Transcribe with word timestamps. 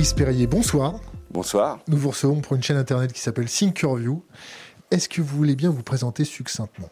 Brice 0.00 0.14
Perrier, 0.14 0.46
bonsoir. 0.46 0.94
Bonsoir. 1.30 1.78
Nous 1.86 1.98
vous 1.98 2.08
recevons 2.08 2.40
pour 2.40 2.56
une 2.56 2.62
chaîne 2.62 2.78
internet 2.78 3.12
qui 3.12 3.20
s'appelle 3.20 3.50
Thinkerview. 3.50 4.24
Est-ce 4.90 5.10
que 5.10 5.20
vous 5.20 5.36
voulez 5.36 5.54
bien 5.54 5.68
vous 5.68 5.82
présenter 5.82 6.24
succinctement? 6.24 6.88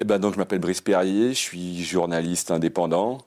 Eh 0.00 0.06
ben 0.06 0.18
donc, 0.18 0.32
je 0.32 0.38
m'appelle 0.38 0.58
Brice 0.58 0.80
Perrier, 0.80 1.34
je 1.34 1.38
suis 1.38 1.84
journaliste 1.84 2.50
indépendant. 2.50 3.18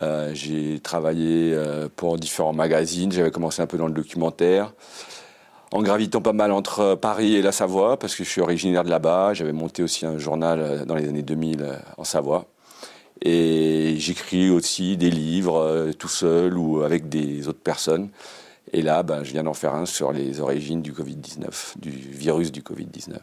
Euh, 0.00 0.30
j'ai 0.32 0.80
travaillé 0.80 1.52
euh, 1.52 1.90
pour 1.94 2.16
différents 2.16 2.54
magazines, 2.54 3.12
j'avais 3.12 3.30
commencé 3.30 3.60
un 3.60 3.66
peu 3.66 3.76
dans 3.76 3.88
le 3.88 3.92
documentaire, 3.92 4.72
en 5.70 5.82
gravitant 5.82 6.22
pas 6.22 6.32
mal 6.32 6.52
entre 6.52 6.94
Paris 6.94 7.34
et 7.34 7.42
la 7.42 7.52
Savoie, 7.52 7.98
parce 7.98 8.14
que 8.14 8.24
je 8.24 8.30
suis 8.30 8.40
originaire 8.40 8.84
de 8.84 8.90
là-bas. 8.90 9.34
J'avais 9.34 9.52
monté 9.52 9.82
aussi 9.82 10.06
un 10.06 10.16
journal 10.16 10.60
euh, 10.60 10.84
dans 10.86 10.94
les 10.94 11.06
années 11.06 11.20
2000 11.20 11.78
en 11.98 12.04
Savoie. 12.04 12.46
Et 13.22 13.96
j'écris 13.98 14.50
aussi 14.50 14.96
des 14.96 15.10
livres 15.10 15.90
tout 15.98 16.08
seul 16.08 16.56
ou 16.56 16.82
avec 16.82 17.08
des 17.08 17.48
autres 17.48 17.60
personnes. 17.60 18.08
Et 18.72 18.82
là, 18.82 19.02
ben, 19.02 19.24
je 19.24 19.32
viens 19.32 19.42
d'en 19.42 19.54
faire 19.54 19.74
un 19.74 19.86
sur 19.86 20.12
les 20.12 20.40
origines 20.40 20.80
du 20.80 20.92
Covid-19, 20.92 21.78
du 21.78 21.90
virus 21.90 22.52
du 22.52 22.62
Covid-19. 22.62 23.16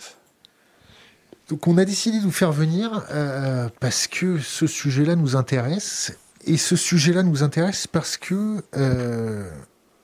Donc 1.49 1.65
on 1.67 1.77
a 1.77 1.85
décidé 1.85 2.17
de 2.20 2.23
vous 2.23 2.31
faire 2.31 2.51
venir 2.51 3.05
euh, 3.11 3.70
parce 3.79 4.07
que 4.07 4.39
ce 4.39 4.67
sujet-là 4.67 5.15
nous 5.15 5.35
intéresse. 5.35 6.17
Et 6.45 6.57
ce 6.57 6.75
sujet-là 6.75 7.23
nous 7.23 7.43
intéresse 7.43 7.87
parce 7.87 8.17
que 8.17 8.61
euh, 8.75 9.49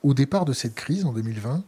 au 0.02 0.14
départ 0.14 0.46
de 0.46 0.52
cette 0.54 0.74
crise 0.74 1.04
en 1.04 1.12
2020, 1.12 1.62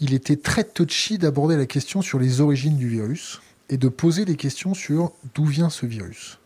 il 0.00 0.14
était 0.14 0.36
très 0.36 0.64
touchy 0.64 1.18
d'aborder 1.18 1.56
la 1.56 1.66
question 1.66 2.02
sur 2.02 2.18
les 2.18 2.40
origines 2.40 2.76
du 2.76 2.88
virus 2.88 3.40
et 3.68 3.76
de 3.76 3.88
poser 3.88 4.24
des 4.24 4.36
questions 4.36 4.74
sur 4.74 5.12
d'où 5.34 5.44
vient 5.44 5.70
ce 5.70 5.86
virus. 5.86 6.38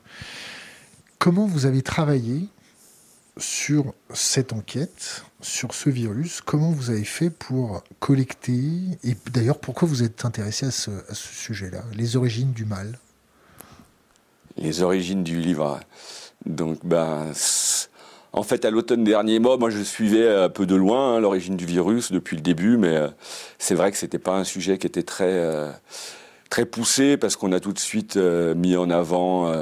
Comment 1.23 1.47
vous 1.47 1.67
avez 1.67 1.83
travaillé 1.83 2.49
sur 3.37 3.95
cette 4.13 4.53
enquête, 4.53 5.23
sur 5.41 5.73
ce 5.73 5.89
virus? 5.89 6.41
Comment 6.41 6.73
vous 6.73 6.91
avez 6.91 7.05
fait 7.05 7.31
pour 7.31 7.85
collecter? 8.01 8.61
Et 9.05 9.17
d'ailleurs, 9.33 9.61
pourquoi 9.61 9.87
vous 9.87 10.03
êtes 10.03 10.25
intéressé 10.25 10.67
à 10.67 10.73
ce, 10.73 10.91
sujet-là? 11.13 11.85
Les 11.95 12.17
origines 12.17 12.51
du 12.51 12.65
mal 12.65 12.99
Les 14.57 14.83
origines 14.83 15.23
du 15.23 15.39
livre. 15.39 15.79
Donc, 16.45 16.85
ben, 16.85 17.31
en 18.33 18.43
fait, 18.43 18.65
à 18.65 18.71
l'automne 18.73 19.05
dernier, 19.05 19.39
moi, 19.39 19.59
moi, 19.59 19.71
je 19.71 19.81
suivais 19.81 20.29
un 20.29 20.49
peu 20.49 20.67
de 20.67 20.75
loin 20.75 21.15
hein, 21.15 21.21
l'origine 21.21 21.57
du 21.57 21.67
virus 21.67 22.11
depuis 22.11 22.35
le 22.35 22.43
début, 22.43 22.79
mais 22.79 22.97
euh, 22.97 23.09
c'est 23.61 23.77
vrai 23.77 23.93
que 23.93 23.97
c'était 23.97 24.19
pas 24.19 24.35
un 24.35 24.45
sujet 24.45 24.77
qui 24.77 24.89
était 24.89 25.05
très, 25.05 25.31
euh, 25.31 25.71
très 26.51 26.65
poussé 26.65 27.17
parce 27.17 27.37
qu'on 27.37 27.53
a 27.53 27.61
tout 27.61 27.73
de 27.73 27.79
suite 27.79 28.17
euh, 28.17 28.57
mis 28.57 28.77
en 28.77 28.91
avant 28.91 29.53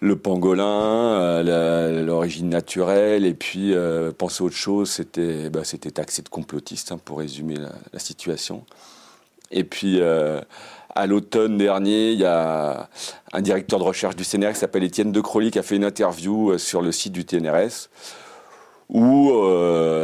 le 0.00 0.16
pangolin, 0.16 0.64
euh, 0.64 2.04
l'origine 2.04 2.48
naturelle, 2.48 3.26
et 3.26 3.34
puis 3.34 3.74
euh, 3.74 4.12
penser 4.12 4.42
autre 4.42 4.56
chose, 4.56 4.90
c'était 4.90 5.50
bah, 5.50 5.60
taxé 5.94 6.22
de 6.22 6.28
complotiste, 6.28 6.90
hein, 6.92 7.00
pour 7.04 7.18
résumer 7.18 7.56
la, 7.92 7.98
situation. 7.98 8.64
Et 9.50 9.64
puis, 9.64 10.00
euh, 10.00 10.40
à 10.94 11.06
l'automne 11.06 11.58
dernier, 11.58 12.12
il 12.12 12.18
y 12.18 12.24
a 12.24 12.88
un 13.32 13.42
directeur 13.42 13.78
de 13.78 13.84
recherche 13.84 14.16
du 14.16 14.24
CNRS 14.24 14.54
qui 14.54 14.60
s'appelle 14.60 14.84
Étienne 14.84 15.12
De 15.12 15.20
Crolly 15.20 15.50
qui 15.50 15.58
a 15.58 15.62
fait 15.62 15.76
une 15.76 15.84
interview 15.84 16.56
sur 16.56 16.80
le 16.80 16.92
site 16.92 17.12
du 17.12 17.24
TNRS 17.24 17.90
où, 18.88 19.30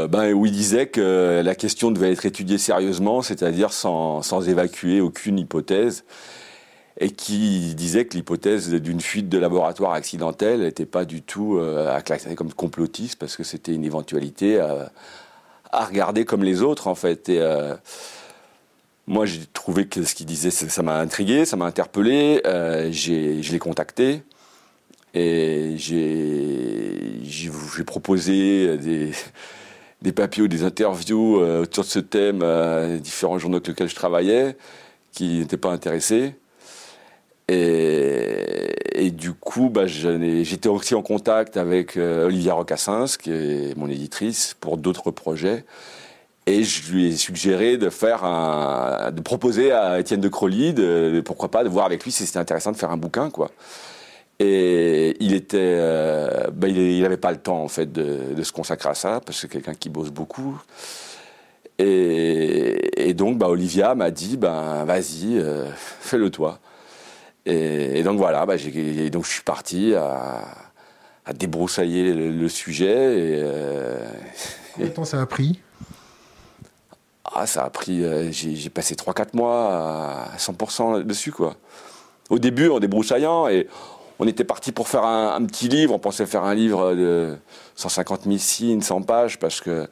ben, 0.09 0.33
où 0.33 0.47
il 0.47 0.53
disait 0.53 0.87
que 0.87 1.43
la 1.45 1.55
question 1.57 1.91
devait 1.91 2.13
être 2.13 2.25
étudiée 2.25 2.59
sérieusement, 2.59 3.21
c'est-à-dire 3.21 3.73
sans, 3.73 4.23
sans 4.23 4.49
évacuer 4.49 5.01
aucune 5.01 5.41
hypothèse 5.41 6.05
et 6.99 7.11
qui 7.11 7.75
disait 7.75 8.07
que 8.07 8.17
l'hypothèse 8.17 8.71
d'une 8.71 9.01
fuite 9.01 9.29
de 9.29 9.39
laboratoire 9.39 9.93
accidentelle 9.93 10.61
n'était 10.61 10.87
pas 10.87 11.05
du 11.05 11.23
tout 11.23 11.59
euh, 11.59 11.95
à 11.95 12.01
classer 12.01 12.35
comme 12.35 12.53
complotiste 12.53 13.19
parce 13.19 13.37
que 13.37 13.45
c'était 13.45 13.75
une 13.75 13.85
éventualité 13.85 14.59
à, 14.59 14.91
regarder 15.73 16.25
comme 16.25 16.43
les 16.43 16.63
autres 16.63 16.87
en 16.87 16.95
fait. 16.95 17.29
Euh, 17.29 17.77
moi, 19.07 19.27
j'ai 19.27 19.41
trouvé 19.53 19.87
que 19.87 20.03
ce 20.03 20.15
qu'il 20.15 20.27
disait, 20.27 20.51
ça 20.51 20.83
m'a 20.83 20.99
intrigué, 20.99 21.45
ça 21.45 21.57
m'a 21.57 21.67
interpellé. 21.67 22.41
Euh, 22.47 22.91
je 22.91 23.53
l'ai 23.53 23.59
contacté 23.59 24.23
et 25.15 25.75
j'ai 25.77 27.21
proposé 27.87 28.79
des, 28.79 29.13
des, 30.03 30.13
papiers 30.13 30.43
ou 30.43 30.49
des 30.49 30.65
interviews 30.65 31.37
autour 31.37 31.85
de 31.85 31.89
ce 31.89 31.99
thème 31.99 32.43
à 32.43 32.97
différents 32.97 33.39
journaux 33.39 33.57
avec 33.57 33.69
lesquels 33.69 33.89
je 33.89 33.95
travaillais 33.95 34.57
qui 35.13 35.39
n'étaient 35.39 35.57
pas 35.57 35.71
intéressés. 35.71 36.35
Et, 37.49 39.11
du 39.13 39.33
coup, 39.33 39.69
bah, 39.69 39.87
j'étais 39.87 40.69
aussi 40.69 40.95
en 40.95 41.03
contact 41.03 41.57
avec 41.57 41.97
euh, 41.97 42.27
Olivia 42.27 42.55
Rocassens, 42.55 43.17
qui 43.17 43.31
est 43.31 43.77
mon 43.77 43.89
éditrice, 43.89 44.57
pour 44.61 44.77
d'autres 44.77 45.11
projets. 45.11 45.65
Et 46.47 46.65
je 46.65 46.93
lui 46.93 47.07
ai 47.07 47.17
suggéré 47.17 47.77
de 47.77 47.91
faire 47.91 48.23
de 49.13 49.21
proposer 49.21 49.73
à 49.73 49.99
Étienne 49.99 50.21
de 50.21 50.29
Crolly, 50.29 50.75
de, 50.75 51.21
pourquoi 51.25 51.51
pas, 51.51 51.65
de 51.65 51.69
voir 51.69 51.87
avec 51.87 52.05
lui 52.05 52.13
si 52.13 52.25
c'était 52.27 52.39
intéressant 52.39 52.73
de 52.73 52.77
faire 52.77 52.91
un 52.91 52.97
bouquin, 52.97 53.31
quoi. 53.31 53.51
Et 54.39 55.17
il 55.21 55.33
était, 55.33 55.59
euh, 55.61 56.49
bah, 56.53 56.69
il 56.69 57.01
n'avait 57.03 57.17
pas 57.17 57.31
le 57.31 57.39
temps 57.39 57.63
en 57.63 57.69
fait 57.69 57.91
de, 57.91 58.43
se 58.43 58.53
consacrer 58.53 58.91
à 58.91 58.95
ça 58.95 59.21
parce 59.25 59.39
que 59.39 59.43
c'est 59.43 59.49
quelqu'un 59.49 59.75
qui 59.75 59.89
bosse 59.89 60.11
beaucoup. 60.11 60.61
Et, 61.79 63.15
donc, 63.15 63.39
bah, 63.39 63.49
Olivia 63.49 63.95
m'a 63.95 64.11
dit, 64.11 64.37
ben 64.37 64.85
vas-y, 64.85 65.39
euh, 65.39 65.67
fais-le 66.01 66.31
toi. 66.31 66.61
Et, 67.47 68.03
donc 68.03 68.19
voilà, 68.19 68.45
bah, 68.45 68.57
donc 68.57 69.25
je 69.25 69.31
suis 69.31 69.43
parti 69.43 69.95
à, 69.95 70.43
débroussailler 71.33 72.13
le, 72.13 72.49
sujet. 72.49 72.87
Et, 72.87 73.41
euh, 73.41 74.05
Combien 74.75 74.89
de 74.89 74.95
temps 74.95 75.05
ça 75.05 75.21
a 75.21 75.27
pris? 75.27 75.61
Ah, 77.25 77.47
ça 77.47 77.65
a 77.65 77.71
pris. 77.71 78.05
Euh, 78.05 78.31
j'ai 78.33 78.71
passé 78.71 78.97
3-4 78.97 79.29
mois 79.35 80.33
à 80.33 80.37
100% 80.39 81.05
dessus, 81.05 81.31
quoi. 81.31 81.55
Au 82.31 82.41
début, 82.41 82.69
en 82.69 82.81
débroussaillant, 82.81 83.47
et 83.47 83.69
on 84.19 84.27
était 84.27 84.45
parti 84.45 84.73
pour 84.73 84.89
faire 84.89 85.05
un, 85.05 85.45
petit 85.45 85.69
livre. 85.69 85.95
On 85.95 86.01
pensait 86.01 86.27
faire 86.27 86.43
un 86.43 86.55
livre 86.55 86.95
de 86.95 87.37
150 87.77 88.25
000 88.25 88.39
signes, 88.39 88.81
100 88.81 89.03
pages, 89.03 89.39
parce 89.39 89.61
que 89.61 89.87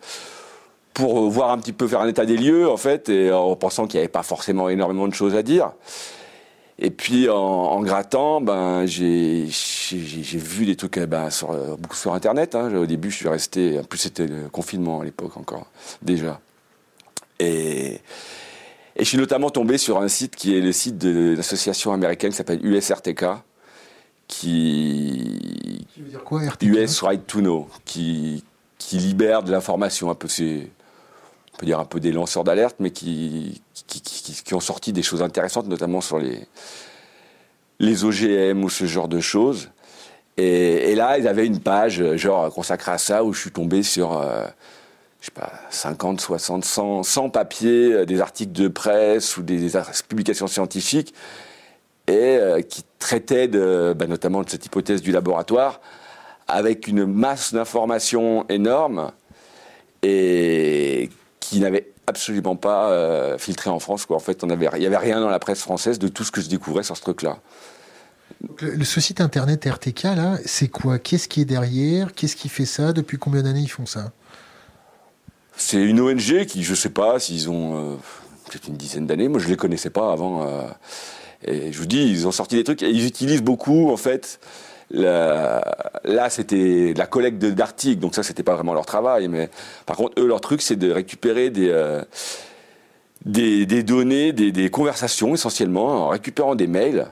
pour 0.93 1.29
voir 1.31 1.51
un 1.51 1.59
petit 1.59 1.73
peu 1.73 1.87
faire 1.87 2.01
un 2.01 2.09
état 2.09 2.27
des 2.27 2.37
lieux, 2.37 2.69
en 2.69 2.77
fait, 2.77 3.09
et 3.09 3.31
en 3.31 3.55
pensant 3.55 3.87
qu'il 3.87 3.99
n'y 3.99 4.05
avait 4.05 4.09
pas 4.13 4.25
forcément 4.25 4.69
énormément 4.69 5.07
de 5.07 5.15
choses 5.15 5.37
à 5.37 5.43
dire. 5.43 5.73
Et 6.79 6.91
puis 6.91 7.29
en, 7.29 7.81
grattant, 7.83 8.41
ben 8.41 8.85
j'ai 8.87 9.47
vu 9.47 10.67
des 10.67 10.75
trucs 10.75 10.99
ben, 10.99 11.31
sur, 11.31 11.53
euh, 11.53 11.77
beaucoup 11.79 11.97
sur 11.97 12.15
Internet. 12.15 12.55
Hein. 12.55 12.75
Au 12.75 12.87
début, 12.87 13.11
je 13.11 13.17
suis 13.17 13.29
resté. 13.29 13.79
En 13.79 13.85
plus, 13.85 13.99
c'était 13.99 14.27
le 14.27 14.49
confinement 14.49 15.01
à 15.01 15.05
l'époque 15.05 15.37
encore 15.37 15.67
déjà. 16.03 16.41
Et, 17.39 18.01
et, 18.97 19.01
je 19.01 19.05
suis 19.05 19.19
notamment 19.19 19.51
tombé 19.51 19.79
sur 19.79 20.01
un 20.01 20.09
site 20.09 20.35
qui 20.35 20.57
est 20.57 20.61
le 20.61 20.73
site 20.73 20.99
de 20.99 21.35
l'association 21.37 21.93
américaine 21.93 22.31
qui 22.31 22.37
s'appelle 22.37 22.65
USRTK, 22.65 23.25
qui, 24.27 25.87
qui 25.95 26.01
veut 26.01 26.09
dire 26.09 26.25
quoi 26.25 26.43
RTK 26.43 26.63
US 26.63 27.03
Right 27.03 27.27
to 27.27 27.41
Know, 27.41 27.69
qui, 27.85 28.43
qui 28.79 28.99
libère 28.99 29.45
de 29.45 29.53
l'information 29.53 30.11
un 30.11 30.15
peu. 30.17 30.27
C'est 30.27 30.69
on 31.55 31.57
peut 31.59 31.67
dire 31.67 31.79
un 31.79 31.85
peu 31.85 32.01
des 32.01 32.13
lanceurs 32.13 32.45
d'alerte, 32.45 32.77
mais 32.81 32.91
qui 32.91 33.63
qui, 33.87 34.55
ont 34.55 34.61
sorti 34.61 34.93
des 34.93 35.03
choses 35.03 35.23
intéressantes, 35.23 35.67
notamment 35.67 36.01
sur 36.01 36.19
les, 36.19 36.47
les 37.79 38.05
OGM 38.05 38.65
ou 38.65 38.71
ce 38.71 38.87
genre 38.87 39.09
de 39.09 39.21
choses. 39.21 39.71
Et, 40.37 40.95
là, 40.97 41.19
ils 41.19 41.29
avaient 41.29 41.47
une 41.47 41.61
page 41.61 42.17
genre 42.17 42.53
consacrée 42.53 42.93
à 42.93 42.99
ça 42.99 43.23
où 43.23 43.33
je 43.33 43.41
suis 43.41 43.53
tombé 43.53 43.83
sur, 43.85 44.21
euh, 44.21 44.47
je 45.21 45.27
sais 45.27 45.33
pas, 45.33 45.53
50, 45.71 46.21
60, 46.21 46.65
100, 46.65 47.03
100 47.05 47.31
papiers, 47.31 47.93
euh, 47.93 48.05
des 48.05 48.21
articles 48.21 48.53
de 48.53 48.67
presse 48.67 49.37
ou 49.37 49.43
des, 49.43 49.71
publications 50.09 50.49
scientifiques 50.49 51.15
et 52.09 52.37
euh, 52.37 52.63
qui 52.63 52.85
traitaient 52.99 53.49
bah, 53.49 54.07
notamment 54.07 54.43
de 54.43 54.51
cette 54.51 54.67
hypothèse 54.67 55.03
du 55.03 55.13
laboratoire 55.13 55.81
avec 56.49 56.89
une 56.89 57.07
masse 57.07 57.55
d'informations 57.55 58.45
énorme 58.49 59.13
et 60.03 61.09
qui 61.49 61.61
n'avait 61.61 61.93
absolument 62.07 62.57
pas 62.57 62.91
euh, 62.91 63.37
filtré 63.39 63.69
en 63.71 63.79
France. 63.79 64.07
Quoi. 64.07 64.17
En 64.17 64.21
fait, 64.21 64.43
on 64.45 64.51
avait, 64.51 64.69
il 64.75 64.81
n'y 64.81 64.87
avait 64.87 64.97
rien 64.97 65.21
dans 65.21 65.29
la 65.29 65.39
presse 65.39 65.61
française 65.61 65.99
de 65.99 66.09
tout 66.09 66.25
ce 66.25 66.33
que 66.33 66.41
je 66.41 66.49
découvrais 66.49 66.83
sur 66.83 66.97
ce 66.97 67.03
truc-là. 67.03 67.39
Le, 68.61 68.85
ce 68.85 69.01
site 69.01 69.21
internet 69.21 69.65
RTK, 69.65 70.03
là, 70.05 70.39
c'est 70.47 70.69
quoi? 70.69 70.99
Qu'est-ce 70.99 71.29
qui 71.29 71.43
est 71.43 71.45
derrière? 71.45 72.15
Qu'est-ce 72.15 72.37
qui 72.37 72.49
fait 72.49 72.65
ça? 72.65 72.93
Depuis 72.93 73.19
combien 73.19 73.43
d'années 73.43 73.61
ils 73.61 73.71
font 73.71 73.87
ça? 73.87 74.13
C'est 75.57 75.83
une 75.83 76.01
ONG 76.01 76.47
qui, 76.47 76.63
je 76.63 76.71
ne 76.71 76.77
sais 76.77 76.91
pas 76.91 77.19
s'ils 77.21 77.51
ont 77.51 77.77
euh, 77.77 77.97
peut-être 78.47 78.69
une 78.69 78.77
dizaine 78.77 79.07
d'années. 79.07 79.29
Moi, 79.29 79.39
je 79.39 79.45
ne 79.45 79.51
les 79.51 79.57
connaissais 79.57 79.91
pas 79.91 80.11
avant. 80.11 80.47
Euh, 80.47 80.63
et 81.47 81.73
je 81.73 81.79
vous 81.79 81.87
dis, 81.87 82.03
ils 82.09 82.27
ont 82.27 82.33
sorti 82.33 82.57
des 82.57 82.65
trucs. 82.65 82.83
Et 82.83 82.91
ils 82.91 83.07
utilisent 83.07 83.43
beaucoup, 83.43 83.91
en 83.91 83.99
fait, 83.99 84.41
là, 84.91 86.31
c'était 86.31 86.95
la 86.97 87.07
collecte 87.07 87.39
d'articles, 87.39 88.01
donc 88.01 88.15
ça, 88.15 88.23
c'était 88.23 88.43
pas 88.43 88.55
vraiment 88.55 88.75
leur 88.75 88.87
travail. 88.87 89.29
Mais 89.29 89.51
par 89.87 89.97
contre, 89.97 90.21
eux, 90.21 90.27
leur 90.27 90.41
truc, 90.41 90.63
c'est 90.63 90.77
de 90.77 90.91
récupérer 90.91 91.51
des, 91.51 91.69
euh, 91.71 92.03
des, 93.25 93.83
données, 93.83 94.33
des, 94.33 94.71
conversations 94.71 95.35
essentiellement, 95.35 96.07
en 96.07 96.09
récupérant 96.09 96.55
des 96.55 96.67
mails 96.67 97.07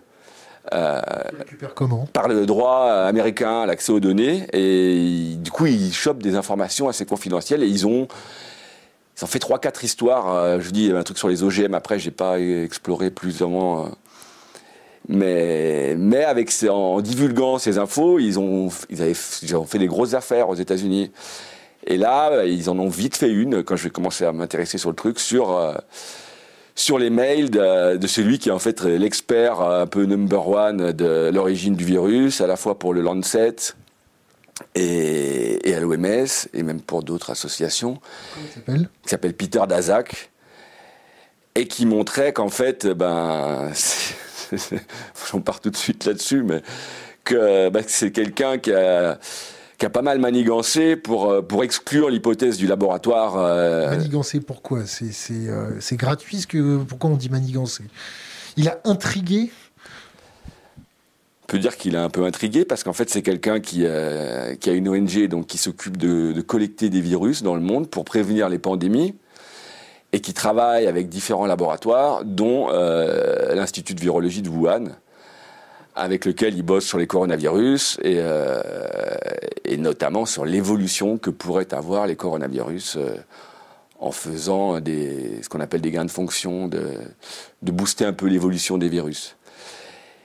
comment? 1.74 2.06
par 2.12 2.28
le 2.28 2.46
droit 2.46 2.86
américain 2.86 3.66
l'accès 3.66 3.92
aux 3.92 4.00
données 4.00 4.46
et 4.52 5.34
du 5.36 5.50
coup 5.50 5.66
ils 5.66 5.92
chopent 5.92 6.22
des 6.22 6.36
informations 6.36 6.88
assez 6.88 7.04
confidentielles 7.04 7.64
et 7.64 7.66
ils 7.66 7.84
ont 7.84 8.06
ils 9.19 9.24
ont 9.24 9.26
fait 9.26 9.40
trois 9.40 9.58
quatre 9.58 9.82
histoires 9.82 10.60
je 10.60 10.70
dis 10.70 10.92
un 10.92 11.02
truc 11.02 11.19
sur 11.19 11.28
les 11.28 11.42
OGM 11.42 11.74
après 11.74 11.98
j'ai 11.98 12.12
pas 12.12 12.38
exploré 12.38 13.10
plus 13.10 13.42
ou 13.42 13.48
moins 13.48 13.90
mais, 15.08 15.94
mais 15.96 16.25
avec, 16.25 16.50
en 16.69 17.00
divulguant 17.00 17.58
ces 17.58 17.78
infos, 17.78 18.19
ils 18.19 18.38
ont, 18.38 18.69
ils, 18.88 19.02
avaient, 19.02 19.16
ils 19.43 19.56
ont 19.56 19.64
fait 19.64 19.78
des 19.78 19.87
grosses 19.87 20.14
affaires 20.14 20.49
aux 20.49 20.54
États-Unis. 20.54 21.10
Et 21.87 21.96
là, 21.96 22.44
ils 22.44 22.70
en 22.70 22.78
ont 22.78 22.88
vite 22.88 23.16
fait 23.16 23.31
une, 23.31 23.64
quand 23.64 23.76
je 23.76 23.84
vais 23.84 23.90
commencer 23.90 24.25
à 24.25 24.32
m'intéresser 24.32 24.78
sur 24.78 24.90
le 24.90 24.94
truc, 24.96 25.19
sur, 25.19 25.56
euh, 25.56 25.75
sur 26.76 26.99
les 26.99 27.10
mails 27.10 27.50
de, 27.50 27.96
de, 27.96 28.06
celui 28.06 28.38
qui 28.38 28.50
est 28.50 28.52
en 28.52 28.60
fait 28.60 28.82
l'expert 28.84 29.60
un 29.60 29.87
peu 29.87 30.04
number 30.04 30.49
one 30.49 30.93
de 30.93 31.31
l'origine 31.34 31.75
du 31.75 31.84
virus, 31.84 32.40
à 32.40 32.46
la 32.46 32.56
fois 32.56 32.78
pour 32.78 32.94
le 32.94 33.00
Lancet 33.00 33.56
et, 34.76 35.69
et 35.69 35.75
à 35.75 35.81
l'OMS, 35.81 36.26
et 36.55 36.62
même 36.62 36.81
pour 36.81 37.02
d'autres 37.02 37.31
associations. 37.31 37.98
Comment 38.34 38.46
il 38.46 38.52
s'appelle? 38.52 38.88
Qui 39.02 39.08
s'appelle 39.08 39.34
Peter 39.34 39.62
Daszak, 39.69 40.31
et 41.56 41.66
qui 41.66 41.84
montrait 41.84 42.32
qu'en 42.32 42.48
fait, 42.48 42.87
ben... 42.87 43.72
j'en 45.31 45.40
pars 45.40 45.60
tout 45.60 45.70
de 45.70 45.76
suite 45.76 46.04
là-dessus, 46.04 46.43
mais 46.43 46.62
que 47.25 47.69
bah, 47.69 47.81
c'est 47.87 48.10
quelqu'un 48.10 48.58
qui 48.58 48.72
a, 48.72 49.19
qui 49.82 49.87
a 49.87 49.90
pas 49.90 50.02
mal 50.02 50.20
manigancé 50.20 50.94
pour, 50.94 51.28
euh, 51.28 51.43
pour 51.43 51.64
exclure 51.64 52.08
l'hypothèse 52.08 52.56
du 52.56 52.69
laboratoire. 52.69 53.34
Euh... 53.37 53.90
Manigancé 53.90 54.40
pourquoi? 54.40 54.87
C'est 54.87 55.49
euh, 55.49 55.72
gratuit 55.94 56.46
que, 56.49 56.78
Pourquoi 56.84 57.10
on 57.10 57.16
dit 57.16 57.28
manigancé? 57.28 57.82
Il 58.56 58.69
a 58.69 58.78
intrigué? 58.84 59.50
On 61.43 61.46
peut 61.48 61.58
dire 61.58 61.76
qu'il 61.76 61.96
a 61.96 62.05
un 62.05 62.10
peu 62.10 62.25
intrigué 62.25 62.64
parce 62.64 62.84
qu'en 62.84 62.93
fait 62.93 63.10
c'est 63.10 63.22
quelqu'un 63.22 63.58
qui, 63.58 63.81
euh, 63.84 64.55
qui, 64.55 64.70
a 64.70 64.72
une 64.72 64.88
ONG 64.88 65.26
donc 65.26 65.48
qui 65.48 65.58
s'occupe 65.58 65.96
de, 65.96 66.31
de, 66.31 66.40
collecter 66.43 66.88
des 66.88 67.00
virus 67.00 67.43
dans 67.43 67.56
le 67.56 67.60
monde 67.60 67.90
pour 67.90 68.05
prévenir 68.05 68.48
les 68.48 68.58
pandémies 68.58 69.16
et 70.12 70.20
qui 70.20 70.34
travaille 70.34 70.86
avec 70.86 71.08
différents 71.08 71.46
laboratoires, 71.46 72.24
dont 72.24 72.68
euh, 72.70 73.54
l'Institut 73.54 73.94
de 73.94 74.00
virologie 74.00 74.42
de 74.42 74.50
Wuhan, 74.50 74.88
avec 75.94 76.24
lequel 76.24 76.54
il 76.54 76.62
bosse 76.62 76.84
sur 76.84 76.98
les 76.98 77.06
coronavirus 77.06 77.98
et, 78.02 78.16
euh, 78.18 78.62
et 79.64 79.76
notamment 79.78 80.26
sur 80.26 80.44
l'évolution 80.44 81.18
que 81.18 81.30
pourraient 81.30 81.72
avoir 81.72 82.06
les 82.06 82.16
coronavirus 82.16 82.96
euh, 82.96 83.14
en 84.00 84.10
faisant 84.10 84.80
des, 84.80 85.42
ce 85.42 85.48
qu'on 85.48 85.60
appelle 85.60 85.80
des 85.80 85.90
gains 85.90 86.04
de 86.04 86.10
fonction, 86.10 86.68
de, 86.68 86.88
de 87.62 87.72
booster 87.72 88.04
un 88.04 88.12
peu 88.12 88.26
l'évolution 88.26 88.76
des 88.76 88.88
virus. 88.88 89.36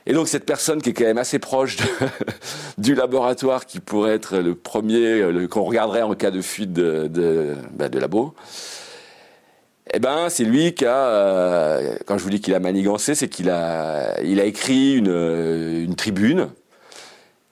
Et 0.05 0.13
donc 0.13 0.29
cette 0.29 0.45
personne 0.45 0.81
qui 0.81 0.89
est 0.89 0.93
quand 0.93 1.03
même 1.03 1.17
assez 1.17 1.37
proche 1.37 1.77
du 2.77 2.95
laboratoire, 2.95 3.65
qui 3.65 3.79
pourrait 3.79 4.15
être 4.15 4.37
le 4.37 4.55
premier 4.55 5.21
qu'on 5.49 5.63
regarderait 5.63 6.01
en 6.01 6.15
cas 6.15 6.31
de 6.31 6.41
fuite 6.41 6.71
de, 6.71 7.07
de, 7.07 7.55
bah, 7.73 7.89
de 7.89 7.99
labo, 7.99 8.33
eh 9.93 9.99
ben, 9.99 10.29
c'est 10.29 10.43
lui 10.43 10.73
qui 10.73 10.85
a, 10.85 10.95
euh, 10.95 11.97
quand 12.05 12.17
je 12.17 12.23
vous 12.23 12.29
dis 12.29 12.41
qu'il 12.41 12.53
a 12.53 12.59
manigancé, 12.59 13.15
c'est 13.15 13.29
qu'il 13.29 13.49
a, 13.49 14.19
écrit 14.21 14.95
une, 14.95 15.07
euh, 15.07 15.83
une, 15.83 15.95
tribune 15.95 16.49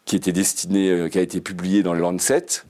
qui 0.03 0.15
était 0.15 0.33
destinée, 0.33 0.89
euh, 0.89 1.09
qui 1.09 1.17
a 1.17 1.21
été 1.21 1.39
publiée 1.39 1.81
dans 1.81 1.93
le 1.93 2.01
Lancet, 2.01 2.63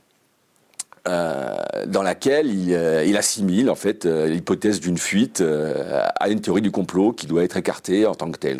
dans 1.06 2.02
laquelle 2.02 2.48
il, 2.48 2.72
il, 3.06 3.16
assimile 3.16 3.70
en 3.70 3.76
fait 3.76 4.06
l'hypothèse 4.06 4.80
d'une 4.80 4.98
fuite 4.98 5.40
à 5.40 6.30
une 6.30 6.42
théorie 6.42 6.64
du 6.64 6.72
complot 6.72 7.12
qui 7.12 7.28
doit 7.28 7.44
être 7.44 7.58
écartée 7.58 8.08
en 8.08 8.16
tant 8.16 8.32
que 8.32 8.40
telle. 8.40 8.60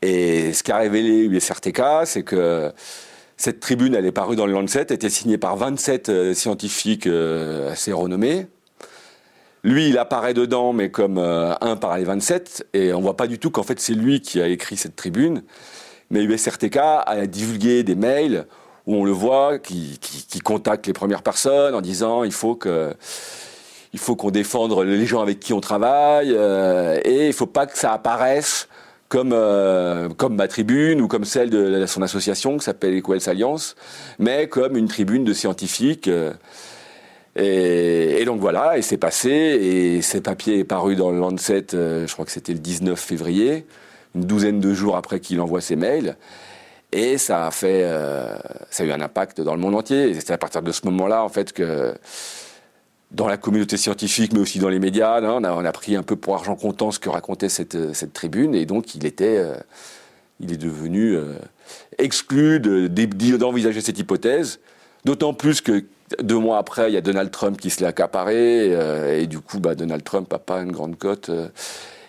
Et 0.00 0.54
ce 0.54 0.62
qu'a 0.62 0.78
révélé 0.78 1.24
USRTK, 1.24 1.82
c'est 2.06 2.22
que 2.22 2.72
cette 3.36 3.60
tribune, 3.60 3.94
elle 3.94 4.06
est 4.06 4.12
parue 4.12 4.36
dans 4.36 4.46
le 4.46 4.54
Lancet, 4.54 4.86
était 4.88 5.10
signée 5.10 5.36
par 5.36 5.58
27 5.58 6.32
scientifiques 6.32 7.06
assez 7.06 7.92
renommés, 7.92 8.46
lui, 9.64 9.88
il 9.88 9.98
apparaît 9.98 10.34
dedans, 10.34 10.72
mais 10.72 10.90
comme 10.90 11.18
euh, 11.18 11.54
un 11.60 11.76
par 11.76 11.96
les 11.96 12.04
27, 12.04 12.66
et 12.74 12.92
on 12.92 13.00
voit 13.00 13.16
pas 13.16 13.28
du 13.28 13.38
tout 13.38 13.50
qu'en 13.50 13.62
fait 13.62 13.78
c'est 13.78 13.94
lui 13.94 14.20
qui 14.20 14.40
a 14.40 14.48
écrit 14.48 14.76
cette 14.76 14.96
tribune. 14.96 15.42
Mais 16.10 16.24
USRTK 16.24 16.76
a 16.76 17.26
divulgué 17.26 17.84
des 17.84 17.94
mails 17.94 18.46
où 18.86 18.96
on 18.96 19.04
le 19.04 19.12
voit 19.12 19.58
qui, 19.58 19.98
qui, 20.00 20.40
contacte 20.40 20.86
les 20.86 20.92
premières 20.92 21.22
personnes 21.22 21.74
en 21.74 21.80
disant 21.80 22.24
il 22.24 22.32
faut 22.32 22.56
que 22.56 22.92
il 23.92 23.98
faut 23.98 24.16
qu'on 24.16 24.30
défende 24.30 24.76
les 24.84 25.06
gens 25.06 25.22
avec 25.22 25.38
qui 25.40 25.52
on 25.52 25.60
travaille 25.60 26.34
euh, 26.36 26.98
et 27.04 27.28
il 27.28 27.32
faut 27.32 27.46
pas 27.46 27.66
que 27.66 27.78
ça 27.78 27.92
apparaisse 27.92 28.68
comme 29.08 29.32
euh, 29.32 30.08
comme 30.10 30.34
ma 30.34 30.48
tribune 30.48 31.00
ou 31.00 31.08
comme 31.08 31.24
celle 31.24 31.50
de, 31.50 31.86
son 31.86 32.02
association 32.02 32.58
qui 32.58 32.64
s'appelle 32.64 32.94
Equals 32.94 33.28
Alliance, 33.28 33.76
mais 34.18 34.48
comme 34.48 34.76
une 34.76 34.88
tribune 34.88 35.24
de 35.24 35.32
scientifiques. 35.32 36.10
Et, 37.34 38.24
donc 38.26 38.40
voilà, 38.40 38.76
et 38.76 38.82
c'est 38.82 38.98
passé, 38.98 39.30
et 39.30 40.02
ces 40.02 40.20
papiers 40.20 40.60
est 40.60 40.64
paru 40.64 40.96
dans 40.96 41.10
le 41.10 41.18
Lancet, 41.18 41.74
euh, 41.74 42.06
je 42.06 42.12
crois 42.12 42.24
que 42.24 42.30
c'était 42.30 42.52
le 42.52 42.58
19 42.58 42.98
février, 42.98 43.66
une 44.14 44.24
douzaine 44.24 44.60
de 44.60 44.74
jours 44.74 44.96
après 44.96 45.18
qu'il 45.20 45.40
envoie 45.40 45.60
ses 45.60 45.76
mails. 45.76 46.16
Et 46.92 47.16
ça 47.16 47.46
a 47.46 47.50
fait, 47.50 47.84
euh, 47.84 48.36
ça 48.70 48.82
a 48.82 48.86
eu 48.86 48.92
un 48.92 49.00
impact 49.00 49.40
dans 49.40 49.54
le 49.54 49.60
monde 49.60 49.74
entier. 49.74 50.12
C'est 50.14 50.30
à 50.30 50.38
partir 50.38 50.60
de 50.60 50.72
ce 50.72 50.84
moment-là, 50.84 51.24
en 51.24 51.30
fait, 51.30 51.54
que 51.54 51.94
dans 53.12 53.26
la 53.26 53.36
communauté 53.36 53.76
scientifique, 53.76 54.32
mais 54.32 54.40
aussi 54.40 54.58
dans 54.58 54.68
les 54.68 54.78
médias, 54.78 55.18
hein, 55.18 55.42
on, 55.42 55.64
a, 55.64 55.72
pris 55.72 55.96
un 55.96 56.02
peu 56.02 56.16
pour 56.16 56.34
argent 56.34 56.56
comptant 56.56 56.90
ce 56.90 56.98
que 56.98 57.08
racontait 57.08 57.48
cette, 57.48 57.94
cette 57.94 58.12
tribune, 58.12 58.54
et 58.54 58.66
donc 58.66 58.94
il 58.94 59.06
était, 59.06 59.38
euh, 59.38 59.54
il 60.40 60.52
est 60.52 60.56
devenu 60.56 61.14
euh, 61.14 61.34
exclu 61.98 62.60
d'envisager 62.60 63.80
cette 63.80 63.98
hypothèse. 63.98 64.60
D'autant 65.04 65.34
plus 65.34 65.60
que 65.60 65.84
deux 66.22 66.38
mois 66.38 66.58
après, 66.58 66.90
il 66.90 66.94
y 66.94 66.96
a 66.96 67.00
Donald 67.00 67.30
Trump 67.30 67.58
qui 67.58 67.70
se 67.70 67.80
l'est 67.80 67.86
accaparé, 67.86 68.74
euh, 68.74 69.18
et 69.18 69.26
du 69.26 69.40
coup, 69.40 69.60
bah, 69.60 69.74
Donald 69.74 70.04
Trump 70.04 70.30
n'a 70.30 70.38
pas 70.38 70.60
une 70.60 70.72
grande 70.72 70.96
cote. 70.96 71.28
Euh, 71.28 71.48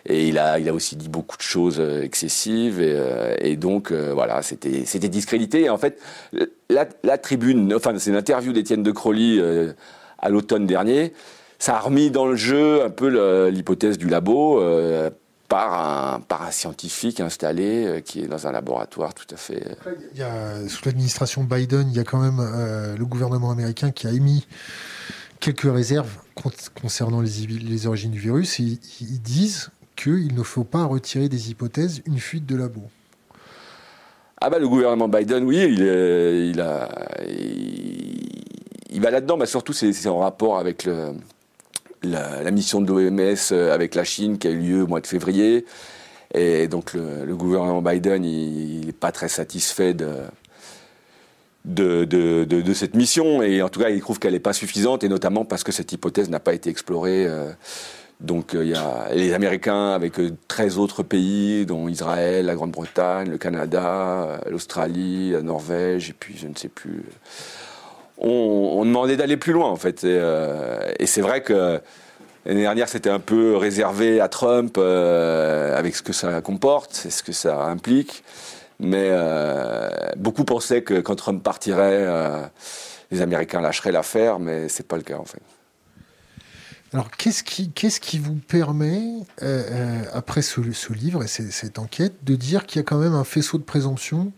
et 0.06 0.28
il 0.28 0.38
a, 0.38 0.58
aussi 0.74 0.98
dit 0.98 1.08
beaucoup 1.08 1.38
de 1.38 1.42
choses 1.42 1.78
euh, 1.80 2.04
excessives, 2.04 2.82
et, 2.82 3.56
donc 3.56 3.92
voilà, 3.94 4.42
c'était, 4.42 4.84
discrédité. 5.10 5.62
Et 5.62 5.70
en 5.70 5.78
fait, 5.78 6.02
la, 6.70 6.86
la 7.04 7.18
tribune, 7.18 7.74
enfin, 7.74 7.94
c'est 7.98 8.10
une 8.10 8.18
interview 8.18 8.52
d'Étienne 8.52 8.84
de 8.84 8.92
Crowley 8.92 9.42
à 10.20 10.30
l'automne 10.30 10.66
dernier. 10.66 11.14
Ça 11.58 11.78
a 11.78 11.80
remis 11.80 12.12
dans 12.12 12.26
le 12.26 12.36
jeu 12.36 12.84
un 12.84 12.90
peu 12.90 13.48
l'hypothèse 13.48 13.98
du 13.98 14.10
labo 14.10 14.60
par 15.54 15.74
un, 16.16 16.20
par 16.20 16.42
un 16.42 16.50
scientifique 16.50 17.20
installé 17.20 17.86
euh, 17.86 18.00
qui 18.00 18.22
est 18.22 18.28
dans 18.28 18.48
un 18.48 18.52
laboratoire 18.52 19.14
tout 19.14 19.28
à 19.32 19.38
fait. 19.38 19.64
Euh, 19.86 19.94
il 20.12 20.20
y 20.20 20.24
a, 20.24 20.68
sous 20.68 20.84
l'administration 20.84 21.44
Biden, 21.44 21.90
il 21.92 21.96
y 21.96 22.00
a 22.00 22.04
quand 22.04 22.18
même 22.18 22.40
euh, 22.40 22.98
le 22.98 23.06
gouvernement 23.06 23.52
américain 23.52 23.92
qui 23.92 24.08
a 24.08 24.10
émis 24.10 24.48
quelques 25.40 25.72
réserves 25.72 26.10
concernant 26.82 27.22
les, 27.22 27.46
les 27.46 27.86
origines 27.86 28.10
du 28.10 28.18
virus. 28.18 28.60
Et 28.60 28.80
ils 29.02 29.22
disent 29.22 29.70
qu'il 29.96 30.34
ne 30.34 30.42
faut 30.42 30.64
pas 30.64 30.86
retirer 30.86 31.30
des 31.30 31.52
hypothèses 31.52 32.02
une 32.08 32.18
fuite 32.18 32.48
de 32.48 32.56
labo. 32.56 32.82
Ah 34.42 34.50
bah 34.50 34.58
le 34.58 34.68
gouvernement 34.68 35.08
Biden, 35.08 35.44
oui, 35.44 35.58
il, 35.70 35.82
il 35.82 36.62
a, 36.62 36.90
il, 37.30 38.28
il 38.90 39.02
va 39.02 39.12
là-dedans, 39.12 39.38
mais 39.38 39.46
surtout 39.46 39.74
c'est 39.74 40.08
en 40.08 40.18
rapport 40.18 40.58
avec 40.58 40.86
le, 40.86 41.14
la, 42.04 42.52
mission 42.52 42.82
de 42.82 42.88
l'OMS 42.88 43.36
euh, 43.52 43.74
avec 43.74 43.96
la 43.96 44.04
Chine 44.04 44.38
qui 44.38 44.48
a 44.48 44.52
eu 44.52 44.60
lieu 44.60 44.84
au 44.84 44.88
mois 44.88 45.02
de 45.02 45.08
février. 45.08 45.66
Et 46.34 46.68
donc 46.68 46.94
le, 46.94 47.36
gouvernement 47.36 47.82
Biden, 47.82 48.26
il 48.26 48.86
n'est 48.86 48.92
pas 48.92 49.12
très 49.12 49.30
satisfait 49.30 49.94
de, 49.94 50.16
de, 51.66 52.74
cette 52.74 52.96
mission. 52.96 53.44
Et 53.44 53.62
en 53.62 53.70
tout 53.70 53.80
cas, 53.80 53.90
il 53.90 54.02
trouve 54.02 54.20
qu'elle 54.20 54.34
n'est 54.34 54.40
pas 54.40 54.54
suffisante, 54.54 55.04
et 55.04 55.10
notamment 55.10 55.46
parce 55.46 55.64
que 55.64 55.72
cette 55.72 55.92
hypothèse 55.92 56.30
n'a 56.30 56.40
pas 56.40 56.54
été 56.54 56.70
explorée. 56.70 57.28
Euh. 57.28 57.52
Donc 58.20 58.52
il 58.54 58.70
y 58.70 58.76
a 58.76 59.10
les 59.14 59.34
Américains 59.34 59.90
avec 59.90 60.14
13 60.48 60.78
autres 60.78 61.04
pays, 61.04 61.66
dont 61.66 61.90
Israël, 61.90 62.46
la 62.46 62.56
Grande-Bretagne, 62.56 63.30
le 63.30 63.38
Canada, 63.38 64.40
l'Australie, 64.50 65.32
la 65.32 65.42
Norvège, 65.42 66.12
et 66.12 66.14
puis 66.14 66.38
je 66.38 66.48
ne 66.48 66.56
sais 66.56 66.70
plus 66.70 67.04
on, 68.18 68.86
demandait 68.86 69.18
d'aller 69.18 69.38
plus 69.38 69.54
loin 69.54 69.70
en 69.70 69.76
fait. 69.76 70.04
Et, 70.04 70.18
euh, 70.18 70.92
c'est 71.06 71.22
vrai 71.22 71.42
que 71.42 71.82
l'année 72.46 72.62
dernière 72.62 72.90
c'était 72.90 73.10
un 73.10 73.20
peu 73.20 73.56
réservé 73.56 74.20
à 74.20 74.28
Trump 74.28 74.76
euh, 74.78 75.78
avec 75.78 75.96
ce 75.96 76.02
que 76.02 76.14
ça 76.14 76.42
comporte, 76.42 76.94
c'est 76.94 77.10
ce 77.10 77.24
que 77.24 77.32
ça 77.32 77.64
implique. 77.64 78.24
Mais 78.80 79.10
euh, 79.12 79.90
beaucoup 80.18 80.44
pensaient 80.44 80.82
que 80.82 81.00
quand 81.00 81.16
Trump 81.16 81.42
partirait, 81.44 82.06
les 83.12 83.22
Américains 83.22 83.62
lâcheraient 83.62 83.92
l'affaire, 83.92 84.40
mais 84.40 84.68
c'est 84.68 84.88
pas 84.88 84.98
le 84.98 85.04
cas 85.04 85.18
en 85.18 85.26
fait. 85.26 85.42
Alors, 86.92 87.10
qu'est-ce 87.10 87.44
qui, 87.44 87.72
qui 87.72 88.20
vous 88.20 88.36
permet, 88.36 89.02
après 90.14 90.44
ce, 90.44 90.62
ce, 90.74 90.94
livre 90.94 91.24
et 91.24 91.28
cette 91.28 91.80
enquête, 91.80 92.14
de 92.24 92.36
dire 92.36 92.68
qu'il 92.68 92.80
y 92.80 92.82
a 92.82 92.84
quand 92.84 93.00
même 93.00 93.16
un 93.16 93.24
faisceau 93.24 93.58
de 93.58 93.64
présomption 93.64 94.32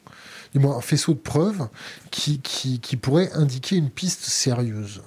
un 0.64 0.82
faisceau 0.82 1.14
de 1.14 1.20
preuves 1.20 1.68
qui, 2.12 2.40
qui, 2.40 2.98
pourrait 2.98 3.32
indiquer 3.34 3.76
une 3.76 3.90
piste 3.90 4.24
sérieuse 4.24 5.02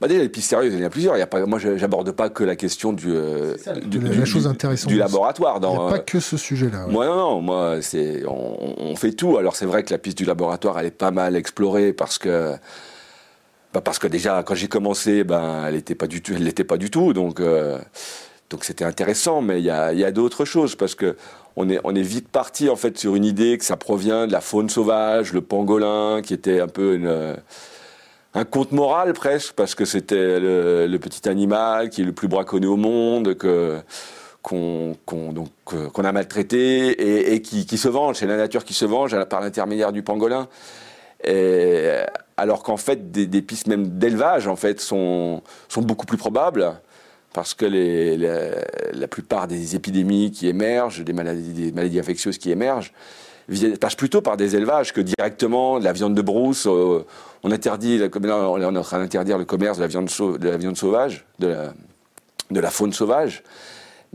bah 0.00 0.06
déjà, 0.06 0.22
les 0.22 0.28
pistes 0.28 0.50
sérieuses, 0.50 0.74
il 0.74 0.78
y 0.78 0.82
en 0.84 0.86
a 0.86 0.90
plusieurs. 0.90 1.16
Il 1.16 1.18
y 1.18 1.22
a 1.22 1.26
pas, 1.26 1.44
moi, 1.44 1.58
j'aborde 1.58 2.12
pas 2.12 2.28
que 2.28 2.44
la 2.44 2.54
question 2.54 2.92
du, 2.92 3.08
euh, 3.10 3.56
du, 3.84 3.98
la 3.98 4.24
chose 4.24 4.46
intéressante 4.46 4.88
du 4.88 4.96
laboratoire. 4.96 5.58
Dans, 5.58 5.74
il 5.74 5.78
n'y 5.80 5.86
a 5.86 5.90
pas 5.90 5.98
que 5.98 6.20
ce 6.20 6.36
sujet-là. 6.36 6.86
Moi, 6.86 7.04
non, 7.06 7.16
non. 7.16 7.40
Moi, 7.40 7.78
c'est, 7.82 8.24
on, 8.24 8.80
on, 8.80 8.94
fait 8.94 9.10
tout. 9.10 9.38
Alors, 9.38 9.56
c'est 9.56 9.66
vrai 9.66 9.82
que 9.82 9.92
la 9.92 9.98
piste 9.98 10.16
du 10.16 10.24
laboratoire, 10.24 10.78
elle 10.78 10.86
est 10.86 10.92
pas 10.92 11.10
mal 11.10 11.34
explorée 11.34 11.92
parce 11.92 12.16
que, 12.18 12.54
bah 13.74 13.80
parce 13.80 13.98
que 13.98 14.06
déjà, 14.06 14.44
quand 14.44 14.54
j'ai 14.54 14.68
commencé, 14.68 15.24
ben, 15.24 15.64
elle 15.66 15.74
n'était 15.74 15.96
pas 15.96 16.06
du 16.06 16.22
tout, 16.22 16.32
elle 16.32 16.44
l'était 16.44 16.62
pas 16.62 16.76
du 16.76 16.90
tout. 16.90 17.12
Donc, 17.12 17.40
euh, 17.40 17.76
donc 18.50 18.62
c'était 18.62 18.84
intéressant. 18.84 19.42
Mais 19.42 19.58
il 19.58 19.64
y 19.64 19.70
a, 19.70 19.92
y 19.92 20.04
a 20.04 20.12
d'autres 20.12 20.44
choses 20.44 20.76
parce 20.76 20.94
que 20.94 21.16
on 21.58 21.94
est, 21.94 22.02
vite 22.02 22.28
parti 22.28 22.68
en 22.68 22.76
fait 22.76 22.98
sur 22.98 23.16
une 23.16 23.24
idée 23.24 23.58
que 23.58 23.64
ça 23.64 23.76
provient 23.76 24.26
de 24.26 24.32
la 24.32 24.40
faune 24.40 24.68
sauvage, 24.68 25.32
le 25.32 25.40
pangolin, 25.40 26.22
qui 26.22 26.34
était 26.34 26.60
un 26.60 26.68
peu 26.68 26.94
une 26.94 27.36
un 28.34 28.44
conte 28.44 28.72
moral 28.72 29.14
presque, 29.14 29.54
parce 29.54 29.74
que 29.74 29.84
c'était 29.84 30.38
le, 30.38 30.98
petit 30.98 31.28
animal 31.28 31.90
qui 31.90 32.02
est 32.02 32.04
le 32.04 32.12
plus 32.12 32.28
braconné 32.28 32.66
au 32.66 32.76
monde, 32.76 33.34
qu'on 34.42 34.94
a 36.04 36.12
maltraité 36.12 37.32
et, 37.34 37.42
qui, 37.42 37.78
se 37.78 37.88
venge. 37.88 38.16
C'est 38.16 38.26
la 38.26 38.36
nature 38.36 38.64
qui 38.64 38.74
se 38.74 38.84
venge 38.84 39.16
par 39.24 39.40
l'intermédiaire 39.40 39.92
du 39.92 40.02
pangolin. 40.02 40.46
Alors 42.36 42.62
qu'en 42.62 42.76
fait, 42.76 43.10
des, 43.10 43.42
pistes 43.42 43.66
même 43.66 43.98
d'élevage 43.98 44.46
en 44.46 44.56
fait 44.56 44.80
sont 44.80 45.42
beaucoup 45.76 46.06
plus 46.06 46.18
probables 46.18 46.80
parce 47.38 47.54
que 47.54 47.66
la 47.66 49.06
plupart 49.06 49.46
des 49.46 49.76
épidémies 49.76 50.32
qui 50.32 50.48
émergent, 50.48 51.04
des 51.04 51.12
maladies, 51.12 52.00
infectieuses 52.00 52.36
qui 52.36 52.50
émergent, 52.50 52.92
passent 53.80 53.94
plutôt 53.94 54.20
par 54.22 54.36
des 54.36 54.56
élevages 54.56 54.92
que 54.92 55.00
directement 55.00 55.78
de 55.78 55.84
la 55.84 55.92
viande 55.92 56.16
de 56.16 56.20
brousse. 56.20 56.66
Euh, 56.66 57.04
on 57.44 57.52
interdit, 57.52 58.02
on 58.12 58.60
est 58.60 58.64
en 58.64 58.82
train 58.82 58.98
d'interdire 58.98 59.38
le 59.38 59.44
commerce 59.44 59.78
de 59.78 59.84
la 59.84 59.86
viande, 60.56 60.76
sauvage, 60.76 61.26
de 61.38 61.54
la, 62.50 62.70
faune 62.72 62.92
sauvage. 62.92 63.44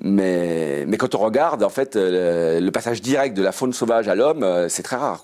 Mais, 0.02 0.86
quand 1.00 1.16
on 1.16 1.20
regarde, 1.20 1.64
en 1.64 1.70
fait, 1.70 1.96
le, 1.96 2.70
passage 2.72 3.02
direct 3.02 3.38
de 3.38 3.42
la 3.42 3.54
faune 3.54 3.72
sauvage 3.72 4.10
à 4.10 4.16
l'homme, 4.16 4.44
euh, 4.44 4.68
c'est 4.68 4.84
très 4.84 4.98
rare. 4.98 5.24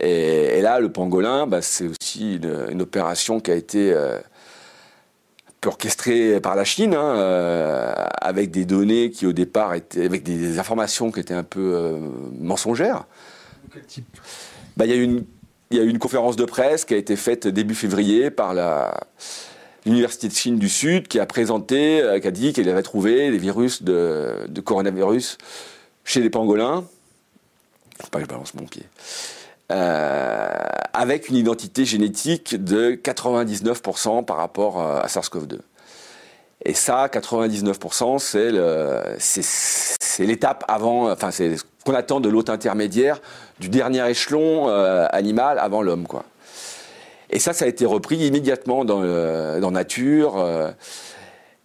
Et, 0.00 0.62
là, 0.62 0.80
le 0.80 0.90
pangolin, 0.90 1.46
bah, 1.46 1.60
c'est 1.60 1.88
aussi 1.88 2.40
une, 2.70 2.80
opération 2.80 3.38
qui 3.38 3.50
a 3.50 3.54
été 3.54 3.92
euh, 3.92 4.18
orchestrée 5.66 6.40
par 6.40 6.56
la 6.56 6.64
Chine, 6.64 6.94
hein, 6.94 7.16
euh, 7.16 7.94
avec 8.20 8.50
des 8.50 8.64
données 8.64 9.10
qui 9.10 9.26
au 9.26 9.32
départ 9.32 9.74
étaient, 9.74 10.04
avec 10.04 10.22
des, 10.22 10.58
informations 10.58 11.10
qui 11.10 11.20
étaient 11.20 11.34
un 11.34 11.42
peu 11.42 11.98
mensongères. 12.40 13.04
Quel 13.72 13.84
type? 13.84 14.06
Bah, 14.76 14.86
Il 14.86 14.90
y 14.90 14.94
a 14.94 14.96
une 14.96 15.24
il 15.70 15.78
y 15.78 15.80
a 15.80 15.84
eu 15.84 15.88
une 15.88 15.98
conférence 15.98 16.36
de 16.36 16.44
presse 16.44 16.84
qui 16.84 16.94
a 16.94 16.96
été 16.96 17.16
faite 17.16 17.46
début 17.46 17.74
février 17.74 18.30
par 18.30 18.54
l'Université 19.84 20.28
de 20.28 20.32
Chine 20.32 20.58
du 20.58 20.68
Sud 20.68 21.08
qui 21.08 21.18
a 21.18 21.26
présenté, 21.26 22.00
euh, 22.00 22.20
qui 22.20 22.28
a 22.28 22.30
dit 22.30 22.52
qu'elle 22.52 22.68
avait 22.68 22.82
trouvé 22.82 23.30
des 23.30 23.38
virus 23.38 23.82
de, 23.82 24.46
coronavirus 24.64 25.38
chez 26.04 26.20
les 26.20 26.30
pangolins. 26.30 26.84
Faut 28.00 28.08
pas 28.10 28.18
que 28.18 28.24
je 28.24 28.28
balance 28.28 28.54
mon 28.54 28.66
pied. 28.66 28.84
Euh, 29.72 30.48
avec 30.92 31.28
une 31.28 31.36
identité 31.36 31.84
génétique 31.84 32.62
de 32.62 32.92
99% 32.92 34.24
par 34.24 34.36
rapport 34.36 34.80
euh, 34.80 35.00
à 35.00 35.08
SARS-CoV-2. 35.08 35.58
Et 36.64 36.72
ça, 36.72 37.08
99%, 37.08 38.18
c'est 39.18 40.24
l'étape 40.24 40.64
avant, 40.68 41.10
enfin 41.10 41.30
c'est 41.30 41.58
ce 41.58 41.64
qu'on 41.84 41.94
attend 41.94 42.20
de 42.20 42.28
l'hôte 42.28 42.48
intermédiaire, 42.48 43.20
du 43.60 43.68
dernier 43.68 44.08
échelon 44.08 44.68
euh, 44.68 45.06
animal 45.10 45.58
avant 45.58 45.82
l'homme, 45.82 46.06
quoi. 46.06 46.24
Et 47.30 47.38
ça, 47.38 47.52
ça 47.52 47.64
a 47.64 47.68
été 47.68 47.84
repris 47.84 48.16
immédiatement 48.16 48.84
dans, 48.84 49.70
Nature. 49.70 50.38
Euh, 50.38 50.70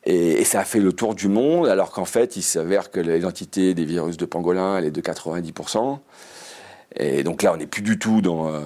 et, 0.05 0.43
ça 0.43 0.61
a 0.61 0.65
fait 0.65 0.79
le 0.79 0.91
tour 0.91 1.13
du 1.15 1.27
monde, 1.27 1.67
alors 1.67 1.91
qu'en 1.91 2.05
fait, 2.05 2.35
il 2.35 2.41
s'avère 2.41 2.89
que 2.89 2.99
l'identité 2.99 3.73
des 3.73 3.85
virus 3.85 4.17
de 4.17 4.25
pangolin, 4.25 4.77
elle 4.77 4.85
est 4.85 4.91
de 4.91 5.01
90%. 5.01 5.99
Et 6.95 7.23
donc 7.23 7.43
là, 7.43 7.53
on 7.53 7.57
n'est 7.57 7.67
plus 7.67 7.81
du 7.81 7.97
tout 7.97 8.21
dans, 8.21 8.47
euh, 8.47 8.61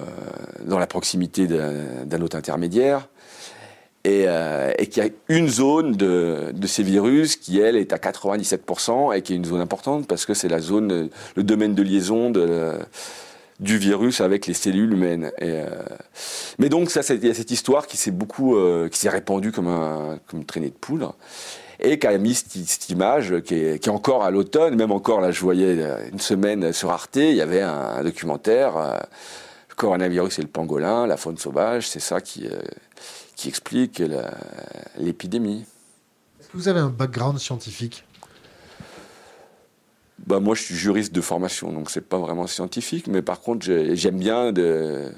dans 0.64 0.78
la 0.78 0.86
proximité 0.86 1.46
d'un 1.46 2.20
hôte 2.20 2.34
intermédiaire 2.34 3.08
et, 4.04 4.24
euh, 4.26 4.72
et 4.78 4.86
qu'il 4.88 5.04
y 5.04 5.06
a 5.06 5.10
une 5.28 5.48
zone 5.48 5.92
de, 5.92 6.52
de, 6.52 6.66
ces 6.66 6.82
virus 6.82 7.36
qui, 7.36 7.60
elle, 7.60 7.76
est 7.76 7.92
à 7.92 7.96
97% 7.96 9.16
et 9.16 9.22
qui 9.22 9.32
est 9.32 9.36
une 9.36 9.44
zone 9.44 9.60
importante 9.60 10.06
parce 10.06 10.26
que 10.26 10.34
c'est 10.34 10.48
la 10.48 10.60
zone, 10.60 11.08
le 11.36 11.42
domaine 11.42 11.74
de 11.74 11.82
liaison 11.82 12.30
du 13.60 13.78
virus 13.78 14.20
avec 14.20 14.46
les 14.46 14.54
cellules 14.54 14.92
humaines. 14.92 15.30
Euh, 15.42 15.68
mais 16.58 16.68
donc, 16.68 16.90
ça, 16.90 17.02
il 17.14 17.24
y 17.24 17.30
a 17.30 17.34
cette 17.34 17.50
histoire 17.50 17.86
qui 17.86 17.96
s'est 17.96 18.10
beaucoup, 18.10 18.56
qui 18.90 18.98
s'est 18.98 19.08
répandue 19.08 19.52
comme, 19.52 19.68
un, 19.68 20.18
comme 20.26 20.40
une 20.40 20.46
traînée 20.46 20.70
de 20.70 20.74
poudre 20.74 21.14
et 21.80 21.98
qui 21.98 22.06
a 22.06 22.16
mis 22.18 22.34
cette, 22.34 22.88
image 22.88 23.40
qui 23.42 23.54
est, 23.54 23.88
encore 23.88 24.24
à 24.24 24.30
l'automne, 24.30 24.76
même 24.76 24.92
encore 24.92 25.20
là, 25.20 25.30
je 25.30 25.40
voyais 25.40 25.78
une 26.12 26.20
semaine 26.20 26.72
sur 26.72 26.90
Arte, 26.90 27.16
il 27.16 27.34
y 27.34 27.42
avait 27.42 27.62
un, 27.62 28.02
documentaire, 28.02 28.76
euh, 28.76 28.98
le 29.68 29.74
coronavirus 29.74 30.38
et 30.38 30.42
le 30.42 30.48
pangolin, 30.48 31.06
la 31.06 31.16
faune 31.16 31.38
sauvage, 31.38 31.88
c'est 31.88 32.00
ça 32.00 32.20
qui, 32.20 32.48
qui 33.34 33.48
explique 33.48 34.02
l'épidémie. 34.98 35.64
Est-ce 36.40 36.48
que 36.48 36.56
vous 36.56 36.68
avez 36.68 36.80
un 36.80 36.88
background 36.88 37.38
scientifique? 37.38 38.04
Bah 40.26 40.40
moi, 40.40 40.56
je 40.56 40.62
suis 40.62 40.74
juriste 40.74 41.14
de 41.14 41.20
formation, 41.20 41.72
donc 41.72 41.88
c'est 41.88 42.06
pas 42.06 42.18
vraiment 42.18 42.48
scientifique, 42.48 43.06
mais 43.06 43.22
par 43.22 43.40
contre, 43.40 43.66
j'aime 43.94 44.18
bien 44.18 44.52
de. 44.52 45.12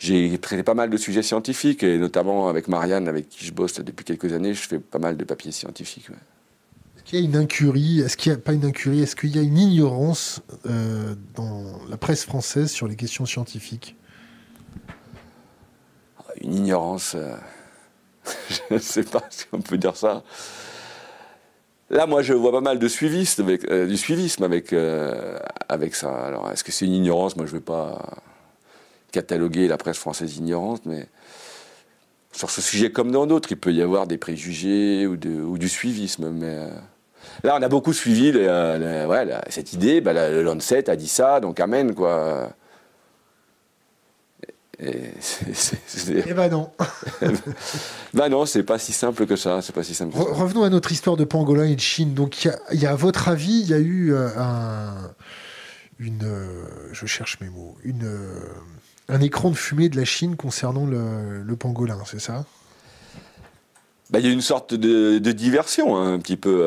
J'ai 0.00 0.36
traité 0.38 0.62
pas 0.62 0.74
mal 0.74 0.90
de 0.90 0.96
sujets 0.96 1.22
scientifiques, 1.22 1.82
et 1.82 1.98
notamment 1.98 2.48
avec 2.48 2.66
Marianne, 2.66 3.06
avec 3.06 3.28
qui 3.28 3.44
je 3.44 3.52
bosse 3.52 3.74
depuis 3.74 4.04
quelques 4.04 4.32
années, 4.32 4.54
je 4.54 4.62
fais 4.62 4.78
pas 4.78 4.98
mal 4.98 5.16
de 5.16 5.24
papiers 5.24 5.52
scientifiques. 5.52 6.08
Est-ce 6.96 7.04
qu'il 7.04 7.20
y 7.20 7.22
a 7.22 7.24
une 7.24 7.36
incurie 7.36 8.00
Est-ce 8.00 8.16
qu'il 8.16 8.32
n'y 8.32 8.38
a 8.38 8.40
pas 8.40 8.52
une 8.52 8.64
incurie 8.64 9.02
Est-ce 9.02 9.14
qu'il 9.14 9.34
y 9.34 9.38
a 9.38 9.42
une 9.42 9.58
ignorance 9.58 10.42
euh, 10.66 11.14
dans 11.34 11.78
la 11.88 11.96
presse 11.96 12.24
française 12.24 12.70
sur 12.70 12.88
les 12.88 12.96
questions 12.96 13.26
scientifiques? 13.26 13.96
Une 16.40 16.54
ignorance. 16.54 17.14
Euh, 17.14 17.36
je 18.48 18.74
ne 18.74 18.78
sais 18.78 19.04
pas 19.04 19.22
si 19.30 19.44
on 19.52 19.60
peut 19.60 19.78
dire 19.78 19.96
ça. 19.96 20.24
Là, 21.90 22.06
moi, 22.06 22.22
je 22.22 22.32
vois 22.32 22.52
pas 22.52 22.60
mal 22.60 22.78
de 22.78 22.86
avec, 23.40 23.68
euh, 23.68 23.86
du 23.86 23.96
suivisme 23.96 24.44
avec, 24.44 24.72
euh, 24.72 25.36
avec 25.68 25.96
ça. 25.96 26.10
Alors, 26.26 26.50
est-ce 26.52 26.62
que 26.62 26.70
c'est 26.70 26.84
une 26.84 26.94
ignorance? 26.94 27.36
Moi, 27.36 27.46
je 27.46 27.52
ne 27.52 27.58
vais 27.58 27.64
pas 27.64 28.00
cataloguer 29.10 29.66
la 29.66 29.76
presse 29.76 29.98
française 29.98 30.36
ignorante, 30.36 30.82
mais 30.86 31.06
sur 32.30 32.48
ce 32.50 32.60
sujet 32.60 32.92
comme 32.92 33.10
dans 33.10 33.26
d'autres, 33.26 33.50
il 33.50 33.56
peut 33.56 33.72
y 33.72 33.82
avoir 33.82 34.06
des 34.06 34.18
préjugés 34.18 35.08
ou, 35.08 35.16
du 35.16 35.68
suivisme. 35.68 36.30
Mais 36.30 36.58
là, 37.42 37.56
on 37.58 37.62
a 37.62 37.68
beaucoup 37.68 37.92
suivi 37.92 38.32
cette 39.48 39.72
idée. 39.72 40.00
Bah, 40.00 40.12
le 40.12 40.42
Lancet 40.42 40.88
a 40.88 40.94
dit 40.94 41.08
ça, 41.08 41.40
donc 41.40 41.58
amen, 41.58 41.92
quoi. 41.92 42.52
Et, 44.82 45.12
ben 46.34 46.48
non. 46.48 46.70
ben 48.14 48.28
non, 48.30 48.46
c'est 48.46 48.62
pas 48.62 48.78
si 48.78 48.92
simple 48.92 49.26
que 49.26 49.36
ça. 49.36 49.60
C'est 49.60 49.74
pas 49.74 49.82
si 49.82 49.94
simple. 49.94 50.16
revenons 50.16 50.62
à 50.62 50.70
notre 50.70 50.90
histoire 50.90 51.16
de 51.16 51.24
pangolin 51.24 51.64
et 51.64 51.76
de 51.76 51.80
Chine. 51.80 52.14
Donc, 52.14 52.44
il 52.44 52.80
y, 52.80 52.86
a, 52.86 52.92
à 52.92 52.94
votre 52.94 53.28
avis, 53.28 53.60
il 53.60 53.68
y 53.68 53.74
a 53.74 53.78
eu 53.78 54.14
euh, 54.14 54.28
un, 54.38 55.10
une, 55.98 56.24
euh, 56.24 56.64
je 56.92 57.04
cherche 57.04 57.38
mes 57.40 57.50
mots, 57.50 57.76
une, 57.84 58.04
euh, 58.04 58.40
un 59.08 59.20
écran 59.20 59.50
de 59.50 59.56
fumée 59.56 59.90
de 59.90 59.96
la 59.96 60.06
Chine 60.06 60.36
concernant 60.36 60.86
le, 60.86 61.56
pangolin, 61.56 61.98
c'est 62.06 62.20
ça? 62.20 62.46
Ben, 64.08 64.20
il 64.20 64.26
y 64.26 64.28
a 64.28 64.32
une 64.32 64.40
sorte 64.40 64.72
de, 64.72 65.18
diversion 65.18 65.96
hein, 65.96 66.14
un 66.14 66.18
petit 66.18 66.38
peu. 66.38 66.64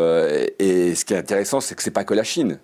et 0.60 0.94
ce 0.94 1.04
qui 1.04 1.14
est 1.16 1.18
intéressant, 1.18 1.62
c'est 1.62 1.74
que 1.74 1.82
c'est 1.82 1.92
pas 1.92 2.04
que 2.04 2.14
la 2.14 2.24
Chine 2.24 2.60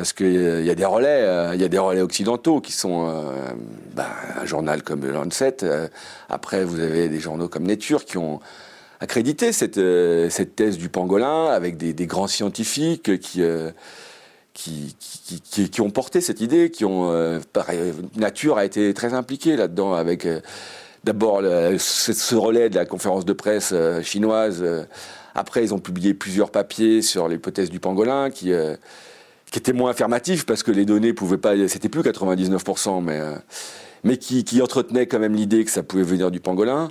parce 0.00 0.14
qu'il 0.14 0.26
euh, 0.28 0.62
y 0.62 0.70
a 0.70 0.74
des 0.74 0.86
relais, 0.86 1.20
euh, 1.20 1.54
il 1.54 1.60
y 1.60 1.64
a 1.64 1.68
des 1.68 1.78
relais 1.78 2.00
occidentaux 2.00 2.62
qui 2.62 2.72
sont 2.72 3.06
euh, 3.06 3.50
bah, 3.92 4.08
un 4.40 4.46
journal 4.46 4.82
comme 4.82 5.02
le 5.02 5.12
Lancet. 5.12 5.58
après, 6.30 6.64
vous 6.64 6.80
avez 6.80 7.10
des 7.10 7.20
journaux 7.20 7.48
comme 7.48 7.66
Nature 7.66 8.06
qui 8.06 8.16
ont 8.16 8.40
accrédité 9.00 9.52
cette, 9.52 9.78
cette 10.30 10.56
thèse 10.56 10.78
du 10.78 10.88
pangolin 10.88 11.48
avec 11.48 11.76
des, 11.76 12.06
grands 12.06 12.28
scientifiques 12.28 13.20
qui, 13.20 13.42
qui, 14.54 14.96
qui, 14.96 15.68
qui, 15.68 15.80
ont 15.82 15.90
porté 15.90 16.22
cette 16.22 16.40
idée, 16.40 16.70
qui 16.70 16.86
ont 16.86 17.38
Nature 18.16 18.56
a 18.56 18.64
été 18.64 18.94
très 18.94 19.12
impliquée 19.12 19.56
là-dedans 19.56 19.92
avec 19.92 20.26
d'abord 21.04 21.42
ce 21.42 22.34
relais 22.34 22.70
de 22.70 22.76
la 22.76 22.86
conférence 22.86 23.26
de 23.26 23.34
presse 23.34 23.74
chinoise. 24.02 24.64
après, 25.34 25.62
ils 25.62 25.74
ont 25.74 25.78
publié 25.78 26.14
plusieurs 26.14 26.50
papiers 26.50 27.02
sur 27.02 27.28
l'hypothèse 27.28 27.68
du 27.68 27.80
pangolin 27.80 28.30
qui 28.30 28.54
qui 29.50 29.58
était 29.58 29.72
moins 29.72 29.90
affirmatif 29.90 30.46
parce 30.46 30.62
que 30.62 30.70
les 30.70 30.84
données 30.84 31.12
pouvaient 31.12 31.38
pas, 31.38 31.54
c'était 31.68 31.88
plus 31.88 32.02
99%, 32.02 33.02
mais, 33.02 33.18
euh, 33.18 33.34
mais 34.04 34.16
qui, 34.16 34.44
qui, 34.44 34.62
entretenait 34.62 35.06
quand 35.06 35.18
même 35.18 35.34
l'idée 35.34 35.64
que 35.64 35.70
ça 35.70 35.82
pouvait 35.82 36.04
venir 36.04 36.30
du 36.30 36.40
pangolin. 36.40 36.90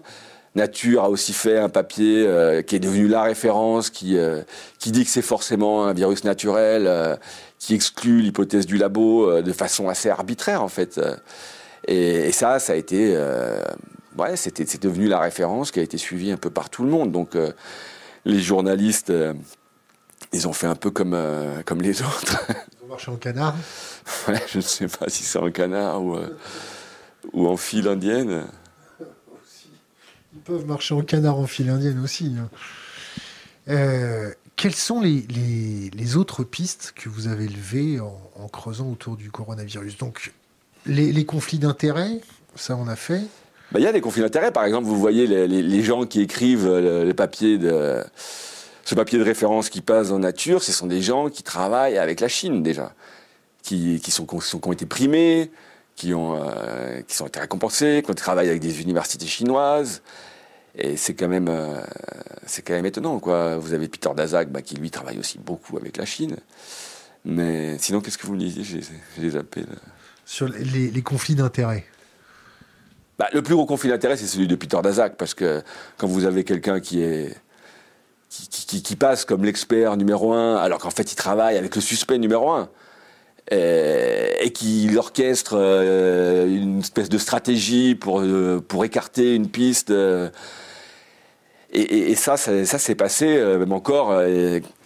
Nature 0.55 1.03
a 1.03 1.09
aussi 1.09 1.31
fait 1.31 1.57
un 1.57 1.69
papier 1.69 2.25
euh, 2.27 2.61
qui 2.61 2.75
est 2.75 2.79
devenu 2.79 3.07
la 3.07 3.21
référence, 3.21 3.89
qui, 3.89 4.17
euh, 4.17 4.41
qui 4.77 4.91
dit 4.91 5.05
que 5.05 5.11
c'est 5.11 5.21
forcément 5.21 5.85
un 5.85 5.93
virus 5.93 6.23
naturel, 6.23 7.17
qui 7.59 7.75
exclut 7.75 8.21
l'hypothèse 8.21 8.65
du 8.65 8.77
labo 8.77 9.41
de 9.41 9.53
façon 9.53 9.87
assez 9.89 10.09
arbitraire 10.09 10.61
en 10.63 10.69
fait. 10.69 10.99
Et, 11.87 12.27
et, 12.27 12.31
ça, 12.31 12.59
ça 12.59 12.73
a 12.73 12.75
été 12.75 13.17
ouais, 14.17 14.35
c'était 14.35 14.65
c'est 14.65 14.81
devenu 14.81 15.07
la 15.07 15.19
référence 15.19 15.71
qui 15.71 15.79
a 15.79 15.83
été 15.83 15.97
suivie 15.97 16.31
un 16.31 16.37
peu 16.37 16.49
par 16.49 16.69
tout 16.69 16.83
le 16.83 16.89
monde. 16.89 17.11
Donc 17.11 17.37
les 18.25 18.39
journalistes, 18.39 19.13
ils 20.33 20.47
ont 20.47 20.53
fait 20.53 20.67
un 20.67 20.75
peu 20.75 20.91
comme 20.91 21.17
comme 21.65 21.81
les 21.81 22.01
autres. 22.03 22.45
Ils 22.49 22.85
ont 22.85 22.87
marché 22.87 23.11
en 23.11 23.17
canard. 23.17 23.55
ouais, 24.27 24.41
je 24.47 24.57
ne 24.57 24.63
sais 24.63 24.87
pas 24.87 25.09
si 25.09 25.23
c'est 25.23 25.39
en 25.39 25.51
canard 25.51 26.03
ou 26.03 26.17
ou 27.33 27.47
en 27.47 27.57
file 27.57 27.87
indienne. 27.87 28.45
Ils 30.33 30.41
peuvent 30.41 30.65
marcher 30.65 30.93
en 30.93 31.01
canard 31.01 31.37
en 31.37 31.47
file 31.47 31.69
indienne 31.69 31.99
aussi. 31.99 32.35
Hein. 32.39 32.49
Euh, 33.69 34.31
quelles 34.55 34.75
sont 34.75 34.99
les, 34.99 35.25
les, 35.93 36.17
autres 36.17 36.43
pistes 36.43 36.93
que 36.95 37.07
vous 37.07 37.27
avez 37.27 37.47
levées 37.47 37.99
en, 37.99 38.47
creusant 38.49 38.89
autour 38.89 39.15
du 39.15 39.31
coronavirus? 39.31 39.97
Donc, 39.97 40.33
les, 40.85 41.25
conflits 41.25 41.59
d'intérêts, 41.59 42.19
ça 42.55 42.75
on 42.75 42.87
a 42.87 42.95
fait. 42.95 43.21
Bah, 43.71 43.79
il 43.79 43.83
y 43.83 43.87
a 43.87 43.93
des 43.93 44.01
conflits 44.01 44.21
d'intérêts. 44.21 44.51
Par 44.51 44.65
exemple, 44.65 44.85
vous 44.85 44.99
voyez 44.99 45.27
les, 45.27 45.83
gens 45.83 46.05
qui 46.05 46.21
écrivent 46.21 46.67
euh, 46.67 47.05
les 47.05 47.13
papiers 47.13 47.57
de 47.57 48.03
ce 48.85 48.95
papier 48.95 49.19
de 49.19 49.23
référence 49.23 49.69
qui 49.69 49.81
passe 49.81 50.11
en 50.11 50.19
nature, 50.19 50.63
ce 50.63 50.71
sont 50.71 50.87
des 50.87 51.01
gens 51.01 51.29
qui 51.29 51.43
travaillent 51.43 51.97
avec 51.97 52.19
la 52.19 52.27
Chine 52.27 52.63
déjà, 52.63 52.93
qui, 53.61 53.99
qui, 54.01 54.11
sont, 54.11 54.25
qui 54.25 54.67
ont 54.67 54.71
été 54.71 54.85
primés, 54.85 55.51
qui 55.95 56.13
ont, 56.13 56.41
euh, 56.41 57.01
qui 57.07 57.21
ont 57.21 57.27
été 57.27 57.39
récompensés, 57.39 58.01
qui 58.03 58.09
ont 58.09 58.13
travaillé 58.13 58.49
avec 58.49 58.61
des 58.61 58.81
universités 58.81 59.27
chinoises. 59.27 60.01
Et 60.75 60.95
c'est 60.95 61.13
quand 61.13 61.27
même, 61.27 61.49
euh, 61.49 61.81
c'est 62.45 62.61
quand 62.61 62.73
même 62.73 62.85
étonnant, 62.85 63.19
quoi. 63.19 63.57
Vous 63.57 63.73
avez 63.73 63.87
Peter 63.89 64.09
Daszak, 64.15 64.49
bah, 64.49 64.61
qui 64.61 64.75
lui 64.75 64.91
travaille 64.91 65.19
aussi 65.19 65.37
beaucoup 65.39 65.77
avec 65.77 65.97
la 65.97 66.05
Chine. 66.05 66.37
Mais 67.25 67.77
sinon, 67.79 67.99
qu'est-ce 67.99 68.17
que 68.17 68.25
vous 68.25 68.35
me 68.35 68.39
disiez? 68.39 68.63
J'ai 68.63 68.81
les 69.21 69.35
appels. 69.35 69.67
Sur 70.25 70.47
les, 70.47 71.01
conflits 71.01 71.35
d'intérêts. 71.35 71.85
Bah, 73.17 73.27
le 73.33 73.41
plus 73.41 73.55
gros 73.55 73.65
conflit 73.65 73.89
d'intérêts, 73.89 74.15
c'est 74.15 74.27
celui 74.27 74.47
de 74.47 74.55
Peter 74.55 74.79
Daszak, 74.81 75.17
parce 75.17 75.33
que 75.33 75.61
quand 75.97 76.07
vous 76.07 76.23
avez 76.23 76.45
quelqu'un 76.45 76.79
qui 76.79 77.01
est 77.01 77.35
qui, 78.29 78.95
passe 78.95 79.25
comme 79.25 79.43
l'expert 79.43 79.97
numéro 79.97 80.33
un, 80.33 80.55
alors 80.57 80.79
qu'en 80.79 80.91
fait 80.91 81.11
il 81.11 81.15
travaille 81.15 81.57
avec 81.57 81.75
le 81.75 81.81
suspect 81.81 82.19
numéro 82.19 82.51
un, 82.51 82.69
et, 83.51 84.51
qui 84.53 84.95
orchestre 84.95 85.57
euh, 85.57 86.47
une 86.47 86.79
espèce 86.79 87.09
de 87.09 87.17
stratégie 87.17 87.95
pour 87.95 88.21
euh, 88.21 88.63
pour 88.65 88.85
écarter 88.85 89.35
une 89.35 89.49
piste. 89.49 89.89
Euh, 89.89 90.29
et, 91.71 92.15
ça, 92.15 92.35
ça, 92.35 92.79
s'est 92.79 92.95
passé 92.95 93.27
même 93.37 93.71
encore. 93.73 94.23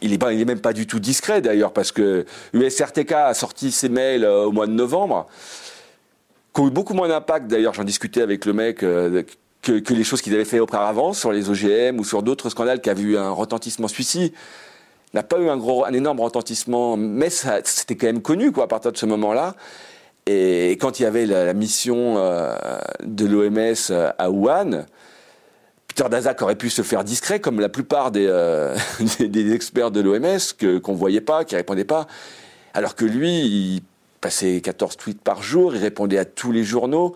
il 0.02 0.14
est 0.14 0.18
pas, 0.18 0.34
il 0.34 0.42
est 0.42 0.46
même 0.46 0.60
pas 0.60 0.74
du 0.74 0.86
tout 0.86 1.00
discret 1.00 1.40
d'ailleurs 1.40 1.72
parce 1.72 1.94
que 1.94 2.26
USRTK 2.52 3.14
a 3.14 3.34
sorti 3.34 3.72
ses 3.72 3.88
mails 3.88 4.26
au 4.26 4.52
mois 4.52 4.68
de 4.68 4.74
novembre, 4.74 5.28
qui 6.54 6.60
ont 6.60 6.68
eu 6.68 6.72
beaucoup 6.72 6.94
moins 6.94 7.08
d'impact 7.08 7.48
d'ailleurs. 7.48 7.74
J'en 7.74 7.86
discutais 7.86 8.22
avec 8.22 8.46
le 8.46 8.52
mec. 8.52 8.84
Que, 9.63 9.93
les 9.93 10.03
choses 10.03 10.22
qu'ils 10.22 10.34
avaient 10.34 10.46
fait 10.46 10.60
auparavant 10.60 11.13
sur 11.13 11.32
les 11.32 11.50
OGM 11.50 11.98
ou 11.98 12.03
sur 12.03 12.22
d'autres 12.22 12.50
scandales 12.50 12.82
qui 12.82 12.89
avaient 12.89 13.01
eu 13.01 13.17
un 13.17 13.32
retentissement 13.32 13.88
suicide 13.88 14.34
n'a 15.13 15.24
pas 15.24 15.39
eu 15.39 15.50
un 15.50 15.58
gros, 15.58 15.86
un 15.86 15.93
énorme 15.93 16.20
retentissement, 16.20 16.98
mais 16.98 17.29
c'était 17.29 17.96
quand 17.96 18.08
même 18.08 18.22
connu 18.22 18.51
quoi 18.51 18.65
à 18.65 18.67
partir 18.67 18.91
de 18.91 18.98
ce 18.98 19.05
moment-là. 19.05 19.55
Et 20.25 20.72
quand 20.72 21.00
il 21.00 21.03
y 21.03 21.05
avait 21.05 21.25
la, 21.25 21.53
mission 21.53 22.15
euh, 22.17 22.55
de 23.03 23.25
l'OMS 23.25 23.75
euh, 23.89 24.12
à 24.17 24.29
Wuhan, 24.29 24.86
Peter 25.88 26.10
Daszak 26.10 26.41
aurait 26.41 26.55
pu 26.55 26.70
se 26.70 26.82
faire 26.82 27.03
discret, 27.03 27.39
comme 27.39 27.60
la 27.60 27.70
plupart 27.70 28.10
des, 28.10 28.25
euh, 28.27 28.75
experts 29.53 29.91
de 29.91 30.00
l'OMS, 30.00 30.79
qu'on 30.82 30.93
voyait 30.93 31.22
pas, 31.22 31.43
qui 31.46 31.55
répondaient 31.55 31.84
pas. 31.84 32.08
Alors 32.74 32.96
que 32.96 33.05
lui, 33.05 33.41
il 33.41 33.82
passait 34.22 34.62
14 34.62 34.98
tweets 34.98 35.22
par 35.22 35.43
jour, 35.43 35.75
il 35.75 35.82
répondait 35.82 36.17
à 36.17 36.25
tous 36.25 36.51
les 36.51 36.63
journaux. 36.63 37.15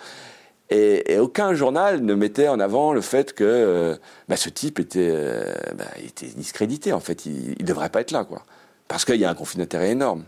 Et, 0.70 1.18
aucun 1.18 1.54
journal 1.54 2.02
ne 2.02 2.14
mettait 2.14 2.50
en 2.50 2.60
avant 2.60 2.94
le 2.94 3.02
fait 3.02 3.34
que 3.34 3.44
euh, 3.46 3.96
bah, 4.28 4.36
ce 4.36 4.50
type 4.50 4.80
était, 4.80 5.10
euh, 5.14 5.54
bah, 5.76 5.86
était 6.04 6.28
discrédité, 6.28 6.92
en 6.92 7.00
fait. 7.00 7.26
Il 7.26 7.56
ne 7.60 7.66
devrait 7.66 7.90
pas 7.90 8.02
être 8.02 8.12
là, 8.12 8.26
quoi. 8.26 8.44
Parce 8.88 9.06
qu'il 9.06 9.16
y 9.16 9.26
a 9.26 9.30
un 9.30 9.36
conflit 9.36 9.60
d'intérêt 9.60 9.92
énorme. 9.92 10.24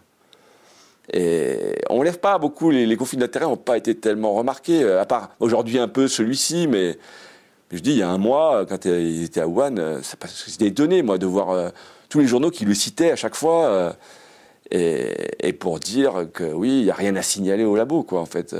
Et 1.11 1.75
on 1.89 1.99
ne 1.99 2.03
lève 2.03 2.19
pas 2.19 2.37
beaucoup, 2.37 2.69
les, 2.69 2.95
conflits 2.95 3.17
d'intérêt 3.17 3.45
n'ont 3.45 3.57
pas 3.57 3.77
été 3.77 3.95
tellement 3.95 4.33
remarqués, 4.33 4.83
euh, 4.83 5.01
à 5.01 5.05
part 5.05 5.31
aujourd'hui 5.39 5.79
un 5.79 5.87
peu 5.87 6.07
celui-ci, 6.07 6.67
mais, 6.67 6.97
je 7.71 7.79
dis, 7.79 7.91
il 7.91 7.97
y 7.97 8.03
a 8.03 8.09
un 8.09 8.17
mois, 8.17 8.65
quand 8.65 8.85
il 8.85 9.23
était 9.23 9.41
à 9.41 9.47
Wuhan, 9.47 10.01
c'était 10.01 10.67
étonné, 10.67 11.01
moi, 11.01 11.17
de 11.17 11.25
voir 11.25 11.71
tous 12.09 12.19
les 12.19 12.27
journaux 12.27 12.51
qui 12.51 12.65
le 12.65 12.73
citaient 12.73 13.11
à 13.11 13.15
chaque 13.15 13.35
fois, 13.35 13.95
et, 14.71 15.13
et, 15.39 15.53
pour 15.53 15.79
dire 15.79 16.27
que 16.33 16.43
oui, 16.43 16.79
il 16.79 16.83
n'y 16.85 16.91
a 16.91 16.95
rien 16.95 17.15
à 17.15 17.21
signaler 17.21 17.63
au 17.65 17.75
labo, 17.75 18.03
quoi, 18.03 18.21
en 18.21 18.25
fait 18.25 18.55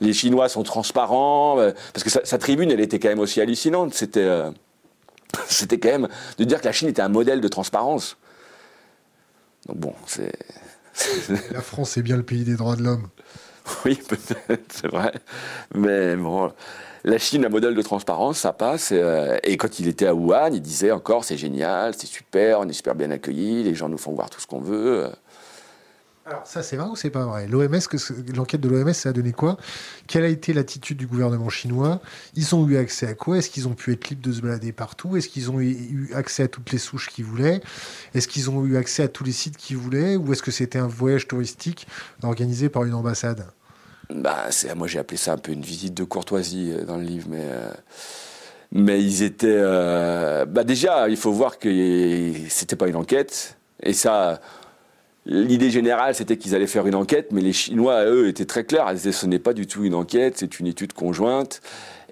les 0.00 0.12
Chinois 0.12 0.48
sont 0.48 0.62
transparents, 0.62 1.58
euh, 1.58 1.72
parce 1.92 2.04
que 2.04 2.10
sa, 2.10 2.38
tribune, 2.38 2.70
elle 2.70 2.80
était 2.80 2.98
quand 2.98 3.08
même 3.08 3.20
aussi 3.20 3.40
hallucinante. 3.40 3.94
C'était, 3.94 4.20
euh, 4.20 4.50
c'était 5.46 5.78
quand 5.78 5.90
même 5.90 6.08
de 6.38 6.44
dire 6.44 6.60
que 6.60 6.66
la 6.66 6.72
Chine 6.72 6.88
était 6.88 7.02
un 7.02 7.08
modèle 7.08 7.40
de 7.40 7.48
transparence. 7.48 8.16
Donc 9.66 9.76
bon, 9.76 9.94
c'est. 10.06 10.32
la 11.52 11.60
France 11.60 11.96
est 11.96 12.02
bien 12.02 12.16
le 12.16 12.22
pays 12.22 12.44
des 12.44 12.56
droits 12.56 12.76
de 12.76 12.82
l'homme. 12.82 13.08
Oui, 13.84 13.94
peut-être, 13.94 14.72
c'est 14.72 14.88
vrai. 14.88 15.12
Mais 15.74 16.16
bon, 16.16 16.50
la 17.04 17.18
Chine, 17.18 17.44
un 17.44 17.50
modèle 17.50 17.74
de 17.76 17.82
transparence, 17.82 18.38
ça 18.38 18.52
passe. 18.52 18.90
Et, 18.90 19.00
euh, 19.00 19.38
et 19.44 19.56
quand 19.58 19.78
il 19.78 19.86
était 19.86 20.06
à 20.06 20.14
Wuhan, 20.14 20.50
il 20.52 20.62
disait 20.62 20.90
encore 20.90 21.24
c'est 21.24 21.36
génial, 21.36 21.94
c'est 21.96 22.08
super, 22.08 22.60
on 22.60 22.68
est 22.68 22.72
super 22.72 22.96
bien 22.96 23.12
accueillis, 23.12 23.62
les 23.62 23.76
gens 23.76 23.88
nous 23.88 23.98
font 23.98 24.12
voir 24.12 24.28
tout 24.28 24.40
ce 24.40 24.46
qu'on 24.46 24.60
veut. 24.60 25.08
Alors 26.30 26.46
ça 26.46 26.62
c'est 26.62 26.76
vrai 26.76 26.88
ou 26.88 26.94
c'est 26.94 27.10
pas 27.10 27.24
vrai? 27.24 27.48
L'OMS, 27.48 27.80
l'enquête 28.36 28.60
de 28.60 28.68
l'OMS, 28.68 28.92
ça 28.92 29.08
a 29.08 29.12
donné 29.12 29.32
quoi? 29.32 29.56
Quelle 30.06 30.22
a 30.22 30.28
été 30.28 30.52
l'attitude 30.52 30.96
du 30.96 31.08
gouvernement 31.08 31.48
chinois? 31.48 32.00
Ils 32.36 32.54
ont 32.54 32.68
eu 32.68 32.76
accès 32.76 33.08
à 33.08 33.14
quoi? 33.14 33.38
Est-ce 33.38 33.50
qu'ils 33.50 33.66
ont 33.66 33.74
pu 33.74 33.92
être 33.92 34.08
libres 34.10 34.22
de 34.22 34.32
se 34.32 34.40
balader 34.40 34.70
partout? 34.70 35.16
Est-ce 35.16 35.28
qu'ils 35.28 35.50
ont 35.50 35.58
eu 35.58 36.08
accès 36.14 36.44
à 36.44 36.48
toutes 36.48 36.70
les 36.70 36.78
souches 36.78 37.08
qu'ils 37.08 37.24
voulaient? 37.24 37.60
Est-ce 38.14 38.28
qu'ils 38.28 38.48
ont 38.48 38.64
eu 38.64 38.76
accès 38.76 39.02
à 39.02 39.08
tous 39.08 39.24
les 39.24 39.32
sites 39.32 39.56
qu'ils 39.56 39.76
voulaient? 39.76 40.14
Ou 40.14 40.32
est-ce 40.32 40.44
que 40.44 40.52
c'était 40.52 40.78
un 40.78 40.86
voyage 40.86 41.26
touristique 41.26 41.88
organisé 42.22 42.68
par 42.68 42.84
une 42.84 42.94
ambassade? 42.94 43.44
Bah, 44.14 44.50
moi 44.76 44.86
j'ai 44.86 45.00
appelé 45.00 45.16
ça 45.16 45.32
un 45.32 45.38
peu 45.38 45.50
une 45.50 45.62
visite 45.62 45.94
de 45.94 46.04
courtoisie 46.04 46.70
euh, 46.70 46.84
dans 46.84 46.96
le 46.96 47.02
livre, 47.02 47.26
mais 47.28 47.42
euh, 47.42 47.72
mais 48.70 49.02
ils 49.02 49.24
étaient. 49.24 49.48
Euh, 49.48 50.44
bah 50.46 50.62
déjà, 50.62 51.08
il 51.08 51.16
faut 51.16 51.32
voir 51.32 51.58
que 51.58 52.32
c'était 52.48 52.76
pas 52.76 52.86
une 52.86 52.94
enquête, 52.94 53.56
et 53.82 53.92
ça, 53.92 54.40
L'idée 55.30 55.70
générale, 55.70 56.16
c'était 56.16 56.36
qu'ils 56.36 56.56
allaient 56.56 56.66
faire 56.66 56.88
une 56.88 56.96
enquête, 56.96 57.28
mais 57.30 57.40
les 57.40 57.52
Chinois, 57.52 58.04
eux, 58.04 58.26
étaient 58.26 58.46
très 58.46 58.64
clairs. 58.64 58.86
Ils 58.90 58.96
disaient, 58.96 59.12
ce 59.12 59.26
n'est 59.26 59.38
pas 59.38 59.52
du 59.52 59.68
tout 59.68 59.84
une 59.84 59.94
enquête, 59.94 60.34
c'est 60.36 60.58
une 60.58 60.66
étude 60.66 60.92
conjointe. 60.92 61.62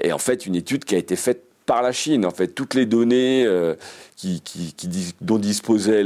Et 0.00 0.12
en 0.12 0.18
fait, 0.18 0.46
une 0.46 0.54
étude 0.54 0.85
qui 0.85 0.94
a 0.94 0.98
été 0.98 1.16
faite 1.16 1.42
par 1.66 1.83
la 1.83 1.90
Chine. 1.90 2.24
En 2.24 2.31
fait, 2.31 2.46
toutes 2.46 2.74
les 2.74 2.87
données 2.87 3.44
euh, 3.44 3.74
qui, 4.14 4.40
dont, 5.20 5.38
disposaient 5.38 6.04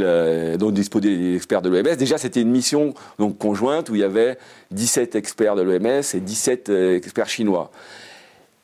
dont 0.57 0.71
disposaient 0.71 1.09
les 1.09 1.37
experts 1.37 1.61
de 1.61 1.69
l'OMS, 1.69 1.97
déjà, 1.97 2.17
c'était 2.17 2.41
une 2.41 2.51
mission 2.51 2.95
donc, 3.19 3.37
conjointe 3.37 3.91
où 3.91 3.95
il 3.95 4.01
y 4.01 4.05
avait 4.05 4.39
17 4.71 5.15
experts 5.15 5.55
de 5.55 5.61
l'OMS 5.61 6.03
et 6.15 6.21
17 6.21 6.71
euh, 6.71 6.97
experts 6.97 7.29
chinois. 7.29 7.71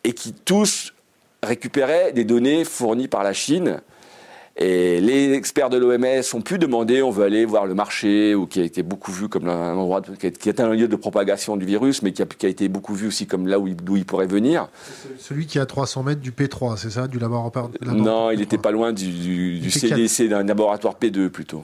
Et 0.04 0.14
qui 0.14 0.32
tous 0.32 0.94
récupéraient 1.42 2.12
des 2.12 2.24
données 2.24 2.64
fournies 2.64 3.08
par 3.08 3.22
la 3.22 3.34
Chine 3.34 3.82
et 4.60 5.00
les 5.00 5.34
experts 5.34 5.70
de 5.70 5.76
l'OMS 5.76 6.24
ont 6.34 6.40
pu 6.40 6.58
demander, 6.58 7.00
on 7.00 7.12
veut 7.12 7.24
aller 7.24 7.44
voir 7.44 7.64
le 7.64 7.74
marché, 7.74 8.34
ou 8.34 8.46
qui 8.46 8.60
a 8.60 8.64
été 8.64 8.82
beaucoup 8.82 9.12
vu 9.12 9.28
comme 9.28 9.48
un 9.48 9.76
endroit, 9.76 10.02
qui 10.02 10.48
est 10.48 10.60
un 10.60 10.74
lieu 10.74 10.88
de 10.88 10.96
propagation 10.96 11.56
du 11.56 11.64
virus, 11.64 12.02
mais 12.02 12.10
qui 12.10 12.22
a, 12.22 12.48
été 12.48 12.68
beaucoup 12.68 12.92
vu 12.92 13.06
aussi 13.06 13.28
comme 13.28 13.46
là 13.46 13.60
où 13.60 13.68
il, 13.68 13.76
il 13.94 14.04
pourrait 14.04 14.26
venir. 14.26 14.68
Celui 15.20 15.46
qui 15.46 15.58
est 15.58 15.60
à 15.60 15.66
300 15.66 16.02
mètres 16.02 16.20
du 16.20 16.32
P3, 16.32 16.76
c'est 16.76 16.90
ça, 16.90 17.06
du 17.06 17.20
laboratoire, 17.20 17.70
Non, 17.86 18.32
il 18.32 18.40
n'était 18.40 18.58
pas 18.58 18.72
loin 18.72 18.92
du, 18.92 19.60
du, 19.60 19.70
CDC, 19.70 20.28
d'un 20.28 20.42
laboratoire 20.42 20.96
P2 21.00 21.28
plutôt. 21.28 21.62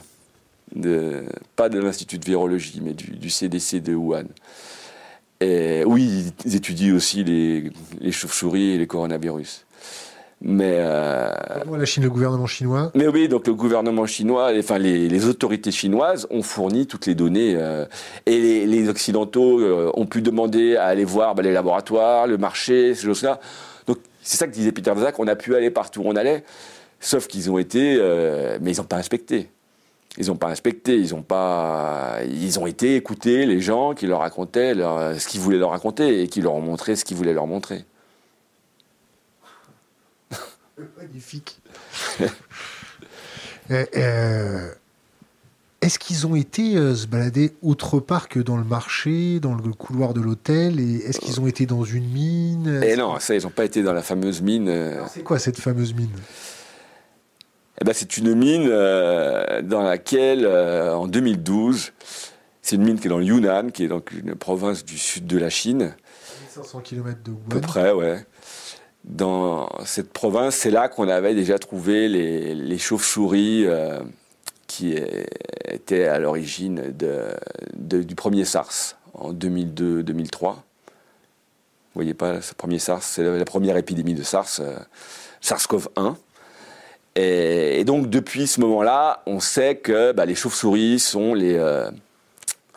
De, 0.76 1.24
pas 1.56 1.68
de 1.68 1.80
l'Institut 1.80 2.18
de 2.18 2.24
virologie, 2.24 2.80
mais 2.80 2.92
du, 2.94 3.28
CDC 3.28 3.80
de 3.80 3.94
Wuhan. 3.96 4.26
Et 5.40 5.82
oui, 5.84 6.32
ils 6.44 6.54
étudient 6.54 6.94
aussi 6.94 7.24
les, 7.24 7.72
les 8.00 8.12
chauves-souris 8.12 8.70
et 8.70 8.78
les 8.78 8.86
coronavirus. 8.86 9.64
Mais 10.40 10.74
euh, 10.76 11.30
la 11.76 11.84
Chine, 11.84 12.02
le 12.02 12.10
gouvernement 12.10 12.46
chinois? 12.46 12.90
Mais 12.94 13.08
oui, 13.08 13.28
donc 13.28 13.46
le 13.46 13.54
gouvernement 13.54 14.06
chinois, 14.06 14.52
enfin 14.58 14.78
les, 14.78 15.26
autorités 15.26 15.70
chinoises 15.70 16.26
ont 16.30 16.42
fourni 16.42 16.86
toutes 16.86 17.06
les 17.06 17.14
données 17.14 17.54
euh, 17.56 17.86
et 18.26 18.66
les, 18.66 18.88
occidentaux 18.88 19.60
euh, 19.60 19.90
ont 19.94 20.06
pu 20.06 20.20
demander 20.20 20.76
à 20.76 20.84
aller 20.84 21.04
voir 21.04 21.34
bah, 21.34 21.42
les 21.42 21.52
laboratoires, 21.52 22.26
le 22.26 22.36
marché, 22.36 22.94
ces 22.94 23.06
choses-là. 23.06 23.40
Donc 23.86 23.98
c'est 24.22 24.36
ça 24.36 24.46
que 24.46 24.52
disait 24.52 24.72
Peter 24.72 24.92
Zak, 24.96 25.18
on 25.18 25.26
a 25.28 25.36
pu 25.36 25.54
aller 25.54 25.70
partout 25.70 26.02
où 26.02 26.08
on 26.08 26.16
allait, 26.16 26.44
sauf 27.00 27.26
qu'ils 27.26 27.50
ont 27.50 27.58
été, 27.58 27.98
mais 28.60 28.72
ils 28.72 28.78
n'ont 28.78 28.84
pas 28.84 28.96
inspecté. 28.96 29.48
Ils 30.16 30.26
n'ont 30.26 30.36
pas 30.36 30.48
inspecté, 30.48 30.96
ils 30.96 31.14
ont 31.14 31.22
pas, 31.22 32.18
ils 32.28 32.60
ont 32.60 32.66
été 32.66 32.94
écouter 32.94 33.46
les 33.46 33.60
gens 33.60 33.94
qui 33.94 34.06
leur 34.06 34.20
racontaient 34.20 34.74
ce 34.74 35.26
qu'ils 35.26 35.40
voulaient 35.40 35.58
leur 35.58 35.70
raconter 35.70 36.22
et 36.22 36.28
qui 36.28 36.40
leur 36.40 36.54
ont 36.54 36.60
montré 36.60 36.96
ce 36.96 37.04
qu'ils 37.04 37.16
voulaient 37.16 37.32
leur 37.32 37.46
montrer. 37.46 37.84
Magnifique. 40.98 41.60
Euh, 43.70 43.86
euh, 43.96 44.68
est-ce 45.80 45.98
qu'ils 45.98 46.26
ont 46.26 46.34
été 46.34 46.76
euh, 46.76 46.94
se 46.94 47.06
balader 47.06 47.54
autre 47.62 47.98
part 47.98 48.28
que 48.28 48.38
dans 48.38 48.58
le 48.58 48.62
marché, 48.64 49.40
dans 49.40 49.54
le 49.54 49.72
couloir 49.72 50.12
de 50.12 50.20
l'hôtel 50.20 50.78
Et 50.78 50.96
est-ce 50.96 51.18
qu'ils 51.18 51.40
ont 51.40 51.46
été 51.46 51.64
dans 51.64 51.82
une 51.82 52.06
mine? 52.06 52.82
Eh 52.84 52.94
non, 52.94 53.18
ça, 53.20 53.34
ils 53.34 53.42
n'ont 53.42 53.48
pas 53.48 53.64
été 53.64 53.82
dans 53.82 53.94
la 53.94 54.02
fameuse 54.02 54.42
mine. 54.42 54.70
C'est 55.08 55.24
quoi 55.24 55.38
cette 55.38 55.58
fameuse 55.58 55.94
mine? 55.94 56.10
Eh 57.80 57.86
ben, 57.86 57.94
C'est 57.94 58.18
une 58.18 58.34
mine 58.34 58.68
dans 58.68 59.82
laquelle, 59.82 60.46
en 60.46 61.06
2012, 61.06 61.92
c'est 62.60 62.76
une 62.76 62.84
mine 62.84 63.00
qui 63.00 63.06
est 63.06 63.10
dans 63.10 63.16
le 63.16 63.24
Yunnan, 63.24 63.70
qui 63.70 63.84
est 63.84 63.88
donc 63.88 64.12
une 64.12 64.34
province 64.34 64.84
du 64.84 64.98
sud 64.98 65.26
de 65.26 65.38
la 65.38 65.48
Chine. 65.48 65.94
1500 66.56 66.80
km 66.80 67.22
de 67.22 67.30
Wuhan. 67.30 67.40
À 67.46 67.54
peu 67.54 67.60
près, 67.62 67.92
ouais. 67.92 68.26
Dans 69.04 69.68
cette 69.84 70.12
province, 70.12 70.56
c'est 70.56 70.70
là 70.70 70.88
qu'on 70.88 71.08
avait 71.08 71.34
déjà 71.34 71.58
trouvé 71.58 72.08
les, 72.08 72.78
chauves-souris 72.78 73.66
qui 74.66 74.96
était 75.68 76.04
à 76.04 76.18
l'origine 76.18 76.94
du 77.76 78.14
premier 78.14 78.44
SARS 78.44 78.96
en 79.14 79.32
2002-2003. 79.32 80.56
Vous 81.94 82.00
voyez 82.00 82.14
pas, 82.14 82.42
ce 82.42 82.54
premier 82.54 82.80
SARS, 82.80 83.04
c'est 83.04 83.22
la 83.22 83.44
première 83.44 83.76
épidémie 83.76 84.14
de 84.14 84.24
SARS, 84.24 84.58
euh, 84.58 84.76
SARS-CoV-1. 85.40 86.16
Et, 87.14 87.84
donc 87.84 88.10
depuis 88.10 88.48
ce 88.48 88.60
moment-là, 88.62 89.22
on 89.26 89.38
sait 89.38 89.76
que 89.76 90.10
bah, 90.10 90.26
les 90.26 90.34
chauves-souris 90.34 90.98
sont 90.98 91.36
euh, 91.36 91.88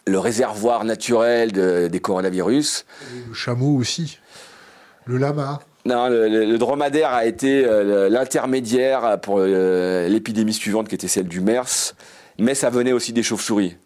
le 0.06 0.20
réservoir 0.20 0.84
naturel 0.84 1.52
des 1.52 2.00
coronavirus. 2.00 2.86
le 3.28 3.34
chameau 3.34 3.76
aussi, 3.76 4.20
le 5.06 5.18
lama. 5.18 5.62
Non, 5.88 6.10
le, 6.10 6.58
dromadaire 6.58 7.13
a 7.13 7.26
été 7.26 7.63
euh, 7.65 8.10
l'intermédiaire 8.10 9.19
pour 9.21 9.38
euh, 9.39 10.10
l'épidémie 10.10 10.54
suivante 10.54 10.89
qui 10.89 10.95
était 10.95 11.08
celle 11.08 11.30
du 11.30 11.39
MERS, 11.39 11.95
mais 12.39 12.56
ça 12.56 12.69
venait 12.69 12.91
aussi 12.91 13.13
des 13.13 13.23
chauves-souris. 13.23 13.78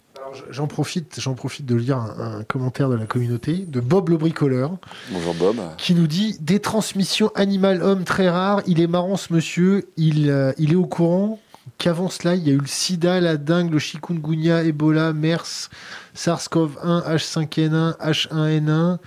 J'en 0.50 0.66
profite, 0.66 1.20
j'en 1.20 1.36
profite 1.36 1.68
de 1.68 1.76
lire 1.76 1.98
un, 1.98 2.44
commentaire 2.44 2.90
de 2.90 2.96
la 2.96 3.06
communauté 3.06 3.66
de 3.68 3.80
Bob 3.80 4.10
le 4.10 4.18
bricoleur. 4.18 4.78
Bonjour 5.12 5.36
Bob. 5.36 5.58
Qui 5.78 5.94
nous 5.94 6.08
dit 6.08 6.38
des 6.40 6.60
transmissions 6.60 7.32
animal-homme 7.36 8.04
très 8.04 8.30
rares. 8.30 8.62
Il 8.66 8.82
est 8.82 8.88
marrant 8.88 9.18
ce 9.18 9.32
monsieur. 9.32 9.90
Il, 9.98 10.32
euh, 10.32 10.54
il 10.58 10.72
est 10.72 10.78
au 10.78 10.88
courant 10.88 11.40
qu'avant 11.78 12.10
cela, 12.10 12.34
il 12.34 12.48
y 12.48 12.50
a 12.50 12.54
eu 12.54 12.60
le 12.60 12.68
SIDA, 12.68 13.20
la 13.20 13.38
dengue, 13.38 13.72
le 13.72 13.80
chikungunya, 13.80 14.64
Ebola, 14.64 15.14
MERS, 15.14 15.70
SARS-CoV-1, 16.16 17.16
H5N1, 17.16 17.98
H1N1 18.00 18.98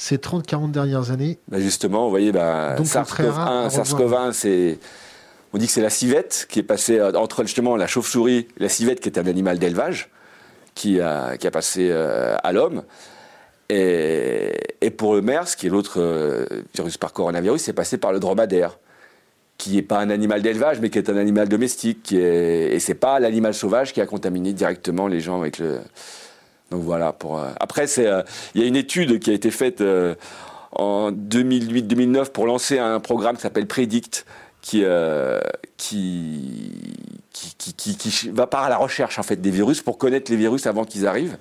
ces 0.00 0.16
30-40 0.16 0.70
dernières 0.70 1.10
années 1.10 1.38
bah, 1.48 1.60
Justement, 1.60 2.04
vous 2.04 2.10
voyez, 2.10 2.32
bah, 2.32 2.74
SARS-CoV-1, 2.76 4.32
c'est. 4.32 4.78
On 5.52 5.58
dit 5.58 5.66
que 5.66 5.72
c'est 5.72 5.82
la 5.82 5.90
civette 5.90 6.46
qui 6.48 6.60
est 6.60 6.64
passée 6.64 6.98
euh, 6.98 7.12
entre 7.12 7.42
justement 7.42 7.76
la 7.76 7.86
chauve-souris, 7.86 8.48
la 8.56 8.70
civette 8.70 9.00
qui 9.00 9.10
est 9.10 9.18
un 9.18 9.26
animal 9.26 9.58
d'élevage, 9.58 10.08
qui 10.74 11.00
a, 11.00 11.36
qui 11.36 11.46
a 11.46 11.50
passé 11.50 11.88
euh, 11.90 12.34
à 12.42 12.52
l'homme. 12.52 12.82
Et, 13.68 14.52
et, 14.80 14.90
pour 14.90 15.14
le 15.14 15.20
MERS, 15.20 15.54
qui 15.56 15.66
est 15.66 15.70
l'autre 15.70 16.00
euh, 16.00 16.46
virus 16.74 16.96
par 16.96 17.12
coronavirus, 17.12 17.60
c'est 17.60 17.72
passé 17.74 17.98
par 17.98 18.12
le 18.12 18.20
dromadaire, 18.20 18.78
qui 19.58 19.74
n'est 19.74 19.82
pas 19.82 19.98
un 19.98 20.08
animal 20.08 20.40
d'élevage, 20.40 20.80
mais 20.80 20.88
qui 20.88 20.96
est 20.96 21.10
un 21.10 21.16
animal 21.16 21.48
domestique. 21.48 22.04
Qui 22.04 22.16
est, 22.16 22.74
et 22.74 22.78
c'est 22.78 22.94
pas 22.94 23.20
l'animal 23.20 23.52
sauvage 23.52 23.92
qui 23.92 24.00
a 24.00 24.06
contaminé 24.06 24.54
directement 24.54 25.08
les 25.08 25.20
gens 25.20 25.38
avec 25.40 25.58
le, 25.58 25.80
donc 26.70 26.82
voilà. 26.82 27.14
Euh, 27.24 27.50
après, 27.58 27.86
euh, 27.98 28.22
il 28.54 28.60
y 28.60 28.64
a 28.64 28.68
une 28.68 28.76
étude 28.76 29.18
qui 29.18 29.30
a 29.30 29.32
été 29.32 29.50
faite 29.50 29.80
euh, 29.80 30.14
en 30.72 31.10
2008-2009 31.10 32.30
pour 32.30 32.46
lancer 32.46 32.78
un 32.78 33.00
programme 33.00 33.36
qui 33.36 33.42
s'appelle 33.42 33.66
Predict, 33.66 34.24
qui, 34.62 34.84
va 38.32 38.46
par 38.46 38.68
la 38.68 38.76
recherche 38.76 39.18
en 39.18 39.22
fait 39.22 39.36
des 39.36 39.50
virus 39.50 39.82
pour 39.82 39.98
connaître 39.98 40.30
les 40.30 40.36
virus 40.36 40.66
avant 40.66 40.84
qu'ils 40.84 41.06
arrivent. 41.06 41.38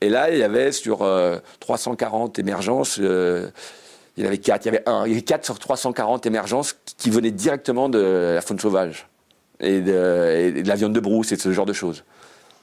Et 0.00 0.08
là, 0.08 0.30
il 0.30 0.38
y 0.38 0.44
avait 0.44 0.70
sur 0.72 1.04
340 1.60 2.38
émergences, 2.38 2.98
il 2.98 3.02
y 4.16 4.22
en 4.22 4.26
avait 4.26 4.38
4, 4.38 4.64
il 4.64 4.66
y 4.66 4.68
avait 4.68 4.88
un, 4.88 5.04
il 5.06 5.10
y 5.10 5.12
avait 5.14 5.22
4 5.22 5.44
sur 5.44 5.58
340 5.58 6.24
émergences 6.26 6.76
qui 6.96 7.10
venaient 7.10 7.32
directement 7.32 7.88
de 7.88 8.32
la 8.34 8.40
faune 8.40 8.60
sauvage 8.60 9.08
et 9.58 9.80
de, 9.80 10.52
et 10.56 10.62
de 10.62 10.68
la 10.68 10.76
viande 10.76 10.92
de 10.92 11.00
brousse 11.00 11.32
et 11.32 11.36
de 11.36 11.40
ce 11.40 11.52
genre 11.52 11.66
de 11.66 11.72
choses. 11.72 12.04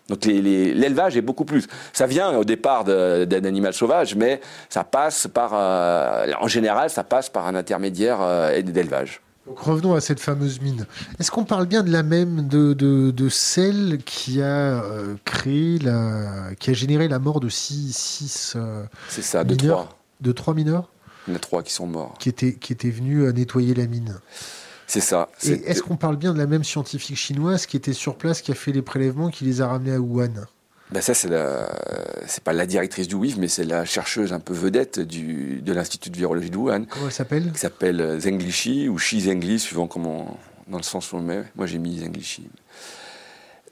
Donc 0.10 0.26
l'élevage 0.26 1.18
est 1.18 1.22
beaucoup 1.22 1.46
plus. 1.46 1.68
Ça 1.94 2.06
vient 2.06 2.38
au 2.38 2.44
départ 2.44 2.84
d'un 2.84 3.44
animal 3.44 3.74
sauvage, 3.74 4.15
mais 4.15 4.39
ça 4.70 4.84
passe 4.84 5.28
par, 5.28 5.52
euh, 5.54 6.32
en 6.39 6.48
général, 6.48 6.89
ça 6.89 7.04
passe 7.04 7.30
par 7.30 7.48
un 7.48 7.56
intermédiaire 7.56 8.20
euh, 8.22 8.62
d'élevage. 8.62 9.22
Donc 9.48 9.60
revenons 9.60 9.94
à 9.94 10.02
cette 10.02 10.20
fameuse 10.20 10.60
mine. 10.62 10.86
Est-ce 11.20 11.32
qu'on 11.32 11.44
parle 11.44 11.68
bien 11.68 11.84
de 11.84 11.91
la 11.91 12.04
même, 12.04 12.48
de, 12.48 12.74
de, 12.74 13.30
celle 13.30 14.00
qui 14.04 14.41
a 14.41 14.46
euh, 14.84 15.15
créé 15.24 15.80
la, 15.80 16.56
qui 16.60 16.72
a 16.72 16.74
généré 16.74 17.08
la 17.08 17.20
mort 17.20 17.39
de 17.39 17.50
6 17.50 17.96
six, 17.96 18.58
C'est 19.08 19.22
ça, 19.22 19.44
de 19.44 19.56
trois. 19.56 19.89
De 20.22 20.32
trois 20.32 20.54
mineurs. 20.54 20.89
Il 21.28 21.32
y 21.32 21.34
en 21.34 21.38
a 21.38 21.39
trois 21.39 21.63
qui 21.63 21.74
sont 21.74 21.88
morts. 21.88 22.15
Qui 22.20 22.30
étaient, 22.30 22.54
qui 22.54 22.74
étaient 22.74 22.89
venus 22.89 23.24
nettoyer 23.34 23.74
la 23.74 23.88
mine. 23.88 24.15
C'est 24.88 25.02
ça. 25.02 25.30
est-ce 25.43 25.82
qu'on 25.82 25.98
parle 25.98 26.17
bien 26.17 26.34
de 26.34 26.38
la 26.38 26.48
même 26.48 26.63
scientifique 26.63 27.17
chinoise 27.17 27.65
qui 27.65 27.78
était 27.78 27.93
sur 27.93 28.15
place, 28.15 28.41
qui 28.41 28.52
a 28.52 28.56
fait 28.56 28.71
les 28.71 28.82
prélèvements, 28.82 29.30
qui 29.30 29.45
les 29.45 29.62
a 29.62 29.67
ramenés 29.67 29.93
à 29.93 30.00
Wuhan? 30.00 30.45
Ben 30.91 31.02
ça, 31.02 31.15
c'est 31.15 31.28
la... 31.28 31.67
c'est 32.28 32.43
pas 32.43 32.54
la 32.54 32.67
directrice 32.67 33.08
du 33.08 33.15
WIF, 33.15 33.38
mais 33.38 33.48
c'est 33.48 33.63
la 33.63 33.86
chercheuse 33.86 34.34
un 34.34 34.39
peu 34.39 34.54
vedette 34.54 35.00
du... 35.00 35.62
de 35.62 35.74
l'Institut 35.74 36.12
de 36.12 36.17
virologie 36.17 36.52
de 36.52 36.58
Wuhan. 36.58 36.86
Comment 36.88 37.08
elle 37.08 37.12
s'appelle? 37.12 37.52
Qui 37.52 37.60
s'appelle 37.60 38.19
Zheng 38.19 38.38
Lishi 38.38 38.88
ou 38.88 38.95
Xi 38.95 39.21
Zhengli, 39.21 39.60
suivant 39.60 39.88
comment, 39.88 40.38
dans 40.67 40.78
le 40.78 40.84
sens 40.84 41.12
où 41.12 41.15
on 41.15 41.19
le 41.19 41.26
met. 41.26 41.43
Moi, 41.56 41.65
j'ai 41.65 41.80
mis 41.80 42.00
Zheng 42.00 42.15
Lishi. 42.15 42.48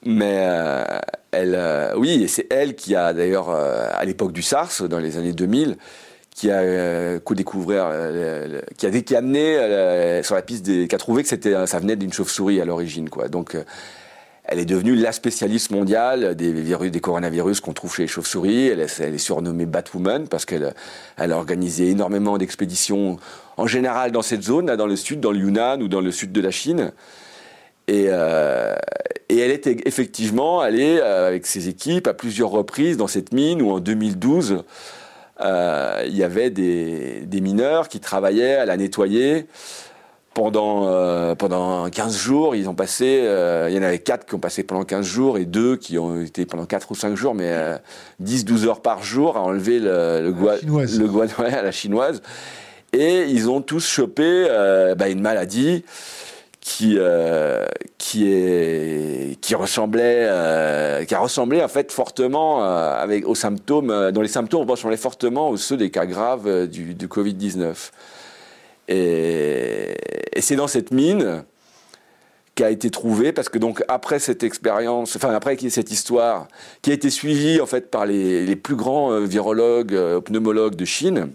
Mais 0.04 0.38
euh, 0.40 0.84
elle, 1.30 1.54
euh, 1.54 1.94
oui, 1.96 2.24
et 2.24 2.28
c'est 2.28 2.46
elle 2.50 2.74
qui 2.74 2.94
a 2.94 3.12
d'ailleurs, 3.12 3.48
euh, 3.48 3.88
à 3.92 4.04
l'époque 4.04 4.32
du 4.32 4.42
SARS, 4.42 4.82
dans 4.88 4.98
les 4.98 5.16
années 5.16 5.32
2000, 5.32 5.76
qui 6.34 6.50
a 6.50 6.58
euh, 6.58 7.20
découvert, 7.30 7.88
euh, 7.90 8.60
qui 8.76 8.86
a, 8.86 8.90
qui 8.90 9.16
amené 9.16 9.56
euh, 9.56 10.22
sur 10.24 10.34
la 10.34 10.42
piste, 10.42 10.66
qui 10.66 10.94
a 10.94 10.98
trouvé 10.98 11.22
que 11.22 11.28
c'était, 11.28 11.66
ça 11.66 11.78
venait 11.78 11.96
d'une 11.96 12.12
chauve-souris 12.12 12.60
à 12.60 12.64
l'origine, 12.64 13.08
quoi. 13.08 13.28
Donc, 13.28 13.56
elle 14.46 14.58
est 14.58 14.66
devenue 14.66 14.96
la 14.96 15.12
spécialiste 15.12 15.70
mondiale 15.70 16.34
des 16.34 16.52
virus, 16.52 16.90
des 16.90 17.00
coronavirus 17.00 17.60
qu'on 17.60 17.72
trouve 17.72 17.94
chez 17.94 18.02
les 18.02 18.08
chauves-souris. 18.08 18.66
Elle, 18.66 18.80
est 18.80 19.18
surnommée 19.18 19.64
Batwoman 19.64 20.28
parce 20.28 20.44
qu'elle 20.44 20.74
elle 21.16 21.32
a 21.32 21.36
organisé 21.36 21.88
énormément 21.88 22.36
d'expéditions, 22.36 23.16
en 23.56 23.66
général 23.66 24.12
dans 24.12 24.20
cette 24.20 24.42
zone, 24.42 24.66
dans 24.66 24.86
le 24.86 24.96
sud, 24.96 25.20
dans 25.20 25.30
le 25.30 25.38
Yunnan 25.38 25.80
ou 25.80 25.88
dans 25.88 26.02
le 26.02 26.10
sud 26.10 26.32
de 26.32 26.40
la 26.42 26.50
Chine. 26.50 26.92
Et, 27.86 28.04
elle 28.04 29.50
était 29.50 29.76
effectivement 29.86 30.60
allée 30.60 31.00
avec 31.00 31.46
ses 31.46 31.68
équipes 31.68 32.06
à 32.06 32.12
plusieurs 32.12 32.50
reprises 32.50 32.96
dans 32.96 33.06
cette 33.06 33.32
mine 33.32 33.62
où 33.62 33.70
en 33.70 33.80
2012, 33.80 34.52
euh, 34.52 34.62
il 35.40 36.16
y 36.16 36.22
avait 36.22 36.50
des, 36.50 37.40
mineurs 37.40 37.88
qui 37.88 38.00
travaillaient 38.00 38.54
à 38.54 38.66
la 38.66 38.76
nettoyer 38.76 39.46
pendant, 40.34 40.88
euh, 40.88 41.34
pendant 41.34 41.88
15 41.88 42.16
jours. 42.16 42.56
Ils 42.56 42.68
ont 42.68 42.74
passé, 42.74 43.20
euh, 43.22 43.68
il 43.70 43.76
y 43.76 43.78
en 43.78 43.82
avait 43.82 44.00
4 44.00 44.26
qui 44.26 44.34
ont 44.34 44.40
passé 44.40 44.64
pendant 44.64 44.84
15 44.84 45.06
jours 45.06 45.38
et 45.38 45.46
2 45.46 45.76
qui 45.76 45.98
ont 45.98 46.20
été 46.20 46.44
pendant 46.44 46.66
4 46.66 46.90
ou 46.90 46.94
5 46.94 47.16
jours, 47.16 47.34
mais 47.34 47.54
10-12 48.22 48.66
heures 48.66 48.82
par 48.82 49.02
jour 49.02 49.36
à 49.36 49.40
enlever 49.40 49.78
le, 49.78 50.20
le, 50.22 50.32
le 50.32 51.44
à 51.56 51.62
la 51.62 51.72
chinoise. 51.72 52.20
Et 52.92 53.24
ils 53.24 53.48
ont 53.48 53.60
tous 53.60 53.86
chopé 53.88 54.46
bah, 54.96 55.08
une 55.08 55.20
maladie 55.20 55.84
qui 56.64 56.96
euh, 56.98 57.66
qui 57.98 58.26
est 58.26 59.38
qui 59.42 59.54
ressemblait 59.54 60.26
euh, 60.26 61.04
qui 61.04 61.14
a 61.14 61.18
ressemblé 61.18 61.62
en 61.62 61.68
fait 61.68 61.92
fortement 61.92 62.64
euh, 62.64 62.94
avec 62.94 63.28
aux 63.28 63.34
symptômes 63.34 64.10
dont 64.12 64.22
les 64.22 64.28
symptômes 64.28 64.68
ressemblaient 64.68 64.96
fortement 64.96 65.50
aux 65.50 65.58
ceux 65.58 65.76
des 65.76 65.90
cas 65.90 66.06
graves 66.06 66.66
du, 66.66 67.06
Covid 67.06 67.34
19 67.34 67.92
et, 68.88 69.94
et 70.32 70.40
c'est 70.40 70.56
dans 70.56 70.66
cette 70.66 70.90
mine 70.90 71.44
qui 72.54 72.64
a 72.64 72.70
été 72.70 72.90
trouvée 72.90 73.32
parce 73.32 73.50
que 73.50 73.58
donc 73.58 73.84
après 73.88 74.18
cette 74.18 74.42
expérience 74.42 75.16
enfin 75.16 75.34
après 75.34 75.58
cette 75.68 75.90
histoire 75.90 76.48
qui 76.80 76.92
a 76.92 76.94
été 76.94 77.10
suivie 77.10 77.60
en 77.60 77.66
fait 77.66 77.90
par 77.90 78.06
les, 78.06 78.46
les 78.46 78.56
plus 78.56 78.76
grands 78.76 79.20
virologues 79.20 80.18
pneumologues 80.20 80.76
de 80.76 80.86
Chine 80.86 81.28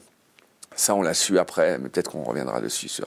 ça 0.75 0.95
on 0.95 1.03
l'a 1.03 1.13
su 1.13 1.37
après 1.37 1.77
mais 1.77 1.89
peut-être 1.89 2.09
qu'on 2.09 2.23
reviendra 2.23 2.61
dessus 2.61 2.87
sur 2.87 3.05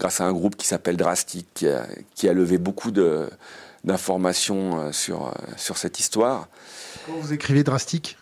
grâce 0.00 0.20
à 0.22 0.24
un 0.24 0.32
groupe 0.32 0.56
qui 0.56 0.66
s'appelle 0.66 0.96
Drastic, 0.96 1.66
qui 2.14 2.28
a, 2.28 2.32
levé 2.32 2.56
beaucoup 2.56 2.90
d'informations 2.90 4.80
euh, 4.80 4.92
sur, 4.92 5.26
euh, 5.26 5.32
sur 5.56 5.76
cette 5.76 6.00
histoire. 6.00 6.48
Comment 7.04 7.18
vous 7.18 7.34
écrivez 7.34 7.62
Drastic? 7.62 8.16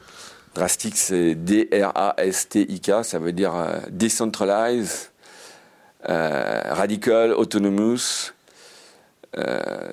Drastic, 0.55 0.97
c'est 0.97 1.37
D-R-A-S-T-I-K, 1.37 3.05
ça 3.05 3.21
veut 3.21 3.33
dire 3.33 3.55
euh, 3.55 3.79
Decentralized, 3.91 5.11
Radical 6.05 7.33
Autonomous, 7.33 8.33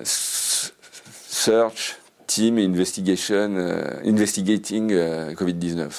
Search, 0.04 1.96
Team 2.26 2.58
Investigation, 2.58 3.56
Investigating 4.04 4.92
COVID-19. 5.34 5.90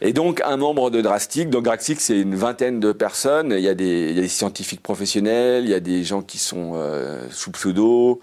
Et 0.00 0.12
donc 0.12 0.40
un 0.44 0.56
membre 0.56 0.90
de 0.90 1.00
Drastic, 1.00 1.50
donc 1.50 1.64
Drastic 1.64 2.00
c'est 2.00 2.20
une 2.20 2.36
vingtaine 2.36 2.78
de 2.78 2.92
personnes, 2.92 3.52
il 3.56 3.62
y, 3.62 3.68
a 3.68 3.74
des, 3.74 4.28
scientifiques 4.28 4.82
professionnels, 4.82 5.64
il 5.64 5.70
y 5.70 5.74
a 5.74 5.80
des 5.80 6.04
gens 6.04 6.22
qui 6.22 6.38
sont 6.38 6.72
euh, 6.76 7.26
sous 7.30 7.50
pseudo, 7.50 8.20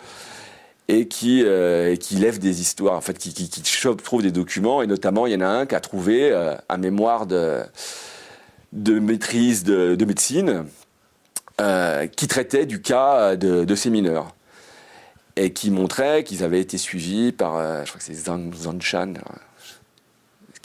et 0.88 1.08
qui, 1.08 1.44
euh, 1.44 1.96
qui 1.98 2.16
lève 2.16 2.40
des 2.40 2.62
histoires, 2.62 2.96
en 2.96 3.02
fait, 3.02 3.18
qui, 3.18 3.34
qui, 3.34 3.50
qui 3.50 3.88
trouve 4.04 4.22
des 4.22 4.32
documents, 4.32 4.84
et 4.84 4.88
notamment, 4.88 5.28
il 5.28 5.34
y 5.34 5.36
en 5.36 5.42
a 5.42 5.48
un 5.48 5.66
qui 5.66 5.76
a 5.76 5.82
trouvé 5.82 6.32
euh, 6.32 6.56
un 6.70 6.78
mémoire 6.78 7.26
de, 7.26 7.64
de 8.72 9.00
maîtrise 9.00 9.64
de, 9.64 9.96
de 9.96 10.06
médecine 10.06 10.66
qui 12.18 12.28
traitait 12.28 12.66
du 12.66 12.82
cas 12.82 13.38
de, 13.38 13.76
ces 13.76 13.90
mineurs. 13.90 14.36
Et 15.38 15.54
qui 15.54 15.72
montrait 15.72 16.26
qu'ils 16.26 16.44
avaient 16.44 16.60
été 16.60 16.78
suivis 16.78 17.32
par, 17.32 17.86
je 17.86 17.90
crois 17.90 18.00
que 18.00 18.04
c'est 18.04 18.14
Zhang 18.14 18.54
Zanshan, 18.54 19.14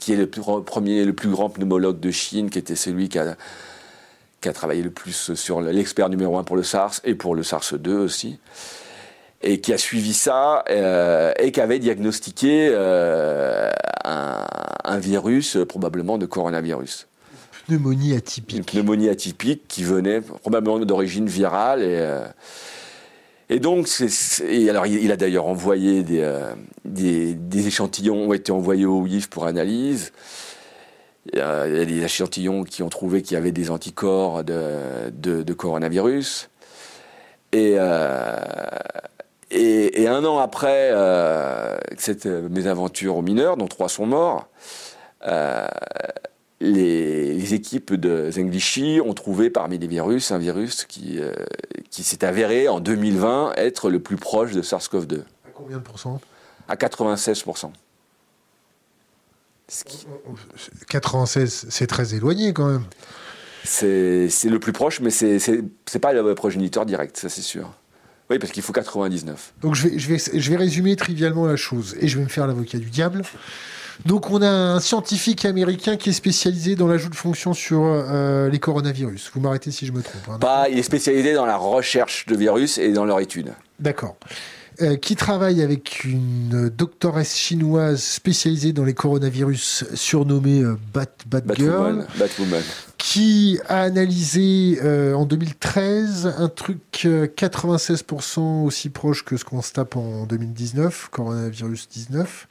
qui 0.01 0.11
est 0.11 0.17
le 0.17 0.27
plus, 0.27 0.41
premier, 0.65 1.05
le 1.05 1.13
plus 1.13 1.29
grand 1.29 1.49
pneumologue 1.49 2.01
de 2.01 2.11
Chine, 2.11 2.49
qui 2.49 2.59
était 2.59 2.75
celui 2.75 3.07
qui 3.07 3.19
a, 3.19 3.37
qui 4.41 4.49
a 4.49 4.53
travaillé 4.53 4.81
le 4.81 4.89
plus 4.89 5.33
sur 5.35 5.61
l'expert 5.61 6.09
numéro 6.09 6.37
un 6.37 6.43
pour 6.43 6.57
le 6.57 6.63
SARS 6.63 6.99
et 7.05 7.15
pour 7.15 7.35
le 7.35 7.43
SARS-2 7.43 7.91
aussi 7.91 8.39
et 9.43 9.59
qui 9.59 9.73
a 9.73 9.77
suivi 9.77 10.13
ça 10.13 10.63
euh, 10.69 11.33
et 11.39 11.51
qui 11.51 11.61
avait 11.61 11.79
diagnostiqué 11.79 12.69
euh, 12.71 13.71
un, 14.05 14.45
un, 14.83 14.99
virus, 14.99 15.57
probablement 15.67 16.17
de 16.17 16.25
coronavirus. 16.25 17.07
Pneumonie 17.67 18.13
atypique. 18.15 18.57
Une 18.57 18.65
pneumonie 18.65 19.09
atypique 19.09 19.63
qui 19.67 19.83
venait 19.83 20.21
probablement 20.21 20.79
d'origine 20.79 21.27
virale. 21.27 21.81
Et, 21.81 21.97
euh, 21.99 22.25
et 23.51 23.59
donc, 23.59 23.89
et 24.47 24.69
alors, 24.69 24.87
il, 24.87 25.11
a 25.11 25.17
d'ailleurs 25.17 25.45
envoyé 25.45 26.03
des, 26.03 26.21
euh, 26.21 26.53
des, 26.85 27.67
échantillons, 27.67 28.29
ont 28.29 28.33
été 28.33 28.53
envoyés 28.53 28.85
au 28.85 29.01
WIF 29.01 29.29
pour 29.29 29.45
analyse. 29.45 30.13
Il 31.33 31.37
y 31.37 31.41
a, 31.41 31.67
des 31.67 32.01
échantillons 32.01 32.63
qui 32.63 32.81
ont 32.81 32.87
trouvé 32.87 33.21
qu'il 33.21 33.35
y 33.35 33.37
avait 33.37 33.51
des 33.51 33.69
anticorps 33.69 34.45
de, 34.45 35.53
coronavirus. 35.53 36.49
Et, 37.51 37.75
euh, 37.77 38.37
et, 39.51 40.07
un 40.07 40.23
an 40.23 40.39
après 40.39 40.91
euh, 40.93 41.77
cette 41.97 42.27
mésaventure 42.27 43.17
aux 43.17 43.21
mineurs, 43.21 43.57
dont 43.57 43.67
trois 43.67 43.89
sont 43.89 44.05
morts, 44.05 44.47
euh, 45.27 45.67
les, 46.61 47.33
les, 47.33 47.53
équipes 47.53 47.95
de 47.95 48.29
Zenglishi 48.31 49.01
ont 49.03 49.13
trouvé 49.13 49.49
parmi 49.49 49.77
les 49.79 49.87
virus 49.87 50.31
un 50.31 50.37
virus 50.37 50.85
qui, 50.85 51.19
euh, 51.19 51.33
qui 51.89 52.03
s'est 52.03 52.23
avéré 52.23 52.67
en 52.67 52.79
2020 52.79 53.53
être 53.57 53.89
le 53.89 53.99
plus 53.99 54.15
proche 54.15 54.51
de 54.51 54.61
SARS-CoV-2. 54.61 55.21
À 55.21 55.49
combien 55.53 55.77
de 55.77 55.83
pourcents? 55.83 56.21
À 56.67 56.77
96 56.77 57.43
qui... 59.85 60.05
96, 60.89 61.67
c'est 61.69 61.87
très 61.87 62.13
éloigné 62.13 62.53
quand 62.53 62.67
même. 62.67 62.85
C'est 63.63 64.29
le 64.45 64.59
plus 64.59 64.73
proche, 64.73 64.99
mais 64.99 65.11
c'est 65.11 65.99
pas 66.01 66.13
le 66.13 66.35
progéniteur 66.35 66.85
direct, 66.85 67.17
ça 67.17 67.29
c'est 67.29 67.41
sûr. 67.41 67.73
Oui, 68.29 68.39
parce 68.39 68.51
qu'il 68.51 68.63
faut 68.63 68.73
99. 68.73 69.53
Donc 69.61 69.75
je 69.75 69.87
vais, 69.87 69.99
je, 69.99 70.07
vais, 70.07 70.17
je 70.17 70.49
vais 70.49 70.57
résumer 70.57 70.95
trivialement 70.95 71.45
la 71.45 71.57
chose 71.57 71.97
et 71.99 72.07
je 72.07 72.17
vais 72.17 72.23
me 72.23 72.29
faire 72.29 72.47
l'avocat 72.47 72.77
du 72.77 72.89
diable. 72.89 73.23
Donc 74.05 74.29
on 74.31 74.41
a 74.41 74.49
un 74.49 74.79
scientifique 74.79 75.45
américain 75.45 75.97
qui 75.97 76.09
est 76.09 76.13
spécialisé 76.13 76.75
dans 76.75 76.87
l'ajout 76.87 77.09
de 77.09 77.15
fonctions 77.15 77.53
sur 77.53 77.81
euh, 77.83 78.49
les 78.49 78.59
coronavirus. 78.59 79.31
Vous 79.33 79.41
m'arrêtez 79.41 79.71
si 79.71 79.85
je 79.85 79.91
me 79.91 80.01
trompe. 80.01 80.21
Hein, 80.29 80.39
Pas, 80.39 80.69
il 80.69 80.79
est 80.79 80.83
spécialisé 80.83 81.33
dans 81.33 81.45
la 81.45 81.57
recherche 81.57 82.25
de 82.25 82.35
virus 82.35 82.77
et 82.77 82.91
dans 82.91 83.05
leur 83.05 83.19
étude. 83.19 83.53
D'accord. 83.79 84.15
Euh, 84.81 84.95
qui 84.95 85.15
travaille 85.15 85.61
avec 85.61 86.05
une 86.05 86.69
doctoresse 86.69 87.35
chinoise 87.35 88.01
spécialisée 88.01 88.73
dans 88.73 88.85
les 88.85 88.93
coronavirus 88.93 89.85
surnommée 89.93 90.61
euh, 90.61 90.77
Bat, 90.93 91.05
Bat 91.27 91.41
Batwoman, 91.41 92.05
qui 92.97 93.59
a 93.67 93.81
analysé 93.81 94.79
euh, 94.81 95.13
en 95.13 95.25
2013 95.25 96.35
un 96.37 96.47
truc 96.47 96.79
96% 97.03 98.39
euh, 98.39 98.65
aussi 98.65 98.89
proche 98.89 99.25
que 99.25 99.37
ce 99.37 99.43
qu'on 99.43 99.61
se 99.61 99.73
tape 99.73 99.97
en 99.97 100.25
2019, 100.25 101.09
coronavirus 101.11 101.89
19, 101.89 102.47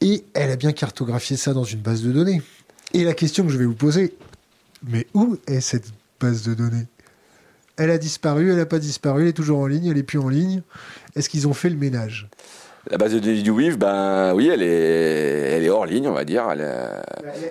et 0.00 0.24
elle 0.34 0.50
a 0.50 0.56
bien 0.56 0.72
cartographié 0.72 1.36
ça 1.36 1.52
dans 1.52 1.64
une 1.64 1.80
base 1.80 2.02
de 2.02 2.12
données. 2.12 2.42
Et 2.94 3.04
la 3.04 3.14
question 3.14 3.44
que 3.44 3.50
je 3.50 3.58
vais 3.58 3.66
vous 3.66 3.74
poser, 3.74 4.16
mais 4.88 5.06
où 5.14 5.36
est 5.46 5.60
cette 5.60 5.92
base 6.20 6.42
de 6.42 6.54
données? 6.54 6.86
Elle 7.76 7.90
a 7.90 7.98
disparu, 7.98 8.50
elle 8.50 8.56
n'a 8.56 8.66
pas 8.66 8.80
disparu, 8.80 9.22
elle 9.22 9.28
est 9.28 9.32
toujours 9.32 9.60
en 9.60 9.66
ligne, 9.66 9.86
elle 9.86 9.98
est 9.98 10.02
plus 10.02 10.18
en 10.18 10.28
ligne. 10.28 10.62
Est-ce 11.14 11.28
qu'ils 11.28 11.46
ont 11.46 11.54
fait 11.54 11.70
le 11.70 11.76
ménage? 11.76 12.28
La 12.90 12.96
base 12.96 13.12
de 13.12 13.18
données 13.18 13.42
du 13.42 13.50
WIF, 13.50 13.78
ben 13.78 14.32
oui, 14.34 14.48
elle 14.48 14.62
est, 14.62 14.66
elle 14.66 15.62
est 15.62 15.68
hors 15.68 15.86
ligne, 15.86 16.08
on 16.08 16.12
va 16.12 16.24
dire. 16.24 16.48
Elle 16.50 16.62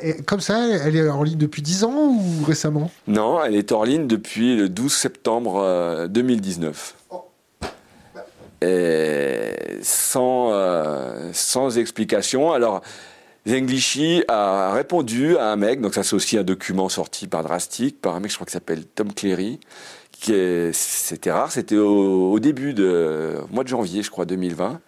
est... 0.01 0.25
Comme 0.25 0.41
ça, 0.41 0.67
elle 0.67 0.95
est 0.95 1.07
hors 1.07 1.23
ligne 1.23 1.37
depuis 1.37 1.61
10 1.61 1.83
ans 1.83 1.93
ou 1.93 2.43
récemment? 2.43 2.91
Non, 3.07 3.41
elle 3.43 3.55
est 3.55 3.71
hors 3.71 3.85
ligne 3.85 4.07
depuis 4.07 4.57
le 4.57 4.67
12 4.67 4.91
septembre 4.91 6.07
2019. 6.09 6.95
Et 8.61 9.51
sans, 9.81 10.51
euh, 10.51 11.29
sans 11.33 11.77
explication. 11.77 12.51
Alors, 12.51 12.81
Zenglishi 13.45 14.23
a 14.27 14.73
répondu 14.73 15.37
à 15.37 15.51
un 15.51 15.55
mec, 15.55 15.79
donc 15.79 15.93
ça 15.93 16.03
c'est 16.03 16.15
aussi 16.15 16.37
un 16.37 16.43
document 16.43 16.89
sorti 16.89 17.27
par 17.27 17.43
Drastic, 17.43 18.01
par 18.01 18.15
un 18.15 18.19
mec 18.19 18.31
je 18.31 18.35
crois 18.35 18.45
qui 18.45 18.51
s'appelle 18.51 18.85
Tom 18.85 19.13
Cleary, 19.13 19.59
c'était 20.19 21.31
rare, 21.31 21.51
c'était 21.51 21.77
au, 21.77 22.31
au, 22.31 22.39
début 22.39 22.73
de 22.73 23.35
mois 23.51 23.63
de 23.63 23.69
janvier, 23.69 24.03
je 24.03 24.09
crois, 24.09 24.25
2020. 24.25 24.81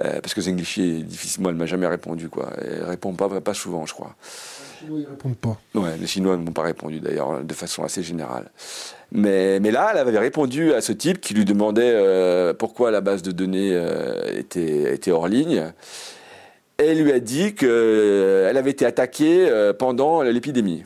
Euh, 0.00 0.20
parce 0.20 0.34
que 0.34 0.40
Zenglishi, 0.40 1.04
difficilement, 1.04 1.50
elle 1.50 1.54
m'a 1.54 1.66
jamais 1.66 1.86
répondu, 1.86 2.28
quoi. 2.28 2.50
Elle 2.60 2.82
répond 2.82 3.12
pas, 3.14 3.40
pas 3.40 3.54
souvent, 3.54 3.86
je 3.86 3.94
crois. 3.94 4.16
Les 4.82 4.86
Chinois, 4.86 5.00
ils 5.00 5.06
répondent 5.06 5.36
pas. 5.36 5.60
Ouais, 5.74 5.96
les 5.96 6.06
Chinois 6.08 6.36
ne 6.36 6.42
m'ont 6.42 6.52
pas 6.52 6.62
répondu, 6.62 6.98
d'ailleurs, 6.98 7.44
de 7.44 7.54
façon 7.54 7.84
assez 7.84 8.02
générale. 8.02 8.50
Mais, 9.14 9.60
là, 9.60 9.90
elle 9.92 9.98
avait 9.98 10.18
répondu 10.18 10.74
à 10.74 10.80
ce 10.80 10.92
type 10.92 11.20
qui 11.20 11.34
lui 11.34 11.44
demandait 11.44 11.92
euh, 11.94 12.52
pourquoi 12.52 12.90
la 12.90 13.00
base 13.00 13.22
de 13.22 13.30
données 13.30 13.70
euh, 13.72 14.20
était, 14.36 15.10
hors 15.12 15.28
ligne. 15.28 15.72
Elle 16.78 17.02
lui 17.02 17.12
a 17.12 17.20
dit 17.20 17.54
qu'elle 17.54 17.68
euh, 17.70 18.54
avait 18.54 18.72
été 18.72 18.84
attaquée 18.84 19.48
pendant 19.78 20.22
l'épidémie. 20.22 20.82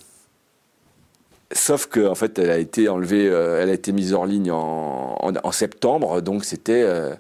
Sauf 1.53 1.87
qu'en 1.87 2.11
en 2.11 2.15
fait, 2.15 2.39
elle 2.39 2.51
a 2.51 2.59
été 2.59 2.91
enlevée, 2.91 3.25
elle 3.25 3.71
a 3.71 3.73
été 3.73 3.93
mise 3.93 4.13
hors 4.13 4.27
ligne 4.27 4.51
en, 4.51 5.53
septembre, 5.53 6.21
donc 6.21 6.45
c'était 6.45 6.83
euh, 6.85 7.15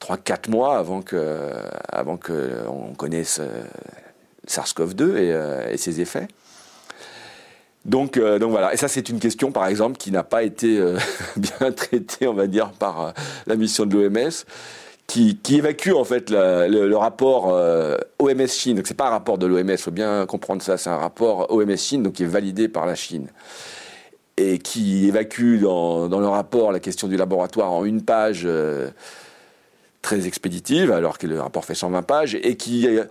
3-4 0.00 0.50
mois 0.50 0.78
avant 0.78 1.02
que, 1.02 1.52
avant 1.90 2.16
que 2.16 2.66
on 2.68 2.94
connaisse 2.94 3.40
euh, 3.40 3.64
SARS-CoV-2 4.46 5.16
et, 5.16 5.32
euh, 5.32 5.70
et, 5.70 5.76
ses 5.76 6.00
effets. 6.00 6.28
Donc, 7.86 8.16
euh, 8.16 8.38
donc 8.38 8.50
voilà, 8.50 8.74
et 8.74 8.76
ça 8.76 8.88
c'est 8.88 9.08
une 9.08 9.20
question 9.20 9.52
par 9.52 9.66
exemple 9.66 9.96
qui 9.96 10.10
n'a 10.10 10.24
pas 10.24 10.42
été 10.42 10.78
bien 11.36 11.72
traitée, 11.72 12.26
on 12.26 12.34
va 12.34 12.46
dire, 12.46 12.70
par 12.72 13.14
la 13.46 13.56
mission 13.56 13.86
de 13.86 13.98
l'OMS. 13.98 14.30
Qui, 15.06 15.38
évacue 15.50 15.92
en 15.92 16.02
fait 16.02 16.30
le, 16.30 16.94
rapport 16.96 17.54
euh, 17.54 17.96
OMS 18.18 18.48
Chine. 18.48 18.76
Donc 18.76 18.88
c'est 18.88 18.94
pas 18.94 19.06
un 19.06 19.10
rapport 19.10 19.38
de 19.38 19.46
l'OMS, 19.46 19.76
faut 19.78 19.92
bien 19.92 20.26
comprendre 20.26 20.62
ça. 20.62 20.76
C'est 20.76 20.90
un 20.90 20.96
rapport 20.96 21.50
OMS 21.52 21.76
Chine, 21.76 22.02
donc 22.02 22.14
qui 22.14 22.24
est 22.24 22.26
validé 22.26 22.68
par 22.68 22.86
la 22.86 22.96
Chine 22.96 23.28
et 24.36 24.58
qui 24.58 25.06
évacue 25.06 25.58
dans, 25.60 26.08
dans, 26.08 26.20
le 26.20 26.28
rapport 26.28 26.72
la 26.72 26.80
question 26.80 27.08
du 27.08 27.16
laboratoire 27.16 27.72
en 27.72 27.84
une 27.84 28.02
page 28.02 28.42
euh, 28.44 28.90
très 30.02 30.26
expéditive, 30.26 30.92
alors 30.92 31.18
que 31.18 31.26
le 31.26 31.40
rapport 31.40 31.64
fait 31.64 31.74
120 31.74 32.02
pages, 32.02 32.34
et 32.34 32.56
qui 32.56 32.86
euh, 32.86 33.04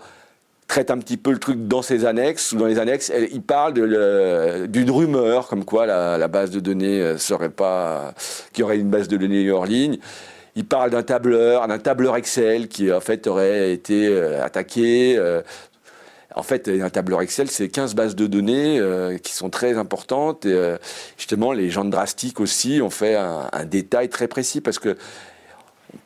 traite 0.68 0.92
un 0.92 0.98
petit 0.98 1.18
peu 1.18 1.32
le 1.32 1.40
truc 1.40 1.68
dans 1.68 1.82
ses 1.82 2.06
annexes. 2.06 2.54
Dans 2.54 2.66
les 2.66 2.80
annexes, 2.80 3.12
il 3.32 3.42
parle 3.42 3.74
d'une 3.74 4.92
rumeur 4.92 5.48
comme 5.48 5.64
quoi 5.64 5.86
la, 5.86 6.28
base 6.28 6.52
de 6.52 6.60
données 6.60 7.18
serait 7.18 7.50
pas, 7.50 8.14
qu'il 8.54 8.62
y 8.62 8.64
aurait 8.64 8.78
une 8.78 8.90
base 8.90 9.08
de 9.08 9.18
données 9.18 9.50
hors 9.52 9.66
ligne. 9.66 9.98
Il 10.56 10.66
parle 10.66 10.90
d'un 10.90 11.04
tableur, 11.04 11.68
d'un 11.68 11.80
tableur 11.80 12.16
Excel 12.16 12.70
qui 12.70 12.92
en 12.92 13.02
fait 13.02 13.28
aurait 13.28 13.74
été 13.74 14.08
euh, 14.08 14.44
attaqué. 14.44 15.16
Euh, 15.18 15.42
en 16.34 16.44
fait, 16.44 16.68
un 16.68 16.90
tableur 16.90 17.22
Excel, 17.22 17.50
c'est 17.50 17.70
15 17.70 17.96
bases 17.96 18.16
de 18.16 18.28
données 18.28 18.80
euh, 18.80 19.18
qui 19.18 19.34
sont 19.34 19.50
très 19.50 19.78
importantes. 19.78 20.46
Et 20.46 20.54
euh, 20.54 20.78
justement, 21.18 21.54
les 21.54 21.70
gens 21.70 21.86
de 21.86 21.90
Drastic 21.90 22.40
aussi 22.40 22.82
ont 22.82 22.90
fait 22.90 23.16
un, 23.16 23.50
un, 23.52 23.66
détail 23.66 24.10
très 24.10 24.28
précis 24.28 24.60
parce 24.60 24.78
que 24.78 24.98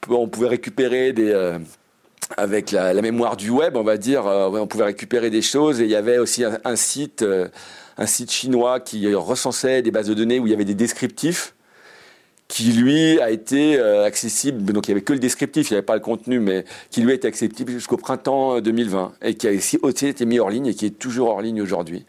on 0.08 0.28
pouvait 0.28 0.48
récupérer 0.48 1.13
des 1.13 1.32
euh, 1.32 1.58
avec 2.38 2.72
la, 2.72 2.94
mémoire 3.02 3.38
du 3.38 3.50
web, 3.50 3.76
on 3.76 3.84
va 3.84 3.98
dire, 3.98 4.26
on 4.26 4.68
pouvait 4.68 4.86
récupérer 4.86 5.30
des 5.30 5.42
choses. 5.42 5.82
Et 5.82 5.86
il 5.86 5.89
y 5.89 5.96
avait 5.96 6.18
aussi 6.18 6.44
un, 6.44 6.76
site, 6.76 7.26
un 7.98 8.06
site 8.06 8.32
chinois 8.32 8.80
qui 8.80 9.13
recensait 9.13 9.82
des 9.82 9.92
bases 9.92 10.08
de 10.08 10.13
données 10.13 10.39
où 10.39 10.48
il 10.48 10.52
y 10.52 10.54
avait 10.54 10.65
des 10.65 10.76
descriptifs 10.76 11.54
qui 12.50 12.72
lui 12.72 13.22
a 13.22 13.30
été 13.30 13.80
euh, 13.80 14.04
accessible, 14.04 14.74
donc 14.74 14.88
il 14.88 14.92
n'y 14.92 14.94
avait 14.96 15.04
que 15.04 15.13
le 15.13 15.20
descriptif, 15.20 15.70
il 15.70 15.74
n'y 15.74 15.78
avait 15.78 15.86
pas 15.86 15.94
le 15.94 16.02
contenu, 16.02 16.39
mais 16.39 16.65
qui 16.89 17.02
lui 17.02 17.12
a 17.12 17.13
été 17.13 17.28
accessible 17.28 17.72
jusqu'au 17.72 17.96
printemps 17.96 18.60
2020 18.60 19.13
et 19.22 19.36
qui 19.36 19.48
a 19.48 19.52
aussi 19.84 20.08
été 20.08 20.26
mis 20.26 20.39
hors 20.39 20.50
ligne 20.50 20.65
et 20.65 20.74
qui 20.74 20.88
est 20.88 20.98
toujours 20.98 21.30
hors 21.30 21.44
ligne 21.44 21.62
aujourd'hui. 21.62 22.06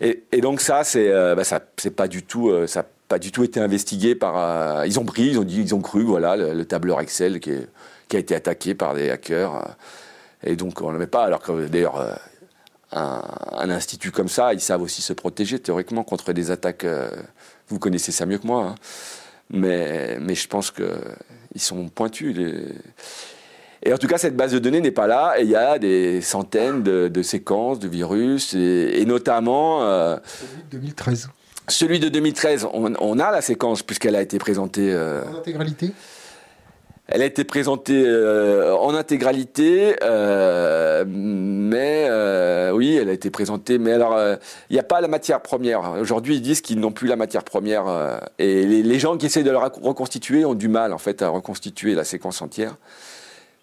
Et, 0.00 0.40
donc 0.40 0.60
ça, 0.60 0.82
c'est 0.82 1.08
euh, 1.08 1.34
bah, 1.34 1.44
ça, 1.44 1.60
c'est 1.76 1.94
pas 1.94 2.08
du 2.08 2.22
tout, 2.22 2.48
euh, 2.48 2.66
ça 2.66 2.86
pas 3.08 3.18
du 3.18 3.32
tout 3.32 3.42
été 3.42 3.60
investigué 3.60 4.14
par. 4.14 4.38
Euh, 4.38 4.86
ils 4.86 4.98
ont 4.98 5.04
pris, 5.04 5.24
ils 5.24 5.38
ont 5.38 5.44
dit, 5.44 5.60
ils 5.60 5.74
ont 5.74 5.80
cru, 5.80 6.04
voilà, 6.04 6.36
le, 6.36 6.54
le 6.54 6.64
tableur 6.64 7.00
Excel 7.00 7.40
qui, 7.40 7.50
est, 7.50 7.68
qui, 8.10 8.16
a 8.16 8.18
été 8.18 8.34
attaqué 8.34 8.74
par 8.74 8.94
des 8.94 9.10
hackers. 9.10 9.76
et 10.42 10.56
donc 10.56 10.82
on 10.82 10.88
ne 10.88 10.94
le 10.94 10.98
met 10.98 11.06
pas, 11.06 11.24
alors 11.24 11.40
que 11.40 11.66
d'ailleurs. 11.66 12.18
Un, 12.92 13.22
un, 13.52 13.70
institut 13.70 14.10
comme 14.10 14.28
ça, 14.28 14.52
ils 14.52 14.60
savent 14.60 14.82
aussi 14.82 15.00
se 15.00 15.12
protéger 15.12 15.60
théoriquement 15.60 16.02
contre 16.02 16.32
des 16.32 16.50
attaques. 16.50 16.84
vous 17.68 17.78
connaissez 17.78 18.10
ça 18.10 18.26
mieux 18.26 18.38
que 18.38 18.48
moi. 18.48 18.64
Hein 18.64 18.74
mais, 19.50 20.18
mais 20.20 20.34
je 20.34 20.48
pense 20.48 20.70
qu'ils 20.70 21.60
sont 21.60 21.88
pointus. 21.88 22.36
Et 23.82 23.92
en 23.92 23.98
tout 23.98 24.06
cas, 24.06 24.18
cette 24.18 24.36
base 24.36 24.52
de 24.52 24.58
données 24.58 24.80
n'est 24.80 24.90
pas 24.90 25.06
là, 25.06 25.34
et 25.38 25.42
il 25.42 25.50
y 25.50 25.56
a 25.56 25.78
des 25.78 26.20
centaines 26.20 26.82
de, 26.82 27.22
séquences 27.22 27.78
de 27.78 27.88
virus, 27.88 28.54
et, 28.54 29.04
notamment... 29.06 29.82
Euh, 29.84 30.16
2013. 30.70 31.30
Celui 31.68 32.00
de 32.00 32.08
2013, 32.08 32.66
on, 32.72 33.18
a 33.18 33.30
la 33.30 33.40
séquence 33.40 33.82
puisqu'elle 33.82 34.16
a 34.16 34.22
été 34.22 34.38
présentée. 34.38 34.92
Euh, 34.92 35.22
en 35.24 35.36
intégralité 35.36 35.92
Elle 37.10 37.22
a 37.22 37.24
été 37.24 37.44
présentée 37.44 38.04
euh, 38.06 38.74
en 38.76 38.94
intégralité, 38.94 39.96
euh, 40.02 41.04
mais 41.06 42.08
oui, 42.72 42.96
elle 42.96 43.08
a 43.08 43.12
été 43.12 43.30
présentée. 43.30 43.78
Mais 43.78 43.92
alors, 43.92 44.18
il 44.70 44.72
n'y 44.72 44.78
a 44.78 44.84
pas 44.84 45.00
la 45.00 45.08
matière 45.08 45.40
première. 45.40 45.94
Aujourd'hui, 46.00 46.36
ils 46.36 46.42
disent 46.42 46.60
qu'ils 46.60 46.78
n'ont 46.78 46.92
plus 46.92 47.08
la 47.08 47.16
matière 47.16 47.44
première. 47.44 48.20
et 48.38 48.64
les, 48.64 48.98
gens 48.98 49.16
qui 49.16 49.26
essaient 49.26 49.42
de 49.42 49.50
la 49.50 49.58
reconstituer 49.58 50.44
ont 50.44 50.54
du 50.54 50.68
mal, 50.68 50.92
en 50.92 50.98
fait, 50.98 51.22
à 51.22 51.28
reconstituer 51.28 51.94
la 51.94 52.04
séquence 52.04 52.42
entière. 52.42 52.76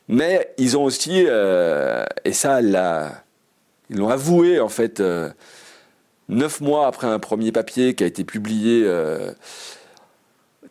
Mais 0.10 0.53
ils 0.57 0.77
ont 0.77 0.83
aussi, 0.83 1.19
et 1.21 2.33
ça, 2.33 2.62
ils 2.62 3.97
l'ont 3.97 4.10
avoué, 4.10 4.60
en 4.60 4.69
fait 4.69 5.01
neuf 6.29 6.62
mois 6.62 6.88
après 6.88 7.07
un 7.07 7.19
premier 7.19 7.51
papier 7.51 7.93
qui 7.93 8.03
a 8.03 8.07
été 8.07 8.23
publié 8.23 8.83
euh, 8.86 9.31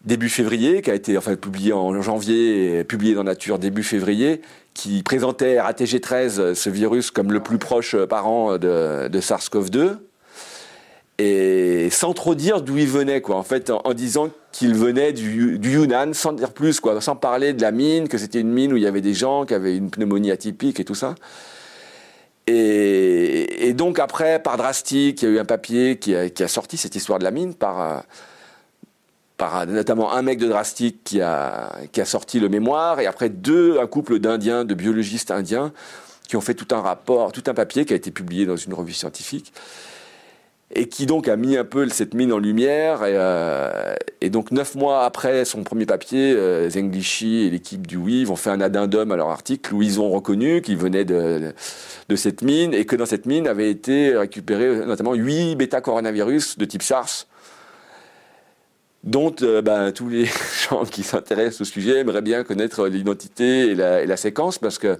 début 0.06 0.28
février, 0.28 0.82
qui 0.82 0.90
a 0.90 0.94
été 0.94 1.18
enfin 1.18 1.36
publié 1.36 1.72
en 1.72 2.00
janvier 2.00 2.84
publié 2.84 3.14
dans 3.14 3.24
Nature 3.24 3.58
début 3.58 3.82
février, 3.82 4.40
qui 4.72 5.02
présentait 5.02 5.56
RATG13, 5.56 6.54
ce 6.54 6.70
virus, 6.70 7.10
comme 7.10 7.32
le 7.32 7.40
plus 7.40 7.58
proche 7.58 7.96
parent 8.04 8.58
de, 8.58 9.08
de 9.08 9.20
SARS-CoV-2, 9.20 9.98
et 11.18 11.88
sans 11.90 12.12
trop 12.12 12.34
dire 12.34 12.60
d'où 12.60 12.76
il 12.76 12.88
venait, 12.88 13.22
quoi. 13.22 13.36
En 13.36 13.42
fait, 13.42 13.70
en, 13.70 13.94
disant 13.94 14.28
qu'il 14.52 14.74
venait 14.74 15.12
du, 15.12 15.58
du, 15.58 15.72
Yunnan, 15.72 16.12
sans 16.12 16.32
dire 16.32 16.52
plus, 16.52 16.78
quoi, 16.78 17.00
sans 17.00 17.16
parler 17.16 17.54
de 17.54 17.62
la 17.62 17.70
mine, 17.70 18.08
que 18.08 18.18
c'était 18.18 18.40
une 18.40 18.52
mine 18.52 18.72
où 18.72 18.76
il 18.76 18.82
y 18.82 18.86
avait 18.86 19.00
des 19.00 19.14
gens 19.14 19.46
qui 19.46 19.54
avaient 19.54 19.76
une 19.76 19.90
pneumonie 19.90 20.30
atypique 20.30 20.78
et 20.78 20.84
tout 20.84 20.94
ça. 20.94 21.14
Et, 22.46 23.72
donc 23.74 23.98
après, 23.98 24.40
par 24.40 24.56
Drastic, 24.56 25.22
il 25.22 25.24
y 25.24 25.28
a 25.28 25.34
eu 25.34 25.38
un 25.38 25.44
papier 25.44 25.96
qui 25.98 26.14
a, 26.14 26.48
sorti 26.48 26.76
cette 26.76 26.94
histoire 26.94 27.18
de 27.18 27.24
la 27.24 27.30
mine 27.30 27.54
par, 27.54 28.04
par 29.36 29.66
notamment 29.66 30.12
un 30.12 30.22
mec 30.22 30.38
de 30.38 30.46
Drastic 30.46 31.04
qui 31.04 31.20
a, 31.20 31.72
qui 31.92 32.00
a 32.00 32.04
sorti 32.04 32.40
le 32.40 32.48
mémoire, 32.48 33.00
et 33.00 33.06
après 33.06 33.28
deux, 33.28 33.78
un 33.78 33.86
couple 33.86 34.18
d'Indiens, 34.18 34.64
de 34.64 34.74
biologistes 34.74 35.30
indiens, 35.30 35.72
qui 36.28 36.36
ont 36.36 36.40
fait 36.40 36.54
tout 36.54 36.74
un 36.74 36.80
rapport, 36.80 37.32
tout 37.32 37.44
un 37.46 37.54
papier 37.54 37.84
qui 37.84 37.92
a 37.92 37.96
été 37.96 38.10
publié 38.10 38.46
dans 38.46 38.56
une 38.56 38.74
revue 38.74 38.92
scientifique 38.92 39.52
et 40.74 40.88
qui 40.88 41.06
donc 41.06 41.28
a 41.28 41.36
mis 41.36 41.56
un 41.56 41.64
peu 41.64 41.88
cette 41.88 42.14
mine 42.14 42.32
en 42.32 42.38
lumière. 42.38 43.04
Et, 43.04 43.12
euh, 43.14 43.94
donc 44.30 44.50
neuf 44.50 44.74
mois 44.74 45.04
après 45.04 45.44
son 45.44 45.62
premier 45.62 45.86
papier, 45.86 46.32
euh, 46.32 46.68
Zenglishi 46.68 47.46
et 47.46 47.50
l'équipe 47.50 47.86
du 47.86 47.96
WIV 47.96 48.30
ont 48.32 48.36
fait 48.36 48.50
un 48.50 48.60
addendum 48.60 49.12
à 49.12 49.16
leur 49.16 49.28
article 49.28 49.72
où 49.72 49.82
ils 49.82 50.00
ont 50.00 50.10
reconnu 50.10 50.62
qu'ils 50.62 50.76
venaient 50.76 51.04
de, 51.04 51.54
de 52.08 52.16
cette 52.16 52.42
mine 52.42 52.74
et 52.74 52.84
que 52.84 52.96
dans 52.96 53.06
cette 53.06 53.26
mine 53.26 53.46
avaient 53.46 53.70
été 53.70 54.16
récupérés 54.16 54.84
notamment 54.84 55.14
huit 55.14 55.54
bêta-coronavirus 55.54 56.58
de 56.58 56.64
type 56.64 56.82
SARS 56.82 57.26
dont 59.06 59.34
euh, 59.42 59.62
ben, 59.62 59.92
tous 59.92 60.08
les 60.08 60.26
gens 60.68 60.84
qui 60.84 61.02
s'intéressent 61.02 61.62
au 61.62 61.64
sujet 61.64 62.00
aimeraient 62.00 62.22
bien 62.22 62.44
connaître 62.44 62.86
l'identité 62.88 63.70
et 63.70 63.74
la, 63.74 64.02
et 64.02 64.06
la 64.06 64.16
séquence 64.16 64.58
parce 64.58 64.78
que 64.78 64.98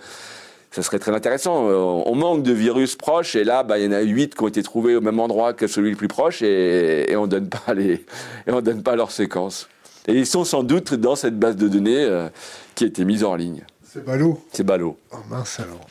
ça 0.70 0.82
serait 0.82 0.98
très 0.98 1.12
intéressant. 1.12 1.68
Euh, 1.68 1.76
on 1.76 2.14
manque 2.14 2.42
de 2.42 2.52
virus 2.52 2.96
proches 2.96 3.34
et 3.34 3.44
là, 3.44 3.62
bah, 3.62 3.78
il 3.78 3.84
y 3.84 3.88
en 3.88 3.92
a 3.92 4.00
huit 4.00 4.34
qui 4.34 4.42
ont 4.42 4.48
été 4.48 4.62
trouvés 4.62 4.94
au 4.94 5.00
même 5.00 5.18
endroit 5.18 5.54
que 5.54 5.66
celui 5.66 5.90
le 5.90 5.96
plus 5.96 6.08
proche 6.08 6.42
et, 6.42 7.14
on 7.16 7.26
donne 7.26 7.48
pas 7.48 7.74
les, 7.74 8.04
et 8.46 8.52
on 8.52 8.60
donne 8.60 8.82
pas 8.82 8.96
leur 8.96 9.10
séquence. 9.10 9.68
Et 10.06 10.14
ils 10.14 10.26
sont 10.26 10.44
sans 10.44 10.62
doute 10.62 10.94
dans 10.94 11.16
cette 11.16 11.38
base 11.38 11.56
de 11.56 11.66
données 11.66 12.04
euh, 12.04 12.28
qui 12.74 12.84
a 12.84 12.86
été 12.86 13.04
mise 13.04 13.24
en 13.24 13.34
ligne. 13.34 13.64
C'est 13.82 14.04
ballot? 14.04 14.40
C'est 14.52 14.64
ballot. 14.64 14.98
Oh 15.12 15.16
mince 15.28 15.58
alors. 15.58 15.86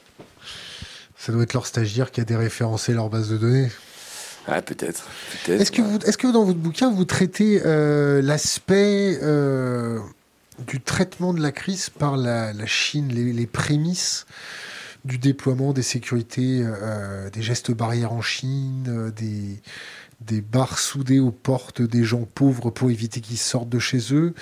Ça 1.17 1.31
doit 1.31 1.43
être 1.43 1.53
leur 1.53 1.65
stagiaire 1.65 2.11
qui 2.11 2.21
a 2.21 2.23
déréférencé 2.23 2.93
leur 2.93 3.09
base 3.09 3.29
de 3.29 3.37
données. 3.37 3.69
Ah, 4.47 4.61
peut-être. 4.61 5.07
est-ce, 5.47 5.71
que 5.71 5.81
vous, 5.81 5.97
est-ce 5.99 6.17
que 6.17 6.31
dans 6.31 6.43
votre 6.43 6.59
bouquin, 6.59 6.91
vous 6.91 7.05
traitez 7.05 7.61
euh, 7.65 8.21
l'aspect 8.21 9.17
du 10.67 10.79
traitement 10.81 11.33
de 11.33 11.41
la 11.41 11.51
crise 11.51 11.89
par 11.89 12.17
la, 12.17 12.53
Chine, 12.65 13.09
les, 13.09 13.33
les 13.33 13.47
prémices 13.47 14.25
du 15.05 15.17
déploiement 15.19 15.71
des 15.71 15.83
sécurités, 15.83 16.61
euh, 16.61 16.73
euh, 16.81 17.29
des 17.29 17.41
gestes 17.41 17.71
barrières 17.71 18.11
en 18.11 18.21
Chine, 18.21 18.85
euh, 18.87 19.11
des, 19.11 19.61
des 20.21 20.41
barres 20.41 20.79
soudées 20.79 21.19
aux 21.19 21.31
portes 21.31 21.81
des 21.81 22.03
gens 22.03 22.27
pauvres 22.33 22.71
pour 22.71 22.89
éviter 22.89 23.21
qu'ils 23.21 23.37
sortent 23.37 23.69
de 23.69 23.79
chez 23.79 24.13
eux, 24.13 24.33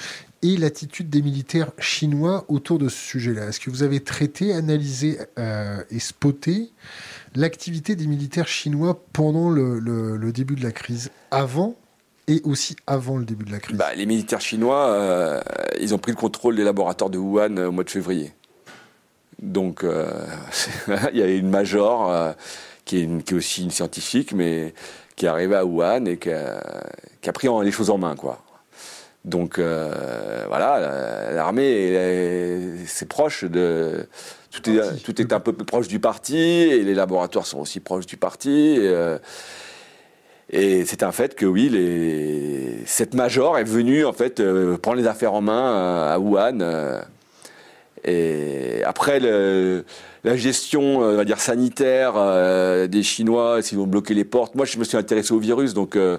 et 0.44 0.58
l'attitude 0.58 1.10
des 1.10 1.22
militaires 1.22 1.72
chinois 1.80 2.46
autour 2.50 2.78
de 2.78 2.90
ce 2.90 2.98
sujet-là. 2.98 3.48
Est-ce 3.48 3.60
que 3.60 3.70
vous 3.70 3.82
avez 3.82 4.02
traité, 4.02 4.54
analysé 4.54 5.18
et 5.38 6.00
spoté 6.00 6.72
l'activité 7.36 7.96
des 7.96 8.06
militaires 8.06 8.48
chinois 8.48 9.02
pendant 9.14 9.50
le, 9.50 10.32
début 10.32 10.56
de 10.56 10.64
la 10.64 10.72
crise, 10.72 11.10
avant 11.32 11.76
et 12.28 12.42
aussi 12.44 12.76
avant 12.86 13.18
le 13.18 13.26
début 13.26 13.46
de 13.46 13.52
la 13.52 13.60
crise? 13.60 13.78
Bah, 13.78 13.96
Les 13.96 14.06
militaires 14.06 14.42
chinois, 14.42 15.44
ils 15.80 15.96
ont 15.96 15.98
pris 15.98 16.12
le 16.12 16.18
contrôle 16.18 16.56
des 16.56 16.64
laboratoires 16.64 17.10
de 17.10 17.18
Wuhan 17.18 17.58
au 17.58 17.72
mois 17.72 17.84
de 17.84 17.90
février. 17.90 18.34
Donc, 19.44 19.84
euh, 19.84 20.10
il 21.14 21.20
y 21.20 21.22
a 21.22 21.28
une 21.28 21.50
major 21.50 22.10
euh, 22.10 22.32
qui, 22.86 23.00
est 23.00 23.34
aussi 23.34 23.64
une 23.64 23.72
scientifique, 23.72 24.34
mais 24.34 24.74
qui 25.16 25.26
est 25.26 25.30
arrivée 25.30 25.56
à 25.56 25.66
Wuhan 25.66 26.06
et 26.06 26.18
qui 26.18 26.32
a, 26.32 27.34
pris 27.34 27.50
les 27.64 27.72
choses 27.72 27.90
en 27.90 27.98
main, 27.98 28.16
quoi. 28.16 28.42
Donc, 29.26 29.58
euh, 29.58 30.46
voilà, 30.48 31.32
l'armée, 31.32 32.86
c'est 32.86 33.08
proche 33.08 33.46
de. 33.46 34.08
Tout 34.52 34.70
est, 34.70 35.04
tout 35.04 35.22
est 35.22 35.34
un 35.34 35.40
peu 35.40 35.54
plus 35.54 35.66
proche 35.66 35.88
du 35.88 36.00
parti, 36.00 36.38
et 36.38 36.84
les 36.84 36.94
laboratoires 36.94 37.46
sont 37.46 37.60
aussi 37.60 37.80
proches 37.80 38.06
du 38.06 38.18
parti. 38.18 38.80
Et, 40.50 40.86
c'est 40.86 41.04
un 41.04 41.12
fait 41.12 41.36
que 41.36 41.46
oui, 41.46 41.72
cette 42.86 43.16
major 43.16 43.58
est 43.58 43.64
venue 43.64 44.06
en 44.06 44.14
fait 44.14 44.44
prendre 44.78 44.98
les 44.98 45.08
affaires 45.08 45.34
en 45.34 45.42
main 45.42 46.06
à 46.12 46.20
Wuhan 46.20 46.60
et 48.06 48.84
après, 48.84 49.20
le, 49.20 49.86
la 50.24 50.36
gestion, 50.36 51.04
euh, 51.04 51.14
on 51.14 51.18
va 51.18 51.26
dire 51.26 51.40
sanitaire 51.40 52.14
euh, 52.18 52.88
des 52.88 53.04
Chinois, 53.04 53.62
s'ils 53.62 53.78
vont 53.78 53.88
bloquer 53.88 54.14
les 54.14 54.26
portes. 54.26 54.56
Moi, 54.56 54.66
je 54.66 54.78
me 54.78 54.84
suis 54.84 54.98
intéressé 54.98 55.34
au 55.34 55.40
virus, 55.40 55.74
donc 55.74 55.96
euh, 55.96 56.18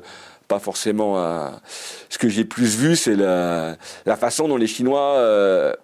pas 0.54 0.60
forcément 0.60 1.18
à. 1.18 1.60
Ce 2.08 2.18
que 2.18 2.28
j'ai 2.28 2.44
plus 2.44 2.76
vu, 2.76 2.96
c'est 2.96 3.16
la, 3.16 3.76
la, 4.06 4.16
façon 4.16 4.48
dont 4.48 4.56
les 4.56 4.66
Chinois, 4.66 5.74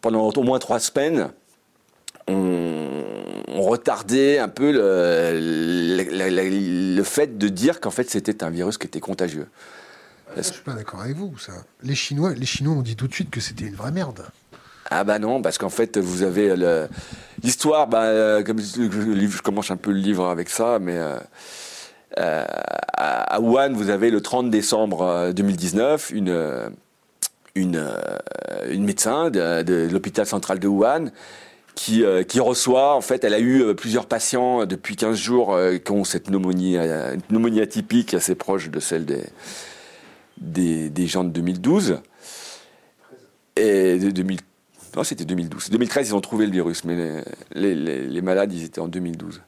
pendant 0.00 0.28
au 0.28 0.42
moins 0.42 0.58
trois 0.58 0.80
semaines, 0.80 1.30
ont, 2.26 3.04
ont 3.48 3.62
retardé 3.62 4.38
un 4.38 4.48
peu 4.48 4.72
le, 4.72 5.96
le, 5.96 6.96
le 6.96 7.02
fait 7.04 7.38
de 7.38 7.48
dire 7.48 7.80
qu'en 7.80 7.90
fait 7.90 8.10
c'était 8.10 8.42
un 8.42 8.50
virus 8.50 8.78
qui 8.78 8.86
était 8.86 9.00
contagieux. 9.00 9.48
Je 10.36 10.42
suis 10.42 10.62
pas 10.62 10.74
d'accord 10.74 11.00
avec 11.00 11.16
vous, 11.16 11.36
ça. 11.38 11.52
Les 11.82 11.94
Chinois, 11.94 12.34
les 12.34 12.46
Chinois 12.46 12.74
ont 12.74 12.82
dit 12.82 12.96
tout 12.96 13.08
de 13.08 13.14
suite 13.14 13.30
que 13.30 13.40
c'était 13.40 13.64
une 13.64 13.74
vraie 13.74 13.90
merde. 13.90 14.24
Ah 14.90 15.04
bah 15.04 15.18
non, 15.18 15.42
parce 15.42 15.58
qu'en 15.58 15.70
fait, 15.70 15.98
vous 15.98 16.22
avez 16.22 16.54
l'histoire, 17.42 17.86
bah, 17.86 18.04
euh, 18.04 18.42
comme 18.42 18.60
je, 18.60 19.42
commence 19.42 19.70
un 19.70 19.76
peu 19.76 19.90
le 19.92 19.98
livre 19.98 20.28
avec 20.28 20.48
ça, 20.48 20.78
mais 20.80 20.96
euh, 20.96 21.18
euh, 22.18 22.44
à 22.96 23.40
Wuhan, 23.40 23.72
vous 23.72 23.90
avez 23.90 24.10
le 24.10 24.20
30 24.20 24.50
décembre 24.50 25.32
2019 25.34 26.10
une, 26.10 26.70
une, 27.54 27.88
une 28.68 28.84
médecin 28.84 29.30
de, 29.30 29.88
l'hôpital 29.90 30.26
central 30.26 30.58
de 30.58 30.68
Wuhan 30.68 31.06
qui, 31.74 32.04
reçoit, 32.40 32.94
en 32.94 33.00
fait, 33.00 33.24
elle 33.24 33.32
a 33.32 33.40
eu 33.40 33.74
plusieurs 33.74 34.06
patients 34.06 34.66
depuis 34.66 34.96
15 34.96 35.16
jours 35.16 35.58
qui 35.82 35.92
ont 35.92 36.04
cette 36.04 36.24
pneumonie, 36.24 36.76
pneumonie 37.28 37.62
atypique 37.62 38.12
assez 38.12 38.34
proche 38.34 38.68
de 38.68 38.80
celle 38.80 39.06
des, 40.36 41.06
gens 41.06 41.24
de 41.24 41.30
2012 41.30 42.00
et 43.56 43.98
de 43.98 44.10
2013 44.10 44.46
non, 44.96 45.04
c'était 45.04 45.24
2012. 45.24 45.70
2013, 45.70 46.08
ils 46.08 46.14
ont 46.14 46.20
trouvé 46.20 46.46
le 46.46 46.52
virus, 46.52 46.84
mais 46.84 47.22
les, 47.54 48.20
malades, 48.22 48.52
ils 48.52 48.64
étaient 48.64 48.80
en 48.80 48.88
2012. 48.88 49.40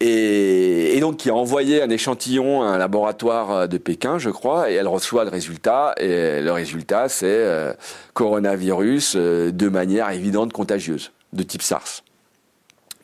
Et, 0.00 0.98
donc, 1.00 1.18
qui 1.18 1.30
a 1.30 1.34
envoyé 1.34 1.82
un 1.82 1.88
échantillon 1.88 2.62
à 2.62 2.66
un 2.66 2.78
laboratoire 2.78 3.68
de 3.68 3.78
Pékin, 3.78 4.18
je 4.18 4.30
crois, 4.30 4.70
et 4.70 4.74
elle 4.74 4.88
reçoit 4.88 5.24
le 5.24 5.30
résultat. 5.30 5.94
Et 5.98 6.40
le 6.42 6.52
résultat, 6.52 7.08
c'est 7.08 7.26
euh, 7.26 7.72
coronavirus 8.12 9.14
euh, 9.16 9.52
de 9.52 9.68
manière 9.68 10.10
évidente 10.10 10.52
contagieuse, 10.52 11.12
de 11.32 11.42
type 11.42 11.62
SARS. 11.62 12.02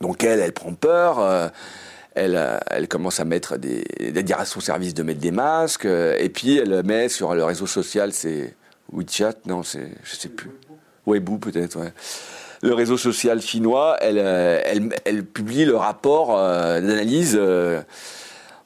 Donc, 0.00 0.22
elle, 0.24 0.40
elle 0.40 0.52
prend 0.52 0.74
peur. 0.74 1.18
Euh, 1.20 1.48
elle, 2.14 2.60
elle, 2.66 2.88
commence 2.88 3.20
à 3.20 3.24
mettre 3.24 3.56
des, 3.56 3.84
à 4.14 4.22
dire 4.22 4.38
à 4.38 4.44
son 4.44 4.60
service 4.60 4.92
de 4.92 5.02
mettre 5.02 5.20
des 5.20 5.30
masques, 5.30 5.86
et 5.86 6.28
puis 6.28 6.58
elle 6.58 6.82
met 6.82 7.08
sur 7.08 7.34
le 7.34 7.42
réseau 7.42 7.66
social, 7.66 8.12
c'est 8.12 8.54
WeChat, 8.92 9.32
non, 9.46 9.62
c'est, 9.62 9.88
je 10.04 10.14
sais 10.14 10.28
plus. 10.28 10.50
Weibo 11.06 11.38
peut-être, 11.38 11.80
ouais. 11.80 11.92
Le 12.62 12.74
réseau 12.74 12.96
social 12.96 13.40
chinois, 13.42 13.96
elle, 14.00 14.18
euh, 14.18 14.60
elle, 14.64 14.88
elle 15.04 15.24
publie 15.24 15.64
le 15.64 15.76
rapport 15.76 16.38
euh, 16.38 16.80
d'analyse. 16.80 17.36
Euh. 17.38 17.82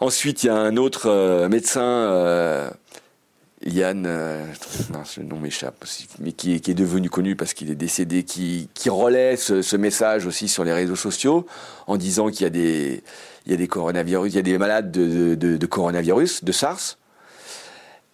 ensuite, 0.00 0.42
il 0.42 0.46
y 0.46 0.50
a 0.50 0.54
un 0.54 0.76
autre 0.76 1.48
médecin 1.48 2.70
Yann, 3.64 4.04
euh, 4.06 4.44
le 5.16 5.22
nom 5.24 5.38
m'échappe 5.38 5.84
mais 6.20 6.32
qui, 6.32 6.54
est 6.54 6.74
devenu 6.74 7.08
connu 7.08 7.36
parce 7.36 7.54
qu'il 7.54 7.70
est 7.70 7.76
décédé, 7.76 8.22
qui, 8.22 8.68
relaie 8.88 9.36
ce, 9.36 9.76
message 9.76 10.26
aussi 10.26 10.48
sur 10.48 10.62
les 10.64 10.72
réseaux 10.72 10.96
sociaux 10.96 11.46
en 11.86 11.96
disant 11.96 12.28
qu'il 12.28 12.42
y 12.42 12.46
a 12.46 12.50
des, 12.50 13.02
il 13.46 13.52
y 13.52 13.54
a 13.54 13.58
des 13.58 13.68
coronavirus, 13.68 14.32
il 14.32 14.36
y 14.36 14.38
a 14.38 14.42
des 14.42 14.58
malades 14.58 14.90
de, 14.90 15.66
coronavirus, 15.66 16.44
de 16.44 16.52
SARS. 16.52 16.98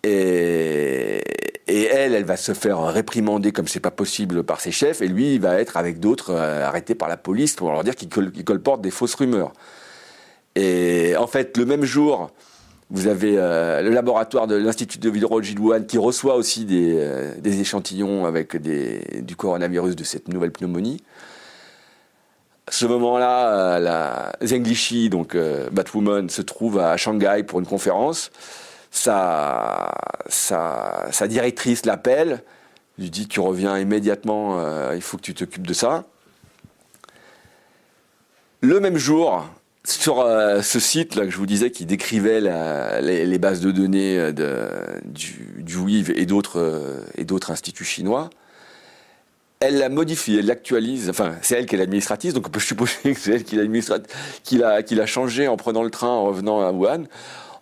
Et, 0.04 1.22
et, 1.68 1.84
elle, 1.84 2.14
elle 2.14 2.24
va 2.24 2.36
se 2.36 2.54
faire 2.54 2.82
réprimander 2.82 3.52
comme 3.52 3.68
c'est 3.68 3.80
pas 3.80 3.90
possible 3.90 4.42
par 4.42 4.60
ses 4.60 4.72
chefs, 4.72 5.00
et 5.02 5.08
lui, 5.08 5.34
il 5.34 5.40
va 5.40 5.60
être 5.60 5.76
avec 5.76 6.00
d'autres 6.00 6.30
euh, 6.30 6.66
arrêté 6.66 6.94
par 6.94 7.08
la 7.08 7.16
police 7.16 7.54
pour 7.54 7.70
leur 7.70 7.84
dire 7.84 7.94
qu'il 7.94 8.08
colporte 8.08 8.80
des 8.80 8.90
fausses 8.90 9.14
rumeurs. 9.14 9.52
Et 10.54 11.14
en 11.16 11.26
fait, 11.26 11.56
le 11.56 11.64
même 11.64 11.84
jour, 11.84 12.30
vous 12.90 13.06
avez 13.06 13.34
euh, 13.36 13.80
le 13.80 13.90
laboratoire 13.90 14.46
de 14.46 14.56
l'Institut 14.56 14.98
de 14.98 15.08
virologie 15.08 15.54
de 15.54 15.60
Wuhan 15.60 15.84
qui 15.84 15.98
reçoit 15.98 16.34
aussi 16.34 16.64
des, 16.64 16.96
euh, 16.98 17.32
échantillons 17.44 18.26
avec 18.26 18.56
du 18.56 19.36
coronavirus 19.36 19.96
de 19.96 20.04
cette 20.04 20.28
nouvelle 20.28 20.52
pneumonie. 20.52 21.02
Ce 22.68 22.86
moment-là, 22.86 23.78
la 23.80 24.32
Zheng 24.42 24.62
Lishi, 24.62 25.10
donc 25.10 25.36
Batwoman, 25.72 26.30
se 26.30 26.42
trouve 26.42 26.78
à 26.78 26.96
Shanghai 26.96 27.42
pour 27.46 27.58
une 27.58 27.66
conférence. 27.66 28.30
Sa, 28.94 29.90
sa 30.28 31.26
directrice 31.26 31.86
l'appelle, 31.86 32.42
lui 32.98 33.10
dit 33.10 33.26
tu 33.26 33.40
reviens 33.40 33.78
immédiatement, 33.78 34.92
il 34.92 35.00
faut 35.00 35.16
que 35.16 35.22
tu 35.22 35.34
t'occupes 35.34 35.66
de 35.66 35.72
ça. 35.72 36.04
Le 38.60 38.78
même 38.80 38.98
jour, 38.98 39.48
sur 39.84 40.20
euh, 40.20 40.62
ce 40.62 40.78
site 40.78 41.16
là 41.16 41.24
que 41.24 41.30
je 41.30 41.36
vous 41.36 41.46
disais 41.46 41.70
qui 41.70 41.86
décrivait 41.86 42.40
les, 43.00 43.38
bases 43.38 43.60
de 43.60 43.70
données 43.72 44.18
euh, 44.18 44.32
de, 44.32 44.68
du, 45.04 45.54
du 45.58 45.76
WIV 45.76 46.12
et 46.16 46.26
d'autres 46.26 46.60
euh, 46.60 47.00
et 47.16 47.24
d'autres 47.24 47.50
instituts 47.50 47.84
chinois, 47.84 48.30
elle 49.60 49.78
la 49.78 49.88
modifie, 49.88 50.36
elle 50.38 50.46
l'actualise. 50.46 51.10
Enfin, 51.10 51.34
c'est 51.42 51.56
elle 51.56 51.66
qui 51.66 51.74
est 51.74 51.78
l'administratrice, 51.78 52.34
donc 52.34 52.46
on 52.46 52.50
peut 52.50 52.60
supposer 52.60 52.94
que 53.04 53.18
c'est 53.18 53.32
elle 53.32 53.44
qui 53.44 53.56
l'a 54.58 54.82
qui 54.82 54.94
l'a 54.94 55.06
changé 55.06 55.48
en 55.48 55.56
prenant 55.56 55.82
le 55.82 55.90
train 55.90 56.08
en 56.08 56.24
revenant 56.24 56.60
à 56.60 56.70
Wuhan, 56.70 57.04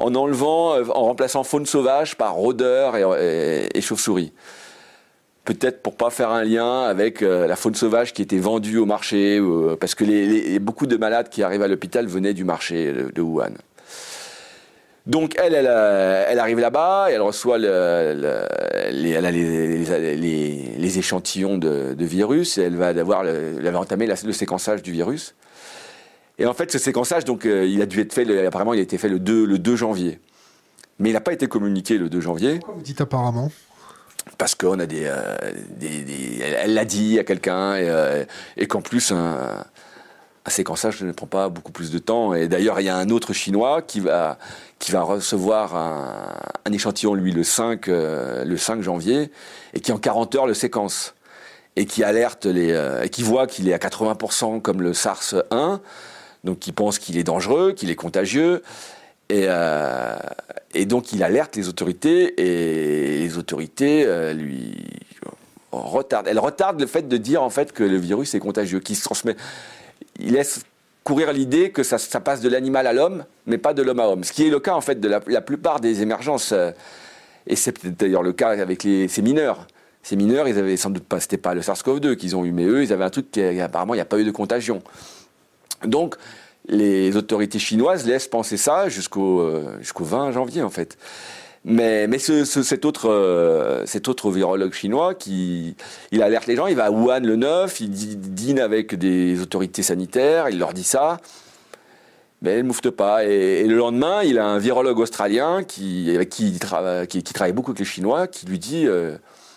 en 0.00 0.14
enlevant, 0.14 0.80
en 0.80 1.04
remplaçant 1.04 1.44
faune 1.44 1.66
sauvage 1.66 2.16
par 2.16 2.34
rôdeur 2.34 2.96
et, 2.96 3.68
et 3.74 3.80
chauve-souris 3.80 4.32
peut-être 5.44 5.82
pour 5.82 5.96
pas 5.96 6.10
faire 6.10 6.30
un 6.30 6.44
lien 6.44 6.82
avec 6.82 7.22
euh, 7.22 7.46
la 7.46 7.56
faune 7.56 7.74
sauvage 7.74 8.12
qui 8.12 8.22
était 8.22 8.38
vendue 8.38 8.78
au 8.78 8.86
marché, 8.86 9.38
euh, 9.38 9.76
parce 9.78 9.94
que 9.94 10.58
beaucoup 10.58 10.86
de 10.86 10.96
malades 10.96 11.28
qui 11.28 11.42
arrivent 11.42 11.62
à 11.62 11.68
l'hôpital 11.68 12.06
venaient 12.06 12.34
du 12.34 12.44
marché 12.44 12.92
de, 13.12 13.22
Wuhan. 13.22 13.54
Donc 15.06 15.34
elle, 15.42 15.54
elle, 15.54 15.66
euh, 15.68 16.38
arrive 16.38 16.60
là-bas, 16.60 17.08
elle 17.10 17.22
reçoit 17.22 17.58
les, 17.58 17.68
échantillons 20.98 21.58
de, 21.58 22.04
virus, 22.04 22.58
et 22.58 22.62
elle 22.62 22.76
va 22.76 22.88
avoir, 22.88 23.26
elle 23.26 23.70
va 23.70 23.80
entamer 23.80 24.06
le 24.06 24.32
séquençage 24.32 24.82
du 24.82 24.92
virus. 24.92 25.34
Et 26.40 26.46
en 26.46 26.54
fait, 26.54 26.72
ce 26.72 26.78
séquençage, 26.78 27.24
donc, 27.24 27.44
il 27.44 27.80
a 27.82 27.86
dû 27.86 28.00
être 28.00 28.12
fait, 28.12 28.46
apparemment, 28.46 28.72
il 28.72 28.80
a 28.80 28.82
été 28.82 28.98
fait 28.98 29.10
le 29.10 29.18
2, 29.18 29.44
le 29.44 29.58
2 29.58 29.76
janvier. 29.76 30.18
Mais 30.98 31.10
il 31.10 31.12
n'a 31.12 31.20
pas 31.20 31.32
été 31.32 31.48
communiqué 31.48 31.98
le 31.98 32.08
2 32.08 32.20
janvier. 32.20 32.58
Pourquoi 32.58 32.74
vous 32.74 32.82
dites 32.82 33.00
apparemment? 33.00 33.50
Parce 34.38 34.54
qu'on 34.54 34.78
a 34.78 34.84
euh, 34.84 35.36
des, 35.70 36.02
des, 36.04 36.40
elle 36.40 36.74
l'a 36.74 36.84
dit 36.84 37.18
à 37.18 37.24
quelqu'un 37.24 37.74
et, 37.74 37.88
euh, 37.88 38.24
et 38.56 38.66
qu'en 38.66 38.82
plus 38.82 39.12
un, 39.12 39.64
un, 40.44 40.50
séquençage 40.50 41.02
ne 41.02 41.12
prend 41.12 41.26
pas 41.26 41.48
beaucoup 41.48 41.72
plus 41.72 41.90
de 41.90 41.98
temps. 41.98 42.34
Et 42.34 42.48
d'ailleurs, 42.48 42.80
il 42.80 42.84
y 42.84 42.90
a 42.90 42.96
un 42.96 43.08
autre 43.08 43.32
chinois 43.32 43.82
qui 43.82 44.00
va 44.00 44.38
qui 44.78 44.92
va 44.92 45.02
recevoir 45.02 45.74
un, 45.74 46.38
un 46.64 46.72
échantillon 46.72 47.14
lui 47.14 47.32
le 47.32 47.44
5 47.44 47.88
euh, 47.88 48.44
le 48.44 48.56
5 48.56 48.82
janvier 48.82 49.30
et 49.74 49.80
qui 49.80 49.92
en 49.92 49.98
40 49.98 50.34
heures 50.36 50.46
le 50.46 50.54
séquence 50.54 51.14
et 51.76 51.86
qui 51.86 52.04
alerte 52.04 52.46
les 52.46 52.72
et 53.02 53.08
qui 53.08 53.22
voit 53.22 53.46
qu'il 53.46 53.68
est 53.68 53.74
à 53.74 53.78
80% 53.78 54.60
comme 54.60 54.82
le 54.82 54.92
SARS 54.92 55.34
1 55.50 55.80
donc 56.44 56.58
qui 56.58 56.72
pense 56.72 56.98
qu'il 56.98 57.18
est 57.18 57.24
dangereux, 57.24 57.72
qu'il 57.72 57.90
est 57.90 57.96
contagieux 57.96 58.62
et, 59.30 59.44
euh, 59.46 60.16
donc 60.86 61.12
il 61.12 61.22
alerte 61.22 61.56
les 61.56 61.68
autorités 61.68 62.34
et 62.40 63.20
les 63.20 63.38
autorités 63.38 64.04
euh, 64.04 64.32
lui 64.32 64.76
retardent. 65.70 66.26
Elle 66.28 66.40
retarde 66.40 66.80
le 66.80 66.86
fait 66.86 67.06
de 67.06 67.16
dire 67.16 67.42
en 67.42 67.50
fait 67.50 67.72
que 67.72 67.84
le 67.84 67.96
virus 67.96 68.34
est 68.34 68.40
contagieux, 68.40 68.80
qu'il 68.80 68.96
se 68.96 69.04
transmet. 69.04 69.36
Il 70.18 70.32
laisse 70.32 70.62
courir 71.04 71.32
l'idée 71.32 71.70
que 71.70 71.84
ça, 71.84 71.98
passe 72.20 72.40
de 72.40 72.48
l'animal 72.48 72.86
à 72.88 72.92
l'homme, 72.92 73.24
mais 73.46 73.56
pas 73.56 73.72
de 73.72 73.82
l'homme 73.82 74.00
à 74.00 74.08
homme. 74.08 74.24
Ce 74.24 74.32
qui 74.32 74.46
est 74.46 74.50
le 74.50 74.58
cas 74.58 74.74
en 74.74 74.80
fait 74.80 75.00
de 75.00 75.08
la, 75.08 75.40
plupart 75.40 75.80
des 75.80 76.02
émergences. 76.02 76.50
Euh, 76.52 76.72
et 77.46 77.56
c'est 77.56 77.86
d'ailleurs 77.96 78.22
le 78.22 78.32
cas 78.32 78.50
avec 78.50 78.82
ces 78.82 79.22
mineurs. 79.22 79.66
Ces 80.02 80.16
mineurs, 80.16 80.48
ils 80.48 80.58
avaient 80.58 80.76
sans 80.76 80.90
doute 80.90 81.04
pas, 81.04 81.20
c'était 81.20 81.36
pas 81.36 81.54
le 81.54 81.60
SARS-CoV-2 81.60 82.16
qu'ils 82.16 82.34
ont 82.34 82.44
eu, 82.44 82.52
mais 82.52 82.64
eux, 82.64 82.82
ils 82.82 82.92
avaient 82.92 83.04
un 83.04 83.10
truc 83.10 83.30
qui 83.30 83.42
apparemment 83.60 83.94
il 83.94 83.98
n'y 83.98 84.02
a 84.02 84.06
pas 84.06 84.18
eu 84.18 84.24
de 84.24 84.30
contagion. 84.30 84.82
Donc 85.84 86.16
les 86.68 87.16
autorités 87.16 87.58
chinoises 87.58 88.06
laissent 88.06 88.28
penser 88.28 88.56
ça 88.56 88.88
jusqu'au 88.88 89.40
euh, 89.40 89.76
jusqu'au 89.80 90.04
20 90.04 90.32
janvier 90.32 90.62
en 90.62 90.70
fait. 90.70 90.96
Mais, 91.64 92.08
euh, 92.30 92.44
cet 92.44 92.86
autre 92.86 94.30
virologue 94.30 94.72
chinois 94.72 95.14
qui 95.14 95.76
il 96.10 96.22
alerte 96.22 96.46
les 96.46 96.56
gens, 96.56 96.66
il 96.66 96.76
va 96.76 96.86
à 96.86 96.90
Wuhan 96.90 97.20
le 97.20 97.36
9, 97.36 97.80
il 97.80 97.90
dîne 97.90 98.60
avec 98.60 98.94
des 98.94 99.42
autorités 99.42 99.82
sanitaires, 99.82 100.48
il 100.48 100.58
leur 100.58 100.72
dit 100.72 100.84
ça, 100.84 101.18
mais 102.40 102.54
ils 102.54 102.62
ne 102.62 102.68
mouftent 102.68 102.90
pas. 102.90 103.24
Et, 103.24 103.66
le 103.66 103.76
lendemain, 103.76 104.22
il 104.22 104.38
a 104.38 104.46
un 104.46 104.58
virologue 104.58 104.98
australien 104.98 105.62
qui, 105.62 106.16
travaille 106.58 107.52
beaucoup 107.52 107.72
avec 107.72 107.80
les 107.80 107.84
Chinois 107.84 108.26
qui 108.26 108.46
lui 108.46 108.58
dit 108.58 108.86
euh, 108.86 109.16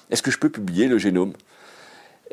Est-ce 0.10 0.22
que 0.22 0.32
je 0.32 0.40
peux 0.40 0.50
publier 0.50 0.88
le 0.88 0.98
génome? 0.98 1.32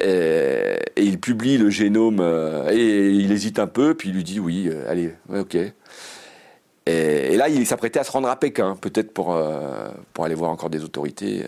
Et, 0.01 0.78
il 0.96 1.18
publie 1.18 1.59
le 1.59 1.70
génome 1.70 2.20
euh, 2.20 2.70
et 2.70 3.11
il 3.11 3.32
hésite 3.32 3.59
un 3.59 3.66
peu, 3.66 3.94
puis 3.94 4.11
il 4.11 4.14
lui 4.14 4.24
dit 4.24 4.40
oui, 4.40 4.68
euh, 4.68 4.90
allez, 4.90 5.14
ok. 5.34 5.57
Et, 6.86 7.36
là, 7.36 7.48
il 7.48 7.66
s'apprêtait 7.66 8.01
à 8.01 8.05
se 8.05 8.11
rendre 8.11 8.28
à 8.28 8.36
Pékin, 8.36 8.76
peut-être 8.80 9.12
pour, 9.12 9.34
euh, 9.34 9.88
pour 10.12 10.24
aller 10.24 10.34
voir 10.34 10.51
encore 10.51 10.70
des 10.70 10.82
autorités. 10.82 11.44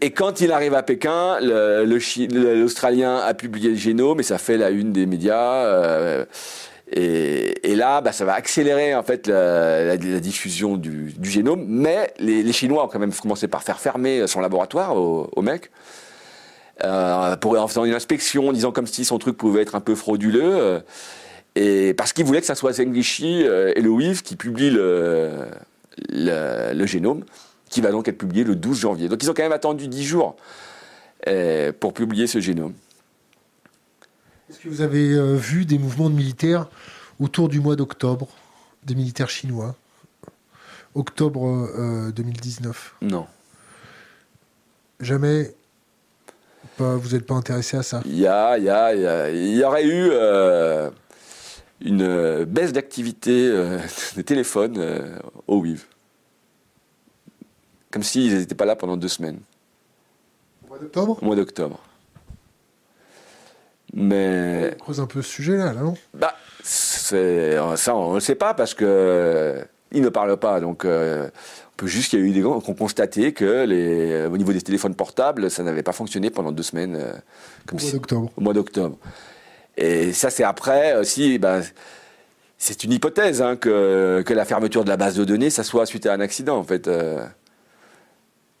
Et, 0.00 0.10
quand 0.10 0.40
il 0.40 0.50
arrive 0.50 0.74
à 0.74 0.82
Pékin, 0.82 1.38
l'Australien 1.40 3.16
a 3.16 3.34
publié 3.34 3.70
le 3.70 3.76
génome 3.76 4.20
et 4.20 4.22
ça 4.22 4.38
fait 4.38 4.56
la 4.56 4.70
une 4.70 4.92
des 4.92 5.06
médias. 5.06 6.24
et, 6.90 7.74
là, 7.74 8.00
bah, 8.00 8.12
ça 8.12 8.24
va 8.24 8.34
accélérer 8.34 8.94
en 8.94 9.02
fait 9.02 9.28
la, 9.28 9.96
diffusion 9.96 10.76
du, 10.76 11.14
génome. 11.22 11.64
Mais 11.68 12.14
les, 12.18 12.52
Chinois 12.52 12.84
ont 12.84 12.88
quand 12.88 12.98
même 12.98 13.12
commencé 13.12 13.46
par 13.46 13.62
faire 13.62 13.78
fermer 13.78 14.26
son 14.26 14.40
laboratoire 14.40 14.96
au 14.96 15.42
mec 15.42 15.70
euh, 16.84 17.36
pour, 17.36 17.58
en 17.58 17.68
faisant 17.68 17.84
une 17.84 17.94
inspection, 17.94 18.48
en 18.48 18.52
disant 18.52 18.72
comme 18.72 18.86
si 18.86 19.04
son 19.04 19.18
truc 19.18 19.36
pouvait 19.36 19.62
être 19.62 19.74
un 19.74 19.80
peu 19.80 19.94
frauduleux. 19.94 20.42
Euh, 20.42 20.80
et 21.54 21.94
parce 21.94 22.12
qu'il 22.12 22.24
voulait 22.24 22.40
que 22.40 22.46
ça 22.46 22.54
soit 22.54 22.72
Zenglishi 22.72 23.44
euh, 23.44 23.72
et 23.76 23.82
le 23.82 23.90
WIF 23.90 24.22
qui 24.22 24.36
publie 24.36 24.70
le, 24.70 25.46
le, 26.10 26.86
génome, 26.86 27.24
qui 27.68 27.80
va 27.82 27.90
donc 27.90 28.08
être 28.08 28.18
publié 28.18 28.42
le 28.42 28.56
12 28.56 28.80
janvier. 28.80 29.08
Donc 29.08 29.22
ils 29.22 29.30
ont 29.30 29.34
quand 29.34 29.42
même 29.42 29.52
attendu 29.52 29.86
10 29.86 30.04
jours 30.04 30.36
pour 31.78 31.92
publier 31.92 32.26
ce 32.26 32.40
génome. 32.40 32.72
Est-ce 34.50 34.58
que 34.58 34.68
vous 34.68 34.80
avez 34.80 35.36
vu 35.36 35.64
des 35.64 35.78
mouvements 35.78 36.10
de 36.10 36.14
militaires 36.14 36.68
autour 37.20 37.48
du 37.48 37.60
mois 37.60 37.76
d'octobre, 37.76 38.28
des 38.82 38.94
militaires 38.94 39.30
chinois? 39.30 39.76
Octobre 40.94 42.10
2019 42.12 42.96
Non. 43.02 43.26
Jamais 45.00 45.54
vous 46.78 47.10
n'êtes 47.10 47.26
pas 47.26 47.34
intéressé 47.34 47.76
à 47.76 47.82
ça? 47.82 48.02
Il 48.04 48.18
y, 48.18 48.26
a, 48.26 48.58
il, 48.58 48.64
y 48.64 48.70
a, 48.70 49.30
il 49.30 49.56
y 49.56 49.64
aurait 49.64 49.84
eu 49.84 50.08
euh, 50.12 50.90
une 51.80 52.44
baisse 52.44 52.72
d'activité 52.72 53.48
euh, 53.48 53.78
des 54.16 54.24
téléphones 54.24 54.78
euh, 54.78 55.18
au 55.46 55.58
WIV. 55.58 55.86
Comme 57.90 58.02
s'ils 58.02 58.38
n'étaient 58.38 58.54
pas 58.54 58.64
là 58.64 58.76
pendant 58.76 58.96
deux 58.96 59.08
semaines. 59.08 59.40
Au 60.64 60.68
mois 60.68 60.78
d'octobre? 60.78 61.18
Au 61.20 61.24
mois 61.24 61.36
d'octobre. 61.36 61.80
Mais. 63.92 64.74
On 64.80 64.84
creuse 64.84 65.00
un 65.00 65.06
peu 65.06 65.20
ce 65.20 65.30
sujet-là, 65.30 65.74
là, 65.74 65.82
non? 65.82 65.94
Bah, 66.14 66.34
ça, 66.62 67.16
on 67.94 68.10
ne 68.10 68.14
le 68.14 68.20
sait 68.20 68.34
pas 68.34 68.54
parce 68.54 68.72
que 68.72 69.62
il 69.92 70.02
ne 70.02 70.08
parle 70.08 70.36
pas. 70.36 70.60
Donc, 70.60 70.86
juste 71.86 72.10
qu'il 72.10 72.20
y 72.20 72.22
a 72.22 72.26
eu 72.26 72.32
des 72.32 72.42
gens 72.42 72.60
qui 72.60 72.70
ont 72.70 72.74
constaté 72.74 73.32
que 73.32 73.64
les, 73.64 74.26
au 74.26 74.36
niveau 74.36 74.52
des 74.52 74.60
téléphones 74.60 74.94
portables, 74.94 75.50
ça 75.50 75.62
n'avait 75.62 75.82
pas 75.82 75.92
fonctionné 75.92 76.30
pendant 76.30 76.52
deux 76.52 76.62
semaines. 76.62 76.96
Euh, 76.96 77.12
comme 77.66 77.78
au 77.78 77.82
mois 77.82 77.92
d'octobre. 77.92 78.30
Au 78.36 78.40
mois 78.40 78.54
d'octobre. 78.54 78.98
Et 79.76 80.12
ça, 80.12 80.30
c'est 80.30 80.44
après 80.44 80.96
aussi, 80.96 81.38
ben, 81.38 81.62
c'est 82.58 82.84
une 82.84 82.92
hypothèse 82.92 83.42
hein, 83.42 83.56
que, 83.56 84.22
que, 84.24 84.34
la 84.34 84.44
fermeture 84.44 84.84
de 84.84 84.88
la 84.88 84.96
base 84.96 85.16
de 85.16 85.24
données, 85.24 85.50
ça 85.50 85.64
soit 85.64 85.86
suite 85.86 86.06
à 86.06 86.12
un 86.12 86.20
accident, 86.20 86.58
en 86.58 86.64
fait. 86.64 86.88
Euh, 86.88 87.24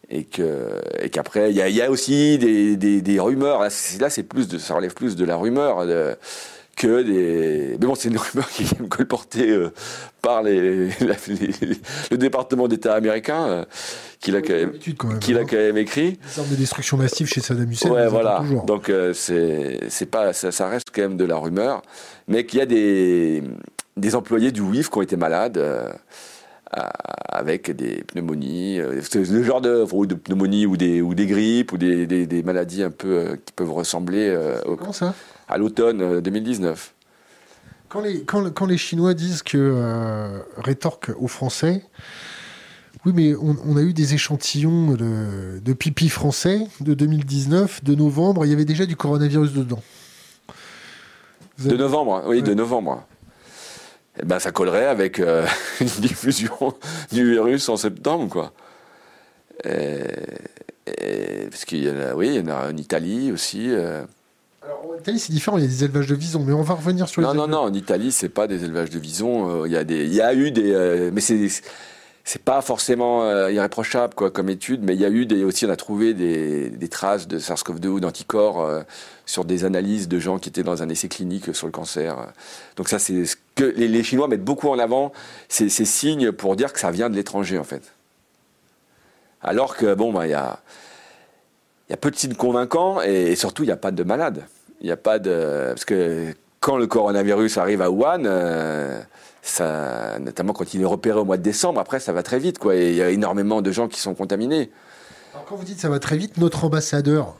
et 0.08 0.24
que 0.24 0.80
et 1.00 1.08
qu'après, 1.10 1.50
il 1.50 1.56
y, 1.56 1.82
a, 1.82 1.90
aussi 1.90 2.36
des, 2.38 2.76
des, 2.76 3.20
rumeurs. 3.20 3.60
Là, 3.60 3.70
c'est 3.70 4.22
plus 4.24 4.48
de, 4.48 4.58
ça 4.58 4.74
relève 4.74 4.94
plus 4.94 5.16
de 5.16 5.24
la 5.24 5.36
rumeur. 5.36 5.86
De, 5.86 6.16
que 6.82 7.02
des. 7.02 7.76
Mais 7.80 7.86
bon, 7.86 7.94
c'est 7.94 8.08
une 8.08 8.18
rumeur 8.18 8.48
qui 8.48 8.64
est 8.64 8.88
colportée 8.88 9.50
euh, 9.50 9.72
par 10.20 10.42
les, 10.42 10.88
le 12.10 12.16
département 12.16 12.68
d'État 12.68 12.94
américain, 12.94 13.46
euh, 13.46 13.64
qui 14.20 14.32
l'a 14.32 14.42
quand, 14.42 14.52
même, 14.52 14.72
hein. 14.74 15.44
quand 15.48 15.56
même 15.56 15.76
écrit. 15.76 16.12
Des 16.12 16.40
armes 16.40 16.50
de 16.50 16.56
destruction 16.56 16.96
massive 16.96 17.28
chez 17.28 17.40
Saddam 17.40 17.70
Hussein. 17.70 17.90
Ouais, 17.90 18.08
voilà. 18.08 18.42
Donc 18.66 18.88
euh, 18.88 19.12
c'est 19.14 20.06
pas 20.10 20.32
ça, 20.32 20.50
ça, 20.50 20.68
reste 20.68 20.88
quand 20.92 21.02
même 21.02 21.16
de 21.16 21.24
la 21.24 21.36
rumeur, 21.36 21.82
mais 22.26 22.44
qu'il 22.46 22.58
y 22.58 22.62
a 22.62 22.66
des 22.66 23.42
des 23.96 24.14
employés 24.14 24.52
du 24.52 24.62
WIF 24.62 24.88
qui 24.90 24.98
ont 24.98 25.02
été 25.02 25.16
malades 25.16 25.62
avec 27.28 27.70
des 27.70 28.02
pneumonies, 28.04 28.78
le 28.78 29.42
genre 29.42 29.60
de, 29.60 29.84
de 30.06 30.14
pneumonie 30.14 30.64
ou 30.64 30.78
des, 30.78 31.02
ou 31.02 31.14
des 31.14 31.26
grippes 31.26 31.72
ou 31.72 31.76
des, 31.76 32.06
des, 32.06 32.26
des 32.26 32.42
maladies 32.42 32.82
un 32.82 32.90
peu 32.90 33.36
qui 33.44 33.52
peuvent 33.52 33.72
ressembler 33.72 34.34
Comment 34.64 34.94
ça? 34.94 35.14
À 35.52 35.58
l'automne 35.58 36.20
2019. 36.20 36.64
Euh, 36.64 37.02
quand 37.88 38.00
les, 38.00 38.24
quand, 38.24 38.66
les 38.66 38.78
Chinois 38.78 39.12
disent 39.12 39.42
que 39.42 39.58
euh, 39.58 40.38
rétorquent 40.56 41.12
aux 41.18 41.28
Français, 41.28 41.84
oui, 43.04 43.12
mais 43.14 43.34
on, 43.34 43.76
a 43.76 43.82
eu 43.82 43.92
des 43.92 44.14
échantillons 44.14 44.94
de, 44.94 45.72
pipi 45.72 46.08
français 46.08 46.60
de 46.80 46.94
2019, 46.94 47.84
de 47.84 47.94
novembre, 47.94 48.46
il 48.46 48.50
y 48.50 48.52
avait 48.52 48.64
déjà 48.64 48.86
du 48.86 48.96
coronavirus 48.96 49.52
dedans. 49.52 49.82
De 51.58 51.76
novembre, 51.76 52.22
oui, 52.26 52.42
de 52.42 52.54
novembre. 52.54 53.04
Eh 54.20 54.24
ben, 54.24 54.38
ça 54.38 54.52
collerait 54.52 54.86
avec 54.86 55.20
euh, 55.20 55.46
une 55.80 55.86
diffusion 55.86 56.74
du 57.10 57.28
virus 57.28 57.68
en 57.68 57.76
septembre, 57.76 58.28
quoi. 58.28 58.52
parce 59.64 61.64
qu'il 61.66 61.84
y 61.84 61.90
en 61.90 61.98
a, 61.98 62.14
oui, 62.14 62.28
il 62.28 62.34
y 62.36 62.40
en 62.40 62.48
a 62.48 62.70
en 62.70 62.76
Italie 62.76 63.32
aussi. 63.32 63.70
Alors, 64.64 64.86
en 64.90 64.96
Italie, 64.96 65.18
c'est 65.18 65.32
différent, 65.32 65.58
il 65.58 65.62
y 65.62 65.66
a 65.66 65.68
des 65.68 65.84
élevages 65.84 66.06
de 66.06 66.14
visons, 66.14 66.44
mais 66.46 66.52
on 66.52 66.62
va 66.62 66.74
revenir 66.74 67.08
sur 67.08 67.20
les. 67.20 67.26
Non, 67.26 67.34
non, 67.34 67.48
non, 67.48 67.58
en 67.58 67.72
Italie, 67.72 68.12
c'est 68.12 68.28
pas 68.28 68.46
des 68.46 68.64
élevages 68.64 68.90
de 68.90 68.98
visons. 68.98 69.62
Euh, 69.62 69.66
il 69.66 69.72
y, 69.72 69.76
a 69.76 69.82
des, 69.82 70.04
il 70.04 70.14
y 70.14 70.20
a 70.20 70.32
eu 70.34 70.50
des. 70.50 70.72
Euh, 70.72 71.10
mais 71.12 71.20
c'est. 71.20 71.48
C'est 72.24 72.42
pas 72.44 72.62
forcément 72.62 73.24
euh, 73.24 73.50
irréprochable 73.50 74.14
quoi, 74.14 74.30
comme 74.30 74.48
étude, 74.48 74.84
mais 74.84 74.94
il 74.94 75.00
y 75.00 75.04
a 75.04 75.10
eu 75.10 75.26
des, 75.26 75.42
aussi, 75.42 75.66
on 75.66 75.70
a 75.70 75.74
trouvé 75.74 76.14
des, 76.14 76.70
des 76.70 76.86
traces 76.86 77.26
de 77.26 77.40
SARS-CoV-2 77.40 77.88
ou 77.88 77.98
d'anticorps 77.98 78.64
sur 79.26 79.44
des 79.44 79.64
analyses 79.64 80.06
de 80.06 80.20
gens 80.20 80.38
qui 80.38 80.48
étaient 80.48 80.62
dans 80.62 80.84
un 80.84 80.88
essai 80.88 81.08
clinique 81.08 81.52
sur 81.52 81.66
le 81.66 81.72
cancer. 81.72 82.16
Donc 82.76 82.88
ça, 82.88 83.00
c'est 83.00 83.26
ce 83.26 83.34
que 83.56 83.64
les, 83.64 83.88
les, 83.88 84.04
Chinois 84.04 84.28
mettent 84.28 84.44
beaucoup 84.44 84.68
en 84.68 84.78
avant, 84.78 85.10
ces, 85.48 85.68
ces 85.68 85.84
signes 85.84 86.30
pour 86.30 86.54
dire 86.54 86.72
que 86.72 86.78
ça 86.78 86.92
vient 86.92 87.10
de 87.10 87.16
l'étranger 87.16 87.58
en 87.58 87.64
fait. 87.64 87.92
Alors 89.40 89.76
que 89.76 89.92
bon, 89.94 90.12
bah, 90.12 90.28
il 90.28 90.30
y 90.30 90.34
a 90.34 90.60
y 91.92 91.94
a 91.94 91.98
peu 91.98 92.10
de 92.10 92.16
signes 92.16 92.34
convaincants 92.34 93.02
et, 93.02 93.36
surtout, 93.36 93.64
il 93.64 93.66
n'y 93.66 93.72
a 93.72 93.76
pas 93.76 93.90
de 93.90 94.02
malades. 94.02 94.44
Il 94.80 94.86
n'y 94.86 94.92
a 94.92 94.96
pas 94.96 95.18
de. 95.18 95.66
Parce 95.68 95.84
que 95.84 96.34
quand 96.60 96.78
le 96.78 96.86
coronavirus 96.86 97.58
arrive 97.58 97.82
à 97.82 97.90
Wuhan, 97.90 98.24
euh, 98.24 98.98
ça, 99.42 100.18
notamment 100.18 100.54
quand 100.54 100.72
il 100.72 100.80
est 100.80 100.86
repéré 100.86 101.20
au 101.20 101.26
mois 101.26 101.36
de 101.36 101.42
décembre, 101.42 101.80
après, 101.80 102.00
ça 102.00 102.12
va 102.12 102.22
très 102.22 102.38
vite. 102.38 102.58
Quoi, 102.58 102.76
et 102.76 102.90
il 102.90 102.96
y 102.96 103.02
a 103.02 103.10
énormément 103.10 103.60
de 103.60 103.70
gens 103.70 103.88
qui 103.88 104.00
sont 104.00 104.14
contaminés. 104.14 104.70
Alors, 105.34 105.44
quand 105.44 105.56
vous 105.56 105.64
dites 105.64 105.80
ça 105.80 105.90
va 105.90 105.98
très 105.98 106.16
vite, 106.16 106.38
notre 106.38 106.64
ambassadeur, 106.64 107.34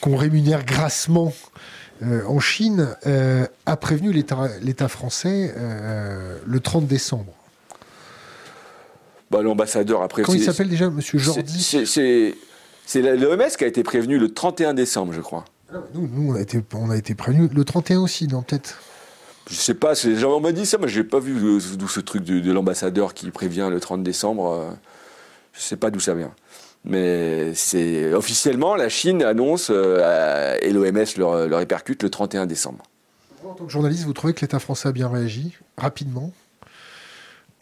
qu'on 0.00 0.16
rémunère 0.16 0.64
grassement 0.64 1.32
euh, 2.02 2.24
en 2.26 2.38
Chine, 2.38 2.88
euh, 3.06 3.46
a 3.66 3.76
prévenu 3.76 4.12
l'État 4.12 4.88
français 4.88 5.52
le 6.46 6.60
30 6.60 6.86
décembre. 6.86 7.32
Bah, 9.28 9.42
L'ambassadeur 9.42 10.02
a 10.02 10.08
prévenu. 10.08 10.26
Comment 10.26 10.38
il 10.38 10.44
s'appelle 10.44 10.68
déjà, 10.68 10.88
monsieur 10.88 11.18
Jordi? 11.18 11.86
C'est 12.86 13.00
l'OMS 13.16 13.48
qui 13.56 13.64
a 13.64 13.66
été 13.66 13.82
prévenu 13.82 14.18
le 14.18 14.32
31 14.32 14.74
décembre, 14.74 15.12
je 15.12 15.20
crois. 15.20 15.44
Nous, 15.94 16.08
nous 16.08 16.32
on, 16.32 16.34
a 16.34 16.40
été, 16.40 16.62
on 16.74 16.90
a 16.90 16.96
été 16.96 17.14
prévenu 17.14 17.48
le 17.48 17.64
31 17.64 18.00
aussi, 18.00 18.28
non, 18.28 18.42
peut-être 18.42 18.78
Je 19.48 19.54
sais 19.54 19.74
pas, 19.74 19.94
on 20.26 20.40
m'a 20.40 20.52
dit 20.52 20.66
ça, 20.66 20.78
mais 20.78 20.88
j'ai 20.88 21.04
pas 21.04 21.18
vu 21.18 21.60
d'où 21.78 21.88
ce 21.88 22.00
truc 22.00 22.24
de, 22.24 22.52
l'ambassadeur 22.52 23.14
qui 23.14 23.30
prévient 23.30 23.68
le 23.70 23.80
30 23.80 24.02
décembre. 24.02 24.52
Euh, 24.52 24.70
je 25.52 25.60
sais 25.60 25.76
pas 25.76 25.90
d'où 25.90 26.00
ça 26.00 26.14
vient. 26.14 26.32
Mais 26.84 27.54
c'est 27.54 28.12
officiellement, 28.12 28.74
la 28.74 28.88
Chine 28.88 29.22
annonce 29.22 29.68
euh, 29.70 30.56
et 30.60 30.72
l'OMS 30.72 31.06
le, 31.16 31.46
le 31.46 31.56
répercute 31.56 32.02
le 32.02 32.10
31 32.10 32.46
décembre. 32.46 32.82
En 33.44 33.54
tant 33.54 33.64
que 33.64 33.72
journaliste, 33.72 34.04
vous 34.04 34.12
trouvez 34.12 34.34
que 34.34 34.40
l'État 34.40 34.58
français 34.58 34.88
a 34.88 34.92
bien 34.92 35.08
réagi, 35.08 35.56
rapidement? 35.76 36.32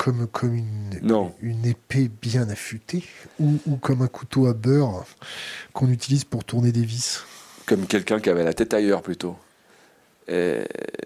Comme, 0.00 0.26
comme 0.28 0.54
une, 0.54 1.34
une 1.42 1.66
épée 1.66 2.10
bien 2.22 2.48
affûtée 2.48 3.04
ou, 3.38 3.76
comme 3.82 4.00
un 4.00 4.06
couteau 4.06 4.46
à 4.46 4.54
beurre 4.54 5.04
qu'on 5.74 5.90
utilise 5.90 6.24
pour 6.24 6.42
tourner 6.42 6.72
des 6.72 6.80
vis 6.80 7.22
Comme 7.66 7.86
quelqu'un 7.86 8.18
qui 8.18 8.30
avait 8.30 8.44
la 8.44 8.54
tête 8.54 8.72
ailleurs 8.72 9.02
plutôt. 9.02 9.36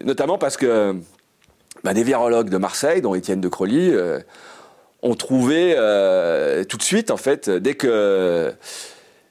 notamment 0.01 0.37
parce 0.37 0.55
que 0.55 0.95
bah, 1.83 1.93
des 1.93 2.03
virologues 2.03 2.49
de 2.49 2.57
Marseille, 2.57 3.01
dont 3.01 3.15
Étienne 3.15 3.41
de 3.41 3.49
Crolly, 3.49 3.89
euh, 3.91 4.19
ont 5.01 5.15
trouvé 5.15 5.75
euh, 5.77 6.63
tout 6.63 6.77
de 6.77 6.83
suite, 6.83 7.11
en 7.11 7.17
fait, 7.17 7.49
dès 7.49 7.73
que 7.73 8.53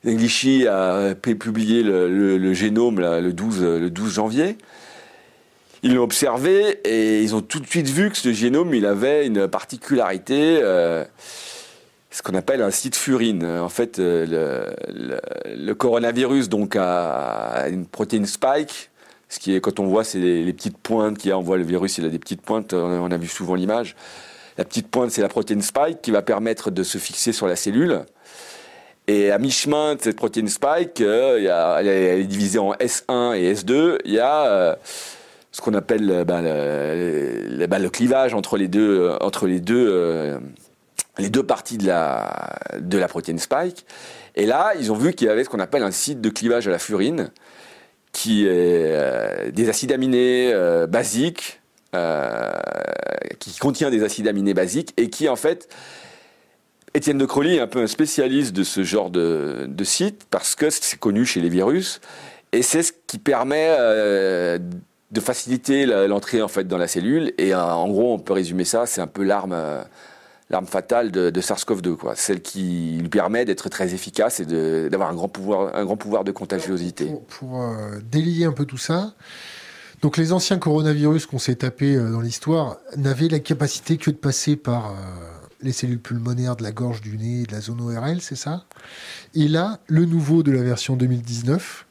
Nglichy 0.04 0.66
a 0.66 1.14
publié 1.14 1.82
le, 1.82 2.52
génome 2.52 3.00
le, 3.00 3.32
12, 3.32 3.62
le 3.62 3.88
12 3.88 4.12
janvier, 4.12 4.58
ils 5.84 5.94
l'ont 5.94 6.02
observé 6.02 6.80
et 6.84 7.22
ils 7.22 7.34
ont 7.36 7.42
tout 7.42 7.60
de 7.60 7.66
suite 7.66 7.88
vu 7.88 8.10
que 8.10 8.16
ce 8.16 8.32
génome, 8.32 8.74
il 8.74 8.86
avait 8.86 9.26
une 9.26 9.46
particularité, 9.46 10.58
euh, 10.62 11.04
ce 12.10 12.22
qu'on 12.22 12.34
appelle 12.34 12.62
un 12.62 12.70
site 12.70 12.96
furine. 12.96 13.44
En 13.44 13.68
fait, 13.68 13.98
euh, 13.98 14.72
le, 14.88 15.74
coronavirus 15.74 16.48
donc 16.48 16.74
a 16.76 17.66
une 17.68 17.84
protéine 17.84 18.24
spike. 18.24 18.90
Ce 19.28 19.38
qui 19.38 19.54
est, 19.54 19.60
quand 19.60 19.78
on 19.78 19.86
voit, 19.86 20.04
c'est 20.04 20.18
les, 20.18 20.52
petites 20.54 20.78
pointes 20.78 21.18
qui 21.18 21.30
envoient 21.34 21.58
le 21.58 21.64
virus, 21.64 21.98
il 21.98 22.06
a 22.06 22.08
des 22.08 22.18
petites 22.18 22.40
pointes, 22.40 22.72
on 22.72 23.10
a 23.10 23.16
vu 23.18 23.28
souvent 23.28 23.54
l'image. 23.54 23.94
La 24.56 24.64
petite 24.64 24.88
pointe, 24.88 25.10
c'est 25.10 25.22
la 25.22 25.28
protéine 25.28 25.60
spike 25.60 26.00
qui 26.00 26.12
va 26.12 26.22
permettre 26.22 26.70
de 26.70 26.82
se 26.82 26.96
fixer 26.96 27.32
sur 27.32 27.46
la 27.46 27.56
cellule. 27.56 28.06
Et 29.06 29.30
à 29.30 29.38
mi-chemin 29.38 29.96
de 29.96 30.00
cette 30.00 30.16
protéine 30.16 30.48
spike, 30.48 31.02
euh, 31.02 31.40
y 31.42 31.48
a, 31.48 31.80
elle 31.80 31.88
est 31.88 32.24
divisée 32.24 32.58
en 32.58 32.72
S1 32.72 33.36
et 33.36 33.52
S2. 33.52 33.98
Il 34.06 34.12
y 34.12 34.18
a 34.18 34.78
ce 35.54 35.60
qu'on 35.60 35.74
appelle 35.74 36.10
euh, 36.10 37.48
le, 37.48 37.66
bah, 37.68 37.78
le, 37.78 37.88
clivage 37.88 38.34
entre 38.34 38.56
les 38.56 38.66
deux, 38.66 39.02
euh, 39.02 39.16
entre 39.20 39.46
les 39.46 39.60
deux, 39.60 39.86
euh, 39.88 40.36
les 41.16 41.30
deux 41.30 41.44
parties 41.44 41.78
de 41.78 41.86
la, 41.86 42.58
de 42.80 42.98
la 42.98 43.06
protéine 43.06 43.38
spike. 43.38 43.86
Et 44.34 44.46
là, 44.46 44.72
ils 44.80 44.90
ont 44.90 44.96
vu 44.96 45.12
qu'il 45.12 45.28
y 45.28 45.30
avait 45.30 45.44
ce 45.44 45.48
qu'on 45.48 45.60
appelle 45.60 45.84
un 45.84 45.92
site 45.92 46.20
de 46.20 46.28
clivage 46.28 46.66
à 46.66 46.72
la 46.72 46.80
furine, 46.80 47.30
qui 48.10 48.46
est 48.46 49.52
des 49.52 49.68
acides 49.68 49.92
aminés 49.92 50.52
basiques, 50.88 51.60
qui 53.38 53.58
contient 53.60 53.90
des 53.90 54.02
acides 54.02 54.26
aminés 54.26 54.54
basiques 54.54 54.92
et 54.96 55.08
qui 55.08 55.28
en 55.28 55.36
fait 55.36 55.68
Étienne 56.94 57.18
de 57.18 57.26
Crolly 57.26 57.56
est 57.56 57.60
un 57.60 57.66
peu 57.66 57.80
un 57.80 57.86
spécialiste 57.86 58.52
de 58.52 58.64
ce 58.64 58.82
genre 58.82 59.10
de, 59.10 59.66
de 59.68 59.84
site 59.84 60.26
parce 60.30 60.54
que 60.56 60.70
c'est 60.70 60.98
connu 60.98 61.24
chez 61.24 61.40
les 61.40 61.48
virus 61.48 62.00
et 62.52 62.62
c'est 62.62 62.82
ce 62.82 62.92
qui 63.06 63.18
permet 63.18 63.76
de 65.14 65.20
faciliter 65.20 65.86
l'entrée 65.86 66.42
en 66.42 66.48
fait 66.48 66.64
dans 66.64 66.76
la 66.76 66.88
cellule. 66.88 67.32
Et 67.38 67.54
euh, 67.54 67.64
en 67.64 67.88
gros, 67.88 68.12
on 68.12 68.18
peut 68.18 68.32
résumer 68.32 68.64
ça, 68.64 68.84
c'est 68.84 69.00
un 69.00 69.06
peu 69.06 69.22
l'arme 69.22 69.52
euh, 69.54 69.82
l'arme 70.50 70.66
fatale 70.66 71.10
de, 71.10 71.40
SARS-CoV-2, 71.40 71.96
quoi. 71.96 72.14
Celle 72.16 72.42
qui 72.42 72.98
lui 73.00 73.08
permet 73.08 73.46
d'être 73.46 73.70
très 73.70 73.94
efficace 73.94 74.40
et 74.40 74.44
d'avoir 74.90 75.08
un 75.08 75.14
grand 75.14 75.28
pouvoir, 75.28 75.74
un 75.74 75.84
grand 75.84 75.96
pouvoir 75.96 76.22
de 76.22 76.32
contagiosité. 76.32 77.10
Pour, 77.28 77.62
euh, 77.62 77.98
délier 78.10 78.44
un 78.44 78.52
peu 78.52 78.66
tout 78.66 78.76
ça, 78.76 79.14
donc 80.02 80.18
les 80.18 80.32
anciens 80.32 80.58
coronavirus 80.58 81.26
qu'on 81.26 81.38
s'est 81.38 81.54
tapés 81.54 81.96
dans 81.96 82.20
l'histoire 82.20 82.76
n'avaient 82.96 83.28
la 83.28 83.38
capacité 83.38 83.96
que 83.96 84.10
de 84.10 84.16
passer 84.16 84.54
par 84.56 84.94
les 85.62 85.72
cellules 85.72 85.98
pulmonaires 85.98 86.56
de 86.56 86.62
la 86.62 86.72
gorge, 86.72 87.00
du 87.00 87.16
nez, 87.16 87.44
de 87.44 87.52
la 87.52 87.62
zone 87.62 87.80
ORL, 87.80 88.20
c'est 88.20 88.36
ça? 88.36 88.64
Et 89.34 89.48
là, 89.48 89.78
le 89.86 90.04
nouveau 90.04 90.42
de 90.42 90.52
la 90.52 90.62
version 90.62 90.94
2019 90.94 91.86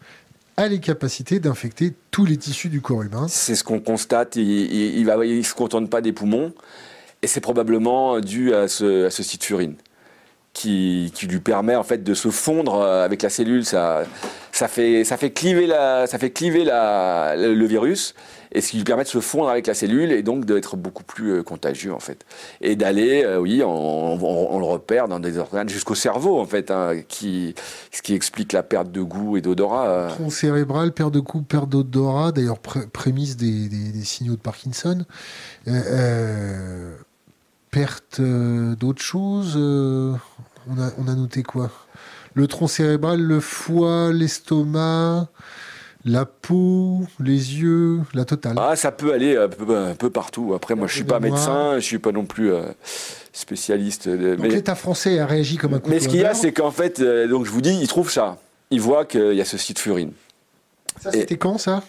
a 0.58 0.68
les 0.68 0.80
capacités 0.80 1.39
d'infecter 1.39 1.93
tous 2.12 2.26
les 2.26 2.38
tissus 2.38 2.70
du 2.70 2.82
corps 2.82 3.04
humain. 3.04 3.28
C'est 3.28 3.56
ce 3.56 3.64
qu'on 3.64 3.80
constate. 3.80 4.36
Il 4.36 5.06
ne 5.06 5.41
se 5.41 5.54
contente 5.54 5.89
pas 5.89 6.01
des 6.01 6.14
poumons. 6.14 6.54
Et 7.22 7.28
c'est 7.28 7.41
probablement 7.41 8.20
dû 8.20 8.54
à 8.54 8.68
ce, 8.68 9.06
à 9.06 9.10
ce. 9.10 9.22
Qui, 10.54 11.12
lui 11.28 11.39
permet 11.39 11.76
en 11.76 11.84
fait 11.84 12.04
de 12.04 12.14
se 12.14 12.30
fondre 12.30 12.84
avec 12.84 13.24
la 13.24 13.30
cellule. 13.30 13.66
Ça, 13.66 14.06
fait, 14.68 15.34
cliver, 15.34 15.68
le 15.68 17.66
virus 17.66 18.14
et 18.54 18.62
ce 18.62 18.72
qui 18.72 18.78
lui 18.78 18.84
permet 18.84 19.04
de 19.04 19.10
se 19.10 19.20
fondre 19.20 19.49
avec 19.49 19.68
la 19.68 19.74
cellule 19.74 20.12
et 20.12 20.24
donc 20.24 20.45
d'être 20.45 20.78
beaucoup 20.78 21.04
plus 21.04 21.32
euh, 21.32 21.43
contagieux 21.43 21.93
en 21.93 21.99
fait. 21.99 22.26
Et 22.62 22.76
d'aller, 22.76 23.24
euh, 23.24 23.39
oui, 23.39 23.62
on, 23.66 24.60
le 24.60 24.66
repère 24.66 25.08
dans 25.08 25.20
des 25.20 25.38
organes 25.38 25.70
jusqu'au 25.70 25.95
cerveau 25.95 26.39
en 26.39 26.45
fait, 26.45 26.72
hein, 26.72 27.01
qui, 27.08 27.56
ce 27.91 28.01
qui 28.01 28.14
explique 28.14 28.54
la 28.54 28.64
perte 28.64 28.91
de 28.91 29.01
goût 29.01 29.38
et 29.38 29.41
d'odorat. 29.41 29.89
Euh. 29.89 30.10
Tronc 30.10 30.30
cérébral, 30.30 30.91
perte 30.93 31.14
de 31.14 31.20
goût, 31.20 31.41
perte 31.41 31.70
d'odorat, 31.70 32.32
d'ailleurs 32.32 32.60
prémisse 32.60 33.36
des, 33.36 33.70
signaux 34.04 34.36
de 34.36 34.41
Parkinson. 34.41 35.06
perte 37.72 38.22
d'autres 38.22 39.01
choses. 39.01 39.58
on, 39.58 40.80
a, 40.80 40.91
on 40.99 41.08
a 41.08 41.16
noté 41.16 41.41
quoi? 41.41 41.72
Le 42.36 42.47
tronc 42.47 42.68
cérébral, 42.68 43.22
le 43.22 43.39
foie, 43.39 44.12
l'estomac. 44.12 45.28
La 46.06 46.26
peau, 46.26 47.01
les 47.20 47.60
yeux, 47.60 48.01
la 48.14 48.26
totale. 48.26 48.56
Ah, 48.58 48.76
ça 48.76 48.91
peut 48.91 49.14
aller 49.14 49.38
un 49.38 49.47
peu, 49.95 50.10
partout. 50.10 50.54
Après, 50.54 50.76
moi, 50.76 50.88
je 50.88 50.95
suis 50.95 51.04
pas 51.04 51.20
médecin, 51.20 51.76
je 51.76 51.86
suis 51.86 51.99
pas 51.99 52.12
non 52.12 52.26
plus 52.26 52.51
euh, 52.51 52.64
spécialiste. 53.32 54.10
Donc 54.10 54.39
mais... 54.39 54.49
l'État 54.49 54.76
français 54.76 55.20
a 55.20 55.26
réagi 55.26 55.58
comme 55.58 55.74
un 55.74 55.80
coup 55.80 55.89
Mais 55.89 55.99
ce 55.99 56.08
qu'il 56.08 56.20
y 56.20 56.26
a, 56.26 56.34
c'est 56.34 56.51
qu'en 56.51 56.72
fait, 56.72 56.99
euh, 56.99 57.28
donc 57.28 57.45
je 57.45 57.51
vous 57.51 57.62
dis, 57.62 57.78
il 57.80 57.88
trouve 57.88 58.12
ça. 58.12 58.38
Il 58.70 58.82
voit 58.82 59.06
qu'il 59.06 59.34
y 59.34 59.41
a 59.41 59.45
ce 59.45 59.58
site 59.58 59.80
Furine. 59.80 60.12
Ça, 61.01 61.12
c'était 61.12 61.38
quand 61.38 61.58
ça? 61.58 61.84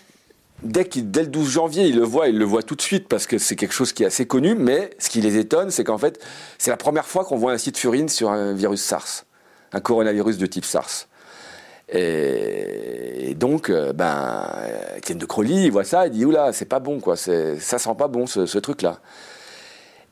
Dès, 0.63 0.85
dès, 0.85 1.23
le 1.23 1.29
12 1.29 1.51
janvier, 1.51 1.87
il 1.87 1.97
le 1.97 2.05
voit, 2.05 2.29
il 2.29 2.39
le 2.39 2.45
voit 2.45 2.63
tout 2.63 2.75
de 2.75 2.83
suite 2.83 3.09
parce 3.09 3.27
que 3.27 3.39
c'est 3.39 3.57
quelque 3.57 3.75
chose 3.75 3.93
qui 3.93 4.03
est 4.03 4.07
assez 4.07 4.27
connu. 4.27 4.55
Mais 4.55 4.91
ce 4.99 5.11
qui 5.11 5.21
les 5.21 5.37
étonne, 5.37 5.71
c'est 5.71 5.85
qu'en 5.85 5.99
fait, 5.99 6.23
c'est 6.59 6.71
la 6.71 6.77
première 6.77 7.07
fois 7.07 7.25
qu'on 7.25 7.37
voit 7.37 7.53
un 7.53 7.59
site 7.59 7.77
Furine 7.77 8.09
sur 8.09 8.31
un 8.31 8.55
virus 8.55 8.83
SARS, 8.83 9.25
un 9.73 9.81
coronavirus 9.81 10.39
de 10.39 10.47
type 10.47 10.65
SARS. 10.65 11.09
Et, 11.93 13.35
donc, 13.35 13.69
euh, 13.69 13.93
ben, 13.93 14.49
Étienne 14.97 15.19
de 15.19 15.27
Crolly, 15.27 15.67
il 15.67 15.73
voit 15.73 15.85
ça, 15.85 16.07
il 16.07 16.13
dit 16.13 16.25
Oula, 16.25 16.53
c'est 16.53 16.65
pas 16.65 16.81
bon, 16.81 17.01
quoi, 17.01 17.17
ça 17.17 17.57
sent 17.59 17.95
pas 17.99 18.09
bon 18.09 18.27
ce, 18.27 18.59
truc-là. 18.59 19.01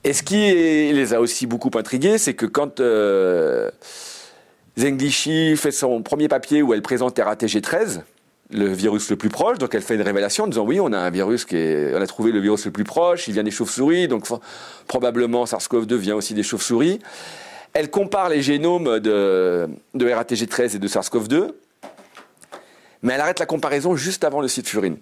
Et 0.05 0.13
ce 0.13 0.23
qui 0.23 0.37
les 0.37 1.15
a 1.15 1.21
aussi 1.21 1.47
beaucoup 1.47 1.71
intrigués, 1.77 2.19
c'est 2.19 2.35
que 2.35 2.47
quand 2.47 2.81
euh, 2.81 3.71
Zenglichy 4.79 5.57
fait 5.57 5.71
son 5.71 6.03
premier 6.03 6.29
papier 6.29 6.63
où 6.63 6.75
elle 6.75 6.83
présente 6.83 7.17
RATG13, 7.19 8.01
le 8.51 8.67
virus 8.67 9.09
le 9.11 9.17
plus 9.17 9.29
proche, 9.29 9.59
donc 9.59 9.75
elle 9.75 9.83
fait 9.83 9.95
une 9.95 10.03
révélation 10.03 10.45
en 10.45 10.47
disant 10.49 10.65
oui, 10.65 10.81
on 10.81 10.93
a 10.93 10.99
un 10.99 11.11
virus 11.11 11.45
qui 11.45 11.57
est, 11.57 11.95
on 11.95 12.01
a 12.01 12.07
trouvé 12.07 12.33
le 12.33 12.41
virus 12.41 12.65
le 12.67 12.71
plus 12.71 12.85
proche, 12.85 13.29
il 13.29 13.35
vient 13.35 13.45
des 13.45 13.51
chauves-souris, 13.51 14.09
donc 14.09 14.27
probablement 14.89 15.45
SARS-CoV-2 15.45 15.95
vient 15.95 16.17
aussi 16.17 16.35
des 16.35 16.43
chauves-souris. 16.43 16.99
Elle 17.73 17.91
compare 17.91 18.29
les 18.29 18.43
génomes 18.43 19.01
de, 19.01 19.69
de 19.95 20.07
RATG13 20.07 20.77
et 20.77 20.79
de 20.79 20.89
SARS-CoV-2, 20.89 21.53
mais 23.03 23.15
elle 23.15 23.21
arrête 23.21 23.41
la 23.41 23.47
comparaison 23.47 23.97
juste 23.97 24.25
avant 24.25 24.41
le 24.41 24.49
site 24.49 24.69
Furine. 24.69 24.97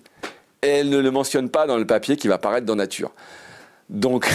Et 0.63 0.69
elle 0.69 0.91
ne 0.91 0.99
le 0.99 1.11
mentionne 1.11 1.49
pas 1.49 1.67
dans 1.67 1.77
le 1.77 1.87
papier 1.87 2.17
qui 2.17 2.29
va 2.29 2.35
apparaître 2.35 2.67
dans 2.67 2.77
Nature. 2.77 3.13
Donc, 3.89 4.31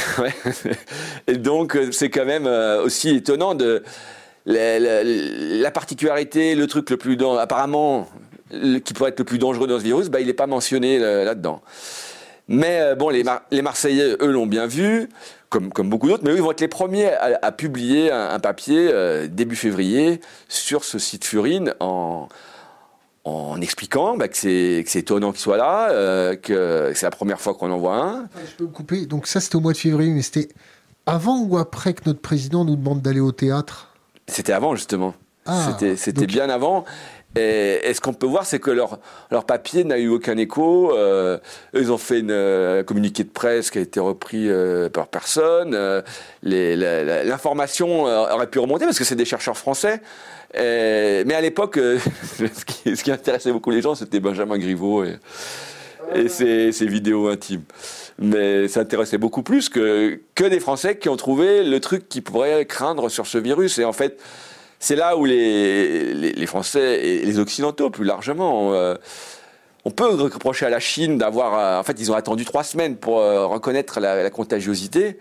et 1.28 1.38
donc 1.38 1.78
c'est 1.92 2.10
quand 2.10 2.26
même 2.26 2.46
euh, 2.46 2.84
aussi 2.84 3.10
étonnant 3.16 3.56
de 3.56 3.84
la, 4.46 5.72
particularité, 5.72 6.56
le 6.56 6.68
truc 6.68 6.90
le 6.90 6.98
plus 6.98 7.18
apparemment 7.40 8.08
qui 8.84 8.94
pourrait 8.94 9.10
être 9.10 9.20
le 9.20 9.26
plus 9.26 9.40
dangereux 9.40 9.68
dans 9.68 9.80
ce 9.80 9.84
virus, 9.84 10.10
bah, 10.10 10.20
il 10.20 10.28
n'est 10.28 10.34
pas 10.34 10.46
mentionné 10.46 11.00
euh, 11.00 11.24
là-dedans. 11.24 11.62
Mais 12.48 12.80
euh, 12.80 12.96
bon, 12.96 13.10
les, 13.10 13.24
Marseillais, 13.62 14.18
eux, 14.20 14.32
l'ont 14.32 14.46
bien 14.46 14.68
vu, 14.68 15.10
comme, 15.50 15.72
comme 15.72 15.90
beaucoup 15.90 16.10
d'autres, 16.10 16.24
mais 16.24 16.32
eux, 16.32 16.36
ils 16.36 16.44
vont 16.44 16.52
être 16.52 16.62
les 16.62 16.68
premiers 16.68 17.12
à, 17.14 17.52
publier 17.52 18.12
un, 18.12 18.40
papier 18.40 18.92
début 19.30 19.56
février 19.56 20.20
sur 20.50 20.84
ce 20.84 21.00
site 21.00 21.26
Furine 21.26 21.74
en, 21.80 22.28
en 23.26 23.60
expliquant 23.60 24.16
bah, 24.16 24.28
que 24.28 24.38
c'est 24.38 24.86
étonnant 24.96 25.32
qu'il 25.32 25.42
soit 25.42 25.58
là, 25.58 25.90
euh, 25.90 26.36
que 26.36 26.92
c'est 26.94 27.08
la 27.08 27.12
première 27.12 27.42
fois 27.42 27.56
qu'on 27.56 27.72
en 27.72 27.78
voit 27.78 27.96
un. 27.96 28.30
Je 28.36 28.56
peux 28.56 28.64
vous 28.66 28.70
couper. 28.70 29.08
Donc 29.08 29.26
ça, 29.28 29.42
c'était 29.42 29.56
au 29.56 29.62
mois 29.62 29.74
de 29.74 29.78
février, 29.78 30.12
mais 30.12 30.22
c'était 30.22 30.50
avant 31.08 31.42
ou 31.42 31.58
après 31.58 31.94
que 31.94 32.04
notre 32.06 32.22
président 32.22 32.64
nous 32.64 32.76
demande 32.76 33.02
d'aller 33.02 33.20
au 33.20 33.32
théâtre? 33.32 33.90
C'était 34.28 34.54
avant, 34.54 34.76
justement. 34.76 35.16
Ah, 35.48 35.76
c'était 35.96 36.28
bien 36.28 36.50
avant. 36.50 36.86
Et, 37.36 37.92
ce 37.94 38.00
qu'on 38.00 38.14
peut 38.14 38.26
voir, 38.28 38.46
c'est 38.46 38.60
que 38.60 38.72
leur, 38.72 39.00
leur 39.30 39.46
papier 39.46 39.84
n'a 39.84 39.98
eu 39.98 40.08
aucun 40.08 40.38
écho. 40.38 40.96
Euh, 40.96 41.38
ils 41.74 41.92
ont 41.92 41.98
fait 41.98 42.20
une 42.20 42.32
euh, 42.32 42.84
communiqué 42.84 43.24
de 43.24 43.30
presse 43.30 43.72
qui 43.72 43.80
a 43.80 43.82
été 43.82 44.00
repris 44.00 44.50
par 44.94 45.08
personne. 45.08 45.76
L'information 46.44 48.04
aurait 48.06 48.50
pu 48.50 48.60
remonter 48.60 48.86
parce 48.86 49.00
que 49.00 49.04
c'est 49.04 49.16
des 49.16 49.26
chercheurs 49.26 49.58
français. 49.58 50.02
Euh, 50.58 51.24
mais 51.26 51.34
à 51.34 51.42
l'époque, 51.42 51.78
euh, 51.78 52.00
ce, 52.24 53.04
qui, 53.04 53.12
intéressait 53.12 53.52
beaucoup 53.52 53.72
les 53.72 53.82
gens, 53.82 53.96
c'était 53.96 54.20
Benjamin 54.20 54.58
Griveaux 54.58 55.04
et, 55.04 55.18
ses, 56.28 56.72
vidéos 56.86 57.28
intimes. 57.28 57.64
Mais 58.20 58.68
ça 58.68 58.82
intéressait 58.82 59.18
beaucoup 59.18 59.44
plus 59.44 59.70
que, 59.70 60.20
que 60.36 60.46
des 60.46 60.60
Français 60.60 60.98
qui 60.98 61.10
ont 61.10 61.18
trouvé 61.18 61.64
le 61.64 61.80
truc 61.80 62.08
qui 62.08 62.22
pourrait 62.22 62.66
craindre 62.66 63.10
sur 63.10 63.28
ce 63.28 63.38
virus. 63.38 63.80
Et 63.80 63.86
en 63.86 63.94
fait, 63.94 64.22
c'est 64.80 64.96
là 64.96 65.18
où 65.18 65.26
les, 65.26 66.46
Français 66.46 67.06
et 67.06 67.26
les 67.26 67.40
Occidentaux, 67.40 67.90
plus 67.90 68.06
largement, 68.06 68.74
euh, 68.74 68.96
on 69.84 69.92
peut 69.92 70.06
reprocher 70.06 70.66
à 70.66 70.70
la 70.70 70.80
Chine 70.80 71.18
d'avoir. 71.18 71.80
En 71.80 71.84
fait, 71.84 72.00
ils 72.00 72.12
ont 72.12 72.16
attendu 72.16 72.46
trois 72.46 72.64
semaines 72.64 72.96
pour 72.96 73.18
reconnaître 73.18 74.00
la 74.00 74.30
contagiosité. 74.30 75.18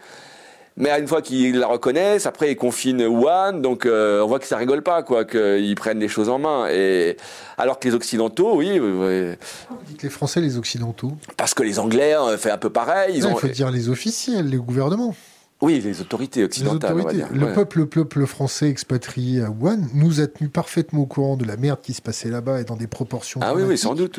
Mais 0.76 0.90
une 0.98 1.06
fois 1.06 1.22
qu'ils 1.22 1.56
la 1.56 1.68
reconnaissent, 1.68 2.26
après 2.26 2.50
ils 2.50 2.56
confinent 2.56 3.06
Wuhan, 3.06 3.60
donc 3.60 3.86
euh, 3.86 4.22
on 4.22 4.26
voit 4.26 4.40
que 4.40 4.46
ça 4.46 4.56
rigole 4.56 4.82
pas, 4.82 5.04
quoi, 5.04 5.24
qu'ils 5.24 5.74
prennent 5.76 6.00
les 6.00 6.08
choses 6.08 6.28
en 6.28 6.40
main. 6.40 6.66
Et 6.68 7.16
alors 7.58 7.78
que 7.78 7.86
les 7.86 7.94
Occidentaux, 7.94 8.56
oui. 8.56 8.78
Vous 8.80 9.46
dites 9.86 10.02
les 10.02 10.10
Français, 10.10 10.40
les 10.40 10.58
Occidentaux 10.58 11.12
Parce 11.36 11.54
que 11.54 11.62
les 11.62 11.78
Anglais 11.78 12.16
ont 12.16 12.36
fait 12.36 12.50
un 12.50 12.58
peu 12.58 12.70
pareil. 12.70 13.14
Ils 13.16 13.26
ont... 13.26 13.30
Il 13.30 13.38
faut 13.38 13.48
dire 13.48 13.70
les 13.70 13.88
officiels, 13.88 14.48
les 14.48 14.56
gouvernements. 14.56 15.14
Oui, 15.60 15.80
les 15.80 16.00
autorités 16.00 16.42
occidentales. 16.42 16.92
On 16.98 17.04
va 17.04 17.12
dire. 17.12 17.28
Le 17.32 17.52
peuple, 17.52 17.78
le 17.78 17.86
peuple 17.86 18.26
français 18.26 18.68
expatrié 18.68 19.42
à 19.42 19.50
Wuhan 19.50 19.78
nous 19.94 20.20
a 20.20 20.26
tenu 20.26 20.48
parfaitement 20.48 21.02
au 21.02 21.06
courant 21.06 21.36
de 21.36 21.44
la 21.44 21.56
merde 21.56 21.78
qui 21.80 21.94
se 21.94 22.02
passait 22.02 22.30
là-bas 22.30 22.60
et 22.60 22.64
dans 22.64 22.76
des 22.76 22.88
proportions. 22.88 23.38
Ah 23.42 23.54
oui, 23.54 23.62
oui, 23.62 23.78
sans 23.78 23.94
doute. 23.94 24.18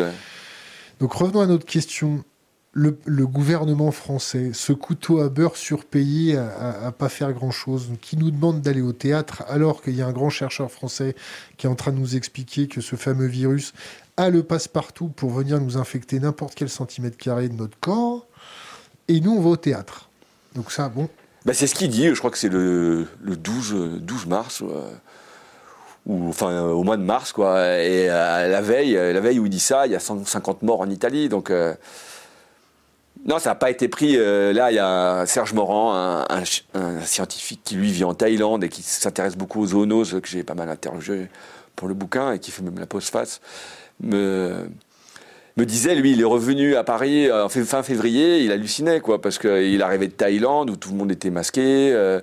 Donc 1.02 1.12
revenons 1.12 1.42
à 1.42 1.46
notre 1.48 1.66
question 1.66 2.24
le, 2.76 3.26
gouvernement 3.26 3.92
français, 3.92 4.52
ce 4.54 4.74
couteau 4.74 5.22
à 5.22 5.30
beurre 5.30 5.56
surpayé 5.56 6.36
à, 6.38 6.88
à, 6.88 6.92
pas 6.92 7.08
faire 7.08 7.32
grand-chose, 7.32 7.90
qui 8.02 8.18
nous 8.18 8.32
demande 8.32 8.62
d'aller 8.62 8.82
au 8.82 8.92
théâtre 8.92 9.44
alors 9.48 9.82
qu'il 9.82 9.96
y 9.96 10.02
a 10.02 10.08
un 10.08 10.12
grand 10.12 10.30
chercheur 10.30 10.70
français 10.70 11.16
qui 11.58 11.68
est 11.68 11.70
en 11.70 11.76
train 11.76 11.94
de 11.94 11.98
nous 11.98 12.18
expliquer 12.18 12.68
que 12.68 12.82
ce 12.82 12.98
fameux 12.98 13.28
virus 13.28 13.74
a 14.18 14.30
le 14.30 14.44
passe-partout 14.44 15.08
pour 15.08 15.32
venir 15.32 15.60
nous 15.62 15.78
infecter 15.78 16.20
n'importe 16.20 16.54
quel 16.54 16.70
centimètre 16.70 17.18
carré 17.18 17.48
de 17.48 17.56
notre 17.56 17.80
corps, 17.80 18.28
et 19.08 19.22
nous 19.22 19.32
on 19.32 19.42
va 19.42 19.50
au 19.52 19.58
théâtre. 19.58 20.10
Donc 20.54 20.72
ça, 20.72 20.90
bon. 20.90 21.08
Bah 21.46 21.54
c'est 21.54 21.68
ce 21.68 21.76
qu'il 21.76 21.90
dit, 21.90 22.08
je 22.10 22.20
crois 22.20 22.32
que 22.32 22.38
c'est 22.38 22.50
le, 22.50 23.08
12, 23.24 24.02
12 24.02 24.26
mars. 24.26 24.62
ou 26.06 26.28
enfin 26.28 26.62
au 26.62 26.84
mois 26.84 26.98
de 26.98 27.04
mars 27.04 27.32
quoi 27.32 27.80
et 27.80 28.10
euh, 28.12 28.48
la 28.48 28.62
veille 28.62 28.94
la 28.94 29.20
veille 29.20 29.40
où 29.40 29.46
il 29.48 29.50
dit 29.50 29.60
ça 29.60 29.88
il 29.88 29.92
y 29.92 29.96
a 29.96 30.00
150 30.00 30.62
morts 30.62 30.82
en 30.82 30.90
Italie 30.92 31.30
donc 31.30 31.50
euh, 31.50 31.74
non, 33.26 33.40
ça 33.40 33.50
n'a 33.50 33.56
pas 33.56 33.72
été 33.72 33.88
pris. 33.88 34.18
Euh, 34.18 34.54
là, 34.54 34.72
il 34.72 34.76
y 34.76 34.80
a 34.80 35.26
Serge 35.26 35.54
Morand, 35.54 35.94
un, 36.30 36.44
scientifique 37.04 37.62
qui 37.64 37.76
lui 37.76 37.92
vit 37.92 38.04
en 38.04 38.14
Thaïlande 38.14 38.64
et 38.64 38.70
qui 38.70 38.84
s'intéresse 38.84 39.36
beaucoup 39.36 39.62
aux 39.62 39.68
zoonoses, 39.68 40.20
que 40.22 40.28
j'ai 40.28 40.44
pas 40.44 40.54
mal 40.54 40.70
interrogé 40.70 41.28
pour 41.76 41.88
le 41.88 41.96
bouquin 41.96 42.34
et 42.34 42.40
qui 42.40 42.52
fait 42.52 42.62
même 42.62 42.78
la 42.78 42.86
postface, 42.86 43.42
me, 44.00 44.68
me 45.58 45.66
disait, 45.66 45.96
lui, 45.96 46.12
il 46.12 46.22
est 46.22 46.26
revenu 46.26 46.76
à 46.76 46.84
Paris 46.84 47.32
en 47.32 47.50
fin 47.50 47.82
février, 47.82 48.42
il 48.42 48.52
hallucinait, 48.52 49.00
quoi, 49.00 49.20
parce 49.20 49.40
qu'il 49.40 49.82
arrivait 49.82 50.08
de 50.08 50.14
Thaïlande 50.14 50.70
où 50.70 50.76
tout 50.76 50.92
le 50.92 50.98
monde 50.98 51.12
était 51.12 51.32
masqué, 51.32 51.92
euh, 51.94 52.20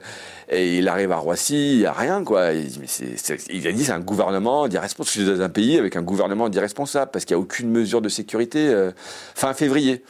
et 0.48 0.78
il 0.78 0.86
arrive 0.86 1.10
à 1.10 1.16
Roissy, 1.16 1.72
il 1.72 1.78
n'y 1.78 1.86
a 1.86 1.92
rien, 1.92 2.22
quoi. 2.22 2.52
Il, 2.52 3.66
a 3.66 3.72
dit, 3.72 3.84
c'est 3.84 3.92
un 3.92 4.00
gouvernement 4.00 4.68
d'irresponsable. 4.68 5.06
Je 5.06 5.30
suis 5.30 5.38
dans 5.38 5.42
un 5.42 5.48
pays 5.48 5.78
avec 5.78 5.96
un 5.96 6.02
gouvernement 6.02 6.48
d'irresponsable, 6.48 7.10
parce 7.10 7.24
qu'il 7.24 7.36
n'y 7.36 7.40
a 7.40 7.42
aucune 7.42 7.70
mesure 7.70 8.02
de 8.02 8.08
sécurité. 8.08 8.68
Euh, 8.68 8.92
fin 9.34 9.54
février. 9.54 10.04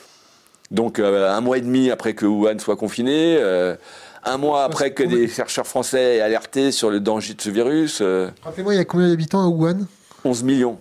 Donc 0.72 0.98
euh, 0.98 1.30
un 1.30 1.40
mois 1.42 1.58
et 1.58 1.60
demi 1.60 1.90
après 1.90 2.14
que 2.14 2.24
Wuhan 2.24 2.58
soit 2.58 2.76
confiné, 2.76 3.36
euh, 3.38 3.76
un 4.24 4.38
mois 4.38 4.64
après 4.64 4.92
que 4.92 5.02
des 5.02 5.28
chercheurs 5.28 5.66
français 5.66 6.16
aient 6.16 6.20
alerté 6.20 6.72
sur 6.72 6.90
le 6.90 6.98
danger 6.98 7.34
de 7.34 7.42
ce 7.42 7.50
virus. 7.50 7.98
Euh, 8.00 8.30
Rappelez-moi, 8.42 8.74
il 8.74 8.78
y 8.78 8.80
a 8.80 8.86
combien 8.86 9.08
d'habitants 9.08 9.44
à 9.44 9.48
Wuhan? 9.48 9.86
11 10.24 10.42
millions. 10.44 10.78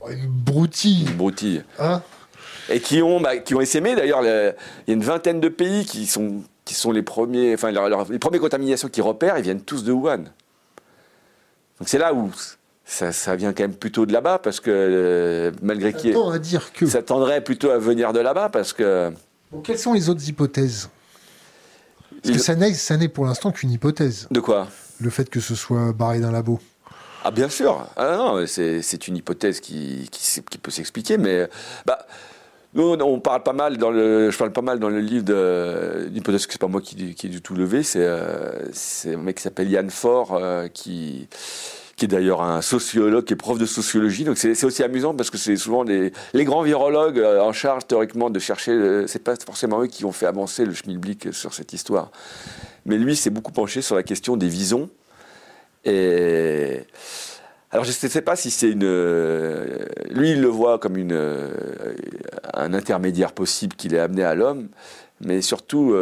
Oh, 0.00 0.08
une 0.10 0.26
broutille. 0.26 1.06
Une 1.06 1.16
broutille. 1.16 1.62
Ah. 1.78 2.02
Et 2.68 2.80
qui 2.80 3.00
ont, 3.00 3.20
bah, 3.20 3.36
qui 3.36 3.54
ont 3.54 3.60
essaimé. 3.60 3.94
D'ailleurs, 3.94 4.22
il 4.22 4.26
y 4.88 4.90
a 4.90 4.94
une 4.94 5.04
vingtaine 5.04 5.40
de 5.40 5.48
pays 5.48 5.84
qui 5.84 6.06
sont, 6.06 6.42
qui 6.64 6.74
sont 6.74 6.90
les 6.90 7.02
premiers, 7.02 7.54
enfin, 7.54 7.70
les 8.10 8.18
premières 8.18 8.40
contaminations 8.40 8.88
qui 8.88 9.00
repèrent, 9.00 9.38
ils 9.38 9.44
viennent 9.44 9.62
tous 9.62 9.84
de 9.84 9.92
Wuhan. 9.92 10.24
Donc 11.78 11.88
c'est 11.88 11.98
là 11.98 12.12
où 12.12 12.30
ça, 12.92 13.36
vient 13.36 13.52
quand 13.52 13.64
même 13.64 13.74
plutôt 13.74 14.06
de 14.06 14.12
là-bas 14.12 14.38
parce 14.38 14.60
que 14.60 14.70
euh, 14.70 15.50
malgré 15.62 15.92
qui 15.92 16.12
à 16.14 16.38
dire 16.38 16.72
que 16.72 16.86
ça 16.86 17.02
tendrait 17.02 17.42
plutôt 17.42 17.70
à 17.70 17.78
venir 17.78 18.12
de 18.12 18.20
là-bas 18.20 18.48
parce 18.50 18.72
que. 18.72 19.10
quelles 19.64 19.78
sont 19.78 19.94
les 19.94 20.08
autres 20.08 20.28
hypothèses? 20.28 20.90
Parce 22.22 22.36
que 22.36 22.74
ça 22.74 22.96
n'est, 22.96 23.08
pour 23.08 23.24
l'instant 23.24 23.50
qu'une 23.50 23.70
hypothèse. 23.70 24.28
De 24.30 24.40
quoi? 24.40 24.68
Le 25.00 25.10
fait 25.10 25.28
que 25.28 25.40
ce 25.40 25.54
soit 25.54 25.92
barré 25.92 26.20
d'un 26.20 26.30
labo. 26.30 26.60
Ah 27.24 27.30
bien 27.30 27.48
sûr. 27.48 27.86
Ah 27.96 28.16
non, 28.16 28.44
c'est, 28.46 29.08
une 29.08 29.16
hypothèse 29.16 29.60
qui, 29.60 30.08
qui, 30.10 30.58
peut 30.58 30.70
s'expliquer, 30.70 31.18
mais 31.18 31.48
bah. 31.86 32.06
Nous, 32.74 32.84
on 32.84 33.20
parle 33.20 33.42
pas 33.42 33.52
mal 33.52 33.76
dans 33.76 33.90
le, 33.90 34.30
je 34.30 34.38
parle 34.38 34.50
pas 34.50 34.62
mal 34.62 34.78
dans 34.78 34.88
le 34.88 35.00
livre 35.00 35.24
de, 35.24 36.08
hypothèse 36.14 36.46
que 36.46 36.52
c'est 36.54 36.58
pas 36.58 36.68
moi 36.68 36.80
qui, 36.80 37.14
qui 37.14 37.26
ai 37.26 37.28
du 37.28 37.42
tout 37.42 37.54
levé, 37.54 37.82
c'est, 37.82 38.00
euh, 38.00 38.72
c'est 38.72 39.12
un 39.14 39.18
mec 39.18 39.36
qui 39.36 39.42
s'appelle 39.42 39.70
Yann 39.70 39.90
Faure 39.90 40.38
euh, 40.40 40.68
qui, 40.68 41.28
qui 41.96 42.06
est 42.06 42.08
d'ailleurs 42.08 42.42
un 42.42 42.62
sociologue, 42.62 43.24
qui 43.24 43.34
est 43.34 43.36
prof 43.36 43.58
de 43.58 43.66
sociologie. 43.66 44.24
Donc 44.24 44.38
c'est 44.38 44.64
aussi 44.64 44.82
amusant 44.82 45.14
parce 45.14 45.30
que 45.30 45.38
c'est 45.38 45.56
souvent 45.56 45.82
les, 45.82 46.12
grands 46.34 46.62
virologues 46.62 47.18
euh, 47.18 47.40
en 47.40 47.52
charge 47.52 47.86
théoriquement 47.86 48.30
de 48.30 48.38
chercher. 48.38 48.72
Euh, 48.72 49.06
c'est 49.06 49.22
pas 49.22 49.34
forcément 49.36 49.82
eux 49.82 49.86
qui 49.86 50.04
ont 50.04 50.12
fait 50.12 50.26
avancer 50.26 50.64
le 50.64 50.74
schmilblick 50.74 51.32
sur 51.32 51.54
cette 51.54 51.72
histoire. 51.72 52.10
Mais 52.86 52.98
lui 52.98 53.16
s'est 53.16 53.30
beaucoup 53.30 53.52
penché 53.52 53.82
sur 53.82 53.94
la 53.94 54.02
question 54.02 54.36
des 54.36 54.48
visons. 54.48 54.88
Alors 57.74 57.84
je 57.84 57.88
ne 57.88 58.08
sais 58.10 58.22
pas 58.22 58.36
si 58.36 58.50
c'est 58.50 58.70
une. 58.70 58.84
lui, 60.10 60.32
il 60.32 60.40
le 60.40 60.48
voit 60.48 60.78
comme 60.78 60.96
une, 60.96 61.18
un 62.54 62.74
intermédiaire 62.74 63.32
possible 63.32 63.74
qu'il 63.76 63.94
est 63.94 63.98
amené 63.98 64.22
à 64.22 64.34
l'homme, 64.34 64.68
mais 65.24 65.42
surtout, 65.42 65.94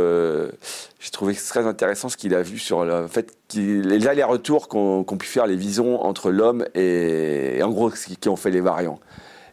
j'ai 1.00 1.10
trouvé 1.10 1.34
très 1.34 1.66
intéressant 1.66 2.08
ce 2.08 2.16
qu'il 2.16 2.34
a 2.34 2.42
vu 2.42 2.58
sur 2.58 2.84
le 2.84 3.06
fait 3.06 3.36
les 3.54 4.06
allers-retours 4.06 4.68
qu'ont 4.68 5.04
pu 5.04 5.26
faire 5.26 5.46
les 5.46 5.56
visons 5.56 6.00
entre 6.00 6.30
l'homme 6.30 6.64
et, 6.74 7.60
en 7.62 7.70
gros 7.70 7.90
qui 7.90 8.28
ont 8.28 8.36
fait 8.36 8.50
les 8.50 8.60
variants. 8.60 9.00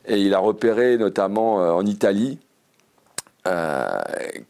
Et 0.05 0.21
il 0.21 0.33
a 0.33 0.39
repéré 0.39 0.97
notamment 0.97 1.55
en 1.55 1.85
Italie 1.85 2.39
euh, 3.47 3.87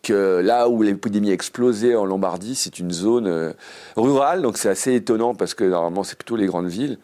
que 0.02 0.42
là 0.42 0.70
où 0.70 0.82
l'épidémie 0.82 1.30
a 1.30 1.34
explosé 1.34 1.96
en 1.96 2.06
Lombardie, 2.06 2.56
c'est 2.56 2.80
une 2.80 2.92
zone 2.92 3.28
euh, 3.28 3.54
rurale, 3.96 4.42
donc 4.42 4.58
c'est 4.58 4.70
assez 4.70 4.96
étonnant 4.96 5.36
parce 5.36 5.54
que 5.54 5.64
normalement 5.64 6.04
c'est 6.04 6.18
plutôt 6.18 6.36
les 6.36 6.48
grandes 6.48 6.68
villes, 6.68 6.98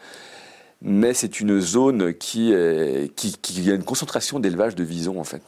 mais 0.81 1.13
c'est 1.13 1.39
une 1.39 1.59
zone 1.59 2.13
qui, 2.15 2.53
a 2.53 3.75
une 3.75 3.83
concentration 3.83 4.39
d'élevage 4.39 4.75
de 4.75 4.83
visons 4.83 5.19
en 5.19 5.23
fait. 5.23 5.43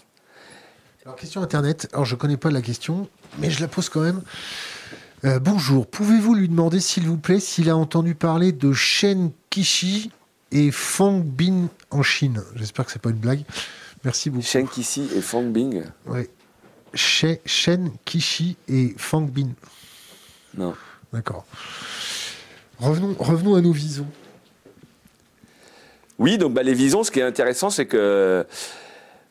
Alors 1.05 1.17
question 1.17 1.43
internet, 1.43 1.87
alors 1.93 2.03
je 2.03 2.15
connais 2.15 2.35
pas 2.35 2.49
la 2.49 2.63
question, 2.63 3.07
mais 3.37 3.51
je 3.51 3.61
la 3.61 3.67
pose 3.67 3.89
quand 3.89 4.01
même. 4.01 4.23
Euh, 5.23 5.37
bonjour, 5.37 5.85
pouvez-vous 5.85 6.33
lui 6.33 6.49
demander 6.49 6.79
s'il 6.79 7.03
vous 7.03 7.17
plaît 7.17 7.39
s'il 7.39 7.69
a 7.69 7.77
entendu 7.77 8.15
parler 8.15 8.51
de 8.51 8.73
Shen 8.73 9.29
Kishi 9.51 10.09
et 10.51 10.71
Fang 10.71 11.19
Bin 11.19 11.67
en 11.91 12.01
Chine? 12.01 12.41
J'espère 12.55 12.87
que 12.87 12.91
c'est 12.91 13.01
pas 13.01 13.11
une 13.11 13.17
blague. 13.17 13.43
Merci 14.03 14.31
beaucoup. 14.31 14.47
Shen 14.47 14.67
Kishi 14.67 15.07
et 15.15 15.21
Fang 15.21 15.43
Bing 15.43 15.83
Oui. 16.07 16.21
Shen 16.95 17.91
Kishi 18.03 18.57
et 18.67 18.95
Fang 18.97 19.21
Bin. 19.21 19.49
Non. 20.57 20.73
D'accord. 21.13 21.45
Revenons, 22.79 23.15
revenons 23.19 23.53
à 23.53 23.61
nos 23.61 23.73
visons. 23.73 24.07
Oui, 26.17 26.39
donc 26.39 26.55
bah, 26.55 26.63
les 26.63 26.73
visons, 26.73 27.03
ce 27.03 27.11
qui 27.11 27.19
est 27.19 27.23
intéressant, 27.23 27.69
c'est 27.69 27.85
que 27.85 28.43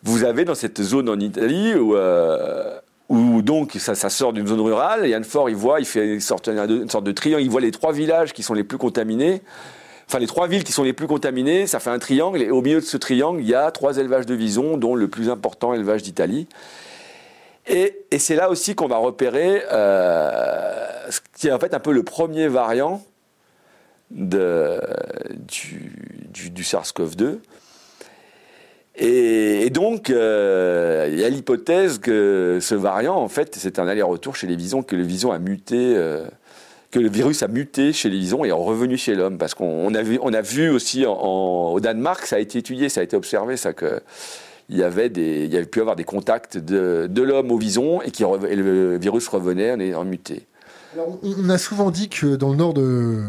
vous 0.04 0.24
avez 0.24 0.44
dans 0.44 0.54
cette 0.54 0.80
zone 0.82 1.08
en 1.08 1.18
Italie 1.18 1.74
où, 1.74 1.96
euh, 1.96 2.78
donc 3.08 3.72
ça, 3.72 3.94
sort 3.94 4.32
d'une 4.32 4.46
zone 4.46 4.60
rurale, 4.60 5.08
Yann 5.08 5.24
Fort, 5.24 5.50
il 5.50 5.56
voit, 5.56 5.80
il 5.80 5.86
fait 5.86 6.14
une 6.14 6.20
sorte, 6.20 6.48
une 6.48 6.88
sorte 6.88 7.04
de 7.04 7.12
triangle, 7.12 7.42
il 7.42 7.50
voit 7.50 7.60
les 7.60 7.70
trois 7.70 7.92
villages 7.92 8.32
qui 8.32 8.42
sont 8.42 8.54
les 8.54 8.64
plus 8.64 8.78
contaminés 8.78 9.42
enfin 10.06 10.18
les 10.18 10.26
trois 10.26 10.46
villes 10.46 10.64
qui 10.64 10.72
sont 10.72 10.82
les 10.82 10.92
plus 10.92 11.06
contaminées, 11.06 11.66
ça 11.66 11.80
fait 11.80 11.90
un 11.90 11.98
triangle, 11.98 12.42
et 12.42 12.50
au 12.50 12.62
milieu 12.62 12.80
de 12.80 12.84
ce 12.84 12.96
triangle, 12.96 13.40
il 13.40 13.48
y 13.48 13.54
a 13.54 13.70
trois 13.70 13.98
élevages 13.98 14.26
de 14.26 14.34
visons, 14.34 14.76
dont 14.76 14.94
le 14.94 15.08
plus 15.08 15.30
important 15.30 15.74
élevage 15.74 16.02
d'Italie. 16.02 16.46
Et, 17.66 18.02
c'est 18.18 18.36
là 18.36 18.50
aussi 18.50 18.74
qu'on 18.74 18.88
va 18.88 18.98
repérer 18.98 19.62
euh, 19.72 21.10
ce 21.10 21.20
qui 21.36 21.48
est 21.48 21.52
en 21.52 21.58
fait 21.58 21.74
un 21.74 21.80
peu 21.80 21.92
le 21.92 22.02
premier 22.02 22.48
variant 22.48 23.02
de, 24.10 24.80
du, 25.48 26.62
SARS-CoV-2. 26.62 27.38
Et, 28.96 29.70
donc, 29.70 30.10
euh, 30.10 31.08
il 31.10 31.18
y 31.18 31.24
a 31.24 31.28
l'hypothèse 31.28 31.98
que 31.98 32.58
ce 32.60 32.74
variant, 32.74 33.16
en 33.16 33.28
fait, 33.28 33.56
c'est 33.58 33.78
un 33.78 33.88
aller-retour 33.88 34.36
chez 34.36 34.46
les 34.46 34.56
visons, 34.56 34.82
que 34.82 34.94
le 34.94 35.02
vison 35.02 35.32
a 35.32 35.38
muté, 35.38 35.94
euh, 35.96 36.24
que 36.92 37.00
le 37.00 37.08
virus 37.08 37.42
a 37.42 37.48
muté 37.48 37.92
chez 37.92 38.08
les 38.08 38.18
visons 38.18 38.44
et 38.44 38.48
est 38.48 38.52
revenu 38.52 38.96
chez 38.96 39.16
l'homme. 39.16 39.36
Parce 39.36 39.54
qu'on 39.54 39.92
a 39.94 40.02
vu, 40.02 40.18
on 40.22 40.32
a 40.32 40.42
vu 40.42 40.70
aussi 40.70 41.04
au 41.06 41.80
Danemark, 41.80 42.24
ça 42.24 42.36
a 42.36 42.38
été 42.38 42.58
étudié, 42.58 42.88
ça 42.88 43.00
a 43.00 43.04
été 43.04 43.16
observé, 43.16 43.56
ça 43.56 43.72
que 43.72 44.00
il 44.70 44.78
y 44.78 44.82
avait 44.82 45.10
pu 45.10 45.80
avoir 45.80 45.94
des 45.94 46.04
contacts 46.04 46.56
de, 46.56 47.22
l'homme 47.22 47.50
au 47.50 47.58
vison 47.58 48.00
et, 48.00 48.10
qui, 48.10 48.22
le 48.22 48.96
virus 48.96 49.28
revenait 49.28 49.72
en 49.72 49.80
ayant 49.80 50.04
muté. 50.06 50.46
on 51.22 51.50
a 51.50 51.58
souvent 51.58 51.90
dit 51.90 52.08
que 52.08 52.36
dans 52.36 52.50
le 52.50 52.56
nord 52.56 52.72
de, 52.72 53.24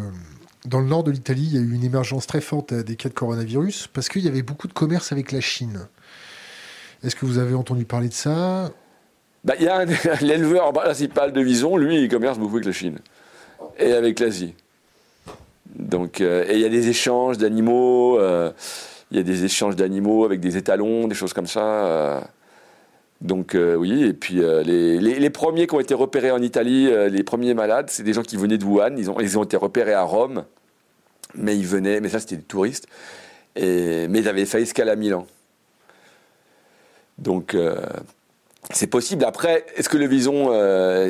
dans 0.65 0.79
le 0.79 0.87
nord 0.87 1.03
de 1.03 1.11
l'Italie, 1.11 1.47
il 1.51 1.55
y 1.55 1.57
a 1.57 1.61
eu 1.61 1.73
une 1.73 1.83
émergence 1.83 2.27
très 2.27 2.41
forte 2.41 2.73
des 2.73 2.95
cas 2.95 3.09
de 3.09 3.13
coronavirus 3.13 3.87
parce 3.93 4.09
qu'il 4.09 4.23
y 4.23 4.27
avait 4.27 4.41
beaucoup 4.41 4.67
de 4.67 4.73
commerce 4.73 5.11
avec 5.11 5.31
la 5.31 5.41
Chine. 5.41 5.87
Est-ce 7.03 7.15
que 7.15 7.25
vous 7.25 7.37
avez 7.37 7.53
entendu 7.53 7.85
parler 7.85 8.09
de 8.09 8.13
ça? 8.13 8.71
Bah, 9.43 9.53
Il 9.59 9.65
y 9.65 9.69
a 9.69 9.85
l'éleveur 10.21 10.73
principal 10.73 11.33
de 11.33 11.41
Vison, 11.41 11.77
lui, 11.77 12.01
il 12.01 12.09
commerce 12.09 12.39
beaucoup 12.39 12.55
avec 12.55 12.65
la 12.65 12.71
Chine 12.71 12.99
et 13.77 13.91
avec 13.93 14.19
l'Asie. 14.19 14.55
Donc, 15.75 16.21
euh, 16.21 16.45
et 16.47 16.53
il 16.53 16.59
y 16.61 16.65
a 16.65 16.69
des 16.69 16.87
échanges 16.87 17.37
d'animaux. 17.37 18.19
Euh, 18.19 18.51
il 19.11 19.17
y 19.17 19.19
a 19.19 19.23
des 19.23 19.45
échanges 19.45 19.75
d'animaux 19.75 20.25
avec 20.25 20.39
des 20.39 20.57
étalons, 20.57 21.07
des 21.07 21.15
choses 21.15 21.33
comme 21.33 21.47
ça. 21.47 21.61
Euh. 21.63 22.21
Donc 23.21 23.55
euh, 23.55 23.75
oui, 23.75 24.03
et 24.03 24.13
puis 24.13 24.43
euh, 24.43 24.61
les, 24.63 25.29
premiers 25.29 25.67
qui 25.67 25.75
ont 25.75 25.79
été 25.79 25.93
repérés 25.93 26.31
en 26.31 26.41
Italie, 26.41 26.89
les 27.09 27.23
premiers 27.23 27.53
malades, 27.53 27.89
c'est 27.89 28.03
des 28.03 28.13
gens 28.13 28.23
qui 28.23 28.37
venaient 28.37 28.57
de 28.57 28.65
Wuhan, 28.65 28.95
ils 28.97 29.09
ont, 29.09 29.19
ils 29.19 29.37
ont 29.37 29.43
été 29.43 29.57
repérés 29.57 29.93
à 29.93 30.03
Rome, 30.03 30.45
mais 31.33 31.57
ils 31.57 31.65
venaient, 31.65 32.01
mais 32.01 32.09
ça 32.09 32.19
c'était 32.19 32.35
des 32.35 32.43
touristes, 32.43 32.87
et, 33.55 34.07
mais 34.09 34.19
ils 34.19 34.27
avaient 34.27 34.45
fait 34.45 34.61
escale 34.61 34.89
à 34.89 34.95
Milan. 34.95 35.25
Donc 37.17 37.55
c'est 38.71 38.87
possible. 38.87 39.23
Après, 39.23 39.65
est-ce 39.77 39.87
que 39.87 39.97
le 39.97 40.07
vison, 40.07 40.51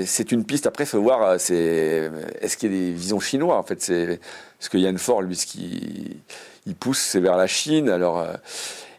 c'est 0.05 0.31
une 0.31 0.45
piste? 0.45 0.67
Après, 0.67 0.83
il 0.83 0.87
faut 0.87 1.01
voir, 1.01 1.39
c'est, 1.39 2.11
est-ce 2.39 2.57
qu'il 2.57 2.71
y 2.71 2.75
a 2.75 2.79
des 2.79 2.91
visons 2.91 3.19
chinois 3.19 3.57
En 3.57 3.63
fait, 3.63 3.81
c'est 3.81 4.19
ce 4.59 4.69
que 4.69 4.77
Yann 4.77 4.99
Fort, 4.99 5.23
lui, 5.23 5.35
ce 5.35 5.47
qui 5.47 6.21
il 6.65 6.75
pousse, 6.75 6.99
c'est 6.99 7.19
vers 7.19 7.37
la 7.37 7.47
Chine. 7.47 7.89
Alors, 7.89 8.19
euh, 8.19 8.33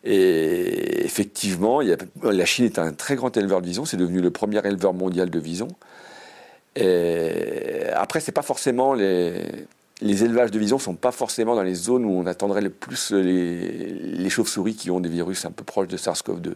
et 0.09 1.05
effectivement, 1.05 1.81
la 2.23 2.45
Chine 2.45 2.65
est 2.65 2.79
un 2.79 2.93
très 2.93 3.17
grand 3.17 3.37
éleveur 3.37 3.61
de 3.61 3.67
visons. 3.67 3.85
C'est 3.85 3.97
devenu 3.97 4.21
le 4.21 4.31
premier 4.31 4.65
éleveur 4.65 4.95
mondial 4.95 5.31
de 5.31 5.39
visons. 5.41 5.69
Après, 6.77 8.21
c'est 8.21 8.33
pas 8.33 8.43
forcément 8.43 8.95
les, 8.95 9.43
les 10.01 10.25
élevages 10.25 10.53
de 10.53 10.59
visons 10.59 10.79
sont 10.79 10.95
pas 10.95 11.11
forcément 11.11 11.57
dans 11.57 11.63
les 11.63 11.75
zones 11.75 12.05
où 12.05 12.11
on 12.11 12.27
attendrait 12.27 12.61
le 12.61 12.71
plus 12.71 13.11
les, 13.11 13.95
les 13.95 14.31
chauves-souris 14.31 14.77
qui 14.77 14.91
ont 14.91 15.01
des 15.01 15.09
virus 15.09 15.45
un 15.45 15.51
peu 15.51 15.65
proches 15.65 15.89
de 15.89 15.97
SARS-CoV-2. 15.97 16.55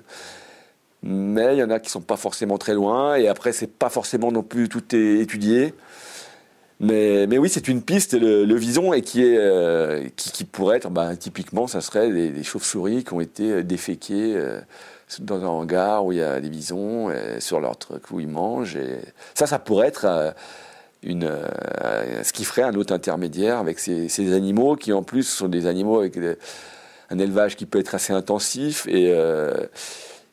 Mais 1.03 1.57
il 1.57 1.59
y 1.59 1.63
en 1.65 1.71
a 1.71 1.81
qui 1.81 1.91
sont 1.91 2.03
pas 2.03 2.19
forcément 2.19 2.59
très 2.59 2.75
loin. 2.75 3.17
Et 3.17 3.27
après, 3.27 3.53
c'est 3.53 3.67
pas 3.67 3.89
forcément 3.89 4.31
non 4.31 4.43
plus 4.43 4.69
tout 4.69 4.95
est 4.95 5.19
étudié. 5.19 5.75
Mais, 6.81 7.27
mais 7.27 7.37
oui, 7.37 7.51
c'est 7.51 7.69
une 7.69 7.83
piste, 7.83 8.15
le, 8.15 8.55
vison, 8.55 8.95
et 8.95 9.03
qui, 9.03 9.23
est, 9.23 9.37
euh, 9.37 10.09
qui, 10.17 10.45
pourrait 10.45 10.79
être, 10.79 10.89
bah, 10.89 11.15
typiquement, 11.15 11.67
ça 11.67 11.83
serait 11.83 12.11
des, 12.11 12.43
chauves-souris 12.43 13.05
qui 13.05 13.13
ont 13.13 13.21
été 13.21 13.53
euh, 13.53 13.63
déféquées 13.63 14.35
euh, 14.35 14.61
dans 15.19 15.45
un 15.45 15.49
hangar 15.49 16.07
où 16.07 16.13
il 16.13 16.19
y 16.19 16.23
a 16.23 16.41
des 16.41 16.49
visons, 16.49 17.13
sur 17.39 17.61
leur 17.61 17.77
truc 17.77 18.11
où 18.11 18.21
ils 18.21 18.29
mangent. 18.29 18.77
Et 18.77 19.01
ça, 19.35 19.47
ça 19.47 19.59
pourrait 19.59 19.89
être 19.89 20.35
une, 21.03 21.29
ce 22.23 22.33
qui 22.33 22.45
ferait 22.45 22.63
un 22.63 22.75
autre 22.75 22.95
intermédiaire 22.95 23.59
avec 23.59 23.79
ces, 23.81 24.09
ces, 24.09 24.33
animaux 24.33 24.77
qui, 24.77 24.93
en 24.93 25.03
plus, 25.03 25.25
sont 25.25 25.49
des 25.49 25.67
animaux 25.67 25.99
avec 25.99 26.17
un 27.11 27.19
élevage 27.19 27.57
qui 27.57 27.67
peut 27.67 27.81
être 27.81 27.97
assez 27.97 28.13
intensif 28.13 28.87
et 28.87 29.13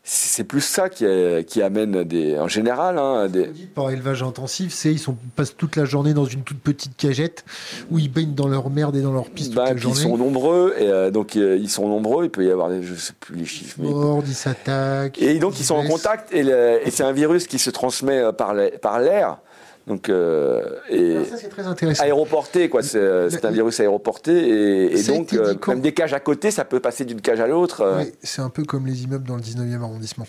c'est 0.10 0.46
plus 0.46 0.62
ça 0.62 0.88
qui, 0.88 1.06
qui, 1.48 1.62
amène 1.62 2.04
des, 2.04 2.40
en 2.40 2.48
général. 2.48 2.98
Hein, 2.98 3.28
des... 3.28 3.48
Par 3.76 3.90
élevage 3.92 4.24
intensif, 4.24 4.74
c'est 4.74 4.90
ils 4.90 5.00
sont, 5.00 5.18
passent 5.36 5.58
toute 5.58 5.76
la 5.76 5.84
journée 5.84 6.14
dans 6.14 6.24
une 6.24 6.44
toute 6.44 6.62
petite 6.62 6.96
cagette 6.96 7.44
où 7.92 8.00
ils 8.00 8.10
baignent 8.10 8.34
dans 8.34 8.48
leur 8.48 8.70
merde 8.70 8.96
et 8.96 9.02
dans 9.02 9.12
leur 9.12 9.30
piste 9.30 9.54
bah, 9.54 9.72
Ils 9.76 9.96
sont 9.96 10.18
nombreux, 10.18 10.74
et 10.80 10.88
euh, 10.88 11.12
donc 11.12 11.36
euh, 11.36 11.58
ils 11.60 11.70
sont 11.70 11.90
nombreux. 11.90 12.24
Il 12.24 12.30
peut 12.30 12.46
y 12.46 12.50
avoir, 12.50 12.72
je 12.82 12.96
sais 12.96 13.12
plus 13.20 13.36
les 13.36 13.46
chiffres. 13.46 13.76
Mais... 13.80 13.90
ils 14.26 14.34
s'attaquent. 14.34 15.22
Et 15.22 15.40
donc 15.40 15.60
ils, 15.60 15.66
sont 15.66 15.76
en 15.76 15.86
contact, 15.86 16.34
et, 16.34 16.40
et 16.40 16.90
c'est 16.90 17.04
un 17.04 17.12
virus 17.12 17.46
qui 17.46 17.60
se 17.60 17.70
transmet 17.70 18.20
euh, 18.20 18.32
par 18.32 19.00
l'air. 19.02 19.40
Donc, 19.88 20.10
euh, 20.10 20.80
et 20.90 21.24
ça, 21.24 21.38
c'est 21.38 21.48
très 21.48 21.66
intéressant. 21.66 22.04
Aéroporté, 22.04 22.68
quoi. 22.68 22.84
C'est, 22.84 22.98
euh, 22.98 23.30
un 23.42 23.52
virus 23.52 23.80
aéroporté. 23.80 24.92
Et, 24.92 25.04
donc, 25.04 25.32
euh, 25.32 25.56
même 25.70 25.80
des 25.80 25.94
cages 25.94 26.14
à 26.14 26.20
côté, 26.20 26.52
ça 26.52 26.66
peut 26.66 26.82
passer 26.82 27.06
d'une 27.06 27.22
cage 27.22 27.40
à 27.40 27.48
l'autre. 27.48 28.00
Oui, 28.00 28.12
c'est 28.22 28.42
un 28.42 28.50
peu 28.50 28.64
comme 28.64 28.86
les 28.86 29.04
immeubles 29.04 29.26
dans 29.26 29.38
le 29.38 29.42
19e 29.42 29.82
arrondissement. 29.82 30.28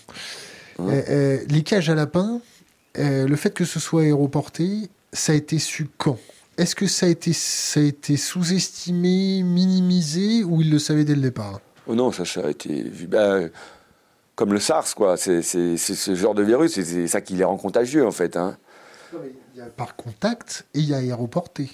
les 0.79 1.63
cages 1.65 1.91
à 1.91 1.97
lapins, 1.97 2.41
le 2.95 3.37
fait 3.37 3.51
que 3.51 3.65
ce 3.65 3.81
soit 3.81 4.03
aéroporté, 4.03 4.89
ça 5.13 5.33
a 5.33 5.35
été 5.35 5.59
su 5.59 5.89
quand? 5.99 6.19
Est-ce 6.57 6.77
que 6.77 6.87
ça 6.87 7.07
a 7.07 7.09
été, 7.09 7.33
ça 7.33 7.81
a 7.81 7.83
été 7.83 8.17
sous-estimé, 8.17 9.43
minimisé, 9.43 10.45
ou 10.45 10.61
ils 10.61 10.71
le 10.71 10.79
savaient 10.79 11.05
dès 11.05 11.15
le 11.15 11.21
départ? 11.21 11.61
Oh 11.87 11.95
Non, 11.95 12.13
ça, 12.13 12.25
ça 12.25 12.47
a 12.47 12.51
été 12.51 12.83
vu. 12.83 13.07
Ben, 13.07 13.51
comme 14.35 14.53
le 14.53 14.61
SARS, 14.61 14.95
quoi. 14.95 15.17
C'est, 15.17 15.43
ce 15.43 16.15
genre 16.15 16.35
de 16.35 16.45
virus, 16.45 16.75
c'est, 16.75 17.07
ça 17.09 17.21
qui 17.21 17.35
les 17.35 17.45
rend 17.45 17.57
contagieux, 17.57 18.07
en 18.07 18.13
fait. 18.13 18.37
Hein 18.37 18.57
il 19.55 19.59
y 19.59 19.63
a 19.63 19.67
par 19.67 19.97
contact 19.97 20.67
et 20.75 20.81
il 20.81 20.89
y 20.89 20.95
a 20.95 20.99
aéroporté. 20.99 21.71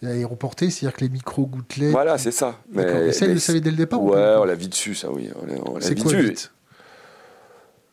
Il 0.00 0.08
y 0.08 0.10
a 0.10 0.14
aéroporté, 0.14 0.68
c'est-à-dire 0.70 0.96
que 0.96 1.04
les 1.04 1.10
micro-gouttelettes. 1.10 1.92
Voilà, 1.92 2.18
c'est 2.18 2.32
ça. 2.32 2.58
Mais, 2.70 3.12
ça, 3.12 3.26
il 3.26 3.34
le 3.34 3.38
savait 3.38 3.60
dès 3.60 3.70
le 3.70 3.76
départ 3.76 4.02
Ouais, 4.02 4.34
on 4.38 4.44
l'a 4.44 4.54
vu 4.54 4.66
dessus, 4.66 4.94
ça, 4.94 5.10
oui. 5.10 5.30
C'est 5.80 5.98
quoi 6.00 6.12
vite 6.14 6.50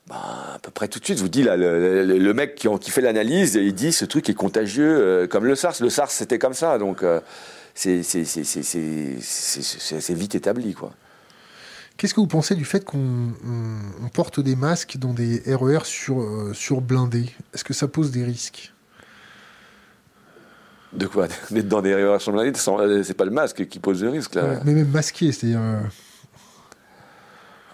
bah, 0.07 0.55
à 0.55 0.59
peu 0.59 0.71
près 0.71 0.87
tout 0.87 0.97
de 0.97 1.05
suite, 1.05 1.19
je 1.19 1.21
vous 1.21 1.29
dis, 1.29 1.43
là, 1.43 1.55
le, 1.55 2.33
mec 2.33 2.55
qui, 2.55 2.67
qui 2.81 2.89
fait 2.89 3.01
l'analyse, 3.01 3.53
il 3.53 3.75
dit 3.75 3.91
ce 3.91 4.05
truc 4.05 4.27
est 4.27 4.33
contagieux 4.33 4.97
euh, 4.97 5.27
comme 5.27 5.45
le 5.45 5.53
SARS. 5.53 5.75
Le 5.81 5.91
SARS, 5.91 6.09
c'était 6.09 6.39
comme 6.39 6.55
ça, 6.55 6.79
donc 6.79 7.03
euh, 7.03 7.21
c'est 7.75 8.01
vite 10.09 10.33
établi, 10.33 10.73
quoi. 10.73 10.93
Qu'est-ce 11.99 12.13
que 12.13 12.21
vous 12.21 12.27
pensez 12.27 12.55
du 12.55 12.63
fait 12.63 12.85
qu'on 12.85 13.33
porte 14.13 14.39
des 14.39 14.55
masques 14.55 14.95
dans 14.95 15.13
des 15.13 15.43
RER 15.45 15.83
sur, 15.83 16.21
euh, 16.21 16.53
sur 16.53 16.79
blindés? 16.79 17.29
Est-ce 17.53 17.65
que 17.65 17.73
ça 17.73 17.89
pose 17.89 18.09
des 18.11 18.23
risques? 18.23 18.73
De 20.93 21.07
quoi? 21.07 21.27
D'être 21.51 21.67
dans 21.67 21.81
des 21.81 21.93
rassemblements 22.05 22.49
C'est 23.03 23.17
pas 23.17 23.25
le 23.25 23.31
masque 23.31 23.67
qui 23.67 23.79
pose 23.79 24.01
le 24.01 24.11
risque. 24.11 24.35
Là. 24.35 24.61
mais 24.63 24.75
même 24.75 24.87
masqué, 24.87 25.33
c'est-à-dire. 25.33 25.59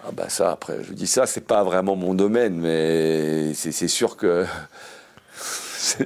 Ah 0.04 0.10
bah 0.12 0.28
ça, 0.28 0.50
après, 0.50 0.82
je 0.82 0.92
dis 0.92 1.06
ça, 1.06 1.26
c'est 1.26 1.46
pas 1.46 1.62
vraiment 1.62 1.94
mon 1.94 2.12
domaine, 2.12 2.56
mais 2.56 3.54
c'est 3.54 3.86
sûr 3.86 4.16
que 4.16 4.44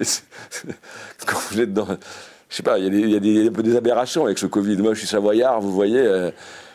quand 1.26 1.38
vous 1.50 1.58
êtes 1.58 1.72
dans, 1.72 1.86
je 1.86 2.54
sais 2.54 2.62
pas, 2.62 2.78
il 2.78 2.84
y 2.84 3.16
a, 3.16 3.20
des, 3.20 3.48
des, 3.48 3.76
aberrations 3.76 4.26
avec 4.26 4.36
ce 4.36 4.44
Covid. 4.44 4.76
Moi, 4.76 4.92
je 4.92 4.98
suis 4.98 5.08
savoyard, 5.08 5.62
vous 5.62 5.72
voyez, 5.72 6.00
euh, 6.00 6.30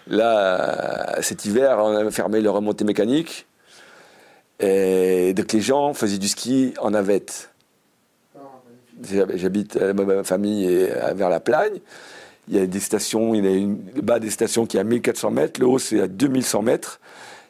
là, 0.08 1.22
cet 1.22 1.45
hiver, 1.45 1.78
on 1.80 1.95
a 1.95 2.12
fermé 2.12 2.41
le 2.41 2.49
remontée 2.49 2.86
mécanique, 2.86 3.45
et 4.60 5.34
donc 5.34 5.51
les 5.53 5.62
gens 5.62 5.93
faisaient 5.93 6.18
du 6.18 6.28
ski 6.28 6.74
en 6.80 6.91
navette. 6.91 7.51
J'habite, 9.03 9.76
euh, 9.76 9.93
ma 9.93 10.24
famille 10.24 10.66
est 10.66 11.14
vers 11.14 11.30
la 11.30 11.41
Plagne. 11.41 11.80
Il 12.47 12.56
y 12.56 12.60
a 12.60 12.66
des 12.66 12.80
stations, 12.80 13.34
il 13.34 13.43
y 13.43 13.47
a 13.47 13.51
une, 13.51 13.80
le 13.93 14.01
bas 14.01 14.20
des 14.20 14.30
stations 14.30 14.66
qui 14.66 14.78
est 14.78 14.80
à 14.80 14.84
1400 14.84 15.32
mètres, 15.32 15.60
le 15.60 15.68
haut 15.68 15.80
c'est 15.80 15.99
à 15.99 16.08
2100 16.08 16.62
mètres. 16.62 16.99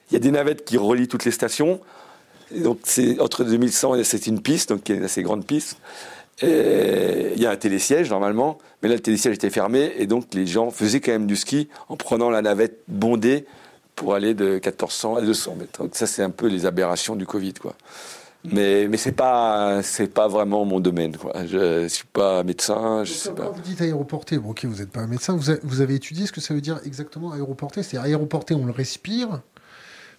Il 0.10 0.14
y 0.14 0.18
a 0.18 0.20
des 0.20 0.32
navettes 0.32 0.66
qui 0.66 0.78
relient 0.78 1.08
toutes 1.08 1.26
les 1.26 1.32
stations. 1.32 1.82
donc 2.51 2.80
c'est 2.84 3.20
entre 3.20 3.43
2100 3.43 3.95
et 3.95 4.03
c'est 4.03 4.26
une 4.28 4.41
piste, 4.41 4.70
donc 4.70 4.88
y 4.89 4.93
a 4.93 4.95
une 4.95 5.03
assez 5.03 5.22
grande 5.22 5.45
piste. 5.45 5.78
Et 6.41 7.33
il 7.36 7.41
y 7.41 7.45
a 7.45 7.51
un 7.51 7.55
télésiège 7.55 8.09
normalement, 8.09 8.57
mais 8.81 8.89
là 8.89 8.95
le 8.95 9.01
télésiège 9.01 9.36
était 9.36 9.49
fermé 9.49 9.93
et 9.97 10.05
donc 10.05 10.33
les 10.33 10.45
gens 10.45 10.69
faisaient 10.69 10.99
quand 10.99 11.13
même 11.13 11.27
du 11.27 11.36
ski 11.36 11.69
en 11.88 11.95
prenant 11.95 12.29
la 12.29 12.41
navette 12.41 12.81
bondée 12.88 13.45
pour 13.95 14.15
aller 14.15 14.33
de 14.33 14.53
1400 14.55 15.15
à 15.15 15.21
200 15.21 15.55
mètres. 15.55 15.81
Donc 15.81 15.95
ça 15.95 16.07
c'est 16.07 16.23
un 16.23 16.29
peu 16.29 16.47
les 16.47 16.65
aberrations 16.65 17.15
du 17.15 17.25
Covid 17.25 17.53
quoi. 17.53 17.75
Mais, 18.51 18.88
mais 18.88 18.97
c'est 18.97 19.11
pas 19.11 19.81
c'est 19.81 20.13
pas 20.13 20.27
vraiment 20.27 20.65
mon 20.65 20.79
domaine. 20.79 21.15
Quoi. 21.17 21.33
Je 21.47 21.83
ne 21.83 21.88
suis 21.88 22.05
pas 22.05 22.43
médecin. 22.43 23.03
Je 23.03 23.13
sais 23.13 23.31
pas. 23.31 23.49
Vous 23.49 23.61
dites 23.61 23.81
aéroporté, 23.81 24.38
bon, 24.38 24.51
ok, 24.51 24.65
vous 24.65 24.77
n'êtes 24.77 24.91
pas 24.91 25.01
un 25.01 25.07
médecin. 25.07 25.36
Vous, 25.36 25.51
vous, 25.63 25.81
avez 25.81 25.95
étudié 25.95 26.27
ce 26.27 26.31
que 26.31 26.41
ça 26.41 26.53
veut 26.53 26.61
dire 26.61 26.79
exactement 26.86 27.31
aéroporté 27.31 27.81
C'est-à-dire 27.81 28.05
aéroporté, 28.05 28.53
on 28.53 28.65
le 28.65 28.71
respire, 28.71 29.41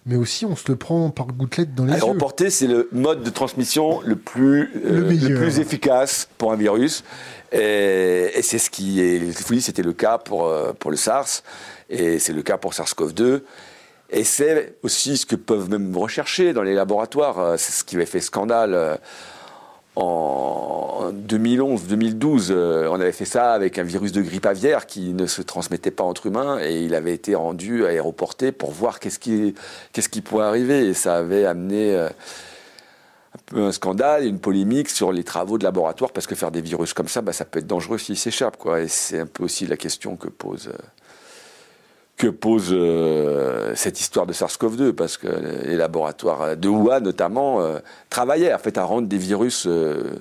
mais 0.07 0.15
aussi 0.15 0.45
on 0.45 0.55
se 0.55 0.63
le 0.69 0.77
prend 0.77 1.09
par 1.09 1.27
gouttelette 1.27 1.75
dans 1.75 1.85
les 1.85 1.91
yeux. 1.91 1.97
Aéroporté, 1.97 2.49
c'est 2.49 2.67
le 2.67 2.89
mode 2.91 3.23
de 3.23 3.29
transmission 3.29 4.01
le 4.01 4.15
plus, 4.15 4.71
euh, 4.85 5.09
le, 5.09 5.35
plus 5.35 5.59
efficace 5.59 6.27
pour 6.37 6.51
un 6.51 6.55
virus. 6.55 7.03
Et, 7.51 8.31
c'est 8.41 8.57
ce 8.57 8.69
qui 8.69 9.01
est. 9.01 9.31
C'était 9.59 9.83
le 9.83 9.93
cas 9.93 10.17
pour, 10.17 10.47
euh, 10.47 10.73
pour 10.73 10.91
le 10.91 10.97
SARS, 10.97 11.43
et 11.89 12.19
c'est 12.19 12.33
le 12.33 12.41
cas 12.41 12.57
pour 12.57 12.73
SARS-CoV-2. 12.73 13.41
Et 14.09 14.23
c'est 14.23 14.75
aussi 14.83 15.17
ce 15.17 15.25
que 15.25 15.35
peuvent 15.35 15.69
même 15.69 15.95
rechercher 15.95 16.53
dans 16.53 16.63
les 16.63 16.73
laboratoires. 16.73 17.39
Euh, 17.39 17.55
c'est 17.57 17.73
ce 17.73 17.83
qui 17.83 17.95
avait 17.95 18.05
fait 18.05 18.21
scandale 18.21 18.99
en 19.97 21.11
2011-2012. 21.11 22.47
Euh, 22.51 22.87
on 22.89 22.99
avait 22.99 23.11
fait 23.11 23.25
ça 23.25 23.53
avec 23.53 23.77
un 23.77 23.83
virus 23.83 24.11
de 24.11 24.21
grippe 24.21 24.45
aviaire 24.45 24.85
qui 24.85 25.13
ne 25.13 25.25
se 25.25 25.41
transmettait 25.41 25.91
pas 25.91 26.03
entre 26.03 26.27
humains 26.27 26.59
et 26.61 26.81
il 26.81 26.95
avait 26.95 27.13
été 27.13 27.35
rendu 27.35 27.85
aéroporté 27.85 28.51
pour 28.51 28.71
voir 28.71 28.99
qu'est-ce 28.99 29.19
qui, 29.19 29.55
qu'est-ce 29.93 30.09
arriver. 30.39 30.87
Et 30.87 30.93
ça 30.93 31.17
avait 31.17 31.45
amené 31.45 31.95
un 31.95 32.09
peu 33.47 33.63
un 33.63 33.71
scandale 33.71 34.25
une 34.25 34.39
polémique 34.39 34.89
sur 34.89 35.11
les 35.11 35.23
travaux 35.23 35.57
de 35.57 35.63
laboratoire 35.63 36.11
parce 36.11 36.27
que 36.27 36.35
faire 36.35 36.51
des 36.51 36.61
virus 36.61 36.93
comme 36.93 37.07
ça, 37.07 37.21
bah, 37.21 37.33
ça 37.33 37.45
peut 37.45 37.59
être 37.59 37.67
dangereux 37.67 37.97
s'ils 37.97 38.17
s'échappent. 38.17 38.57
Et 38.77 38.87
c'est 38.87 39.19
un 39.19 39.25
peu 39.25 39.43
aussi 39.43 39.65
la 39.65 39.77
question 39.77 40.15
que 40.15 40.29
pose 40.29 40.71
que 42.17 42.27
pose 42.27 42.69
euh, 42.71 43.73
cette 43.75 43.99
histoire 43.99 44.25
de 44.25 44.33
SARS-CoV-2, 44.33 44.91
parce 44.93 45.17
que 45.17 45.27
les 45.65 45.77
laboratoires 45.77 46.57
de 46.57 46.67
Wuhan 46.67 46.99
notamment 46.99 47.61
euh, 47.61 47.77
travaillaient 48.09 48.53
en 48.53 48.57
fait 48.57 48.77
à 48.79 48.83
rendre 48.83 49.07
des 49.07 49.19
virus 49.19 49.65
euh, 49.67 50.15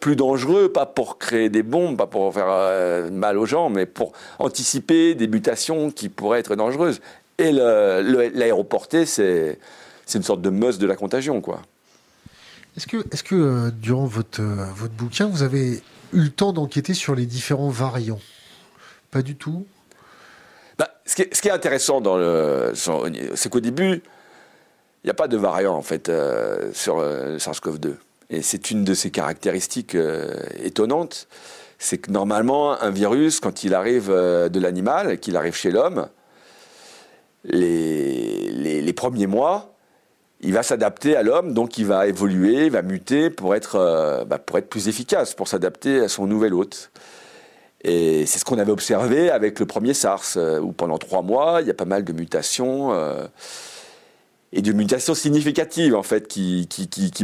plus 0.00 0.16
dangereux, 0.16 0.72
pas 0.72 0.86
pour 0.86 1.18
créer 1.18 1.50
des 1.50 1.62
bombes, 1.62 1.98
pas 1.98 2.06
pour 2.06 2.32
faire 2.32 3.10
mal 3.12 3.38
aux 3.38 3.46
gens, 3.46 3.68
mais 3.68 3.86
pour 3.86 4.12
anticiper 4.40 5.14
des 5.14 5.28
mutations 5.28 5.92
qui 5.92 6.08
pourraient 6.08 6.40
être 6.40 6.56
dangereuses. 6.56 7.00
Et 7.38 7.52
l'aéroporté, 7.52 9.06
c'est 9.06 9.58
une 10.12 10.24
sorte 10.24 10.42
de 10.42 10.50
meuse 10.50 10.78
de 10.80 10.88
la 10.88 10.96
contagion, 10.96 11.40
quoi. 11.40 11.62
Est-ce 12.76 12.88
que, 12.88 12.96
est 12.96 13.14
-ce 13.14 13.22
que 13.22 13.70
durant 13.70 14.06
votre, 14.06 14.42
votre 14.74 14.94
bouquin, 14.94 15.28
vous 15.28 15.44
avez 15.44 15.82
eu 16.12 16.20
le 16.20 16.30
temps 16.30 16.52
d'enquêter 16.52 16.94
sur 16.94 17.14
les 17.14 17.26
différents 17.26 17.70
variants? 17.70 18.20
Pas 19.12 19.22
du 19.22 19.36
tout? 19.36 19.66
Bah, 20.78 20.88
ce, 21.06 21.14
qui 21.14 21.22
est, 21.22 21.50
intéressant 21.50 22.02
c'est 22.74 23.48
qu'au 23.50 23.60
début, 23.60 24.02
il 25.02 25.06
n'y 25.06 25.10
a 25.10 25.14
pas 25.14 25.28
de 25.28 25.36
variant 25.36 25.74
en 25.74 25.82
fait 25.82 26.08
euh, 26.08 26.70
sur 26.72 26.98
euh, 26.98 27.38
SARS-CoV-2. 27.38 27.94
Et 28.30 28.42
c'est 28.42 28.70
une 28.70 28.84
de 28.84 28.94
ses 28.94 29.10
caractéristiques 29.10 29.94
euh, 29.94 30.32
étonnantes, 30.62 31.28
c'est 31.78 31.98
que 31.98 32.10
normalement 32.10 32.80
un 32.80 32.90
virus, 32.90 33.40
quand 33.40 33.64
il 33.64 33.74
arrive 33.74 34.08
de 34.08 34.60
l'animal, 34.60 35.18
qu'il 35.18 35.36
arrive 35.36 35.54
chez 35.54 35.72
l'homme, 35.72 36.08
les, 37.44 38.50
les, 38.52 38.92
premiers 38.92 39.26
mois, 39.26 39.74
il 40.40 40.52
va 40.52 40.62
s'adapter 40.62 41.16
à 41.16 41.24
l'homme, 41.24 41.52
donc 41.52 41.78
il 41.78 41.86
va 41.86 42.06
évoluer, 42.06 42.66
il 42.66 42.70
va 42.70 42.82
muter 42.82 43.30
pour 43.30 43.56
être, 43.56 44.24
bah, 44.28 44.38
pour 44.38 44.58
être 44.58 44.68
plus 44.68 44.86
efficace, 44.86 45.34
pour 45.34 45.48
s'adapter 45.48 45.98
à 45.98 46.08
son 46.08 46.28
nouvel 46.28 46.54
hôte. 46.54 46.92
Et 47.84 48.26
c'est 48.26 48.38
ce 48.38 48.44
qu'on 48.44 48.58
avait 48.58 48.72
observé 48.72 49.30
avec 49.30 49.58
le 49.58 49.66
premier 49.66 49.94
SARS, 49.94 50.34
euh, 50.36 50.60
où 50.60 50.72
pendant 50.72 50.98
trois 50.98 51.22
mois, 51.22 51.58
il 51.60 51.66
y 51.66 51.70
a 51.70 51.74
pas 51.74 51.84
mal 51.84 52.04
de 52.04 52.12
mutations, 52.12 52.92
euh, 52.92 53.26
et 54.52 54.62
de 54.62 54.72
mutations 54.72 55.14
significatives, 55.14 55.94
en 55.96 56.02
fait, 56.02 56.28
qui, 56.28 56.68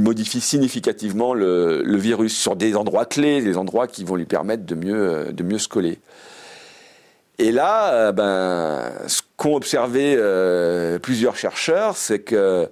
modifient 0.01 0.41
significativement 0.41 1.35
le, 1.35 1.97
virus 1.97 2.37
sur 2.37 2.57
des 2.57 2.75
endroits 2.75 3.05
clés, 3.05 3.41
des 3.41 3.57
endroits 3.57 3.87
qui 3.87 4.03
vont 4.03 4.17
lui 4.17 4.25
permettre 4.25 4.65
de 4.65 4.75
mieux, 4.75 4.97
euh, 4.97 5.33
de 5.33 5.43
mieux 5.45 5.59
se 5.59 5.69
coller. 5.69 6.01
Et 7.39 7.53
là, 7.53 8.11
ben, 8.11 8.91
ce 9.07 9.23
qu'ont 9.37 9.55
observé 9.55 10.17
plusieurs 11.01 11.37
chercheurs, 11.37 11.97
c'est 11.97 12.19
que, 12.19 12.69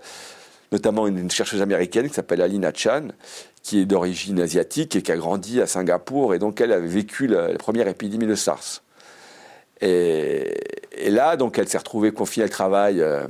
notamment 0.72 1.06
une, 1.06 1.30
chercheuse 1.30 1.62
américaine 1.62 2.08
qui 2.08 2.14
s'appelle 2.14 2.42
Alina 2.42 2.72
Chan, 2.74 3.10
qui 3.66 3.80
est 3.80 3.84
d'origine 3.84 4.40
asiatique 4.40 4.94
et 4.94 5.02
qui 5.02 5.10
a 5.10 5.16
grandi 5.16 5.60
à 5.60 5.66
Singapour, 5.66 6.34
et 6.34 6.38
donc 6.38 6.60
elle 6.60 6.70
avait 6.70 6.86
vécu 6.86 7.26
la, 7.26 7.48
première 7.54 7.88
épidémie 7.88 8.26
de 8.26 8.36
SARS. 8.36 8.84
Et, 9.80 10.54
là, 11.08 11.36
donc, 11.36 11.58
elle 11.58 11.68
s'est 11.68 11.76
retrouvée 11.76 12.12
confiée, 12.12 12.44
elle 12.44 12.50
travaille 12.50 13.02
euh, 13.02 13.26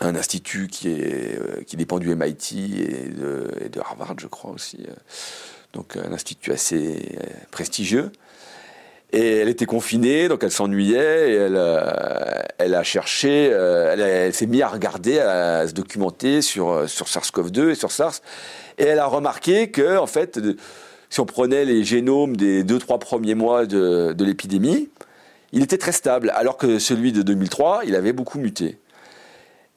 à 0.00 0.06
un 0.06 0.16
institut 0.16 0.68
qui, 0.68 0.88
est, 0.88 1.38
euh, 1.38 1.62
qui 1.66 1.76
dépend 1.76 1.98
du 1.98 2.16
MIT 2.16 2.54
et 2.80 3.10
de, 3.10 3.80
Harvard, 3.80 4.14
je 4.18 4.28
crois 4.28 4.50
aussi. 4.50 4.78
Euh. 4.88 4.94
donc, 5.74 5.94
un 5.94 6.10
institut 6.14 6.52
assez 6.52 7.18
prestigieux. 7.50 8.12
Et 9.12 9.38
elle 9.38 9.48
était 9.48 9.66
confinée, 9.66 10.28
donc 10.28 10.42
elle 10.42 10.52
s'ennuyait, 10.52 11.32
et 11.32 11.34
elle, 11.34 11.60
elle 12.58 12.74
a 12.76 12.82
cherché, 12.84 13.46
elle, 13.46 14.32
s'est 14.32 14.46
mise 14.46 14.62
à 14.62 14.68
regarder, 14.68 15.18
à, 15.18 15.66
se 15.66 15.72
documenter 15.72 16.42
sur, 16.42 16.88
sur 16.88 17.06
SARS-CoV-2 17.08 17.70
et 17.70 17.74
sur 17.74 17.90
SARS. 17.90 18.20
Et 18.80 18.84
elle 18.84 18.98
a 18.98 19.06
remarqué 19.06 19.70
que, 19.70 19.98
en 19.98 20.06
fait, 20.06 20.40
si 21.10 21.20
on 21.20 21.26
prenait 21.26 21.66
les 21.66 21.84
génomes 21.84 22.34
des 22.34 22.64
deux, 22.64 22.78
trois 22.78 22.98
premiers 22.98 23.34
mois 23.34 23.66
de, 23.66 24.16
l'épidémie, 24.18 24.88
il 25.52 25.62
était 25.62 25.76
très 25.76 25.92
stable, 25.92 26.32
alors 26.34 26.56
que 26.56 26.78
celui 26.78 27.12
de 27.12 27.20
2003, 27.20 27.82
il 27.84 27.94
avait 27.94 28.14
beaucoup 28.14 28.38
muté. 28.38 28.78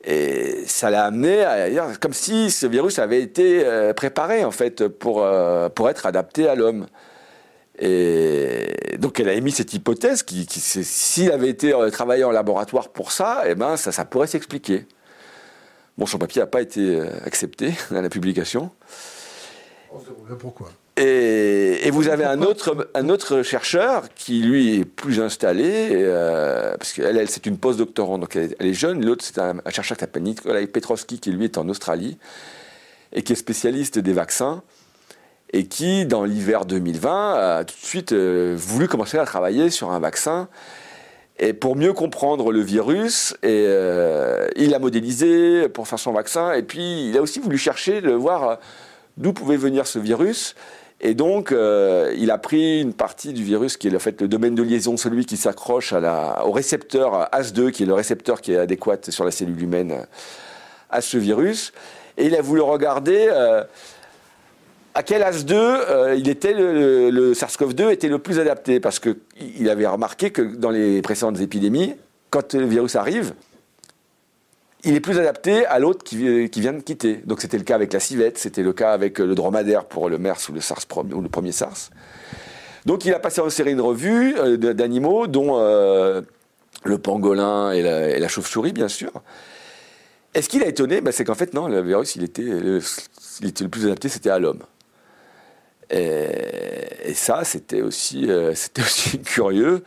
Et 0.05 0.63
ça 0.67 0.89
l'a 0.89 1.03
amené 1.03 1.43
à 1.43 1.69
dire 1.69 1.99
comme 1.99 2.13
si 2.13 2.49
ce 2.49 2.65
virus 2.65 2.99
avait 2.99 3.21
été 3.21 3.63
euh, 3.65 3.93
préparé 3.93 4.43
en 4.43 4.51
fait 4.51 4.89
pour, 4.89 5.23
euh, 5.23 5.69
pour 5.69 5.89
être 5.89 6.05
adapté 6.05 6.47
à 6.47 6.55
l'homme. 6.55 6.87
Et 7.79 8.97
donc 8.99 9.21
elle 9.21 9.29
a 9.29 9.33
émis 9.33 9.51
cette 9.51 9.73
hypothèse 9.73 10.23
qui, 10.23 10.45
s'il 10.49 11.31
avait 11.31 11.47
été 11.47 11.73
euh, 11.73 11.89
travaillé 11.89 12.25
en 12.25 12.31
laboratoire 12.31 12.89
pour 12.89 13.13
ça, 13.13 13.43
eh 13.47 13.55
ben 13.55 13.77
ça, 13.77 13.93
ça 13.93 14.03
pourrait 14.03 14.27
s'expliquer. 14.27 14.85
Bon, 15.97 16.05
son 16.05 16.17
papier 16.17 16.41
n'a 16.41 16.47
pas 16.47 16.61
été 16.61 16.95
euh, 16.95 17.07
accepté 17.25 17.73
à 17.91 18.01
la 18.01 18.09
publication. 18.09 18.71
Pourquoi 20.39 20.71
et, 20.95 21.89
vous 21.91 22.07
avez 22.07 22.23
un 22.23 22.41
autre, 22.41 22.89
un 22.93 23.09
autre 23.09 23.41
chercheur 23.41 24.13
qui, 24.13 24.41
lui, 24.41 24.79
est 24.79 24.85
plus 24.85 25.19
installé, 25.19 25.89
euh, 25.91 26.75
parce 26.77 26.93
qu'elle, 26.93 27.17
elle, 27.17 27.29
c'est 27.29 27.45
une 27.47 27.57
post-doctorante, 27.57 28.21
donc 28.21 28.35
elle, 28.35 28.55
est 28.59 28.73
jeune. 28.73 29.03
L'autre, 29.03 29.23
c'est 29.25 29.39
un, 29.39 29.55
chercheur 29.69 29.97
qui 29.97 30.01
s'appelle 30.01 30.23
Nikolai 30.23 30.67
Petrovski, 30.67 31.19
qui, 31.19 31.31
lui, 31.31 31.45
est 31.45 31.57
en 31.57 31.67
Australie, 31.67 32.17
et 33.11 33.23
qui 33.23 33.33
est 33.33 33.35
spécialiste 33.35 33.97
des 33.97 34.13
vaccins, 34.13 34.61
et 35.51 35.65
qui, 35.65 36.05
dans 36.05 36.25
l'hiver 36.25 36.65
2020, 36.65 37.33
a 37.33 37.63
tout 37.63 37.75
de 37.75 37.85
suite 37.85 38.11
euh, 38.11 38.55
voulu 38.55 38.87
commencer 38.87 39.17
à 39.17 39.25
travailler 39.25 39.71
sur 39.71 39.91
un 39.91 39.99
vaccin 39.99 40.47
et 41.39 41.53
pour 41.53 41.75
mieux 41.75 41.93
comprendre 41.93 42.51
le 42.51 42.61
virus, 42.61 43.35
euh, 43.43 44.47
il 44.55 44.69
l'a 44.69 44.79
modélisé 44.79 45.67
pour 45.67 45.87
faire 45.87 45.99
son 45.99 46.11
vaccin. 46.11 46.53
Et 46.53 46.61
puis, 46.61 47.09
il 47.09 47.17
a 47.17 47.21
aussi 47.21 47.39
voulu 47.39 47.57
chercher 47.57 48.01
de 48.01 48.11
voir 48.11 48.49
euh, 48.49 48.55
d'où 49.17 49.33
pouvait 49.33 49.57
venir 49.57 49.87
ce 49.87 49.97
virus. 49.97 50.55
Et 51.01 51.15
donc, 51.15 51.51
euh, 51.51 52.13
il 52.17 52.29
a 52.29 52.37
pris 52.37 52.81
une 52.81 52.93
partie 52.93 53.33
du 53.33 53.43
virus 53.43 53.77
qui 53.77 53.87
est 53.87 53.95
en 53.95 53.99
fait 53.99 54.21
le 54.21 54.27
domaine 54.27 54.53
de 54.53 54.61
liaison, 54.61 54.95
celui 54.95 55.25
qui 55.25 55.35
s'accroche 55.35 55.91
au 55.91 56.51
récepteur 56.51 57.29
AS2, 57.33 57.71
qui 57.71 57.83
est 57.83 57.87
le 57.87 57.93
récepteur 57.93 58.39
qui 58.39 58.53
est 58.53 58.57
adéquat 58.57 58.97
sur 59.09 59.25
la 59.25 59.31
cellule 59.31 59.61
humaine 59.61 60.05
à 60.89 61.01
ce 61.01 61.17
virus. 61.17 61.73
Et 62.17 62.27
il 62.27 62.35
a 62.35 62.41
voulu 62.41 62.61
regarder 62.61 63.27
à 64.95 65.03
quel 65.03 65.21
AS2 65.21 66.17
il 66.17 66.29
était 66.29 66.53
le, 66.53 67.33
SARS-CoV-2 67.33 67.91
était 67.91 68.09
le 68.09 68.19
plus 68.19 68.39
adapté? 68.39 68.79
Parce 68.79 68.99
qu'il 68.99 69.69
avait 69.69 69.87
remarqué 69.87 70.31
que 70.31 70.41
dans 70.41 70.69
les 70.69 71.01
précédentes 71.01 71.39
épidémies, 71.39 71.95
quand 72.29 72.53
le 72.53 72.65
virus 72.65 72.95
arrive, 72.95 73.33
il 74.83 74.95
est 74.95 74.99
plus 74.99 75.17
adapté 75.17 75.65
à 75.65 75.79
l'autre 75.79 76.03
qui, 76.03 76.17
vient 76.17 76.73
de 76.73 76.81
quitter. 76.81 77.21
Donc 77.25 77.41
c'était 77.41 77.57
le 77.57 77.63
cas 77.63 77.75
avec 77.75 77.93
la 77.93 77.99
civette, 77.99 78.37
c'était 78.37 78.63
le 78.63 78.73
cas 78.73 78.91
avec 78.91 79.19
le 79.19 79.33
dromadaire 79.35 79.85
pour 79.85 80.09
le 80.09 80.17
MERS 80.17 80.49
ou 80.49 80.53
le, 80.53 80.61
SARS, 80.61 80.85
ou 80.95 81.21
le 81.21 81.29
premier 81.29 81.51
SARS. 81.51 81.89
Donc 82.85 83.05
il 83.05 83.13
a 83.13 83.19
passé 83.19 83.39
en 83.39 83.49
série 83.49 83.75
revues 83.75 84.35
euh, 84.37 84.57
d'animaux, 84.73 85.27
dont 85.27 85.57
euh, 85.59 86.21
le 86.83 86.97
pangolin 86.97 87.71
et 87.71 87.81
la, 87.81 88.27
chauve-souris, 88.27 88.73
bien 88.73 88.89
sûr. 88.89 89.11
Et 90.35 90.41
ce 90.41 90.49
qui 90.49 90.59
l'a 90.59 90.67
étonné, 90.67 90.99
bah, 90.99 91.11
c'est 91.11 91.23
qu'en 91.23 91.35
fait, 91.35 91.53
non, 91.53 91.67
le 91.67 91.81
virus, 91.81 92.15
il 92.15 92.23
était 92.23 92.41
le 92.41 93.67
plus 93.69 93.85
adapté, 93.85 94.09
c'était 94.09 94.31
à 94.31 94.39
l'homme. 94.39 94.63
Et, 95.89 97.13
ça, 97.13 97.43
c'était 97.43 97.81
aussi, 97.81 98.29
euh, 98.29 98.53
aussi 98.79 99.19
curieux, 99.19 99.83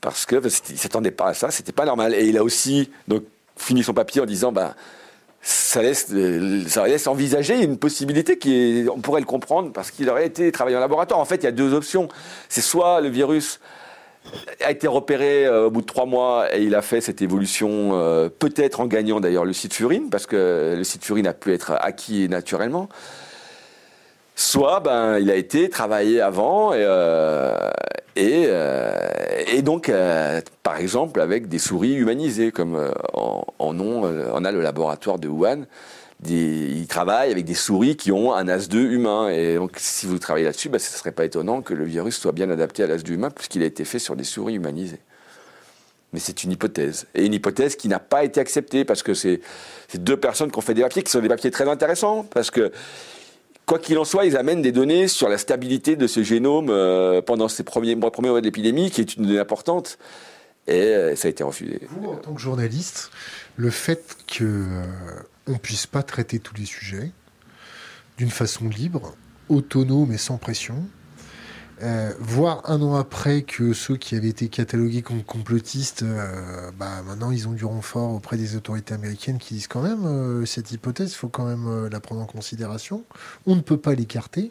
parce 0.00 0.26
que 0.26 0.36
ne 0.36 0.48
s'attendait 0.48 1.10
pas 1.10 1.28
à 1.28 1.34
ça, 1.34 1.50
c'était 1.50 1.72
pas 1.72 1.84
normal. 1.84 2.14
Et 2.14 2.26
il 2.26 2.38
a 2.38 2.44
aussi 2.44 2.90
donc, 3.08 3.24
fini 3.56 3.82
son 3.82 3.94
papier 3.94 4.20
en 4.20 4.26
disant, 4.26 4.52
bah, 4.52 4.74
ça 5.42 5.82
laisse, 5.82 6.12
ça 6.66 6.86
laisse 6.86 7.06
envisager 7.06 7.62
une 7.62 7.78
possibilité 7.78 8.38
qui 8.38 8.86
on 8.94 9.00
pourrait 9.00 9.20
le 9.20 9.26
comprendre 9.26 9.72
parce 9.72 9.90
qu'il 9.90 10.08
aurait 10.10 10.26
été 10.26 10.52
travaillé 10.52 10.76
en 10.76 10.80
laboratoire. 10.80 11.20
En 11.20 11.24
fait, 11.24 11.36
il 11.36 11.44
y 11.44 11.48
a 11.48 11.52
deux 11.52 11.74
options. 11.74 12.08
C'est 12.48 12.60
soit 12.60 13.00
le 13.00 13.08
virus 13.08 13.60
a 14.62 14.70
été 14.70 14.86
repéré 14.86 15.46
euh, 15.46 15.66
au 15.66 15.70
bout 15.70 15.80
de 15.80 15.86
trois 15.86 16.06
mois 16.06 16.54
et 16.54 16.62
il 16.62 16.74
a 16.74 16.82
fait 16.82 17.00
cette 17.00 17.22
évolution, 17.22 17.90
euh, 17.92 18.28
peut-être 18.28 18.80
en 18.80 18.86
gagnant 18.86 19.20
d'ailleurs 19.20 19.44
le 19.44 19.52
site 19.52 19.74
furine, 19.74 20.10
parce 20.10 20.26
que 20.26 20.74
le 20.76 20.84
site 20.84 21.04
furine 21.04 21.26
a 21.26 21.32
pu 21.32 21.52
être 21.52 21.72
acquis 21.80 22.28
naturellement. 22.28 22.88
Soit 24.40 24.78
ben, 24.80 25.18
il 25.18 25.32
a 25.32 25.34
été 25.34 25.68
travaillé 25.68 26.20
avant 26.20 26.72
et, 26.72 26.78
euh, 26.84 27.56
et, 28.14 29.62
donc, 29.62 29.92
par 30.62 30.76
exemple, 30.76 31.20
avec 31.20 31.48
des 31.48 31.58
souris 31.58 31.94
humanisées, 31.94 32.52
comme 32.52 32.92
en, 33.14 33.44
en, 33.58 33.80
on 33.80 34.44
a 34.44 34.52
le 34.52 34.62
laboratoire 34.62 35.18
de 35.18 35.26
Wuhan 35.26 35.66
ils 36.26 36.86
travaillent 36.88 37.30
avec 37.30 37.44
des 37.44 37.54
souris 37.54 37.96
qui 37.96 38.10
ont 38.10 38.34
un 38.34 38.46
AS2 38.46 38.76
humain. 38.76 39.28
Et 39.28 39.56
donc, 39.56 39.72
si 39.76 40.06
vous 40.06 40.18
travaillez 40.18 40.46
là-dessus, 40.46 40.68
bah, 40.68 40.78
ce 40.78 40.92
ne 40.92 40.98
serait 40.98 41.12
pas 41.12 41.24
étonnant 41.24 41.62
que 41.62 41.74
le 41.74 41.84
virus 41.84 42.18
soit 42.18 42.32
bien 42.32 42.50
adapté 42.50 42.82
à 42.82 42.86
l'AS2 42.86 43.12
humain, 43.12 43.30
puisqu'il 43.30 43.62
a 43.62 43.66
été 43.66 43.84
fait 43.84 43.98
sur 43.98 44.16
des 44.16 44.24
souris 44.24 44.54
humanisées. 44.54 45.00
Mais 46.12 46.20
c'est 46.20 46.42
une 46.42 46.52
hypothèse. 46.52 47.06
Et 47.14 47.26
une 47.26 47.34
hypothèse 47.34 47.76
qui 47.76 47.86
n'a 47.88 47.98
pas 47.98 48.24
été 48.24 48.40
acceptée, 48.40 48.84
parce 48.84 49.02
que 49.02 49.14
c'est 49.14 49.40
deux 49.94 50.16
personnes 50.16 50.50
qui 50.50 50.58
ont 50.58 50.62
fait 50.62 50.74
des 50.74 50.82
papiers, 50.82 51.02
qui 51.02 51.10
sont 51.10 51.20
des 51.20 51.28
papiers 51.28 51.50
très 51.50 51.68
intéressants, 51.68 52.24
parce 52.24 52.50
que 52.50 52.72
quoi 53.68 53.78
qu'il 53.78 53.98
en 53.98 54.04
soit, 54.04 54.24
ils 54.24 54.36
amènent 54.36 54.62
des 54.62 54.72
données 54.72 55.06
sur 55.06 55.28
la 55.28 55.38
stabilité 55.38 55.94
de 55.94 56.06
ce 56.06 56.24
génome 56.24 56.70
euh, 56.70 57.22
pendant 57.22 57.48
ces 57.48 57.62
premiers, 57.62 57.94
premiers 57.94 58.30
mois 58.30 58.40
de 58.40 58.46
l'épidémie, 58.46 58.90
qui 58.90 59.02
est 59.02 59.14
une 59.14 59.26
donnée 59.26 59.38
importante. 59.38 59.98
Et 60.66 60.80
euh, 60.80 61.14
ça 61.14 61.28
a 61.28 61.30
été 61.30 61.44
refusé. 61.44 61.80
Vous, 61.88 62.08
en 62.08 62.16
tant 62.16 62.34
que 62.34 62.40
journaliste, 62.40 63.10
le 63.56 63.70
fait 63.70 64.16
que 64.26 64.44
euh, 64.44 64.84
ne 65.46 65.58
puisse 65.58 65.86
pas 65.86 66.02
traiter 66.02 66.38
tous 66.38 66.54
les 66.56 66.64
sujets 66.64 67.12
d'une 68.16 68.30
façon 68.30 68.68
libre, 68.68 69.14
autonome 69.48 70.12
et 70.12 70.18
sans 70.18 70.38
pression. 70.38 70.82
Euh, 71.80 72.12
voir 72.18 72.68
un 72.68 72.82
an 72.82 72.96
après 72.96 73.42
que 73.42 73.72
ceux 73.72 73.96
qui 73.96 74.16
avaient 74.16 74.28
été 74.28 74.48
catalogués 74.48 75.02
comme 75.02 75.22
complotistes, 75.22 76.02
euh, 76.02 76.72
bah, 76.76 77.02
maintenant 77.02 77.30
ils 77.30 77.46
ont 77.46 77.52
du 77.52 77.64
renfort 77.64 78.10
auprès 78.14 78.36
des 78.36 78.56
autorités 78.56 78.94
américaines 78.94 79.38
qui 79.38 79.54
disent 79.54 79.68
quand 79.68 79.82
même 79.82 80.04
euh, 80.04 80.44
cette 80.44 80.72
hypothèse, 80.72 81.12
il 81.12 81.14
faut 81.14 81.28
quand 81.28 81.44
même 81.44 81.86
la 81.86 82.00
prendre 82.00 82.20
en 82.20 82.26
considération. 82.26 83.04
On 83.46 83.54
ne 83.54 83.60
peut 83.60 83.76
pas 83.76 83.94
l'écarter. 83.94 84.50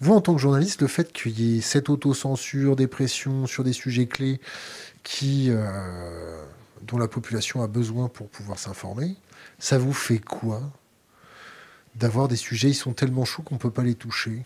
Vous, 0.00 0.14
en 0.14 0.20
tant 0.22 0.34
que 0.34 0.40
journaliste, 0.40 0.80
le 0.80 0.88
fait 0.88 1.12
qu'il 1.12 1.38
y 1.38 1.58
ait 1.58 1.60
cette 1.60 1.90
autocensure, 1.90 2.74
des 2.76 2.86
pressions 2.86 3.46
sur 3.46 3.62
des 3.62 3.72
sujets 3.72 4.06
clés 4.06 4.40
qui, 5.02 5.50
dont 6.82 6.98
la 6.98 7.08
population 7.08 7.62
a 7.62 7.66
besoin 7.66 8.08
pour 8.08 8.28
pouvoir 8.28 8.58
s'informer, 8.58 9.16
ça 9.58 9.78
vous 9.78 9.94
fait 9.94 10.18
quoi 10.18 10.60
d'avoir 11.94 12.28
des 12.28 12.36
sujets, 12.36 12.70
ils 12.70 12.74
sont 12.74 12.92
tellement 12.92 13.24
chauds 13.24 13.42
qu'on 13.42 13.54
ne 13.54 13.60
peut 13.60 13.70
pas 13.70 13.84
les 13.84 13.94
toucher? 13.94 14.42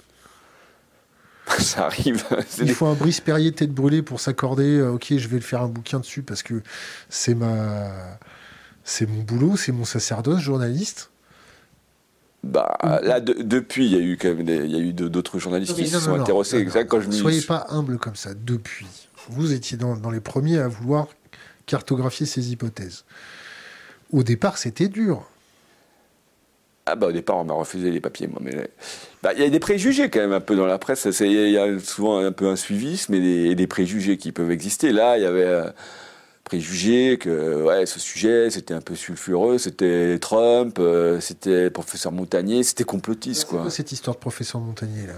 ça 1.58 1.86
arrive. 1.86 2.24
Il 2.58 2.72
faut 2.72 2.86
un 2.86 2.94
Brice 2.94 3.20
Perrier 3.20 3.52
tête 3.52 3.72
brûlée 3.72 4.02
pour 4.02 4.20
s'accorder. 4.20 4.78
Euh, 4.78 4.92
ok, 4.92 5.14
je 5.16 5.28
vais 5.28 5.36
le 5.36 5.42
faire 5.42 5.62
un 5.62 5.68
bouquin 5.68 6.00
dessus 6.00 6.22
parce 6.22 6.42
que 6.42 6.62
c'est 7.08 7.34
ma, 7.34 7.90
c'est 8.84 9.06
mon 9.06 9.22
boulot, 9.22 9.56
c'est 9.56 9.72
mon 9.72 9.84
sacerdoce, 9.84 10.40
journaliste. 10.40 11.10
Bah 12.42 12.78
là, 13.02 13.20
depuis, 13.20 13.84
il 13.84 13.92
y 13.92 13.96
a 13.96 14.00
eu 14.00 14.16
quand 14.16 14.28
même 14.34 14.48
il 14.48 14.70
y 14.70 14.76
a 14.76 14.78
eu 14.78 14.94
d'autres 14.94 15.38
journalistes 15.38 15.74
qui 15.74 15.86
se 15.86 16.00
sont 16.00 16.18
intéressés. 16.18 16.66
quand 16.88 17.00
je 17.00 17.10
Soyez 17.10 17.42
pas 17.42 17.66
humble 17.68 17.98
comme 17.98 18.16
ça. 18.16 18.30
Depuis, 18.34 18.86
vous 19.28 19.52
étiez 19.52 19.76
dans, 19.76 19.94
dans 19.94 20.10
les 20.10 20.20
premiers 20.20 20.58
à 20.58 20.68
vouloir 20.68 21.08
cartographier 21.66 22.24
ces 22.24 22.50
hypothèses. 22.50 23.04
Au 24.10 24.22
départ, 24.22 24.56
c'était 24.56 24.88
dur. 24.88 25.24
Ah 26.86 26.96
bah 26.96 27.08
au 27.08 27.12
départ, 27.12 27.36
on 27.36 27.44
m'a 27.44 27.54
refusé 27.54 27.90
les 27.90 28.00
papiers, 28.00 28.26
moi. 28.26 28.40
Mais 28.42 28.70
bah, 29.22 29.32
il 29.34 29.40
y 29.40 29.44
a 29.44 29.50
des 29.50 29.60
préjugés 29.60 30.08
quand 30.08 30.20
même 30.20 30.32
un 30.32 30.40
peu 30.40 30.56
dans 30.56 30.66
la 30.66 30.78
presse. 30.78 31.06
Il 31.20 31.50
y 31.50 31.58
a 31.58 31.78
souvent 31.78 32.18
un 32.18 32.32
peu 32.32 32.48
un 32.48 32.56
suivisme 32.56 33.14
et 33.14 33.54
des, 33.54 33.66
préjugés 33.66 34.16
qui 34.16 34.32
peuvent 34.32 34.50
exister. 34.50 34.92
Là, 34.92 35.18
il 35.18 35.22
y 35.22 35.26
avait 35.26 35.44
euh, 35.44 35.70
préjugés 36.44 37.18
que 37.18 37.62
ouais, 37.62 37.84
ce 37.84 38.00
sujet, 38.00 38.50
c'était 38.50 38.74
un 38.74 38.80
peu 38.80 38.94
sulfureux, 38.94 39.58
c'était 39.58 40.18
Trump, 40.18 40.78
euh, 40.78 41.20
c'était 41.20 41.70
professeur 41.70 42.12
Montagnier, 42.12 42.62
c'était 42.62 42.84
complotiste. 42.84 43.46
quoi. 43.46 43.62
quoi 43.62 43.70
cette 43.70 43.92
histoire 43.92 44.16
de 44.16 44.20
professeur 44.20 44.60
Montagnier 44.60 45.06
là? 45.06 45.14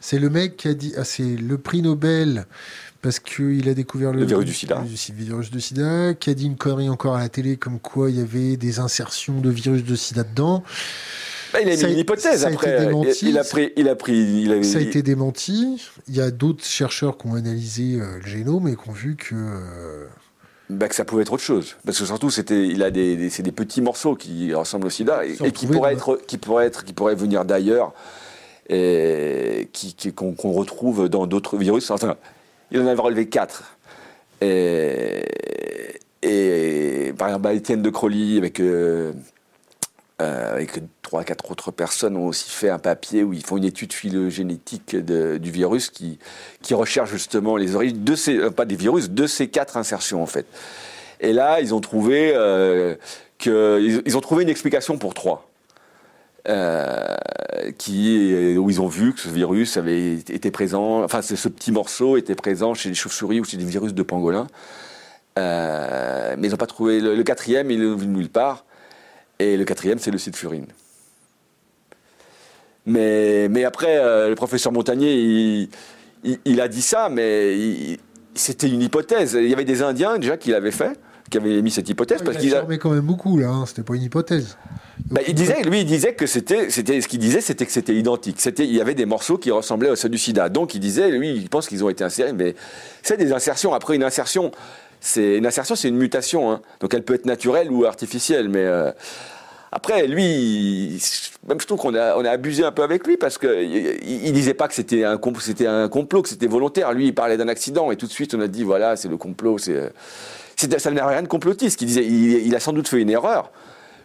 C'est 0.00 0.18
le 0.18 0.30
mec 0.30 0.56
qui 0.56 0.68
a 0.68 0.74
dit, 0.74 0.92
ah, 0.96 1.02
c'est 1.02 1.24
le 1.24 1.58
prix 1.58 1.82
Nobel 1.82 2.46
parce 3.02 3.20
qu'il 3.20 3.68
a 3.68 3.74
découvert 3.74 4.12
le, 4.12 4.24
virus 4.24 4.44
du 4.44 4.52
sida. 4.52 4.84
virus 5.14 5.50
du 5.50 5.60
sida, 5.60 6.14
qui 6.14 6.30
a 6.30 6.34
dit 6.34 6.46
une 6.46 6.56
connerie 6.56 6.88
encore 6.88 7.14
à 7.14 7.20
la 7.20 7.28
télé 7.28 7.56
comme 7.56 7.78
quoi 7.78 8.10
il 8.10 8.18
y 8.18 8.20
avait 8.20 8.56
des 8.56 8.80
insertions 8.80 9.40
de 9.40 9.50
virus 9.50 9.84
de 9.84 9.94
sida 9.94 10.24
dedans. 10.24 10.64
Bah, 11.52 11.60
il 11.62 11.70
a 11.70 11.76
mis 11.76 11.92
une 11.92 11.98
hypothèse 11.98 12.44
après. 12.44 12.88
il, 13.22 13.38
a 13.38 13.44
pris, 13.44 13.72
il 13.76 13.88
a 13.88 13.94
pris, 13.94 14.64
Ça 14.64 14.78
a 14.78 14.80
été 14.80 15.02
démenti. 15.02 15.82
Il 16.08 16.16
y 16.16 16.20
a 16.20 16.30
d'autres 16.30 16.64
chercheurs 16.64 17.16
qui 17.16 17.26
ont 17.26 17.34
analysé 17.34 17.98
euh, 18.00 18.18
le 18.18 18.26
génome 18.26 18.68
et 18.68 18.76
qui 18.76 18.88
ont 18.88 18.92
vu 18.92 19.16
que. 19.16 19.34
Euh, 19.34 20.06
bah, 20.68 20.88
que 20.88 20.94
ça 20.94 21.04
pouvait 21.04 21.22
être 21.22 21.32
autre 21.32 21.42
chose. 21.42 21.76
Parce 21.86 21.98
que 21.98 22.04
surtout, 22.04 22.30
c'était, 22.30 22.66
il 22.66 22.82
a 22.82 22.90
des, 22.90 23.30
c'est 23.30 23.42
des 23.42 23.52
petits 23.52 23.80
morceaux 23.80 24.14
qui 24.14 24.52
ressemblent 24.52 24.86
au 24.86 24.90
sida 24.90 25.24
et, 25.24 25.52
qui 25.52 25.66
pourraient 25.66 25.94
être, 25.94 26.20
qui 26.26 26.36
pourraient 26.36 26.66
être, 26.66 26.84
qui 26.84 26.92
pourraient 26.92 27.14
venir 27.14 27.46
d'ailleurs 27.46 27.94
et 28.68 29.70
qui, 29.72 29.94
qu'on, 30.12 30.34
retrouve 30.52 31.08
dans 31.08 31.26
d'autres 31.26 31.56
virus. 31.56 31.90
Enfin, 31.90 32.16
il 32.70 32.80
en 32.80 32.86
avait 32.86 33.00
relevé 33.00 33.28
quatre. 33.28 33.76
Et, 34.42 35.24
et 36.22 37.14
par 37.16 37.28
exemple, 37.28 37.48
Étienne 37.54 37.80
de 37.80 37.88
Crolly, 37.88 38.36
avec, 38.36 38.60
euh, 38.60 39.12
avec 40.18 40.82
trois, 41.08 41.24
quatre 41.24 41.50
autres 41.50 41.70
personnes, 41.70 42.16
ont 42.16 42.26
aussi 42.26 42.50
fait 42.50 42.68
un 42.68 42.78
papier 42.78 43.22
où 43.22 43.32
ils 43.32 43.44
font 43.44 43.56
une 43.56 43.64
étude 43.64 43.92
phylogénétique 43.92 44.94
du 44.94 45.50
virus 45.50 45.90
qui, 45.90 46.18
recherche 46.72 47.10
justement 47.10 47.56
les 47.56 47.74
origines 47.74 48.04
de 48.04 48.14
ces, 48.14 48.36
euh, 48.36 48.50
pas 48.50 48.66
des 48.66 48.76
virus, 48.76 49.10
de 49.10 49.26
ces 49.26 49.48
quatre 49.48 49.76
insertions 49.76 50.22
en 50.22 50.26
fait. 50.26 50.46
Et 51.20 51.32
là, 51.32 51.60
ils 51.60 51.74
ont 51.74 51.80
trouvé 51.80 52.32
que, 53.38 54.00
ils 54.06 54.16
ont 54.16 54.20
trouvé 54.20 54.44
une 54.44 54.48
explication 54.50 54.98
pour 54.98 55.14
trois. 55.14 55.48
Euh, 56.48 57.16
qui, 57.76 58.56
où 58.56 58.70
ils 58.70 58.80
ont 58.80 58.86
vu 58.86 59.12
que 59.12 59.20
ce 59.20 59.28
virus 59.28 59.76
avait 59.76 60.14
été 60.14 60.50
présent, 60.50 61.02
enfin 61.02 61.20
ce, 61.20 61.48
petit 61.48 61.72
morceau 61.72 62.16
était 62.16 62.34
présent 62.34 62.72
chez 62.72 62.88
les 62.88 62.94
chauves-souris 62.94 63.40
ou 63.40 63.44
chez 63.44 63.56
des 63.56 63.64
virus 63.64 63.92
de 63.92 64.02
pangolin. 64.02 64.46
Euh, 65.38 66.34
mais 66.38 66.48
ils 66.48 66.50
n'ont 66.50 66.56
pas 66.56 66.66
trouvé 66.66 67.00
le, 67.00 67.22
quatrième, 67.22 67.70
il 67.70 67.82
est 67.82 67.86
venu 67.86 68.18
nulle 68.18 68.30
part. 68.30 68.64
Et 69.38 69.56
le 69.56 69.64
quatrième, 69.64 69.98
c'est 69.98 70.10
le 70.10 70.18
site 70.18 70.36
Furine. 70.36 70.66
Mais, 72.88 73.48
mais 73.48 73.64
après, 73.64 73.98
euh, 73.98 74.28
le 74.28 74.34
professeur 74.34 74.72
Montagnier, 74.72 75.14
il, 76.24 76.38
il, 76.44 76.60
a 76.60 76.68
dit 76.68 76.82
ça, 76.82 77.08
mais 77.08 77.98
c'était 78.34 78.68
une 78.68 78.82
hypothèse. 78.82 79.38
Il 79.40 79.48
y 79.48 79.52
avait 79.52 79.64
des 79.64 79.82
Indiens 79.82 80.18
déjà 80.18 80.36
qui 80.36 80.50
l'avaient 80.50 80.70
fait 80.70 80.98
qui 81.28 81.38
avait 81.38 81.62
mis 81.62 81.70
cette 81.70 81.88
hypothèse. 81.88 82.22
parce 82.22 82.42
il 82.42 82.54
a 82.54 82.64
quand 82.76 82.90
même 82.90 83.00
beaucoup, 83.00 83.38
là. 83.38 83.48
Hein. 83.48 83.64
C'était 83.66 83.82
pas 83.82 83.94
une 83.94 84.02
hypothèse. 84.02 84.56
Bah, 85.10 85.20
il 85.26 85.34
disait, 85.34 85.62
lui, 85.62 85.80
il 85.80 85.86
disait 85.86 86.14
que 86.14 86.26
c'était, 86.26 86.70
c'était, 86.70 87.00
ce 87.00 87.08
qu'il 87.08 87.18
disait, 87.18 87.40
c'était 87.40 87.66
que 87.66 87.72
c'était 87.72 87.94
identique. 87.94 88.40
C'était, 88.40 88.64
il 88.64 88.74
y 88.74 88.80
avait 88.80 88.94
des 88.94 89.06
morceaux 89.06 89.38
qui 89.38 89.50
ressemblaient 89.50 89.90
à 89.90 89.96
ceux 89.96 90.08
du 90.08 90.18
SIDA. 90.18 90.48
Donc, 90.48 90.74
il 90.74 90.80
disait, 90.80 91.10
lui, 91.10 91.34
il 91.34 91.48
pense 91.48 91.68
qu'ils 91.68 91.84
ont 91.84 91.88
été 91.88 92.04
insérés, 92.04 92.32
mais 92.32 92.54
c'est 93.02 93.16
des 93.16 93.32
insertions. 93.32 93.74
Après, 93.74 93.94
une 93.94 94.02
insertion, 94.02 94.50
c'est 95.00 95.36
une 95.36 95.46
insertion, 95.46 95.76
c'est 95.76 95.88
une 95.88 95.96
mutation. 95.96 96.50
Hein. 96.50 96.60
Donc, 96.80 96.94
elle 96.94 97.04
peut 97.04 97.14
être 97.14 97.26
naturelle 97.26 97.70
ou 97.70 97.84
artificielle, 97.84 98.48
mais 98.48 98.64
euh, 98.64 98.90
après, 99.70 100.06
lui, 100.06 101.02
même 101.46 101.60
je 101.60 101.66
trouve 101.66 101.78
qu'on 101.78 101.94
a, 101.94 102.30
abusé 102.30 102.64
un 102.64 102.72
peu 102.72 102.82
avec 102.82 103.06
lui 103.06 103.16
parce 103.16 103.36
que 103.36 103.62
il, 103.62 104.32
disait 104.32 104.54
pas 104.54 104.66
que 104.66 104.74
c'était 104.74 105.04
un, 105.04 105.18
complot, 105.18 106.22
que 106.22 106.28
c'était 106.28 106.46
volontaire. 106.46 106.92
Lui, 106.92 107.08
il 107.08 107.14
parlait 107.14 107.36
d'un 107.36 107.48
accident 107.48 107.90
et 107.90 107.96
tout 107.96 108.06
de 108.06 108.10
suite, 108.10 108.34
on 108.34 108.40
a 108.40 108.48
dit, 108.48 108.64
voilà, 108.64 108.96
c'est 108.96 109.08
le 109.08 109.18
complot, 109.18 109.58
ça 109.58 110.90
n'a 110.90 111.06
rien 111.06 111.22
de 111.22 111.28
complotiste. 111.28 111.82
Il, 111.82 112.54
a 112.54 112.60
sans 112.60 112.72
doute 112.72 112.88
fait 112.88 113.02
une 113.02 113.10
erreur, 113.10 113.50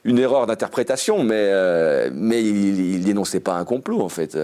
une 0.04 0.20
erreur 0.20 0.48
d'interprétation, 0.48 1.24
mais, 1.24 1.36
euh, 1.36 2.10
mais 2.14 2.44
il, 2.44 2.96
il, 2.96 3.06
dénonçait 3.06 3.40
pas 3.40 3.54
un 3.54 3.64
complot 3.64 4.02
en 4.02 4.10
fait. 4.10 4.38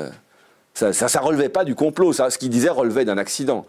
Ça, 0.74 0.94
ça, 0.94 1.10
ça 1.10 1.20
relevait 1.20 1.50
pas 1.50 1.66
du 1.66 1.76
complot. 1.76 2.14
Ce 2.14 2.38
qu'il 2.38 2.50
disait 2.50 2.70
relevait 2.70 3.04
d'un 3.04 3.18
accident. 3.18 3.66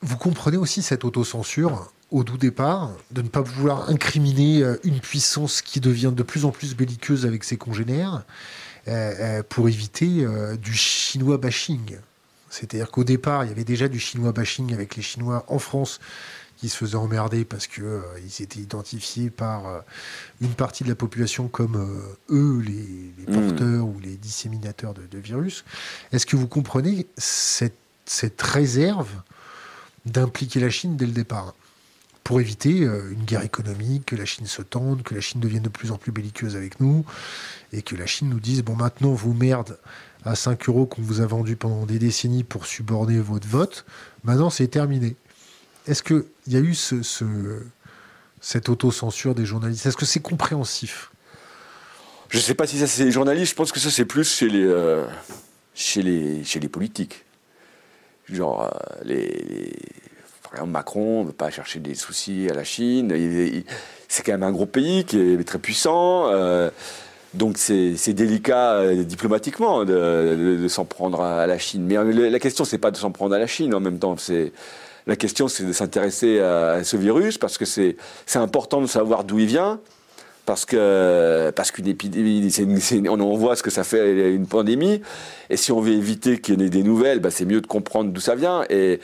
Vous 0.00 0.16
comprenez 0.16 0.56
aussi 0.56 0.82
cette 0.82 1.04
autocensure 1.04 1.92
au 2.12 2.24
doux 2.24 2.36
départ, 2.36 2.92
de 3.10 3.22
ne 3.22 3.28
pas 3.28 3.40
vouloir 3.40 3.88
incriminer 3.88 4.62
euh, 4.62 4.76
une 4.84 5.00
puissance 5.00 5.62
qui 5.62 5.80
devient 5.80 6.12
de 6.14 6.22
plus 6.22 6.44
en 6.44 6.50
plus 6.50 6.76
belliqueuse 6.76 7.26
avec 7.26 7.42
ses 7.42 7.56
congénères, 7.56 8.24
euh, 8.86 9.14
euh, 9.18 9.42
pour 9.48 9.68
éviter 9.68 10.26
du 10.60 10.74
chinois 10.74 11.38
bashing. 11.38 11.98
C'est-à-dire 12.50 12.90
qu'au 12.90 13.04
départ, 13.04 13.44
il 13.44 13.48
y 13.48 13.50
avait 13.50 13.64
déjà 13.64 13.88
du 13.88 13.98
chinois 13.98 14.32
bashing 14.32 14.74
avec 14.74 14.96
les 14.96 15.02
Chinois 15.02 15.44
en 15.48 15.58
France 15.58 16.00
qui 16.58 16.68
se 16.68 16.76
faisaient 16.76 16.96
emmerder 16.96 17.44
parce 17.44 17.66
qu'ils 17.66 18.02
ils 18.24 18.42
étaient 18.42 18.60
identifiés 18.60 19.30
par 19.30 19.82
une 20.40 20.52
partie 20.52 20.84
de 20.84 20.88
la 20.90 20.94
population 20.94 21.48
comme 21.48 21.76
eux, 22.28 22.60
les, 22.60 23.14
mmh. 23.26 23.32
porteurs 23.32 23.86
ou 23.86 23.98
les 24.00 24.16
disséminateurs 24.16 24.94
de, 24.94 25.18
virus. 25.18 25.64
Est-ce 26.12 26.26
que 26.26 26.36
vous 26.36 26.46
comprenez 26.46 27.06
cette, 27.16 27.78
cette 28.04 28.42
réserve 28.42 29.10
d'impliquer 30.04 30.60
la 30.60 30.70
Chine 30.70 30.96
dès 30.96 31.06
le 31.06 31.12
départ? 31.12 31.54
Pour 32.24 32.40
éviter 32.40 32.82
euh, 32.82 33.12
une 33.12 33.24
guerre 33.24 33.42
économique, 33.42 34.06
que 34.06 34.16
la 34.16 34.24
Chine 34.24 34.46
se 34.46 34.62
tende, 34.62 35.02
que 35.02 35.14
la 35.14 35.20
Chine 35.20 35.40
devienne 35.40 35.62
de 35.62 35.68
plus 35.68 35.90
en 35.90 35.96
plus 35.96 36.12
belliqueuse 36.12 36.56
avec 36.56 36.80
nous, 36.80 37.04
et 37.72 37.82
que 37.82 37.96
la 37.96 38.06
Chine 38.06 38.28
nous 38.28 38.40
dise, 38.40 38.62
bon 38.62 38.76
maintenant 38.76 39.12
vous 39.12 39.34
merde 39.34 39.78
à 40.24 40.34
5 40.34 40.68
euros 40.68 40.86
qu'on 40.86 41.02
vous 41.02 41.20
a 41.20 41.26
vendu 41.26 41.56
pendant 41.56 41.84
des 41.84 41.98
décennies 41.98 42.44
pour 42.44 42.66
suborner 42.66 43.18
votre 43.18 43.48
vote, 43.48 43.84
maintenant 44.24 44.50
c'est 44.50 44.68
terminé. 44.68 45.16
Est-ce 45.86 46.02
qu'il 46.02 46.24
y 46.46 46.56
a 46.56 46.60
eu 46.60 46.74
ce, 46.74 47.02
ce 47.02 47.24
cette 48.40 48.68
autocensure 48.68 49.34
des 49.34 49.46
journalistes? 49.46 49.86
Est-ce 49.86 49.96
que 49.96 50.06
c'est 50.06 50.20
compréhensif? 50.20 51.10
Je 52.28 52.38
ne 52.38 52.42
sais 52.42 52.54
pas 52.54 52.66
si 52.66 52.78
ça 52.78 52.86
c'est 52.86 53.04
les 53.04 53.10
journalistes, 53.10 53.50
je 53.50 53.56
pense 53.56 53.72
que 53.72 53.80
ça 53.80 53.90
c'est 53.90 54.04
plus 54.04 54.28
chez 54.28 54.48
les, 54.48 54.64
euh, 54.64 55.06
chez 55.74 56.02
les, 56.02 56.44
chez 56.44 56.60
les 56.60 56.68
politiques. 56.68 57.24
Genre, 58.28 58.62
euh, 58.62 58.68
les 59.04 59.72
Macron 60.66 61.22
ne 61.22 61.28
veut 61.28 61.32
pas 61.32 61.50
chercher 61.50 61.80
des 61.80 61.94
soucis 61.94 62.48
à 62.50 62.54
la 62.54 62.64
Chine. 62.64 63.12
C'est 64.08 64.22
quand 64.22 64.32
même 64.32 64.42
un 64.42 64.52
gros 64.52 64.66
pays 64.66 65.04
qui 65.04 65.18
est 65.18 65.44
très 65.44 65.58
puissant. 65.58 66.28
Euh, 66.30 66.70
donc 67.34 67.56
c'est 67.56 68.12
délicat 68.12 68.74
euh, 68.74 69.04
diplomatiquement 69.04 69.84
de, 69.84 70.66
s'en 70.68 70.84
prendre 70.84 71.22
à, 71.22 71.46
la 71.46 71.58
Chine. 71.58 71.84
Mais 71.86 71.96
euh, 71.96 72.30
la 72.30 72.38
question, 72.38 72.64
c'est 72.64 72.78
pas 72.78 72.90
de 72.90 72.96
s'en 72.96 73.10
prendre 73.10 73.34
à 73.34 73.38
la 73.38 73.46
Chine 73.46 73.74
en 73.74 73.80
même 73.80 73.98
temps. 73.98 74.16
La 75.06 75.16
question, 75.16 75.48
c'est 75.48 75.64
de 75.64 75.72
s'intéresser 75.72 76.40
à, 76.40 76.84
ce 76.84 76.96
virus 76.96 77.38
parce 77.38 77.58
que 77.58 77.64
c'est 77.64 77.96
important 78.34 78.80
de 78.80 78.86
savoir 78.86 79.24
d'où 79.24 79.38
il 79.38 79.46
vient. 79.46 79.80
Parce 80.44 80.64
que 80.64 81.52
parce 81.54 81.70
qu'une 81.70 81.86
épidémie, 81.86 82.52
on, 83.08 83.36
voit 83.36 83.54
ce 83.54 83.62
que 83.62 83.70
ça 83.70 83.84
fait 83.84 84.34
une 84.34 84.48
pandémie, 84.48 85.00
et 85.50 85.56
si 85.56 85.70
on 85.70 85.80
veut 85.80 85.92
éviter 85.92 86.40
qu'il 86.40 86.60
y 86.60 86.64
ait 86.64 86.68
des 86.68 86.82
nouvelles, 86.82 87.20
bah, 87.20 87.30
c'est 87.30 87.44
mieux 87.44 87.60
de 87.60 87.66
comprendre 87.68 88.10
d'où 88.10 88.20
ça 88.20 88.34
vient. 88.34 88.64
Et, 88.68 88.98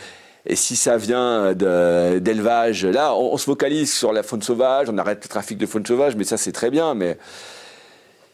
et 0.47 0.57
si 0.57 0.77
ça 0.77 0.97
vient 0.97 1.53
d'élevage, 1.55 2.87
là, 2.87 3.15
on, 3.15 3.37
se 3.37 3.45
focalise 3.45 3.93
sur 3.93 4.13
la 4.13 4.23
faune 4.23 4.43
sauvage, 4.43 4.89
on 4.91 4.97
arrête 4.99 5.23
le 5.23 5.29
trafic 5.29 5.59
de 5.59 5.67
faune 5.67 5.85
sauvage, 5.85 6.17
mais 6.17 6.25
ça 6.25 6.37
c'est 6.37 6.53
très 6.53 6.71
bien. 6.71 6.95
Mais 6.95 7.19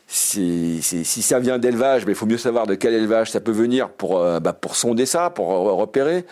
si, 0.07 0.81
si, 0.83 1.23
ça 1.23 1.41
vient 1.41 1.59
d'élevage, 1.59 2.05
il 2.07 2.15
faut 2.15 2.27
mieux 2.27 2.39
savoir 2.39 2.67
de 2.67 2.75
quel 2.75 2.95
élevage 2.95 3.31
ça 3.31 3.41
peut 3.41 3.53
venir 3.53 3.89
pour, 3.89 4.19
euh, 4.19 4.39
bah, 4.39 4.53
pour 4.53 4.77
sonder 4.77 5.07
ça, 5.07 5.31
pour 5.31 5.49
repérer. 5.49 6.25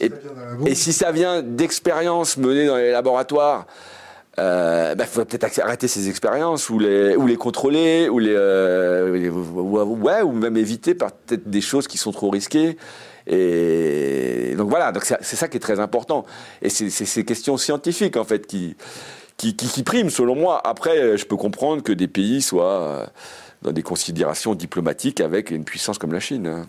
Et, 0.00 0.10
et 0.66 0.74
si 0.74 0.92
ça 0.92 1.12
vient 1.12 1.42
d'expériences 1.42 2.36
menées 2.36 2.66
dans 2.66 2.76
les 2.76 2.90
laboratoires, 2.90 3.66
il 4.40 4.42
euh, 4.46 4.94
bah, 4.94 5.04
faut 5.04 5.24
peut-être 5.24 5.60
arrêter 5.60 5.86
ces 5.86 6.08
expériences 6.08 6.70
ou 6.70 6.78
les, 6.78 7.16
ou 7.16 7.26
les 7.26 7.36
contrôler 7.36 8.08
ou 8.08 8.18
les, 8.18 8.32
euh, 8.34 9.28
ouais, 9.28 10.22
ou 10.22 10.32
même 10.32 10.56
éviter 10.56 10.94
peut-être 10.94 11.50
des 11.50 11.60
choses 11.60 11.86
qui 11.86 11.98
sont 11.98 12.12
trop 12.12 12.30
risquées. 12.30 12.78
Et 13.32 14.54
donc 14.56 14.68
voilà, 14.68 14.90
donc 14.90 15.04
c'est 15.04 15.36
ça 15.36 15.46
qui 15.46 15.56
est 15.56 15.60
très 15.60 15.78
important. 15.78 16.26
Et 16.62 16.68
c'est 16.68 16.90
ces 16.90 17.24
questions 17.24 17.56
scientifiques 17.56 18.16
en 18.16 18.24
fait 18.24 18.46
qui, 18.46 18.76
qui, 19.36 19.54
qui, 19.54 19.82
priment 19.84 20.10
selon 20.10 20.34
moi. 20.34 20.60
Après, 20.66 21.16
je 21.16 21.24
peux 21.24 21.36
comprendre 21.36 21.82
que 21.82 21.92
des 21.92 22.08
pays 22.08 22.42
soient 22.42 22.80
euh, 22.82 23.06
dans 23.62 23.70
des 23.70 23.84
considérations 23.84 24.56
diplomatiques 24.56 25.20
avec 25.20 25.52
une 25.52 25.64
puissance 25.64 25.96
comme 25.96 26.12
la 26.12 26.18
Chine. 26.18 26.66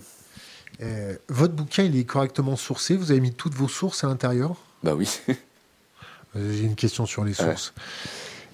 Euh, 0.84 1.16
votre 1.30 1.53
bouquin, 1.53 1.84
il 1.84 1.97
est 1.97 2.05
correctement 2.05 2.55
sourcé. 2.55 2.95
Vous 2.95 3.12
avez 3.12 3.22
mis 3.22 3.34
toutes 3.34 3.55
vos 3.55 3.68
sources 3.68 4.03
à 4.03 4.07
l'intérieur 4.07 4.55
Bah 4.84 4.93
oui. 4.95 5.20
Euh, 6.38 6.53
j'ai 6.53 6.64
une 6.64 6.76
question 6.76 7.05
sur 7.05 7.26
les 7.26 7.34
sources. 7.34 7.74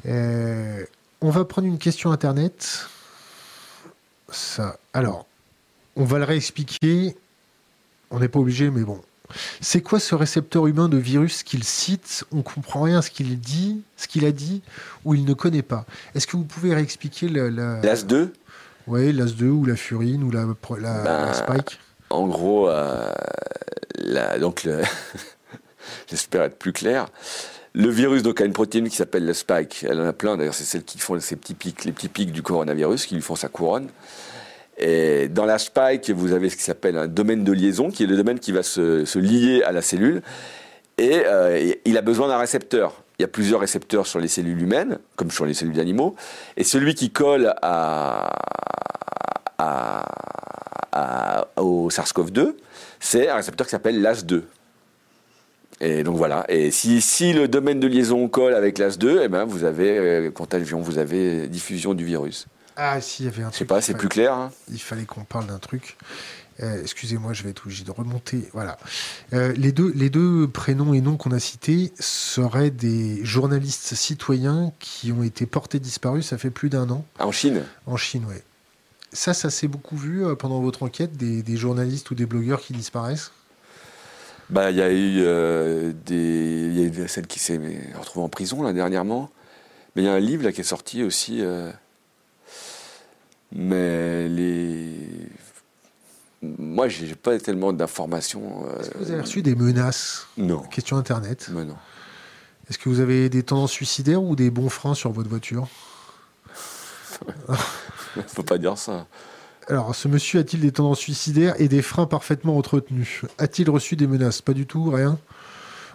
on 0.03 1.30
va 1.30 1.45
prendre 1.45 1.68
une 1.68 1.78
question 1.78 2.12
internet. 2.12 2.88
Ça. 4.30 4.80
Alors, 4.93 5.28
on 5.95 6.03
va 6.03 6.18
le 6.18 6.24
réexpliquer 6.24 7.16
on 8.12 8.20
n'est 8.20 8.28
pas 8.28 8.39
obligé, 8.39 8.70
mais 8.70 8.84
bon. 8.84 9.01
C'est 9.60 9.82
quoi 9.82 9.99
ce 9.99 10.16
récepteur 10.16 10.68
humain 10.68 10.88
de 10.88 10.97
virus 10.97 11.43
qu'il 11.43 11.64
cite 11.64 12.24
On 12.32 12.41
comprend 12.41 12.84
rien 12.84 12.99
à 12.99 13.01
ce 13.01 13.12
qu'il 13.12 13.38
dit, 13.39 13.82
ce 13.97 14.08
qu'il 14.08 14.26
a 14.26 14.32
dit, 14.32 14.62
ou 15.03 15.16
il 15.16 15.26
ne 15.26 15.34
connaît 15.34 15.64
pas. 15.64 15.86
Est-ce 16.16 16.28
que 16.28 16.38
vous 16.38 16.45
pouvez 16.45 16.74
réexpliquer 16.74 17.28
la... 17.28 17.49
L'AS2 17.82 18.30
Oui, 18.88 19.12
l'AS2 19.12 19.43
ou 19.43 19.66
la 19.66 19.76
furine 19.76 20.24
ou 20.24 20.32
la, 20.32 20.45
la, 20.80 21.03
ben, 21.03 21.34
spike 21.34 21.80
En 22.10 22.28
gros, 22.28 22.70
euh, 22.70 23.12
donc 24.39 24.68
j'espère 26.10 26.43
être 26.43 26.58
plus 26.58 26.74
clair. 26.74 27.08
Le 27.74 27.89
virus 27.89 28.24
donc, 28.24 28.41
a 28.41 28.45
une 28.45 28.53
protéine 28.53 28.89
qui 28.89 28.95
s'appelle 28.95 29.26
la 29.26 29.36
spike. 29.36 29.86
Elle 29.88 30.01
en 30.01 30.05
a 30.05 30.14
plein, 30.14 30.36
d'ailleurs, 30.38 30.55
c'est 30.55 30.64
celle 30.64 30.84
qui 30.84 30.97
font 30.97 31.20
ces 31.20 31.36
petits 31.36 31.53
pics, 31.53 31.86
les 31.86 31.91
petits 31.91 32.08
pics 32.08 32.32
du 32.32 32.41
coronavirus 32.41 33.05
qui 33.05 33.14
lui 33.14 33.22
font 33.22 33.36
sa 33.36 33.49
couronne. 33.49 33.89
Et 34.78 35.28
dans 35.28 35.46
la 35.46 35.58
spike, 35.58 36.12
vous 36.12 36.34
avez 36.34 36.50
ce 36.50 36.56
qui 36.56 36.64
s'appelle 36.64 36.98
un 36.98 37.08
domaine 37.08 37.44
de 37.44 37.52
liaison, 37.52 37.90
qui 37.90 38.04
est 38.04 38.08
le 38.08 38.16
domaine 38.16 38.40
qui 38.40 38.52
va 38.52 38.64
se, 38.64 39.18
lier 39.18 39.64
à 39.64 39.72
la 39.72 39.82
cellule. 39.82 40.22
Euh, 41.00 41.56
et 41.58 41.82
il 41.86 41.98
a 41.98 42.02
besoin 42.02 42.28
d'un 42.28 42.38
récepteur. 42.38 43.04
Il 43.18 43.24
y 43.24 43.26
a 43.26 43.28
plusieurs 43.28 43.60
récepteurs 43.60 44.06
sur 44.06 44.20
les 44.20 44.28
cellules 44.28 44.62
humaines, 44.62 45.00
comme 45.16 45.32
sur 45.32 45.46
les 45.46 45.56
cellules 45.56 45.76
d'animaux. 45.76 46.16
Et 46.56 46.64
celui 46.64 46.94
qui 46.94 47.10
colle 47.10 47.54
au 51.56 51.90
SARS-CoV-2, 51.90 52.54
c'est 53.00 53.30
un 53.30 53.36
récepteur 53.36 53.66
qui 53.66 53.72
s'appelle 53.72 54.00
LAS2. 54.00 54.44
Et 55.80 56.04
donc 56.04 56.18
voilà. 56.18 56.46
Et 56.50 56.72
si, 56.72 57.34
le 57.34 57.48
domaine 57.48 57.80
de 57.80 57.88
liaison 57.88 58.28
colle 58.28 58.54
avec 58.54 58.80
l'AS2, 58.80 59.22
eh 59.24 59.28
ben 59.28 59.46
vous 59.46 59.64
avez 59.64 59.98
euh, 59.98 60.32
contagion, 60.32 60.82
vous 60.82 60.98
avez 60.98 61.48
diffusion 61.48 61.94
du 61.94 62.04
virus. 62.04 62.48
Ah, 62.80 63.02
si, 63.02 63.24
il 63.24 63.26
y 63.26 63.30
avait 63.30 63.42
un 63.42 63.48
truc. 63.48 63.54
Je 63.54 63.58
sais 63.58 63.66
pas, 63.66 63.82
c'est 63.82 63.96
plus 63.96 64.08
clair. 64.08 64.34
Hein. 64.34 64.52
Il 64.72 64.80
fallait 64.80 65.06
qu'on 65.06 65.24
parle 65.24 65.48
d'un 65.48 65.58
truc. 65.58 65.98
Euh, 66.62 66.80
excusez-moi, 66.82 67.34
je 67.34 67.44
vais 67.44 67.50
être 67.50 67.66
obligé 67.66 67.84
de 67.84 67.92
remonter. 67.92 68.48
Voilà. 68.54 68.78
Euh, 69.34 69.52
les, 69.54 69.72
deux, 69.72 69.92
les 69.96 70.12
deux 70.12 70.48
prénoms 70.48 70.94
et 70.94 71.02
noms 71.02 71.18
qu'on 71.18 71.32
a 71.32 71.40
cités 71.40 71.92
seraient 72.00 72.70
des 72.70 73.26
journalistes 73.26 73.96
citoyens 73.96 74.72
qui 74.80 75.12
ont 75.12 75.24
été 75.24 75.48
portés 75.48 75.80
disparus, 75.80 76.28
ça 76.28 76.38
fait 76.38 76.52
plus 76.52 76.70
d'un 76.70 76.90
an. 76.92 77.04
En 77.20 77.32
Chine? 77.32 77.64
En 77.88 77.98
Chine, 77.98 78.26
oui. 78.28 78.36
Ça, 79.12 79.34
ça 79.34 79.50
s'est 79.50 79.68
beaucoup 79.68 79.98
vu 79.98 80.24
euh, 80.24 80.36
pendant 80.36 80.62
votre 80.62 80.84
enquête, 80.84 81.18
des, 81.18 81.58
journalistes 81.58 82.12
ou 82.12 82.16
des 82.16 82.28
blogueurs 82.28 82.62
qui 82.62 82.74
disparaissent? 82.74 83.32
Bah, 84.52 84.70
il 84.70 84.78
y 84.78 84.82
a 84.82 84.94
eu 84.94 85.94
des, 86.06 86.72
y 86.74 87.02
a 87.02 87.08
celle 87.08 87.28
qui 87.28 87.40
s'est 87.40 87.60
retrouvée 88.00 88.24
en 88.24 88.30
prison 88.30 88.64
là 88.64 88.72
dernièrement, 88.72 89.30
mais 89.96 90.04
il 90.04 90.06
y 90.06 90.08
a 90.08 90.14
un 90.14 90.20
livre 90.20 90.44
là 90.44 90.54
qui 90.54 90.62
est 90.62 90.64
sorti 90.64 91.04
aussi. 91.04 91.44
Mais 93.52 94.28
les. 94.30 95.30
Moi, 96.41 96.88
j'ai 96.88 97.15
pas 97.15 97.38
tellement 97.40 97.74
d'informations. 97.74 98.65
Euh, 98.68 98.80
Est-ce 98.80 98.90
que 98.91 98.98
vous 98.99 99.11
avez 99.11 99.22
reçu 99.22 99.41
des 99.41 99.56
menaces? 99.56 100.28
Non. 100.38 100.61
Question 100.61 100.98
Internet 100.98 101.49
Mais 101.52 101.65
non. 101.65 101.76
Est-ce 102.69 102.78
que 102.78 102.90
vous 102.90 102.99
avez 102.99 103.30
des 103.30 103.44
tendances 103.44 103.72
suicidaires 103.72 104.22
ou 104.22 104.36
des 104.36 104.52
bons 104.52 104.69
freins 104.69 104.94
sur 104.94 105.11
votre 105.11 105.30
voiture? 105.30 105.68
Faut 108.28 108.44
pas 108.44 108.57
dire 108.57 108.78
ça. 108.78 109.07
Alors, 109.68 109.95
ce 109.95 110.07
monsieur 110.07 110.40
a-t-il 110.40 110.61
des 110.61 110.72
tendances 110.72 110.99
suicidaires 110.99 111.56
et 111.60 111.68
des 111.68 111.82
freins 111.82 112.06
parfaitement 112.06 112.57
entretenus? 112.57 113.24
A-t-il 113.38 113.69
reçu 113.69 113.95
des 113.95 114.07
menaces? 114.07 114.41
Pas 114.41 114.53
du 114.53 114.65
tout, 114.65 114.91
rien 114.91 115.18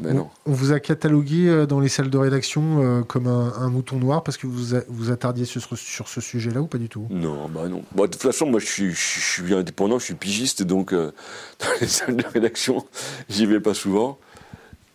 on, 0.00 0.28
vous 0.46 0.72
a 0.72 0.80
catalogué 0.80 1.48
euh, 1.48 1.66
dans 1.66 1.80
les 1.80 1.88
salles 1.88 2.10
de 2.10 2.18
rédaction 2.18 2.82
euh, 2.82 3.02
comme 3.02 3.26
un, 3.26 3.68
mouton 3.68 3.98
noir 3.98 4.22
parce 4.22 4.36
que 4.36 4.46
vous 4.46 4.76
vous 4.88 5.10
attardiez 5.10 5.44
sur, 5.44 5.62
sur 5.76 6.08
ce 6.08 6.20
sujet-là 6.20 6.60
ou 6.60 6.66
pas 6.66 6.78
du 6.78 6.88
tout? 6.88 7.06
Non, 7.10 7.48
bah 7.48 7.68
non. 7.68 7.84
de 7.94 8.06
toute 8.06 8.22
façon, 8.22 8.46
moi, 8.46 8.60
je 8.60 8.66
suis, 8.66 8.92
je 8.92 9.20
suis 9.20 9.54
indépendant, 9.54 9.98
je 9.98 10.06
suis 10.06 10.14
pigiste, 10.14 10.62
donc 10.62 10.92
euh, 10.92 11.12
dans 11.60 11.80
les 11.80 11.86
salles 11.86 12.16
de 12.16 12.26
rédaction, 12.26 12.86
j'y 13.28 13.46
vais 13.46 13.60
pas 13.60 13.74
souvent. 13.74 14.18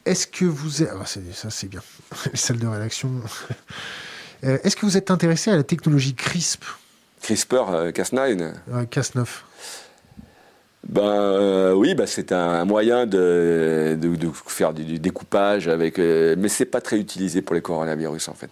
Est-ce 0.05 0.27
que 0.27 0.45
vous 0.45 0.83
êtes... 0.83 0.89
Ah, 0.93 1.05
ça, 1.05 1.49
c'est 1.49 1.67
bien. 1.67 1.81
les 2.31 2.37
salles 2.37 2.59
de 2.59 2.67
rédaction... 2.67 3.11
Est-ce 4.43 4.75
que 4.75 4.85
vous 4.85 4.97
êtes 4.97 5.09
intéressé 5.09 5.49
à 5.49 5.55
la 5.55 5.63
technologie 5.63 6.13
CRISP? 6.13 6.63
CRISPR, 7.23 7.89
Cas9 7.91 8.53
Cas9. 8.69 9.25
Ben 10.88 11.01
euh, 11.03 11.73
oui, 11.73 11.95
ben, 11.95 12.07
c'est 12.07 12.31
un, 12.31 12.64
moyen 12.64 13.05
de, 13.05 13.97
de, 13.99 14.31
faire 14.47 14.73
du, 14.73 14.99
découpage 14.99 15.68
avec, 15.68 15.99
euh, 15.99 16.35
mais 16.38 16.47
c'est 16.47 16.65
pas 16.65 16.80
très 16.80 16.97
utilisé 16.97 17.41
pour 17.41 17.55
les 17.55 17.61
coronavirus 17.61 18.30
en 18.30 18.34
fait. 18.34 18.49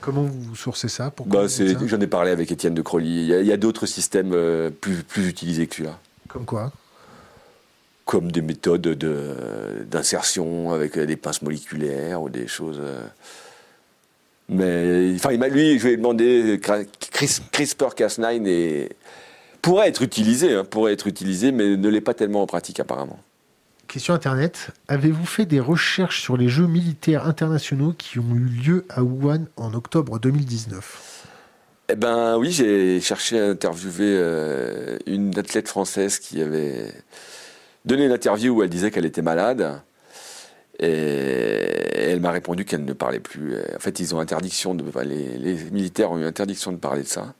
Comment 0.00 0.22
vous 0.22 0.54
sourcez 0.54 0.88
ça? 0.88 1.12
Bah, 1.26 1.46
J'en 1.48 2.00
ai 2.00 2.06
parlé 2.06 2.30
avec 2.30 2.52
Étienne 2.52 2.74
de 2.74 2.82
Crolly. 2.82 3.26
Il 3.28 3.46
y 3.46 3.52
a, 3.52 3.56
d'autres 3.56 3.86
systèmes 3.86 4.32
euh, 4.34 4.70
plus, 4.70 5.02
plus 5.02 5.28
utilisés 5.28 5.66
que 5.66 5.74
celui-là. 5.74 5.98
Comme 6.28 6.44
quoi? 6.44 6.70
Comme 8.04 8.30
des 8.30 8.42
méthodes 8.42 8.86
d'insertion 9.90 10.72
avec 10.72 10.98
des 10.98 11.16
pinces 11.16 11.42
moléculaires 11.42 12.22
ou 12.22 12.28
des 12.28 12.46
choses. 12.46 12.80
Euh. 12.80 13.02
Mais 14.48 15.12
enfin, 15.14 15.30
lui, 15.30 15.78
je 15.78 15.86
lui 15.86 15.94
ai 15.94 15.96
demandé 15.96 16.60
CRISPR-Cas9 16.60 18.46
et 18.46 18.90
pourrait 19.64 19.88
être 19.88 20.02
utilisé, 20.02 20.52
hein, 20.52 20.64
pourrait 20.64 20.92
être 20.92 21.06
utilisé, 21.06 21.50
mais 21.50 21.76
ne 21.76 21.88
l'est 21.88 22.02
pas 22.02 22.12
tellement 22.12 22.42
en 22.42 22.46
pratique 22.46 22.80
apparemment. 22.80 23.18
Question 23.88 24.12
Internet. 24.12 24.68
Avez-vous 24.88 25.24
fait 25.24 25.46
des 25.46 25.60
recherches 25.60 26.20
sur 26.20 26.36
les 26.36 26.48
Jeux 26.48 26.66
militaires 26.66 27.26
internationaux 27.26 27.94
qui 27.96 28.18
ont 28.18 28.34
eu 28.34 28.44
lieu 28.44 28.84
à 28.90 29.02
Wuhan 29.02 29.46
en 29.56 29.72
octobre 29.72 30.18
2019 30.18 31.26
Eh 31.88 31.96
ben 31.96 32.36
oui, 32.36 32.50
j'ai 32.50 33.00
cherché 33.00 33.40
à 33.40 33.46
interviewer 33.46 34.16
euh, 34.18 34.98
une 35.06 35.36
athlète 35.38 35.68
française 35.68 36.18
qui 36.18 36.42
avait 36.42 36.92
donné 37.86 38.04
une 38.04 38.12
interview 38.12 38.56
où 38.56 38.62
elle 38.62 38.70
disait 38.70 38.90
qu'elle 38.90 39.06
était 39.06 39.22
malade. 39.22 39.80
Et 40.78 42.10
elle 42.10 42.20
m'a 42.20 42.32
répondu 42.32 42.64
qu'elle 42.64 42.84
ne 42.84 42.92
parlait 42.92 43.20
plus. 43.20 43.54
En 43.74 43.78
fait, 43.78 44.00
ils 44.00 44.14
ont 44.14 44.18
interdiction 44.18 44.74
de, 44.74 44.84
les, 45.04 45.38
les 45.38 45.54
militaires 45.70 46.10
ont 46.10 46.18
eu 46.18 46.24
interdiction 46.24 46.72
de 46.72 46.78
parler 46.78 47.02
de 47.02 47.08
ça. 47.08 47.32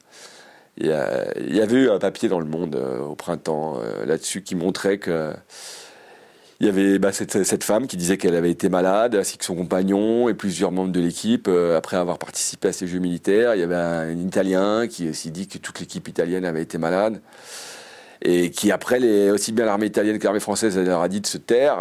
Il 0.76 0.86
y, 0.86 1.60
avait 1.60 1.76
eu 1.76 1.90
un 1.90 2.00
papier 2.00 2.28
dans 2.28 2.40
le 2.40 2.46
Monde 2.46 2.74
euh, 2.74 2.98
au 2.98 3.14
printemps 3.14 3.78
euh, 3.78 4.04
là-dessus 4.06 4.42
qui 4.42 4.56
montrait 4.56 4.98
que 4.98 5.32
il 6.60 6.66
y 6.66 6.68
avait 6.68 6.98
bah, 6.98 7.12
cette, 7.12 7.64
femme 7.64 7.86
qui 7.86 7.96
disait 7.96 8.16
qu'elle 8.16 8.34
avait 8.34 8.50
été 8.50 8.68
malade, 8.68 9.16
ainsi 9.16 9.36
que 9.38 9.44
son 9.44 9.54
compagnon 9.54 10.28
et 10.28 10.34
plusieurs 10.34 10.72
membres 10.72 10.92
de 10.92 11.00
l'équipe, 11.00 11.46
euh, 11.48 11.76
après 11.76 11.96
avoir 11.96 12.18
participé 12.18 12.68
à 12.68 12.72
ces 12.72 12.86
Jeux 12.86 13.00
militaires. 13.00 13.54
Il 13.54 13.60
y 13.60 13.62
avait 13.62 13.74
un, 13.74 14.10
Italien 14.10 14.86
qui 14.88 15.08
aussi 15.08 15.30
dit 15.30 15.46
que 15.46 15.58
toute 15.58 15.78
l'équipe 15.80 16.08
italienne 16.08 16.44
avait 16.44 16.62
été 16.62 16.78
malade. 16.78 17.20
Et 18.22 18.50
qui, 18.50 18.72
après, 18.72 18.98
les, 18.98 19.30
aussi 19.30 19.52
bien 19.52 19.66
l'armée 19.66 19.86
italienne 19.86 20.18
que 20.18 20.24
l'armée 20.24 20.40
française, 20.40 20.78
leur 20.78 21.02
a 21.02 21.08
dit 21.08 21.20
de 21.20 21.26
se 21.26 21.38
taire. 21.38 21.78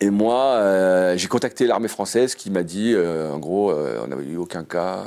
Et 0.00 0.10
moi, 0.10 1.14
j'ai 1.14 1.28
contacté 1.28 1.66
l'armée 1.66 1.88
française 1.88 2.34
qui 2.34 2.50
m'a 2.50 2.64
dit, 2.64 2.96
en 2.96 3.38
gros, 3.38 3.72
on 3.72 4.08
n'avait 4.08 4.24
eu 4.24 4.36
aucun 4.38 4.64
cas. 4.64 5.04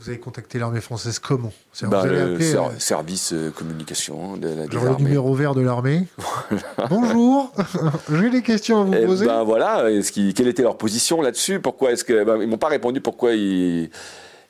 Vous 0.00 0.08
avez 0.08 0.18
contacté 0.18 0.58
l'armée 0.58 0.80
française 0.80 1.18
comment 1.18 1.52
bah, 1.82 2.04
Le 2.06 2.38
service 2.78 3.34
communication 3.54 4.38
de 4.38 4.48
la 4.48 4.66
Genre 4.66 4.84
le 4.84 5.04
numéro 5.04 5.34
vert 5.34 5.54
de 5.54 5.60
l'armée. 5.60 6.06
Bonjour, 6.88 7.52
j'ai 8.12 8.30
des 8.30 8.40
questions 8.40 8.80
à 8.80 8.84
vous 8.84 9.06
poser. 9.06 9.26
Ben 9.26 9.44
voilà, 9.44 9.90
-ce 9.90 10.32
quelle 10.32 10.48
était 10.48 10.62
leur 10.62 10.78
position 10.78 11.20
là-dessus? 11.20 11.60
Pourquoi 11.60 11.92
est-ce 11.92 12.04
que 12.04 12.24
ben, 12.24 12.40
ils 12.40 12.48
m'ont 12.48 12.56
pas 12.56 12.68
répondu 12.68 13.02
Pourquoi 13.02 13.34
ils 13.34 13.90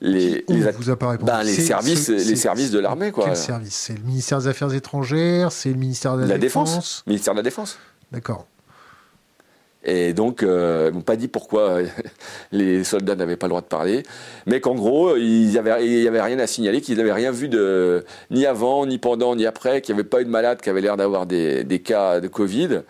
les, 0.00 0.44
les, 0.48 0.70
vous 0.70 0.88
a 0.88 0.96
pas 0.96 1.10
répondu? 1.10 1.30
Ben, 1.30 1.42
les 1.42 1.54
services 1.54 2.08
les 2.08 2.36
services 2.36 2.70
de 2.70 2.78
l'armée 2.78 3.10
quoi. 3.10 3.24
Quel 3.24 3.36
service? 3.36 3.74
C'est 3.74 3.94
le 3.94 4.04
ministère 4.04 4.38
des 4.38 4.46
Affaires 4.46 4.72
étrangères, 4.72 5.50
c'est 5.50 5.70
le 5.70 5.78
ministère 5.78 6.16
de 6.16 6.26
la, 6.26 6.38
Défense. 6.38 6.70
Défense. 6.70 7.02
Ministère 7.06 7.34
de 7.34 7.38
la 7.40 7.42
Défense. 7.42 7.78
D'accord. 8.12 8.46
Et 9.84 10.12
donc, 10.12 10.42
euh, 10.42 10.90
ils 10.90 10.94
m'ont 10.94 11.00
pas 11.00 11.16
dit 11.16 11.28
pourquoi 11.28 11.78
les 12.52 12.84
soldats 12.84 13.14
n'avaient 13.14 13.36
pas 13.36 13.46
le 13.46 13.50
droit 13.50 13.62
de 13.62 13.66
parler, 13.66 14.02
mais 14.46 14.60
qu'en 14.60 14.74
gros, 14.74 15.16
il 15.16 15.48
n'y 15.48 15.58
avait, 15.58 15.72
rien 16.20 16.38
à 16.38 16.46
signaler, 16.46 16.80
qu'ils 16.80 16.98
n'avaient 16.98 17.12
rien 17.12 17.30
vu 17.30 17.48
de, 17.48 18.04
ni 18.30 18.44
avant, 18.46 18.84
ni 18.86 18.98
pendant, 18.98 19.34
ni 19.36 19.46
après, 19.46 19.80
qu'il 19.80 19.94
n'y 19.94 20.00
avait 20.00 20.08
pas 20.08 20.20
eu 20.20 20.24
de 20.24 20.30
malade 20.30 20.60
qui 20.60 20.68
avait 20.68 20.82
l'air 20.82 20.96
d'avoir 20.96 21.26
des, 21.26 21.82
cas 21.84 22.20
de 22.20 22.28
Covid, 22.28 22.82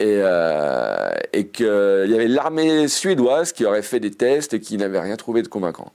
et, 0.00 0.20
euh, 0.22 1.10
et 1.32 1.48
qu'il 1.48 1.66
y 1.66 2.14
avait 2.14 2.28
l'armée 2.28 2.88
suédoise 2.88 3.52
qui 3.52 3.64
aurait 3.64 3.82
fait 3.82 4.00
des 4.00 4.10
tests 4.10 4.54
et 4.54 4.60
qui 4.60 4.76
n'avait 4.76 5.00
rien 5.00 5.16
trouvé 5.16 5.42
de 5.42 5.48
convaincant. 5.48 5.92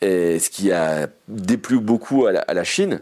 et 0.00 0.40
ce 0.40 0.50
qui 0.50 0.72
a 0.72 1.06
déplu 1.28 1.78
beaucoup 1.78 2.26
à 2.26 2.32
la 2.32 2.64
Chine. 2.64 3.00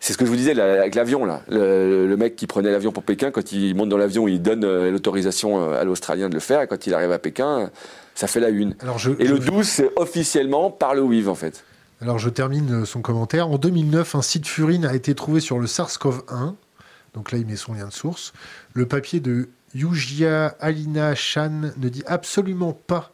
C'est 0.00 0.12
ce 0.12 0.18
que 0.18 0.24
je 0.24 0.30
vous 0.30 0.36
disais 0.36 0.58
avec 0.60 0.94
l'avion 0.94 1.24
là. 1.24 1.42
Le, 1.48 2.14
mec 2.16 2.36
qui 2.36 2.46
prenait 2.46 2.70
l'avion 2.70 2.92
pour 2.92 3.02
Pékin, 3.02 3.30
quand 3.30 3.52
il 3.52 3.74
monte 3.74 3.88
dans 3.88 3.96
l'avion, 3.96 4.28
il 4.28 4.40
donne 4.40 4.64
euh, 4.64 4.90
l'autorisation 4.90 5.60
euh, 5.60 5.80
à 5.80 5.84
l'Australien 5.84 6.28
de 6.28 6.34
le 6.34 6.40
faire, 6.40 6.62
et 6.62 6.66
quand 6.66 6.86
il 6.86 6.94
arrive 6.94 7.12
à 7.12 7.18
Pékin, 7.18 7.70
ça 8.14 8.26
fait 8.26 8.40
la 8.40 8.48
une. 8.48 8.74
et 9.18 9.26
le 9.26 9.38
12, 9.38 9.66
c'est 9.66 9.90
officiellement 9.96 10.70
par 10.70 10.94
le 10.94 11.02
WIV 11.02 11.28
en 11.28 11.34
fait. 11.34 11.64
Alors 12.00 12.18
je 12.18 12.28
termine 12.28 12.82
euh, 12.82 12.84
son 12.84 13.02
commentaire. 13.02 13.48
En 13.48 13.58
2009, 13.58 14.14
un 14.14 14.22
site 14.22 14.46
Furine 14.46 14.84
a 14.84 14.94
été 14.94 15.14
trouvé 15.14 15.40
sur 15.40 15.58
le 15.58 15.66
SARS-CoV-1. 15.66 16.54
Donc 17.14 17.32
là, 17.32 17.38
il 17.38 17.46
met 17.46 17.56
son 17.56 17.74
lien 17.74 17.86
de 17.86 17.92
source. 17.92 18.32
Le 18.74 18.86
papier 18.86 19.18
de 19.18 19.48
Yujia 19.74 20.56
Alina 20.60 21.14
Chan 21.14 21.72
ne 21.76 21.88
dit 21.88 22.04
absolument 22.06 22.72
pas 22.72 23.12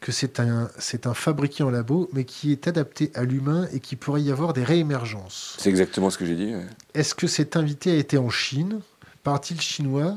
que 0.00 0.12
c'est 0.12 0.40
un, 0.40 0.70
c'est 0.78 1.06
un 1.06 1.14
fabriqué 1.14 1.62
en 1.62 1.70
labo, 1.70 2.08
mais 2.12 2.24
qui 2.24 2.52
est 2.52 2.68
adapté 2.68 3.10
à 3.14 3.24
l'humain 3.24 3.66
et 3.72 3.80
qui 3.80 3.96
pourrait 3.96 4.22
y 4.22 4.30
avoir 4.30 4.52
des 4.52 4.64
réémergences. 4.64 5.56
C'est 5.58 5.70
exactement 5.70 6.10
ce 6.10 6.18
que 6.18 6.26
j'ai 6.26 6.36
dit. 6.36 6.54
Est-ce 6.94 7.14
que 7.14 7.26
cet 7.26 7.56
invité 7.56 7.92
a 7.92 7.96
été 7.96 8.18
en 8.18 8.30
Chine? 8.30 8.80
Parle-t-il 9.22 9.60
chinois? 9.60 10.16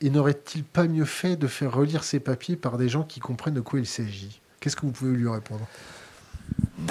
Et 0.00 0.10
n'aurait-il 0.10 0.64
pas 0.64 0.86
mieux 0.86 1.04
fait 1.04 1.36
de 1.36 1.46
faire 1.46 1.72
relire 1.72 2.04
ses 2.04 2.20
papiers 2.20 2.56
par 2.56 2.76
des 2.76 2.88
gens 2.88 3.04
qui 3.04 3.20
comprennent 3.20 3.54
de 3.54 3.60
quoi 3.60 3.78
il 3.78 3.86
s'agit? 3.86 4.40
Qu'est-ce 4.60 4.76
que 4.76 4.86
vous 4.86 4.92
pouvez 4.92 5.16
lui 5.16 5.28
répondre? 5.28 5.66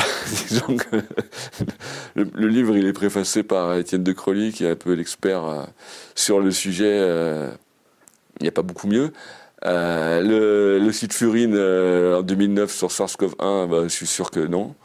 Disons 0.50 0.78
que 0.78 1.04
le, 2.16 2.48
livre 2.48 2.76
il 2.76 2.86
est 2.86 2.94
préfacé 2.94 3.44
par 3.44 3.76
Étienne 3.76 4.04
de 4.04 4.12
Crolly, 4.12 4.52
qui 4.52 4.64
est 4.64 4.72
un 4.72 4.76
peu 4.76 4.94
l'expert 4.94 5.46
euh, 5.46 5.64
sur 6.16 6.40
le 6.40 6.52
sujet. 6.52 7.00
Euh, 7.00 7.52
il 8.40 8.44
n'y 8.44 8.50
a 8.50 8.52
pas 8.52 8.62
beaucoup 8.62 8.88
mieux. 8.88 9.14
Euh, 9.66 10.80
le, 10.80 10.92
site 10.92 11.14
Furine 11.14 11.56
euh, 11.56 12.20
en 12.20 12.22
2009 12.22 12.72
sur 12.72 12.90
SARS-CoV-1, 12.90 13.70
bah, 13.70 13.78
je 13.84 13.88
suis 13.88 14.08
sûr 14.08 14.32
que 14.32 14.40
non. 14.40 14.76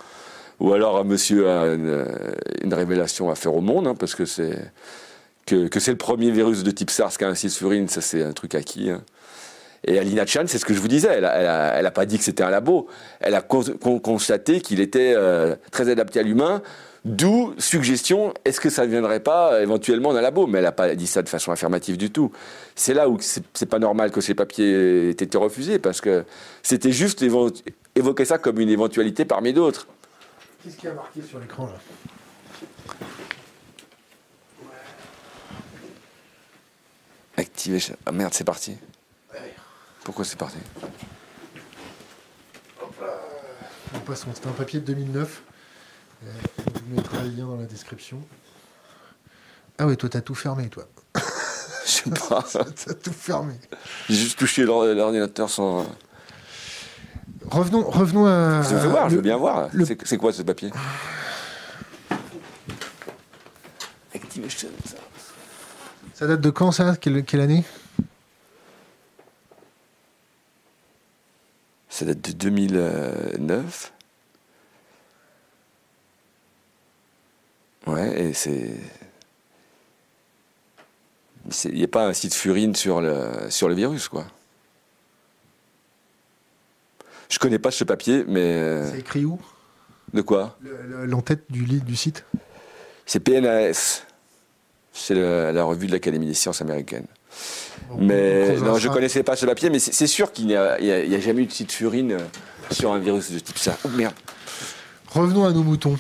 Ou 0.61 0.73
alors 0.73 1.05
monsieur 1.05 1.49
a 1.49 1.67
une, 1.75 2.75
révélation 2.75 3.31
à 3.31 3.35
faire 3.35 3.55
au 3.55 3.61
monde, 3.61 3.87
hein, 3.87 3.95
parce 3.95 4.15
que 4.15 4.25
c'est 4.25 4.59
que, 5.47 5.69
c'est 5.79 5.93
le 5.93 5.97
premier 5.97 6.31
virus 6.31 6.63
de 6.63 6.71
type 6.71 6.91
SARS 6.91 7.17
qu'a 7.17 7.29
un 7.29 7.35
site 7.35 7.55
Furine, 7.55 7.89
ça 7.89 8.01
c'est 8.01 8.23
un 8.23 8.33
truc 8.33 8.55
acquis. 8.55 8.91
Hein. 8.91 9.03
Et 9.85 9.99
Alina 9.99 10.27
Chan, 10.27 10.45
c'est 10.47 10.59
ce 10.59 10.65
que 10.65 10.75
je 10.75 10.81
vous 10.81 10.89
disais, 10.89 11.09
elle 11.09 11.23
n'a 11.83 11.91
pas 11.91 12.05
dit 12.05 12.19
que 12.19 12.25
c'était 12.25 12.43
un 12.43 12.51
labo, 12.51 12.89
elle 13.21 13.35
a 13.35 13.41
constaté 13.41 14.61
qu'il 14.61 14.81
était 14.81 15.15
euh, 15.17 15.55
très 15.71 15.89
adapté 15.89 16.19
à 16.19 16.23
l'humain, 16.23 16.63
D'où 17.05 17.55
suggestion, 17.59 18.35
est-ce 18.45 18.61
que 18.61 18.71
ça 18.71 18.85
ne 18.85 18.91
viendrait 18.91 19.21
pas 19.21 19.63
éventuellement 19.63 20.13
d'un 20.13 20.21
labo? 20.21 20.47
Mais 20.47 20.59
elle 20.59 20.65
n'a 20.65 20.73
pas 20.73 20.95
dit 20.95 21.07
ça 21.07 21.23
de 21.23 21.29
façon 21.29 21.53
affirmative 21.53 21.97
du 21.97 22.11
tout. 22.11 22.33
C'est 22.75 22.93
là 22.93 23.09
où 23.09 23.19
c'est 23.21 23.67
pas 23.67 23.79
normal 23.79 24.11
que 24.11 24.21
ces 24.21 24.35
papiers 24.35 25.09
aient 25.09 25.11
été 25.11 25.39
refusés, 25.39 25.79
parce 25.79 26.01
que 26.01 26.25
c'était 26.63 26.93
juste 26.93 27.23
évoquer 27.23 28.25
ça 28.25 28.39
comme 28.39 28.59
une 28.61 28.69
éventualité 28.69 29.25
parmi 29.25 29.53
d'autres. 29.53 29.87
Qu'est-ce 30.63 30.77
qui 30.77 30.89
a 30.89 30.93
marqué 30.93 31.23
sur 31.23 31.39
l'écran 31.39 31.67
là? 31.67 31.79
Activer. 37.37 37.79
Ah 38.05 38.13
merde, 38.13 38.35
c'est 38.35 38.43
parti. 38.45 38.77
Pourquoi 40.03 40.25
c'est 40.25 40.39
parti? 40.39 40.59
Hop 42.83 43.01
là. 43.01 44.17
C'était 44.35 44.49
un 44.49 44.53
papier 44.53 44.81
de 44.81 44.87
2009. 44.87 45.43
Je 46.23 46.81
vous 46.81 46.95
mettrai 46.95 47.23
le 47.25 47.31
lien 47.31 47.47
dans 47.47 47.57
la 47.57 47.67
description. 47.67 48.21
Ah 49.79 49.87
oui, 49.87 49.97
toi, 49.97 50.09
t'as 50.09 50.21
tout 50.21 50.35
fermé, 50.35 50.69
toi. 50.69 50.85
Je 51.85 51.91
sais 51.91 52.11
pas. 52.11 52.45
t'as 52.53 52.95
tout 52.95 53.13
fermé. 53.13 53.55
J'ai 54.09 54.17
juste 54.17 54.39
touché 54.39 54.65
l'ordinateur 54.65 55.49
sans. 55.49 55.81
Euh. 55.81 55.85
Revenons, 57.51 57.89
revenons 57.89 58.27
à. 58.27 58.63
Je 58.63 58.75
veux 58.75 58.89
voir, 58.89 59.09
je 59.09 59.17
veux 59.17 59.23
bien 59.23 59.37
voir. 59.37 59.71
C'est 60.05 60.19
quoi 60.19 60.33
ce 60.33 60.43
papier? 60.43 60.71
Ah. 60.75 62.17
Activation. 64.15 64.69
Ça 66.15 66.27
date 66.27 66.41
de 66.41 66.51
quand 66.51 66.73
ça? 66.73 66.97
Quelle, 66.97 67.25
quelle 67.25 67.41
année? 67.41 67.65
Ça 71.89 72.05
date 72.05 72.21
de 72.21 72.33
2009. 72.33 73.93
Ouais, 77.89 78.21
et 78.21 78.33
c'est. 78.35 78.71
Il 81.65 81.75
n'y 81.75 81.85
a 81.85 81.89
pas 81.89 82.07
un 82.07 82.13
site 82.13 82.35
furine 82.35 82.75
sur 82.75 83.01
le, 83.01 83.31
sur 83.49 83.69
le 83.69 83.75
virus, 83.75 84.09
quoi. 84.09 84.27
Je 87.31 87.39
connais 87.39 87.59
pas 87.59 87.71
ce 87.71 87.85
papier, 87.85 88.25
mais. 88.29 88.55
Euh, 88.55 88.91
c'est 88.91 89.01
écrit 89.01 89.25
où? 89.25 89.41
De 90.13 90.23
quoi? 90.23 90.59
L'entête 91.05 91.45
du, 91.51 91.65
du 91.65 91.97
site? 91.97 92.25
C'est 93.07 93.21
PNAS. 93.21 94.03
C'est 94.93 95.15
la 95.15 95.65
revue 95.65 95.87
de 95.87 95.93
l'Académie 95.93 96.27
des 96.27 96.35
sciences 96.35 96.61
américaines. 96.61 97.07
mais 97.99 98.57
non, 98.57 98.79
je 98.79 98.89
connaissais 98.89 99.23
pas 99.23 99.37
ce 99.37 99.47
papier, 99.47 99.71
mais 99.71 99.79
c'est 99.79 100.07
sûr 100.07 100.33
qu'il 100.33 100.47
n'y 100.47 100.57
a, 100.57 100.73
a, 100.73 101.21
jamais 101.21 101.43
eu 101.43 101.47
de 101.47 101.53
site 101.53 101.73
furine 101.73 102.13
euh, 102.13 102.19
sur 102.71 102.93
un 102.93 102.99
virus 102.99 103.31
de 103.31 103.39
type 103.39 103.59
ça. 103.59 103.79
Oh 103.85 103.89
merde. 103.89 104.15
Revenons 105.11 105.45
à 105.45 105.53
nos 105.53 105.63
moutons. 105.63 105.97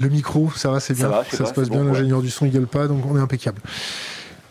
Le 0.00 0.08
micro, 0.08 0.50
ça 0.52 0.70
va, 0.70 0.80
c'est 0.80 0.94
bien. 0.94 1.10
Ça, 1.30 1.46
se 1.46 1.52
passe 1.52 1.70
bien. 1.70 1.84
L'ingénieur 1.84 2.22
du 2.22 2.30
son, 2.30 2.46
il 2.46 2.52
gueule 2.52 2.66
pas, 2.66 2.88
donc 2.88 3.04
on 3.06 3.16
est 3.16 3.20
impeccable. 3.20 3.60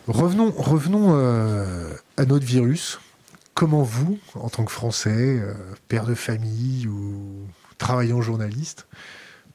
Revenons, 0.06 0.52
revenons 0.56 1.12
euh, 1.14 1.90
à 2.16 2.24
notre 2.24 2.44
virus. 2.44 3.00
Comment 3.54 3.82
vous, 3.82 4.18
en 4.34 4.48
tant 4.48 4.64
que 4.64 4.72
Français, 4.72 5.38
euh, 5.40 5.54
père 5.88 6.06
de 6.06 6.14
famille 6.14 6.88
ou 6.88 7.46
travaillant 7.78 8.20
journaliste, 8.20 8.86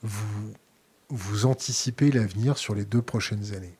vous, 0.03 0.53
vous 1.09 1.45
anticipez 1.45 2.11
l'avenir 2.11 2.57
sur 2.57 2.75
les 2.75 2.85
deux 2.85 3.01
prochaines 3.01 3.53
années? 3.55 3.75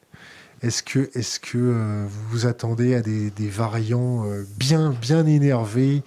Est-ce 0.62 0.84
que, 0.84 1.10
est 1.18 1.40
que 1.40 1.58
euh, 1.58 2.06
vous 2.08 2.30
vous 2.30 2.46
attendez 2.46 2.96
à 2.96 3.02
des, 3.02 3.32
variants 3.50 4.26
bien, 4.58 4.92
bien 4.92 5.26
énervés, 5.26 6.04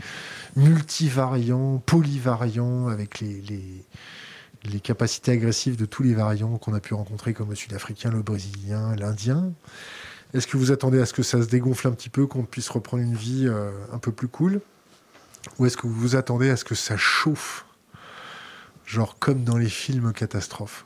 multivariants, 0.57 1.83
polyvariants, 1.87 2.89
avec 2.89 3.21
les, 3.21 3.41
les 3.41 3.85
capacités 4.81 5.33
agressives 5.33 5.77
de 5.77 5.87
tous 5.87 6.03
les 6.03 6.15
variants 6.15 6.59
qu'on 6.59 6.75
a 6.75 6.81
pu 6.81 6.95
rencontrer, 6.95 7.35
comme 7.35 7.51
le 7.51 7.57
sud-africain, 7.57 8.11
le 8.11 8.23
brésilien, 8.23 8.95
l'indien. 8.97 9.53
Est-ce 10.35 10.47
que 10.47 10.57
vous 10.57 10.73
attendez 10.73 11.01
à 11.01 11.07
ce 11.07 11.13
que 11.13 11.23
ça 11.23 11.43
se 11.43 11.49
dégonfle 11.49 11.89
un 11.89 11.93
petit 11.93 12.09
peu, 12.09 12.27
qu'on 12.27 12.45
puisse 12.45 12.69
reprendre 12.69 13.03
une 13.03 13.15
vie 13.15 13.47
euh, 13.47 13.71
un 13.93 13.99
peu 13.99 14.13
plus 14.13 14.29
cool? 14.29 14.61
Ou 15.59 15.67
est-ce 15.67 15.77
que 15.77 15.87
vous 15.87 16.17
attendez 16.17 16.49
à 16.51 16.57
ce 16.57 16.65
que 16.65 16.75
ça 16.75 16.97
chauffe 16.97 17.67
Genre 18.87 19.19
comme 19.19 19.45
dans 19.45 19.57
les 19.57 19.69
films 19.69 20.13
catastrophes? 20.13 20.85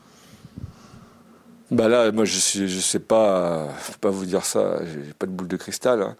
Bah 1.71 1.89
là, 1.89 2.13
moi, 2.13 2.25
je 2.25 2.61
ne 2.61 2.67
je 2.67 2.81
sais 2.81 3.01
pas, 3.01 3.69
pas 4.01 4.11
vous 4.11 4.25
dire 4.25 4.45
ça. 4.45 4.79
J'ai 4.85 5.13
pas 5.13 5.27
de 5.27 5.33
boule 5.33 5.49
de 5.49 5.57
cristal. 5.57 6.01
Hein. 6.01 6.17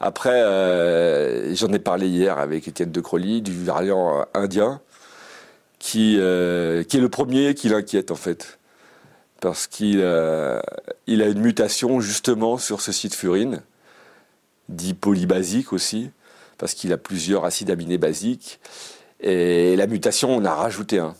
Après, 0.00 0.42
euh, 0.42 1.54
j'en 1.54 1.72
ai 1.72 1.78
parlé 1.78 2.08
hier 2.08 2.38
avec 2.38 2.68
Étienne 2.68 2.90
de 2.90 3.00
Crolly 3.00 3.40
du 3.40 3.64
variant 3.64 4.26
indien 4.34 4.80
qui, 5.82 6.16
euh, 6.20 6.84
qui 6.84 6.98
est 6.98 7.00
le 7.00 7.08
premier 7.08 7.54
qui 7.54 7.68
l'inquiète 7.68 8.12
en 8.12 8.16
fait. 8.16 8.60
Parce 9.40 9.66
qu'il 9.66 9.98
il 11.08 11.22
a 11.22 11.26
une 11.26 11.40
mutation 11.40 12.00
justement 12.00 12.56
sur 12.56 12.80
ce 12.80 12.92
site 12.92 13.16
furine, 13.16 13.62
dit 14.68 14.94
polybasique 14.94 15.72
aussi, 15.72 16.10
parce 16.56 16.74
qu'il 16.74 16.92
a 16.92 16.96
plusieurs 16.96 17.44
acides 17.44 17.68
aminés 17.68 17.98
basiques. 17.98 18.60
Et 19.18 19.74
la 19.74 19.88
mutation, 19.88 20.30
on 20.30 20.44
a 20.44 20.54
rajouté 20.54 21.00
un. 21.00 21.16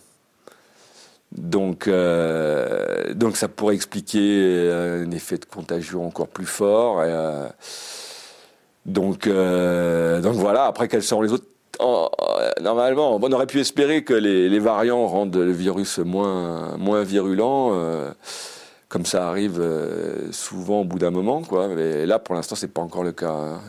Donc, 1.33 1.89
euh, 1.89 3.13
donc 3.13 3.35
ça 3.35 3.49
pourrait 3.49 3.75
expliquer 3.75 4.71
un 4.71 5.11
effet 5.11 5.37
de 5.37 5.45
contagion 5.45 6.07
encore 6.07 6.29
plus 6.29 6.45
fort. 6.45 7.01
Euh, 7.01 7.49
donc, 8.85 9.27
donc 9.27 10.35
voilà, 10.35 10.67
après 10.67 10.87
quels 10.87 11.03
sont 11.03 11.21
les 11.21 11.33
autres 11.33 11.52
Normalement, 11.79 13.15
on 13.15 13.31
aurait 13.31 13.47
pu 13.47 13.59
espérer 13.59 14.03
que 14.03 14.13
les, 14.13 14.59
variants 14.59 15.07
rendent 15.07 15.35
le 15.35 15.51
virus 15.51 15.99
moins, 15.99 16.77
moins 16.77 17.03
virulent, 17.03 17.71
euh, 17.73 18.11
comme 18.89 19.05
ça 19.05 19.27
arrive 19.27 19.59
euh, 19.59 20.31
souvent 20.31 20.81
au 20.81 20.85
bout 20.85 20.99
d'un 20.99 21.11
moment, 21.11 21.41
quoi. 21.41 21.67
Mais 21.67 22.05
là, 22.05 22.19
pour 22.19 22.35
l'instant, 22.35 22.55
c'est 22.55 22.67
pas 22.67 22.81
encore 22.81 23.03
le 23.03 23.11
cas. 23.11 23.31
Hein. 23.31 23.59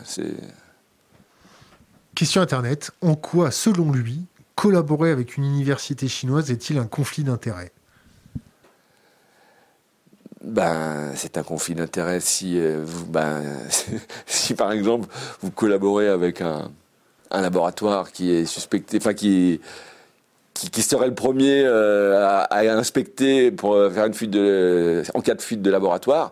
Question 2.13 2.41
Internet. 2.41 2.91
En 3.01 3.15
quoi, 3.15 3.51
selon 3.51 3.91
lui, 3.91 4.21
collaborer 4.55 5.11
avec 5.11 5.37
une 5.37 5.43
université 5.43 6.07
chinoise 6.07 6.51
est-il 6.51 6.77
un 6.77 6.85
conflit 6.85 7.23
d'intérêts? 7.23 7.71
Ben, 10.41 11.11
c'est 11.15 11.37
un 11.39 11.43
conflit 11.43 11.73
d'intérêts 11.73 12.19
si, 12.19 12.59
euh, 12.59 12.85
ben, 13.07 13.41
si 14.27 14.53
par 14.53 14.71
exemple 14.71 15.07
vous 15.41 15.49
collaborez 15.49 16.07
avec 16.07 16.39
un, 16.39 16.69
un 17.31 17.41
laboratoire 17.41 18.11
qui 18.11 18.31
est 18.31 18.45
suspecté, 18.45 18.97
enfin 18.97 19.13
qui, 19.13 19.59
qui, 20.53 20.81
serait 20.81 21.07
le 21.07 21.15
premier 21.15 21.63
euh, 21.65 22.43
à, 22.49 22.59
inspecter 22.59 23.51
pour 23.51 23.73
euh, 23.73 23.89
faire 23.89 24.05
une 24.05 24.13
fuite 24.13 24.31
de, 24.31 25.03
en 25.13 25.21
cas 25.21 25.35
de 25.35 25.41
fuite 25.41 25.61
de 25.61 25.69
laboratoire. 25.69 26.31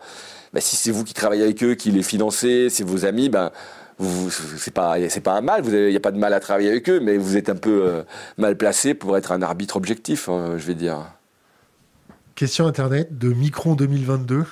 Bah, 0.53 0.61
si 0.61 0.76
c'est 0.76 0.91
vous 0.91 1.03
qui 1.03 1.14
travaillez 1.14 1.44
avec 1.44 1.64
eux, 1.64 1.76
qui 1.76 1.91
les 1.91 2.03
financez, 2.03 2.70
c'est 2.70 2.84
vos 2.84 3.06
amis, 3.06 3.30
ben 3.30 3.52
c'est 4.60 4.74
pas 4.74 4.95
c'est 5.10 5.22
pas 5.22 5.34
un 5.34 5.41
mal. 5.41 5.64
Il 5.65 5.90
n'y 5.90 5.95
a 5.95 5.99
pas 5.99 6.11
de 6.11 6.18
mal 6.18 6.34
à 6.34 6.40
travailler 6.40 6.70
avec 6.70 6.90
eux, 6.90 6.99
mais 6.99 7.18
vous 7.18 7.38
êtes 7.38 7.49
un 7.49 7.56
peu 7.56 7.84
euh, 7.84 8.03
mal 8.38 8.57
placé 8.57 8.94
pour 8.94 9.18
être 9.18 9.32
un 9.32 9.41
arbitre 9.41 9.76
objectif, 9.76 10.30
hein, 10.30 10.56
je 10.57 10.65
vais 10.65 10.76
dire. 10.76 10.99
Question 12.36 12.65
internet 12.65 13.18
de 13.18 13.32
Micron 13.34 13.76
2022. 13.76 14.45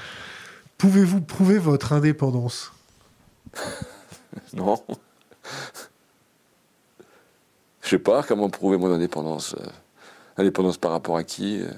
Pouvez-vous 0.78 1.20
prouver 1.20 1.58
votre 1.58 1.92
indépendance? 1.92 2.72
Non. 4.52 4.82
Je 7.82 7.90
sais 7.90 7.98
pas 7.98 8.22
comment 8.22 8.48
prouver 8.48 8.78
mon 8.78 8.90
indépendance. 8.90 9.54
Euh, 9.60 9.66
indépendance 10.38 10.78
par 10.78 10.90
rapport 10.90 11.16
à 11.16 11.24
qui 11.24 11.60
euh. 11.60 11.70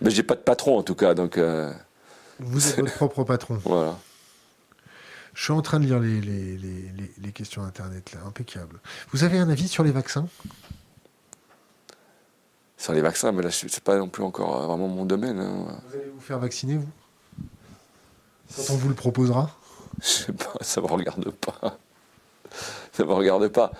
Mais 0.00 0.10
j'ai 0.10 0.22
pas 0.22 0.34
de 0.34 0.40
patron 0.40 0.78
en 0.78 0.82
tout 0.82 0.94
cas, 0.94 1.14
donc. 1.14 1.38
Euh, 1.38 1.72
Vous 2.38 2.68
êtes 2.68 2.80
votre 2.80 2.94
propre 2.96 3.24
patron. 3.24 3.60
Voilà. 3.64 3.98
Je 5.34 5.44
suis 5.44 5.52
en 5.52 5.62
train 5.62 5.78
de 5.78 5.84
lire 5.84 6.00
les, 6.00 6.20
les, 6.20 7.32
questions 7.32 7.62
Internet, 7.62 8.12
là, 8.12 8.20
impeccable. 8.26 8.80
Vous 9.12 9.22
avez 9.22 9.38
un 9.38 9.48
avis 9.48 9.68
sur 9.68 9.84
les 9.84 9.92
vaccins? 9.92 10.26
Sur 12.76 12.92
les 12.92 13.00
vaccins, 13.00 13.30
mais 13.30 13.42
là, 13.42 13.50
c'est 13.52 13.84
pas 13.84 13.96
non 13.98 14.08
plus 14.08 14.24
encore 14.24 14.66
vraiment 14.66 14.88
mon 14.88 15.04
domaine. 15.04 15.38
Hein. 15.38 15.80
Vous 15.86 15.94
allez 15.94 16.10
vous 16.12 16.20
faire 16.20 16.40
vacciner, 16.40 16.78
vous? 16.78 16.88
Quand 18.56 18.72
on 18.72 18.76
vous 18.78 18.88
le 18.88 18.96
proposera? 18.96 19.56
Je 20.00 20.06
sais 20.06 20.32
pas, 20.32 20.52
ça 20.60 20.80
me 20.80 20.86
regarde 20.86 21.30
pas. 21.30 21.78
Ça 22.92 23.04
me 23.04 23.12
regarde 23.12 23.48
pas. 23.48 23.72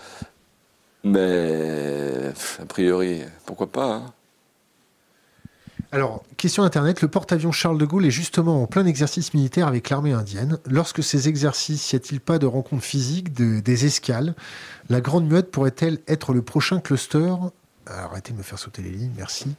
Mais 1.05 2.33
a 2.61 2.67
priori, 2.67 3.23
pourquoi 3.47 3.69
pas 3.69 3.95
hein. 3.95 4.13
alors, 5.93 6.25
question 6.37 6.65
Internet, 6.65 7.01
le 7.03 7.09
porte-avions 7.09 7.53
Charles 7.53 7.79
de 7.79 7.87
Gaulle 7.87 8.05
est 8.05 8.11
justement 8.11 8.63
en 8.63 8.67
plein 8.67 8.85
exercice 8.85 9.33
militaire 9.33 9.69
avec 9.69 9.89
l'armée 9.91 10.13
indienne. 10.13 10.59
Lorsque 10.67 11.03
ces 11.03 11.29
exercices, 11.29 11.93
y 11.93 11.97
a-t-il 11.97 12.21
pas 12.21 12.39
de 12.39 12.47
rencontres 12.47 12.85
physiques, 12.85 13.33
des 13.33 13.87
escales? 13.87 14.35
La 14.91 15.01
Grande 15.01 15.27
Muette 15.27 15.51
pourrait-elle 15.51 16.01
être 16.09 16.33
le 16.33 16.43
prochain 16.43 16.81
cluster? 16.81 17.33
Arrêtez 17.87 18.33
de 18.33 18.39
me 18.39 18.43
faire 18.43 18.59
sauter 18.59 18.83
les 18.83 18.91
lignes, 18.91 19.15
merci 19.17 19.55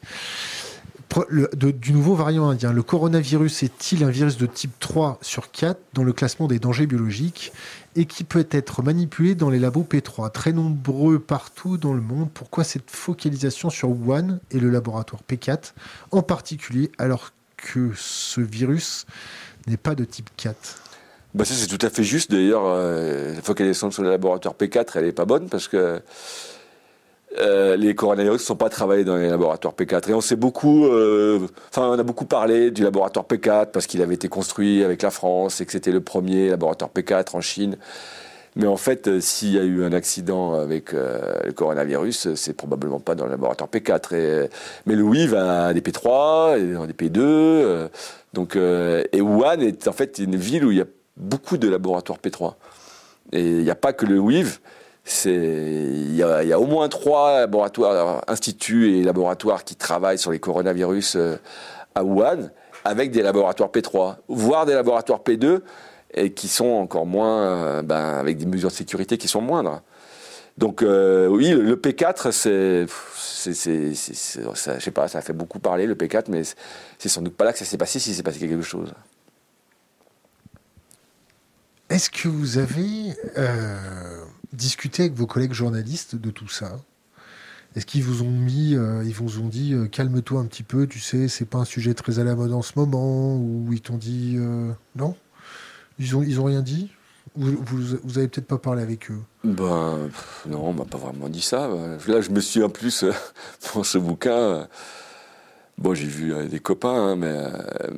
du 1.53 1.91
nouveau 1.91 2.15
variant 2.15 2.49
indien. 2.49 2.72
Le 2.72 2.84
coronavirus 2.84 3.64
est-il 3.64 4.03
un 4.03 4.10
virus 4.10 4.38
de 4.38 4.45
type 4.45 4.72
3 4.80 5.18
sur 5.22 5.52
4 5.52 5.80
dans 5.94 6.03
le 6.03 6.14
classement 6.14 6.48
des 6.48 6.60
dangers 6.60 6.86
biologiques 6.86 7.52
et 7.95 8.06
qui 8.06 8.23
peut 8.23 8.48
être 8.52 8.84
manipulé 8.84 9.36
dans 9.36 9.49
les 9.49 9.60
labos 9.60 9.88
P3 9.90 10.31
Très 10.31 10.53
nombreux 10.53 11.19
partout 11.19 11.77
dans 11.77 11.94
le 11.94 12.02
monde. 12.02 12.30
Pourquoi 12.34 12.64
cette 12.64 12.90
focalisation 12.91 13.69
sur 13.69 13.90
Wuhan 13.90 14.40
et 14.52 14.60
le 14.60 14.69
laboratoire 14.69 15.22
P4 15.27 15.73
en 16.11 16.22
particulier 16.22 16.91
alors 16.98 17.31
que 17.57 17.91
ce 17.95 18.41
virus 18.41 19.06
n'est 19.68 19.77
pas 19.77 19.95
de 19.95 20.06
type 20.06 20.30
4 20.38 20.84
bah 21.36 21.45
ça 21.45 21.53
c'est 21.53 21.68
tout 21.68 21.86
à 21.86 21.91
fait 21.91 22.03
juste 22.03 22.31
d'ailleurs. 22.31 22.64
Euh, 22.65 23.36
la 23.36 23.41
focalisation 23.44 23.91
sur 23.91 24.02
le 24.02 24.10
laboratoire 24.10 24.56
P4 24.56 24.94
elle 24.95 25.06
n'est 25.06 25.11
pas 25.11 25.26
bonne 25.26 25.48
parce 25.48 25.68
que 25.68 26.02
euh, 27.38 27.76
les 27.78 27.94
coronavirus 27.94 28.42
ne 28.42 28.46
sont 28.46 28.56
pas 28.56 28.70
travaillés 28.70 29.04
dans 29.04 29.16
les 29.16 29.30
laboratoires 29.30 29.74
P4. 29.74 30.10
Et 30.10 30.14
on 30.14 30.22
sait 30.22 30.36
beaucoup, 30.36 30.86
euh, 30.88 31.40
on 31.78 32.00
a 32.00 32.04
beaucoup 32.04 32.26
parlé 32.26 32.72
du 32.72 32.84
laboratoire 32.84 33.26
P4 33.26 33.68
parce 33.68 33.86
qu'il 33.86 34.02
avait 34.02 34.16
été 34.16 34.28
construit 34.28 34.84
avec 34.84 35.04
la 35.04 35.12
France 35.12 35.62
et 35.62 35.66
que 35.66 35.72
c'était 35.72 35.92
le 35.92 36.02
premier 36.02 36.50
laboratoire 36.50 36.90
P4 36.94 37.36
en 37.36 37.42
Chine. 37.42 37.78
Mais 38.56 38.66
en 38.66 38.78
fait, 38.78 39.08
euh, 39.08 39.22
s'il 39.22 39.54
y 39.54 39.60
a 39.60 39.64
eu 39.64 39.84
un 39.84 39.94
accident 39.94 40.56
avec 40.56 40.92
le 40.92 41.52
coronavirus, 41.52 42.34
c'est 42.34 42.54
probablement 42.54 43.00
pas 43.00 43.14
dans 43.14 43.26
le 43.26 43.32
laboratoire 43.32 43.70
P4. 43.70 44.50
mais 44.88 44.96
le 44.96 45.04
WIV 45.04 45.36
a 45.36 45.74
des 45.74 45.82
P3, 45.82 46.58
et 46.58 46.88
des 46.88 47.10
P2. 47.10 47.90
donc, 48.34 48.56
et 48.56 49.22
Wuhan 49.22 49.60
est 49.60 49.88
en 49.88 49.94
fait 49.94 50.18
une 50.18 50.36
ville 50.36 50.66
où 50.66 50.72
il 50.72 50.80
y 50.80 50.82
a 50.82 50.88
beaucoup 51.16 51.58
de 51.58 51.70
laboratoires 51.70 52.18
P3. 52.18 52.56
Et 53.34 53.44
il 53.44 53.64
n'y 53.64 53.70
a 53.70 53.76
pas 53.76 53.94
que 53.94 54.08
le 54.08 54.18
WIV 54.18 54.60
il 55.26 56.15
y, 56.15 56.23
a, 56.23 56.60
au 56.60 56.65
moins 56.65 56.88
trois 56.90 57.41
laboratoires, 57.41 58.23
instituts 58.27 58.98
et 58.98 59.03
laboratoires 59.03 59.64
qui 59.64 59.76
travaillent 59.76 60.19
sur 60.19 60.31
les 60.31 60.40
coronavirus 60.40 61.15
euh, 61.15 61.36
à 61.95 62.03
Wuhan, 62.03 62.49
avec 62.86 63.11
des 63.11 63.22
laboratoires 63.22 63.69
P3, 63.69 64.18
voire 64.27 64.65
des 64.65 64.73
laboratoires 64.73 65.19
P2, 65.19 65.61
et 66.14 66.34
qui 66.34 66.48
sont 66.48 66.65
encore 66.65 67.06
moins, 67.06 67.41
euh, 67.44 67.81
ben, 67.81 68.18
avec 68.18 68.38
des 68.38 68.45
mesures 68.45 68.69
de 68.69 68.76
sécurité 68.76 69.18
qui 69.18 69.27
sont 69.27 69.41
moindres. 69.41 69.81
Donc 70.57 70.81
oui, 70.81 71.52
le 71.52 71.76
P4, 71.77 72.31
c'est, 72.34 72.86
je 73.45 74.80
sais 74.80 74.91
pas, 74.91 75.07
ça 75.07 75.22
fait 75.22 75.31
beaucoup 75.31 75.60
parler 75.60 75.86
le 75.86 75.95
P4, 75.95 76.26
mais 76.27 76.41
c'est 76.98 77.07
sans 77.07 77.22
doute 77.22 77.38
pas 77.38 77.45
là 77.45 77.53
que 77.53 77.60
ça 77.60 77.64
s'est 77.64 77.77
passé 77.77 77.98
si 77.98 78.14
c'est 78.14 78.23
passé 78.23 78.40
quelque 78.40 78.61
chose. 78.61 78.91
Est-ce 81.90 82.10
que 82.10 82.27
vous 82.27 82.57
avez 82.57 83.15
discuté 84.54 85.04
avec 85.04 85.16
vos 85.16 85.28
collègues 85.28 85.54
journalistes 85.54 86.16
de 86.16 86.32
tout 86.32 86.48
ça 86.48 86.78
est-ce 87.76 87.86
qu'ils 87.86 88.04
vous 88.04 88.24
ont 88.24 88.32
mis, 88.32 88.76
euh, 88.76 89.04
ils 89.06 89.14
vous 89.14 89.40
ont 89.40 89.48
dit 89.48 89.74
euh, 89.74 89.86
calme-toi 89.86 90.42
un 90.42 90.46
petit 90.46 90.64
peu, 90.64 90.88
tu 90.88 91.00
sais, 91.00 91.28
c'est 91.28 91.46
pas 91.46 91.60
un 91.60 91.66
sujet 91.66 91.94
très 91.94 92.18
à 92.20 92.24
la 92.24 92.36
mode 92.36 92.52
en 92.52 92.64
ce 92.64 92.74
moment, 92.76 93.36
ou 93.36 93.68
ils 93.72 93.82
t'ont 93.82 93.98
dit 93.98 94.38
euh, 94.40 94.72
non? 94.96 95.16
Ils 96.00 96.16
ont, 96.16 96.24
ils 96.24 96.40
ont 96.40 96.46
rien 96.46 96.62
dit? 96.62 96.90
Vous, 97.36 97.56
vous, 98.04 98.18
avez 98.18 98.28
peut-être 98.28 98.48
pas 98.48 98.58
parlé 98.58 98.82
avec 98.82 99.12
eux? 99.12 99.20
Ben 99.44 100.10
non, 100.48 100.70
on 100.70 100.74
m'a 100.74 100.86
pas 100.86 100.98
vraiment 100.98 101.30
dit 101.30 101.42
ça. 101.42 101.70
Là, 102.08 102.22
je 102.22 102.32
me 102.32 102.40
suis 102.40 102.64
en 102.64 102.70
plus 102.70 103.06
pour 103.72 103.86
ce 103.86 104.00
bouquin. 104.00 104.68
Bon, 105.78 105.94
j'ai 105.94 106.08
vu 106.08 106.34
des 106.48 106.60
copains, 106.60 107.12
hein, 107.12 107.16
mais, 107.16 107.38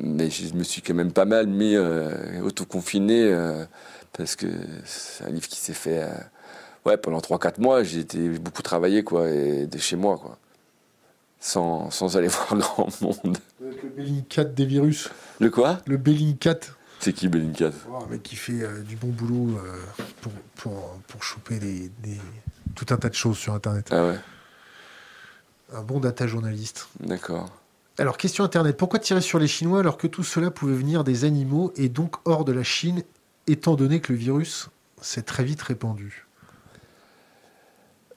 mais 0.03 0.29
je 0.29 0.53
me 0.53 0.63
suis 0.63 0.81
quand 0.81 0.93
même 0.93 1.13
pas 1.13 1.25
mal 1.25 1.47
mis 1.47 1.77
autoconfiné 2.43 3.33
parce 4.11 4.35
que 4.35 4.47
c'est 4.83 5.23
un 5.23 5.29
livre 5.29 5.47
qui 5.47 5.59
s'est 5.59 5.73
fait 5.73 6.05
ouais, 6.85 6.97
pendant 6.97 7.19
3-4 7.19 7.61
mois, 7.61 7.83
j'ai 7.83 8.03
beaucoup 8.39 8.61
travaillé, 8.61 9.03
quoi, 9.03 9.29
et 9.29 9.67
de 9.67 9.77
chez 9.77 9.95
moi, 9.95 10.17
quoi. 10.17 10.37
Sans, 11.39 11.89
sans 11.89 12.17
aller 12.17 12.27
voir 12.29 12.55
grand 12.57 13.01
monde. 13.01 13.37
Le 13.59 13.89
Bellingcat 13.89 14.43
des 14.43 14.65
virus. 14.65 15.09
Le 15.39 15.49
quoi? 15.49 15.79
Le 15.87 15.97
Bellingcat. 15.97 16.59
C'est 16.99 17.13
qui 17.13 17.27
Bellingcat? 17.27 17.71
Oh, 17.89 18.03
Un 18.03 18.07
mec 18.11 18.21
qui 18.21 18.35
fait 18.35 18.61
euh, 18.61 18.81
du 18.81 18.95
bon 18.95 19.07
boulot 19.07 19.57
euh, 19.57 19.75
pour, 20.21 20.31
pour, 20.55 20.99
pour, 21.07 21.23
choper 21.23 21.57
des, 21.57 21.89
des, 22.03 22.17
tout 22.75 22.85
un 22.91 22.97
tas 22.97 23.09
de 23.09 23.15
choses 23.15 23.37
sur 23.37 23.53
Internet. 23.55 23.87
Ah 23.91 24.05
ouais? 24.05 24.19
Un 25.73 25.81
bon 25.81 25.99
data 25.99 26.27
journaliste. 26.27 26.89
D'accord. 26.99 27.49
Alors, 27.97 28.17
question 28.17 28.43
Internet. 28.43 28.77
Pourquoi 28.77 28.99
tirer 28.99 29.21
sur 29.21 29.39
les 29.39 29.47
Chinois 29.47 29.79
alors 29.79 29.97
que 29.97 30.05
tout 30.05 30.23
cela 30.23 30.51
pouvait 30.51 30.75
venir 30.75 31.03
des 31.03 31.25
animaux 31.25 31.73
et 31.75 31.89
donc 31.89 32.17
hors 32.25 32.45
de 32.45 32.51
la 32.51 32.63
Chine, 32.63 33.03
étant 33.47 33.75
donné 33.75 33.99
que 33.99 34.13
le 34.13 34.19
virus 34.19 34.69
s'est 35.01 35.23
très 35.23 35.43
vite 35.43 35.61
répandu? 35.61 36.27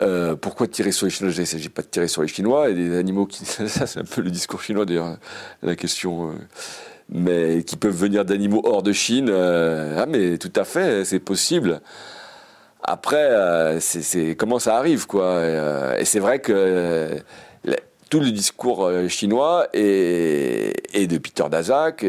Euh, 0.05 0.37
pourquoi 0.37 0.67
tirer 0.67 0.93
sur 0.93 1.07
les 1.07 1.11
Chinois? 1.11 1.33
Il 1.35 1.41
ne 1.41 1.45
s'agit 1.45 1.69
pas 1.69 1.83
de 1.83 1.87
tirer 1.87 2.09
sur 2.09 2.23
les 2.23 2.29
Chinois 2.29 2.71
et 2.71 2.75
des 2.75 2.97
animaux 2.97 3.27
qui. 3.27 3.45
Ça, 3.47 3.87
c'est 3.87 4.01
un 4.01 4.05
peu 4.05 4.21
le 4.21 4.31
discours 4.31 4.63
chinois 4.63 4.85
d'ailleurs, 4.85 5.17
la 5.63 5.77
question. 5.77 6.29
Euh, 6.29 6.33
mais 7.11 7.63
qui 7.65 7.77
peuvent 7.77 7.95
venir 7.95 8.25
d'animaux 8.25 8.63
hors 8.65 8.83
de 8.83 8.93
Chine. 8.93 9.29
Euh, 9.31 9.99
ah, 9.99 10.07
mais 10.07 10.39
tout 10.39 10.53
à 10.57 10.65
fait, 10.65 11.05
c'est 11.05 11.19
possible. 11.21 11.81
Après, 12.83 13.81
c'est 13.81 14.37
comment 14.37 14.59
ça 14.59 14.77
arrive, 14.77 15.07
quoi? 15.07 15.41
Et, 15.99 16.05
c'est 16.05 16.19
vrai 16.19 16.39
que 16.41 17.19
tout 18.11 18.21
le 18.21 18.31
discours 18.31 18.91
chinois 19.09 19.69
et, 19.73 20.73
de 20.95 21.19
Peter 21.19 21.45
Daszak, 21.51 22.05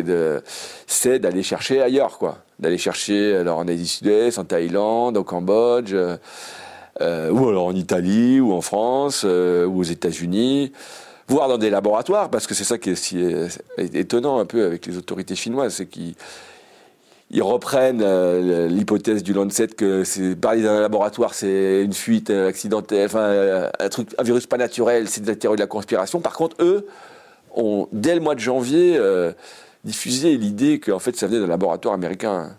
c'est 0.86 1.20
d'aller 1.20 1.44
chercher 1.44 1.82
ailleurs, 1.82 2.18
quoi. 2.18 2.40
D'aller 2.60 2.78
chercher 2.78 3.38
alors 3.38 3.60
en 3.60 3.68
Asie 3.70 3.88
Sud-Est, 3.88 4.38
en 4.38 4.44
Thaïlande, 4.44 5.16
au 5.16 5.24
Cambodge. 5.24 5.96
Euh, 7.02 7.30
ou 7.30 7.50
alors 7.50 7.66
en 7.66 7.76
Italie, 7.76 8.40
ou 8.40 8.54
en 8.54 8.62
France, 8.62 9.24
euh, 9.26 9.66
ou 9.66 9.80
aux 9.80 9.84
États-Unis, 9.84 10.72
voire 11.28 11.50
dans 11.50 11.58
des 11.58 11.70
laboratoires, 11.70 12.30
parce 12.30 12.48
que 12.48 12.54
c'est 12.54 12.64
ça 12.64 12.78
qui 12.78 12.92
est 12.92 12.96
si 12.96 13.20
étonnant 13.78 14.40
un 14.40 14.46
peu 14.46 14.66
avec 14.66 14.86
les 14.86 14.98
autorités 14.98 15.36
chinoises, 15.36 15.76
c'est 15.76 15.88
qu'ils 15.88 16.16
ils 17.32 17.42
reprennent 17.42 18.04
euh, 18.04 18.68
l'hypothèse 18.68 19.24
du 19.24 19.34
Lancet 19.34 19.68
que 19.68 20.04
c'est 20.04 20.36
parler 20.36 20.62
d'un 20.62 20.80
laboratoire, 20.80 21.34
c'est 21.34 21.84
une 21.84 21.94
fuite 21.94 22.30
accidentelle, 22.30 23.08
enfin 23.08 23.70
un 23.78 23.90
truc, 23.90 24.10
un 24.18 24.24
virus 24.24 24.46
pas 24.46 24.58
naturel, 24.58 25.10
c'est 25.10 25.22
de 25.22 25.28
la 25.28 25.36
théorie 25.36 25.58
de 25.58 25.62
la 25.62 25.68
conspiration. 25.68 26.22
Par 26.22 26.34
contre, 26.34 26.56
eux 26.64 26.88
ont 27.56 27.90
dès 27.92 28.14
le 28.16 28.22
mois 28.22 28.36
de 28.36 28.40
janvier 28.40 29.00
diffusé 29.84 30.38
l'idée 30.38 30.80
qu'en 30.80 31.00
fait 31.00 31.16
ça 31.16 31.28
venait 31.28 31.40
d'un 31.40 31.48
laboratoire 31.48 31.96
américain. 31.96 32.56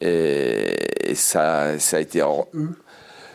Et, 0.00 1.14
ça, 1.14 1.78
ça 1.78 1.98
a 1.98 2.00
été. 2.00 2.22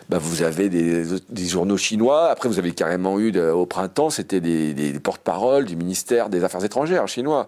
Bah, 0.09 0.17
vous 0.19 0.41
avez 0.41 0.69
des, 0.69 1.45
journaux 1.45 1.77
chinois. 1.77 2.29
Après, 2.29 2.49
vous 2.49 2.59
avez 2.59 2.71
carrément 2.71 3.19
eu 3.19 3.37
au 3.39 3.65
printemps, 3.65 4.09
c'était 4.09 4.39
des, 4.39 4.99
porte-paroles 4.99 5.65
du 5.65 5.75
ministère 5.75 6.29
des 6.29 6.43
Affaires 6.43 6.63
étrangères 6.63 7.07
chinois. 7.07 7.47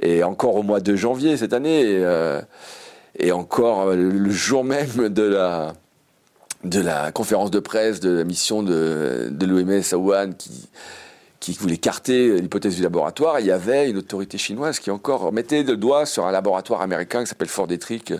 Et 0.00 0.22
encore 0.22 0.56
au 0.56 0.62
mois 0.62 0.80
de 0.80 0.96
janvier 0.96 1.36
cette 1.36 1.52
année, 1.52 1.84
euh, 1.86 2.40
et 3.18 3.32
encore 3.32 3.94
le 3.94 4.30
jour 4.30 4.64
même 4.64 5.08
de 5.08 5.22
la 5.22 5.72
de 6.64 6.80
la 6.80 7.12
conférence 7.12 7.50
de 7.50 7.60
presse 7.60 8.00
de 8.00 8.10
la 8.10 8.24
mission 8.24 8.62
de, 8.62 9.28
de 9.30 9.46
l'OMS 9.46 9.82
à 9.92 9.96
Wuhan 9.96 10.32
qui 10.36 10.68
qui 11.40 11.52
voulait 11.52 11.76
carter 11.76 12.40
l'hypothèse 12.40 12.76
du 12.76 12.82
laboratoire, 12.82 13.40
il 13.40 13.46
y 13.46 13.50
avait 13.50 13.88
une 13.88 13.98
autorité 13.98 14.38
chinoise 14.38 14.80
qui 14.80 14.90
encore 14.90 15.32
mettait 15.32 15.62
le 15.62 15.76
doigt 15.76 16.04
sur 16.04 16.26
un 16.26 16.32
laboratoire 16.32 16.82
américain 16.82 17.22
qui 17.22 17.28
s'appelle 17.28 17.48
Fort 17.48 17.66
Detrick, 17.66 18.12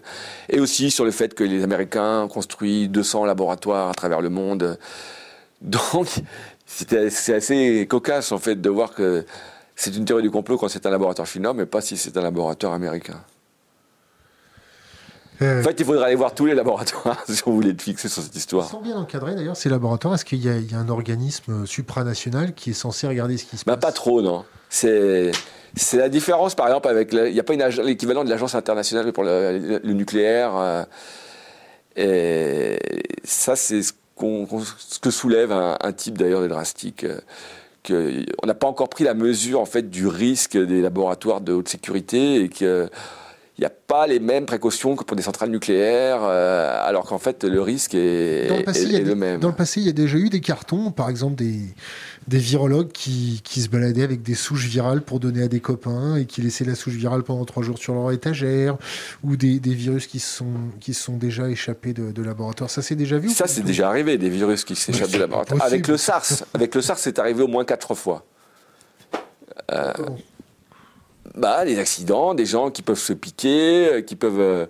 et 0.48 0.60
aussi 0.60 0.90
sur 0.90 1.04
le 1.04 1.10
fait 1.10 1.34
que 1.34 1.44
les 1.44 1.64
Américains 1.64 2.22
ont 2.22 2.28
construit 2.28 2.88
200 2.88 3.24
laboratoires 3.24 3.90
à 3.90 3.94
travers 3.94 4.20
le 4.20 4.30
monde. 4.30 4.78
Donc, 5.60 6.06
c'est 6.66 7.34
assez 7.34 7.86
cocasse 7.88 8.30
en 8.30 8.38
fait 8.38 8.60
de 8.60 8.70
voir 8.70 8.94
que 8.94 9.24
c'est 9.74 9.96
une 9.96 10.04
théorie 10.04 10.22
du 10.22 10.30
complot 10.30 10.58
quand 10.58 10.68
c'est 10.68 10.86
un 10.86 10.90
laboratoire 10.90 11.26
chinois, 11.26 11.54
mais 11.54 11.66
pas 11.66 11.80
si 11.80 11.96
c'est 11.96 12.16
un 12.16 12.22
laboratoire 12.22 12.72
américain. 12.72 13.20
Euh, 15.40 15.60
en 15.60 15.62
fait, 15.62 15.78
il 15.78 15.84
faudrait 15.84 16.06
aller 16.06 16.14
voir 16.16 16.34
tous 16.34 16.46
les 16.46 16.54
laboratoires 16.54 17.22
si 17.28 17.42
on 17.46 17.52
voulait 17.52 17.70
être 17.70 17.82
fixer 17.82 18.08
sur 18.08 18.22
cette 18.22 18.34
histoire. 18.34 18.66
Ils 18.66 18.70
sont 18.70 18.80
bien 18.80 18.96
encadrés 18.96 19.34
d'ailleurs, 19.34 19.56
ces 19.56 19.68
laboratoires. 19.68 20.14
Est-ce 20.14 20.24
qu'il 20.24 20.44
y, 20.44 20.48
a 20.48 20.78
un 20.78 20.88
organisme 20.88 21.66
supranational 21.66 22.54
qui 22.54 22.70
est 22.70 22.74
censé 22.74 23.06
regarder 23.06 23.36
ce 23.36 23.44
qui 23.44 23.56
se 23.56 23.64
bah, 23.64 23.76
passe 23.76 23.90
Pas 23.90 23.92
trop, 23.92 24.22
non. 24.22 24.44
C'est. 24.68 25.32
C'est 25.76 25.98
la 25.98 26.08
différence, 26.08 26.54
par 26.54 26.66
exemple, 26.66 26.88
avec. 26.88 27.12
il 27.12 27.32
n'y 27.32 27.40
a 27.40 27.44
pas 27.44 27.54
l'équivalent 27.82 28.24
de 28.24 28.30
l'Agence 28.30 28.54
internationale 28.54 29.12
pour 29.12 29.22
le, 29.22 29.78
nucléaire. 29.84 30.52
Euh, 30.56 30.84
et 31.94 32.78
ça, 33.22 33.54
c'est 33.54 33.82
ce, 33.82 33.92
ce, 34.18 34.98
que 34.98 35.10
soulève 35.10 35.52
un, 35.52 35.92
type 35.92 36.16
d'ailleurs 36.16 36.42
de 36.42 36.48
drastique. 36.48 37.04
Euh, 37.04 37.20
que 37.84 38.24
on 38.42 38.46
n'a 38.46 38.54
pas 38.54 38.66
encore 38.66 38.88
pris 38.88 39.04
la 39.04 39.14
mesure 39.14 39.60
en 39.60 39.64
fait 39.64 39.88
du 39.88 40.08
risque 40.08 40.58
des 40.58 40.82
laboratoires 40.82 41.40
de 41.40 41.52
haute 41.52 41.68
sécurité 41.68 42.42
et 42.42 42.48
que 42.48 42.90
il 43.58 43.62
n'y 43.62 43.66
a 43.66 43.70
pas 43.70 44.06
les 44.06 44.20
mêmes 44.20 44.46
précautions 44.46 44.94
que 44.94 45.02
pour 45.02 45.16
des 45.16 45.22
centrales 45.24 45.50
nucléaires, 45.50 46.20
euh, 46.22 46.80
alors 46.86 47.06
qu'en 47.06 47.18
fait 47.18 47.42
le 47.42 47.60
risque 47.60 47.92
est, 47.92 48.48
le, 48.48 49.14
même. 49.16 49.40
Dans 49.40 49.48
le 49.48 49.54
passé, 49.54 49.80
il 49.80 49.86
y 49.86 49.88
a 49.88 49.92
déjà 49.92 50.16
eu 50.16 50.28
des 50.28 50.40
cartons, 50.40 50.92
par 50.92 51.10
exemple 51.10 51.34
des, 51.34 51.58
des 52.28 52.38
virologues 52.38 52.92
qui, 52.92 53.40
qui, 53.42 53.60
se 53.60 53.68
baladaient 53.68 54.04
avec 54.04 54.22
des 54.22 54.36
souches 54.36 54.66
virales 54.66 55.02
pour 55.02 55.18
donner 55.18 55.42
à 55.42 55.48
des 55.48 55.58
copains 55.58 56.14
et 56.14 56.26
qui 56.26 56.40
laissaient 56.40 56.64
la 56.64 56.76
souche 56.76 56.94
virale 56.94 57.24
pendant 57.24 57.44
trois 57.44 57.64
jours 57.64 57.78
sur 57.78 57.94
leur 57.94 58.12
étagère, 58.12 58.76
ou 59.24 59.36
des, 59.36 59.58
des 59.58 59.74
virus 59.74 60.06
qui 60.06 60.20
sont, 60.20 60.54
qui 60.78 60.94
sont 60.94 61.16
déjà 61.16 61.50
échappés 61.50 61.92
de, 61.92 62.12
de 62.12 62.22
laboratoire. 62.22 62.70
Ça 62.70 62.80
s'est 62.80 62.94
déjà 62.94 63.18
vu 63.18 63.28
Ça, 63.28 63.48
c'est 63.48 63.62
déjà 63.62 63.88
arrivé, 63.88 64.18
des 64.18 64.30
virus 64.30 64.64
qui 64.64 64.76
s'échappent 64.76 65.10
de 65.10 65.18
laboratoire. 65.18 65.60
Avec 65.64 65.88
le 65.88 65.96
SARS, 65.96 66.44
avec 66.54 66.76
le 66.76 66.80
SARS, 66.80 66.98
c'est 66.98 67.18
arrivé 67.18 67.42
au 67.42 67.48
moins 67.48 67.64
quatre 67.64 67.96
fois. 67.96 68.24
Euh, 69.72 69.92
bah, 71.38 71.64
des 71.64 71.78
accidents, 71.78 72.34
des 72.34 72.46
gens 72.46 72.70
qui 72.70 72.82
peuvent 72.82 72.98
se 72.98 73.12
piquer, 73.12 73.88
euh, 73.88 74.00
qui 74.02 74.16
peuvent, 74.16 74.40
euh, 74.40 74.66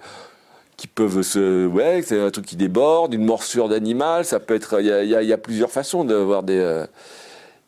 qui 0.76 0.86
peuvent 0.86 1.22
se, 1.22 1.66
ouais, 1.66 2.02
c'est 2.02 2.20
un 2.20 2.30
truc 2.30 2.46
qui 2.46 2.56
déborde, 2.56 3.14
une 3.14 3.24
morsure 3.24 3.68
d'animal, 3.68 4.24
ça 4.24 4.38
peut 4.38 4.54
être, 4.54 4.80
il 4.80 4.86
y 4.86 5.32
a, 5.32 5.38
plusieurs 5.38 5.70
façons 5.70 6.04
de 6.04 6.14
voir 6.14 6.44
euh, 6.50 6.86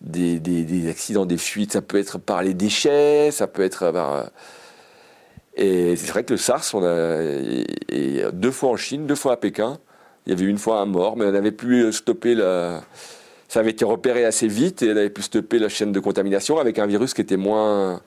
des, 0.01 0.39
des, 0.39 0.89
accidents, 0.89 1.27
des 1.27 1.39
fuites, 1.39 1.73
ça 1.73 1.83
peut 1.83 1.99
être 1.99 2.19
par 2.19 2.43
les 2.43 2.55
déchets, 2.55 3.31
ça 3.33 3.47
peut 3.47 3.63
être 3.63 4.31
et 5.57 5.97
c'est 5.97 6.07
vrai 6.11 6.25
que 6.25 6.33
le 6.33 6.39
SARS, 6.39 6.71
on 6.75 6.83
a 6.85 8.31
deux 8.33 8.51
fois 8.51 8.71
en 8.71 8.77
Chine, 8.77 9.07
deux 9.07 9.17
fois 9.17 9.33
à 9.33 9.37
Pékin. 9.37 9.79
Il 10.25 10.31
y 10.31 10.33
avait 10.33 10.47
une 10.47 10.59
fois 10.59 10.81
un 10.81 10.87
mort, 10.87 11.17
mais 11.17 11.25
on 11.27 11.35
avait 11.35 11.53
pu 11.53 11.93
stopper 11.93 12.35
la. 12.35 12.83
Ça 13.49 13.61
avait 13.61 13.71
été 13.71 13.85
repéré 13.85 14.25
assez 14.25 14.47
vite 14.47 14.83
et 14.83 14.93
on 14.93 14.97
avait 14.97 15.11
pu 15.11 15.23
stopper 15.23 15.59
la 15.59 15.69
chaîne 15.69 15.91
de 15.91 16.01
contamination 16.01 16.59
avec 16.59 16.79
un 16.79 16.87
virus 16.87 17.15
qui 17.15 17.21
était 17.21 17.37
moins, 17.37 18.01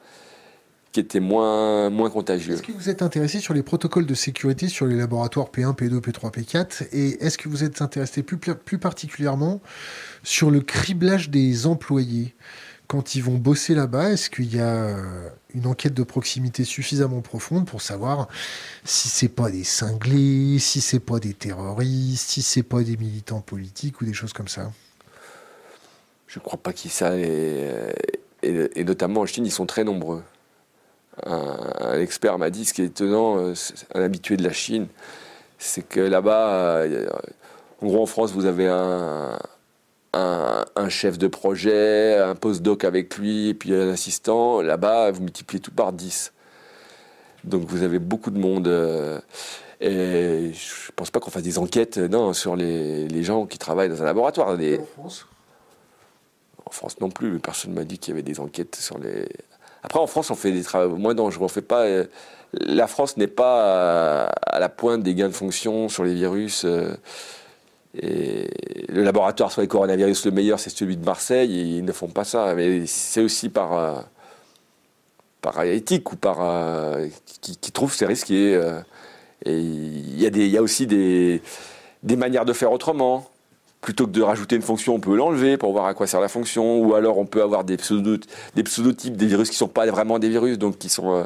qui 0.94 1.00
était 1.00 1.20
moins, 1.20 1.90
moins 1.90 2.12
contagieux. 2.12 2.54
Est-ce 2.54 2.62
que 2.62 2.72
vous 2.72 2.88
êtes 2.88 3.02
intéressé 3.02 3.40
sur 3.40 3.56
les 3.56 3.64
protocoles 3.64 4.06
de 4.06 4.14
sécurité 4.14 4.70
sur 4.70 4.86
les 4.86 4.96
laboratoires 4.96 5.48
P1, 5.48 5.76
P2, 5.76 6.00
P3, 6.00 6.32
P4 6.32 6.88
Et 6.92 7.26
est-ce 7.26 7.40
que 7.40 7.50
vous 7.50 7.64
êtes 7.64 7.82
intéressé 7.82 8.22
plus, 8.22 8.38
plus 8.38 8.78
particulièrement 8.78 9.60
sur 10.22 10.52
le 10.52 10.62
criblage 10.62 11.32
des 11.32 11.66
employés 11.66 12.36
quand 12.88 13.16
ils 13.16 13.24
vont 13.24 13.38
bosser 13.38 13.74
là-bas, 13.74 14.12
est-ce 14.12 14.30
qu'il 14.30 14.54
y 14.54 14.60
a 14.60 14.68
euh, 14.68 15.30
une 15.56 15.66
enquête 15.66 15.96
de 15.96 16.04
proximité 16.04 16.64
suffisamment 16.64 17.22
profonde 17.22 17.66
pour 17.66 17.82
savoir 17.82 18.28
si 18.84 19.10
c'est 19.10 19.30
pas 19.30 19.50
des 19.50 19.64
cinglés, 19.64 20.60
si 20.60 20.80
c'est 20.80 21.00
pas 21.00 21.20
des 21.20 21.34
terroristes, 21.34 22.30
si 22.30 22.44
c'est 22.44 22.62
pas 22.62 22.84
des 22.84 22.98
militants 22.98 23.42
politiques 23.42 24.02
ou 24.02 24.06
des 24.06 24.14
choses 24.14 24.34
comme 24.34 24.50
ça? 24.50 24.72
Je 26.28 26.38
ne 26.38 26.44
crois 26.44 26.60
pas 26.60 26.72
qu'ils 26.72 26.92
ça 26.92 27.18
et, 27.18 27.72
et, 28.44 28.84
notamment 28.84 29.22
en 29.22 29.26
Chine, 29.26 29.46
ils 29.46 29.52
sont 29.52 29.66
très 29.66 29.84
nombreux 29.84 30.22
un, 31.26 32.00
expert 32.00 32.38
m'a 32.38 32.50
dit 32.50 32.66
ce 32.66 32.74
qui 32.74 32.82
est 32.82 32.86
étonnant, 32.86 33.38
euh, 33.38 33.54
un 33.94 34.02
habitué 34.02 34.38
de 34.38 34.44
la 34.44 34.54
Chine, 34.54 34.88
c'est 35.58 35.88
que 35.88 36.00
là-bas, 36.00 36.50
euh, 36.50 37.08
En 37.82 37.88
gros, 37.88 38.02
en 38.02 38.06
France, 38.06 38.32
vous 38.32 38.46
avez 38.46 38.68
un, 38.68 39.38
un, 40.14 40.90
chef 40.90 41.18
de 41.18 41.28
projet, 41.28 42.18
un 42.18 42.36
postdoc 42.36 42.84
avec 42.84 43.18
lui, 43.18 43.50
et 43.50 43.54
puis 43.54 43.74
un 43.74 43.90
assistant. 43.90 44.62
Là-bas, 44.62 45.12
vous 45.12 45.22
multipliez 45.22 45.60
tout 45.62 45.72
par 45.72 45.94
10. 45.94 46.34
Donc 47.44 47.66
vous 47.68 47.84
avez 47.84 48.00
beaucoup 48.00 48.32
de 48.32 48.40
monde. 48.40 48.68
Euh, 48.68 49.20
et 49.82 50.52
je 50.54 50.92
pense 50.96 51.12
pas 51.12 51.20
qu'on 51.20 51.32
fasse 51.32 51.44
des 51.44 51.58
enquêtes 51.58 51.98
non, 51.98 52.32
sur 52.34 52.56
les, 52.56 53.08
les, 53.08 53.24
gens 53.24 53.46
qui 53.46 53.58
travaillent 53.58 53.90
dans 53.90 54.02
un 54.02 54.06
laboratoire. 54.06 54.50
En 54.50 54.86
France? 54.86 55.28
En 56.66 56.72
France 56.72 57.00
non 57.02 57.10
plus, 57.10 57.40
personne 57.40 57.72
ne 57.72 57.76
m'a 57.76 57.84
dit 57.84 57.98
qu'il 57.98 58.14
y 58.14 58.16
avait 58.16 58.24
des 58.24 58.40
enquêtes 58.40 58.76
sur 58.76 58.98
les. 58.98 59.28
Après, 59.84 60.00
en 60.00 60.08
France, 60.08 60.32
on 60.32 60.36
fait 60.36 60.52
des 60.52 60.64
travaux 60.64 60.96
moins 60.96 61.16
dangereux. 61.16 61.46
On 61.46 61.50
fait 61.50 61.62
pas. 61.62 61.82
Euh, 61.82 62.06
la 62.54 62.88
France 62.88 63.18
n'est 63.18 63.28
pas 63.28 64.28
à, 64.28 64.60
la 64.60 64.70
pointe 64.70 65.04
des 65.04 65.16
gains 65.16 65.28
de 65.28 65.34
fonction 65.34 65.90
sur 65.90 66.04
les 66.04 66.14
virus. 66.14 66.66
Euh, 66.66 66.96
et 67.96 68.50
le 68.90 69.04
laboratoire 69.04 69.52
sur 69.52 69.62
les 69.62 69.68
coronavirus 69.68 70.26
le 70.26 70.32
meilleur, 70.32 70.60
c'est 70.60 70.70
celui 70.70 70.98
de 70.98 71.06
Marseille. 71.06 71.78
Ils 71.78 71.86
ne 71.86 71.92
font 71.92 72.08
pas 72.08 72.24
ça. 72.24 72.54
Mais 72.56 72.86
c'est 72.88 73.22
aussi 73.22 73.50
par 73.50 74.06
par 75.42 75.62
éthique 75.64 76.12
ou 76.12 76.16
par 76.16 76.38
qui, 77.42 77.58
qui, 77.58 77.72
trouve 77.72 77.94
c'est 77.94 78.06
risqué. 78.06 78.60
Et 79.46 79.58
il 79.60 80.20
y, 80.20 80.26
a 80.26 80.30
y 80.30 80.58
a 80.58 80.62
aussi 80.62 80.88
des, 80.88 81.42
des 82.02 82.16
manières 82.16 82.46
de 82.46 82.54
faire 82.54 82.72
autrement. 82.72 83.30
Plutôt 83.84 84.08
que 84.08 84.12
de 84.12 84.22
rajouter 84.22 84.56
une 84.56 84.62
fonction, 84.62 84.96
on 84.96 85.02
peut 85.02 85.14
l'enlever 85.14 85.58
pour 85.58 85.74
voir 85.74 85.88
à 85.88 85.94
quoi 85.94 86.08
sert 86.08 86.22
la 86.22 86.30
fonction. 86.30 86.80
Ou 86.80 86.96
alors 86.96 87.18
on 87.18 87.26
peut 87.26 87.44
avoir 87.44 87.66
des, 87.66 87.76
pseudo, 87.76 88.16
pseudotypes, 88.64 89.18
des 89.18 89.28
virus 89.28 89.50
qui 89.50 89.56
ne 89.56 89.58
sont 89.58 89.68
pas 89.68 89.86
vraiment 89.88 90.20
des 90.20 90.30
virus, 90.30 90.58
donc 90.58 90.78
qui 90.78 90.88
sont. 90.88 91.14
Euh, 91.14 91.26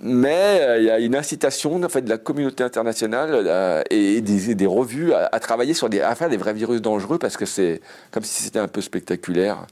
mais 0.00 0.60
euh, 0.60 0.78
il 0.78 0.84
y 0.84 0.90
a 0.90 0.98
une 0.98 1.16
incitation 1.16 1.82
en 1.82 1.88
fait, 1.88 2.02
de 2.02 2.10
la 2.10 2.18
communauté 2.18 2.62
internationale 2.62 3.30
euh, 3.32 3.82
et 3.88 4.20
des, 4.20 4.66
revues 4.66 5.14
à, 5.14 5.40
travailler 5.40 5.72
sur 5.72 5.88
des, 5.88 6.06
des 6.28 6.36
vrais 6.36 6.52
virus 6.52 6.82
dangereux 6.82 7.18
parce 7.18 7.38
que 7.38 7.46
c'est 7.46 7.80
comme 8.10 8.22
si 8.22 8.42
c'était 8.42 8.58
un 8.58 8.68
peu 8.68 8.82
spectaculaire. 8.82 9.66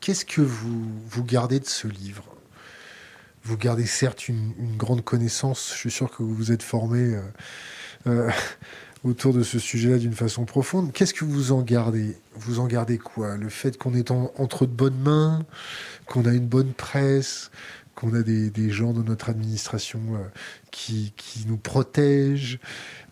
Qu'est-ce 0.00 0.24
que 0.24 0.40
vous, 0.40 0.86
vous 1.08 1.24
gardez 1.24 1.60
de 1.60 1.66
ce 1.66 1.86
livre? 1.86 2.24
Vous 3.44 3.58
gardez 3.58 3.84
certes 3.84 4.28
une, 4.28 4.54
grande 4.78 5.04
connaissance, 5.04 5.72
je 5.74 5.78
suis 5.78 5.90
sûr 5.90 6.10
que 6.10 6.22
vous 6.22 6.34
vous 6.34 6.52
êtes 6.52 6.62
formé 6.62 7.16
autour 9.04 9.32
de 9.32 9.42
ce 9.42 9.58
sujet-là 9.58 9.98
d'une 9.98 10.12
façon 10.12 10.44
profonde. 10.44 10.92
Qu'est-ce 10.92 11.14
que 11.14 11.24
vous 11.24 11.52
en 11.52 11.62
gardez? 11.62 12.16
Vous 12.34 12.60
en 12.60 12.66
gardez 12.66 12.98
quoi? 12.98 13.36
Le 13.36 13.48
fait 13.48 13.78
qu'on 13.78 13.94
est 13.94 14.10
entre 14.10 14.66
de 14.66 14.72
bonnes 14.72 15.00
mains, 15.00 15.40
qu'on 16.06 16.26
a 16.26 16.32
une 16.32 16.46
bonne 16.46 16.72
presse, 16.72 17.50
qu'on 17.94 18.14
a 18.14 18.22
des, 18.22 18.70
gens 18.70 18.92
de 18.92 19.02
notre 19.02 19.30
administration 19.30 20.00
euh, 20.14 20.18
qui, 20.70 21.12
nous 21.46 21.56
protègent. 21.56 22.58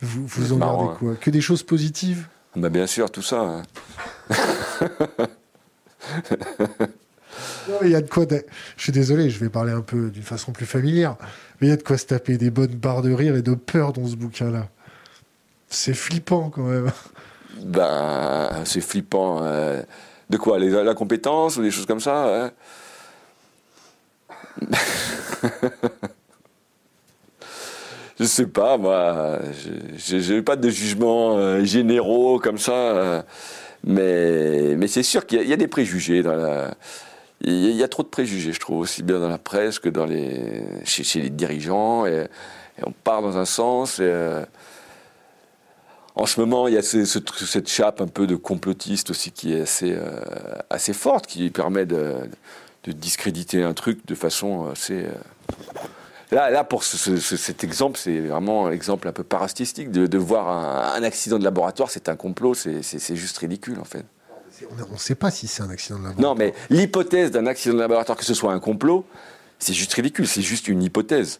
Vous, 0.01 0.27
vous 0.27 0.53
en 0.53 0.59
gardez 0.59 0.99
quoi? 0.99 1.15
Que 1.17 1.31
des 1.31 1.41
choses 1.41 1.63
positives? 1.63 2.29
Bah 2.57 2.69
Bien 2.71 2.87
sûr, 2.87 3.11
tout 3.11 3.23
ça. 3.23 3.41
Hein. 3.41 3.63
il 7.83 7.91
y 7.91 7.95
a 7.95 8.01
de 8.01 8.09
quoi. 8.09 8.25
Je 8.77 8.83
suis 8.83 8.93
désolé, 8.93 9.31
je 9.31 9.39
vais 9.39 9.49
parler 9.49 9.73
un 9.73 9.83
peu 9.83 10.11
d'une 10.11 10.23
façon 10.23 10.53
plus 10.53 10.67
familière, 10.67 11.17
mais 11.61 11.67
il 11.67 11.71
y 11.71 11.73
a 11.73 11.77
de 11.77 11.83
quoi 11.83 11.99
se 11.99 12.07
taper 12.07 12.39
des 12.39 12.51
bonnes 12.51 12.75
barres 12.75 13.03
de 13.03 13.13
rire 13.13 13.37
et 13.37 13.43
de 13.43 13.55
peur 13.55 13.93
dans 13.93 14.07
ce 14.07 14.17
bouquin-là. 14.17 14.69
C'est 15.69 15.95
flippant 15.95 16.51
quand 16.51 16.63
même. 16.63 16.91
Ben, 17.63 18.51
c'est 18.65 18.81
flippant. 18.81 19.43
Euh, 19.43 19.83
de 20.31 20.37
quoi 20.37 20.59
La 20.59 20.95
compétence 20.95 21.57
ou 21.57 21.63
des 21.63 21.71
choses 21.71 21.87
comme 21.87 22.01
ça 22.01 22.45
hein 22.45 22.51
Je 28.19 28.25
sais 28.25 28.47
pas, 28.47 28.77
moi. 28.77 29.39
Je 29.97 30.35
n'ai 30.35 30.43
pas 30.43 30.57
de 30.57 30.69
jugements 30.69 31.39
euh, 31.39 31.65
généraux 31.65 32.41
comme 32.41 32.59
ça. 32.59 32.73
Euh, 32.73 33.23
mais, 33.85 34.75
mais 34.77 34.89
c'est 34.89 35.05
sûr 35.05 35.25
qu'il 35.25 35.47
y, 35.47 35.53
a 35.53 35.57
des 35.57 35.69
préjugés 35.69 36.23
il 37.41 37.71
y, 37.71 37.85
a 37.85 37.89
trop 37.89 38.03
de 38.03 38.09
préjugés, 38.09 38.53
je 38.53 38.59
trouve, 38.59 38.81
aussi 38.81 39.05
bien 39.05 39.21
dans 39.21 39.29
la 39.29 39.39
presse 39.39 39.79
que 39.79 39.89
dans 39.89 40.07
les, 40.07 40.61
chez, 40.85 41.21
les 41.21 41.31
dirigeants. 41.31 42.05
Et, 42.05 42.27
on 42.85 42.91
part 42.93 43.23
dans 43.23 43.39
un 43.39 43.45
sens. 43.45 43.99
Euh, 44.01 44.45
en 46.19 46.27
ce 46.27 46.41
moment, 46.41 46.67
il 46.67 46.75
y 46.75 46.77
a 46.77 46.83
cette 46.83 47.69
chape 47.69 48.01
un 48.01 48.09
peu 48.09 48.27
de 48.27 48.35
complotiste 48.35 49.11
aussi 49.11 49.31
qui 49.31 49.55
est 49.55 49.63
assez, 49.63 49.93
euh, 49.93 50.21
assez 50.69 50.93
forte, 50.93 51.29
qui 51.29 51.49
permet 51.51 51.87
de, 51.87 52.17
discréditer 52.87 53.63
un 53.63 53.73
truc 53.73 54.05
de 54.07 54.15
façon 54.15 54.69
assez. 54.73 55.05
Euh, 55.05 55.13
là, 56.33 56.51
là, 56.51 56.65
pour 56.65 56.83
cet 56.83 57.63
exemple, 57.63 57.99
c'est 58.03 58.19
vraiment 58.19 58.67
un 58.67 58.73
exemple 58.73 59.07
un 59.07 59.13
peu 59.13 59.23
parastistique. 59.23 59.93
De, 59.93 60.19
voir 60.19 60.49
un, 60.49 61.03
accident 61.05 61.39
de 61.39 61.45
laboratoire, 61.45 61.91
c'est 61.91 62.09
un 62.09 62.17
complot, 62.17 62.55
c'est 62.55 63.15
juste 63.15 63.39
ridicule 63.39 63.79
en 63.79 63.85
fait. 63.85 64.05
On 64.89 64.93
ne 64.95 64.99
sait 64.99 65.15
pas 65.15 65.31
si 65.31 65.47
c'est 65.47 65.63
un 65.63 65.71
accident 65.71 66.01
de 66.01 66.05
laboratoire. 66.05 66.35
Non, 66.35 66.37
mais 66.37 66.53
l'hypothèse 66.69 67.31
d'un 67.31 67.47
accident 67.47 67.77
de 67.77 67.81
laboratoire, 67.81 68.19
que 68.19 68.25
ce 68.25 68.35
soit 68.35 68.53
un 68.53 68.59
complot, 68.59 69.07
c'est 69.61 69.73
juste 69.73 69.93
ridicule, 69.95 70.27
c'est 70.27 70.43
juste 70.43 70.67
une 70.67 70.83
hypothèse. 70.83 71.39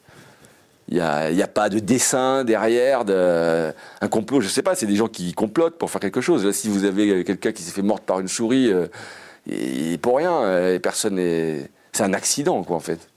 Il 0.91 0.95
n'y 0.95 1.01
a, 1.01 1.27
a, 1.27 1.47
pas 1.47 1.69
de 1.69 1.81
dessin 1.81 2.45
derrière, 2.45 3.05
de, 3.05 3.73
un 4.01 4.09
complot, 4.09 4.41
je 4.41 4.47
ne 4.47 4.51
sais 4.51 4.63
pas, 4.63 4.75
c'est 4.75 4.87
des 4.87 4.97
gens 4.97 5.09
qui 5.09 5.35
complotent 5.35 5.77
pour 5.77 5.91
faire 5.91 6.01
quelque 6.01 6.23
chose. 6.23 6.47
Là, 6.47 6.53
si 6.53 6.69
vous 6.71 6.85
avez 6.85 7.25
quelqu'un 7.25 7.53
qui 7.53 7.63
s'est 7.63 7.73
fait 7.73 7.83
morte 7.83 8.05
par 8.05 8.21
une 8.21 8.29
souris, 8.29 8.73
euh, 8.73 8.87
et, 9.51 9.99
pour 9.99 10.17
rien, 10.17 10.33
euh, 10.43 10.79
personne 10.79 11.17
n'est... 11.17 11.71
C'est 11.93 12.05
un 12.05 12.15
accident, 12.15 12.63
quoi, 12.65 12.77
en 12.77 12.81
fait. 12.81 13.09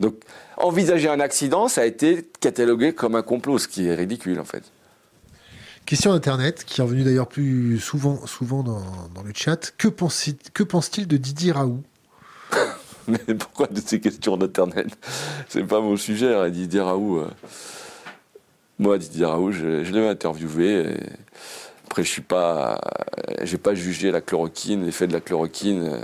Donc, 0.00 0.14
envisager 0.56 1.08
un 1.08 1.20
accident, 1.20 1.68
ça 1.68 1.82
a 1.82 1.84
été 1.84 2.28
catalogué 2.40 2.92
comme 2.92 3.14
un 3.14 3.22
complot, 3.22 3.58
ce 3.58 3.68
qui 3.68 3.86
est 3.86 3.94
ridicule, 3.94 4.40
en 4.40 4.44
fait. 4.44 4.64
Question 5.86 6.12
Internet, 6.12 6.64
qui 6.64 6.80
est 6.80 6.84
revenue 6.84 7.02
d'ailleurs 7.02 7.28
plus 7.28 7.78
souvent, 7.78 8.26
souvent 8.26 8.62
dans, 8.62 9.22
le 9.24 9.32
chat. 9.34 9.72
Que 9.76 9.88
pense-t-il 9.88 11.06
de 11.06 11.16
Didier 11.16 11.52
Raoult? 11.52 11.82
Mais 13.08 13.34
pourquoi 13.34 13.66
de 13.66 13.80
ces 13.80 14.00
questions 14.00 14.36
d'Internet? 14.36 14.88
C'est 15.48 15.64
pas 15.64 15.80
mon 15.80 15.96
sujet, 15.96 16.34
hein, 16.34 16.48
Didier 16.50 16.80
Raoult. 16.80 17.20
Euh. 17.20 17.30
Moi, 18.78 18.98
Didier 18.98 19.26
Raoult, 19.26 19.52
je, 19.52 19.84
je 19.84 19.92
l'ai 19.92 20.06
interviewé. 20.08 20.96
Après, 21.86 22.04
je 22.04 22.08
suis 22.08 22.22
pas, 22.22 22.80
j'ai 23.42 23.58
pas 23.58 23.74
jugé 23.74 24.10
la 24.10 24.20
chloroquine, 24.20 24.84
l'effet 24.84 25.06
de 25.06 25.12
la 25.12 25.20
chloroquine. 25.20 26.00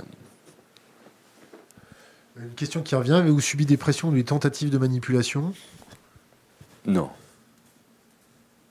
Une 2.37 2.53
question 2.55 2.81
qui 2.81 2.95
revient 2.95 3.13
avez-vous 3.13 3.41
subi 3.41 3.65
des 3.65 3.75
pressions 3.75 4.09
ou 4.09 4.13
des 4.13 4.23
tentatives 4.23 4.69
de 4.69 4.77
manipulation? 4.77 5.53
Non. 6.85 7.09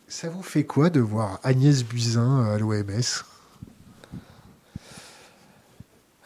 Ça 0.07 0.31
vous 0.31 0.43
fait 0.43 0.65
quoi 0.65 0.89
de 0.89 1.01
voir 1.01 1.39
Agnès 1.43 1.85
Buzyn 1.85 2.47
à 2.47 2.59
l'OMS 2.59 3.25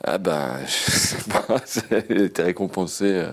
Ah 0.05 0.19
ben, 0.19 0.59
je 0.66 0.70
sais 0.70 1.16
pas, 1.31 1.61
elle 1.91 2.23
était 2.23 2.43
récompensée. 2.43 3.05
Euh. 3.05 3.33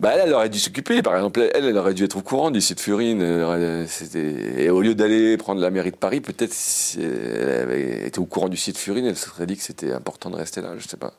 Bah 0.00 0.10
elle, 0.14 0.22
elle 0.26 0.34
aurait 0.34 0.48
dû 0.48 0.58
s'occuper, 0.58 1.00
par 1.00 1.14
exemple, 1.14 1.48
elle, 1.54 1.66
elle 1.66 1.78
aurait 1.78 1.94
dû 1.94 2.04
être 2.04 2.16
au 2.16 2.22
courant 2.22 2.50
du 2.50 2.60
site 2.60 2.80
Furine. 2.80 3.22
Et 3.22 4.68
au 4.68 4.82
lieu 4.82 4.94
d'aller 4.96 5.36
prendre 5.36 5.60
la 5.60 5.70
mairie 5.70 5.92
de 5.92 5.96
Paris, 5.96 6.20
peut-être 6.20 6.52
si 6.52 7.00
elle 7.00 7.60
avait 7.60 8.06
été 8.08 8.18
au 8.18 8.24
courant 8.24 8.48
du 8.48 8.56
site 8.56 8.76
Furine, 8.76 9.06
elle 9.06 9.16
se 9.16 9.28
serait 9.28 9.46
dit 9.46 9.56
que 9.56 9.62
c'était 9.62 9.92
important 9.92 10.28
de 10.30 10.36
rester 10.36 10.60
là, 10.60 10.74
je 10.76 10.88
sais 10.88 10.96
pas. 10.96 11.12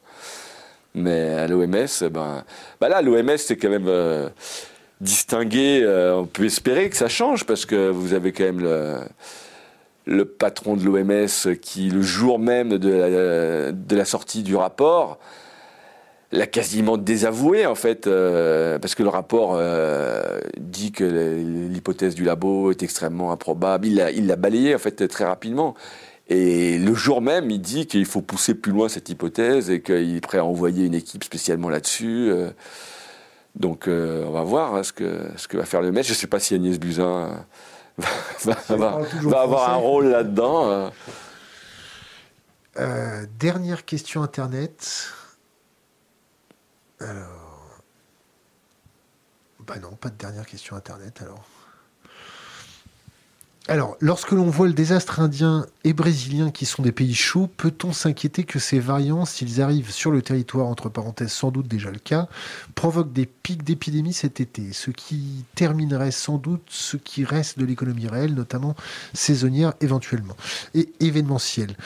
Mais 0.96 1.30
à 1.34 1.48
l'OMS, 1.48 1.88
ben, 2.12 2.44
bah 2.82 2.90
là, 2.90 3.02
l'OMS, 3.02 3.38
c'est 3.38 3.56
quand 3.56 3.70
même. 3.70 3.88
Euh, 3.88 4.30
distinguer. 5.04 5.82
Euh, 5.84 6.16
on 6.16 6.26
peut 6.26 6.46
espérer 6.46 6.90
que 6.90 6.96
ça 6.96 7.10
change 7.10 7.46
parce 7.46 7.66
que 7.66 7.90
vous 7.90 8.14
avez 8.14 8.32
quand 8.32 8.46
même 8.46 8.62
le, 8.62 9.00
le 10.06 10.26
patron 10.26 10.76
de 10.76 10.84
l'OMS 10.84 11.56
qui, 11.62 11.90
le 11.90 12.02
jour 12.02 12.40
même 12.40 12.78
de 12.78 13.96
la, 13.96 14.06
sortie 14.06 14.44
du 14.44 14.56
rapport, 14.56 15.20
l'a 16.32 16.48
quasiment 16.48 16.98
désavoué 16.98 17.66
en 17.66 17.76
fait, 17.76 18.08
euh, 18.08 18.80
parce 18.80 18.96
que 18.96 19.04
le 19.04 19.10
rapport 19.10 19.56
euh, 19.56 20.40
dit 20.60 20.92
que 20.92 21.04
l'hypothèse 21.04 22.16
du 22.16 22.24
labo 22.24 22.72
est 22.72 22.84
extrêmement 22.84 23.32
improbable. 23.32 23.88
Il 23.88 24.28
l'a 24.28 24.36
balayé 24.36 24.76
en 24.76 24.80
fait 24.80 25.08
très 25.08 25.26
rapidement. 25.26 25.76
Et 26.30 26.78
le 26.80 26.94
jour 26.94 27.22
même, 27.22 27.52
il 27.52 27.60
dit 27.60 27.86
qu'il 27.86 28.06
faut 28.06 28.22
pousser 28.22 28.56
plus 28.56 28.72
loin 28.72 28.90
cette 28.90 29.10
hypothèse 29.10 29.70
et 29.70 29.82
qu'il 29.82 30.16
est 30.16 30.22
prêt 30.22 30.38
à 30.38 30.46
envoyer 30.46 30.86
une 30.86 30.96
équipe 30.96 31.24
spécialement 31.24 31.70
là-dessus. 31.70 32.32
Donc 33.56 33.88
euh, 33.88 34.26
on 34.26 34.32
va 34.32 34.44
voir 34.44 34.76
hein, 34.76 34.84
ce, 34.84 34.92
que, 34.94 35.28
ce 35.38 35.48
que 35.48 35.58
va 35.58 35.66
faire 35.66 35.82
le 35.82 35.92
maître. 35.92 36.08
Je 36.08 36.14
ne 36.14 36.18
sais 36.18 36.28
pas 36.28 36.40
si 36.40 36.56
Agnès 36.56 36.80
Buzyn 36.80 37.46
va, 38.45 39.41
avoir 39.41 39.70
un 39.70 39.76
rôle 39.76 40.07
là-dedans. 40.07 40.72
Hein. 40.72 40.91
Euh, 42.78 43.26
dernière 43.38 43.86
question 43.86 44.24
Internet. 44.24 45.11
Alors. 46.99 47.82
Bah 49.60 49.76
non, 49.80 49.91
pas 49.91 50.10
de 50.10 50.15
dernière 50.15 50.45
question 50.45 50.76
Internet 50.76 51.22
alors. 51.22 51.45
Alors, 53.69 53.95
lorsque 54.02 54.31
l'on 54.31 54.49
voit 54.49 54.68
le 54.68 54.73
désastre 54.73 55.22
indien 55.22 55.65
et 55.85 55.94
brésilien, 55.94 56.52
qui 56.52 56.65
sont 56.65 56.84
des 56.84 56.91
pays 56.91 57.14
chauds, 57.14 57.48
peut-on 57.48 57.94
s'inquiéter 57.94 58.44
que 58.44 58.60
ces 58.60 58.77
variants, 58.77 59.23
s'ils 59.23 59.61
arrivent 59.61 59.90
sur 59.90 60.11
le 60.11 60.22
territoire, 60.22 60.68
entre 60.68 60.90
parenthèses 60.90 61.31
sans 61.31 61.49
doute 61.49 61.69
déjà 61.69 61.90
le 61.90 61.99
cas, 61.99 62.27
provoquent 62.76 63.14
des 63.14 63.26
pics 63.26 63.64
d'épidémie 63.64 64.11
cet 64.11 64.41
été, 64.41 64.73
ce 64.73 64.91
qui 64.91 65.45
terminerait 65.56 66.11
sans 66.11 66.38
doute 66.38 66.64
ce 66.68 66.98
qui 66.98 67.23
reste 67.23 67.57
de 67.57 67.64
l'économie 67.64 68.10
réelle, 68.10 68.34
notamment 68.34 68.76
saisonnière 69.14 69.73
éventuellement, 69.80 70.35
et 70.73 70.91
événementielle? 70.99 71.77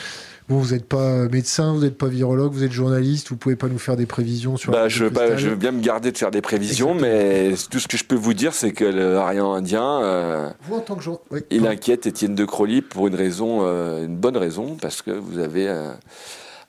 Bon, 0.49 0.59
vous 0.59 0.73
n'êtes 0.73 0.85
pas 0.85 1.27
médecin, 1.27 1.73
vous 1.73 1.81
n'êtes 1.81 1.97
pas 1.97 2.07
virologue, 2.07 2.53
vous 2.53 2.63
êtes 2.63 2.71
journaliste, 2.71 3.29
vous 3.29 3.35
pouvez 3.35 3.57
pas 3.57 3.67
nous 3.67 3.79
faire 3.79 3.97
des 3.97 4.05
prévisions 4.05 4.55
sur. 4.55 4.71
Bah, 4.71 4.87
je, 4.87 5.05
je, 5.35 5.49
veux 5.49 5.55
bien 5.55 5.73
me 5.73 5.81
garder 5.81 6.13
de 6.13 6.17
faire 6.17 6.31
des 6.31 6.39
prévisions, 6.41 6.93
mais 6.95 7.53
tout 7.69 7.79
ce 7.79 7.87
que 7.89 7.97
je 7.97 8.05
peux 8.05 8.15
vous 8.15 8.33
dire, 8.33 8.53
c'est 8.53 8.71
que 8.71 8.85
le 8.85 9.15
variant 9.15 9.51
indien, 9.53 10.01
euh, 10.01 10.49
vous 10.63 10.75
en 10.75 10.79
tant 10.79 10.95
que 10.95 11.03
jour, 11.03 11.21
il 11.49 11.67
inquiète 11.67 12.05
Étienne 12.05 12.33
de 12.33 12.45
Crowley 12.45 12.81
pour 12.81 13.07
une 13.07 13.15
raison, 13.15 13.59
euh, 13.63 14.05
une 14.05 14.15
bonne 14.15 14.37
raison, 14.37 14.77
parce 14.81 15.01
que 15.01 15.11
vous 15.11 15.39
avez 15.39 15.67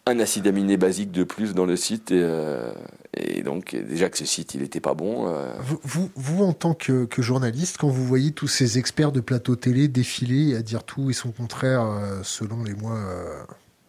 un 0.06 0.18
acide 0.18 0.48
aminé 0.48 0.76
basique 0.76 1.12
de 1.12 1.22
plus 1.22 1.54
dans 1.54 1.66
le 1.66 1.76
site, 1.76 2.10
et, 2.10 2.20
euh, 2.20 2.72
et 3.16 3.42
donc 3.42 3.76
déjà 3.76 4.08
que 4.08 4.18
ce 4.18 4.24
site, 4.24 4.54
il 4.54 4.62
n'était 4.62 4.80
pas 4.80 4.94
bon. 4.94 5.32
Vous, 5.60 5.78
vous, 5.84 6.10
vous, 6.16 6.42
en 6.42 6.52
tant 6.52 6.74
que, 6.74 7.04
que, 7.04 7.22
journaliste, 7.22 7.76
quand 7.78 7.88
vous 7.88 8.04
voyez 8.04 8.32
tous 8.32 8.48
ces 8.48 8.76
experts 8.76 9.12
de 9.12 9.20
plateau 9.20 9.54
télé 9.54 9.86
défiler 9.86 10.56
à 10.56 10.62
dire 10.62 10.82
tout 10.82 11.10
et 11.10 11.12
son 11.12 11.30
contraire 11.30 11.86
selon 12.24 12.64
les 12.64 12.74
mois 12.74 12.98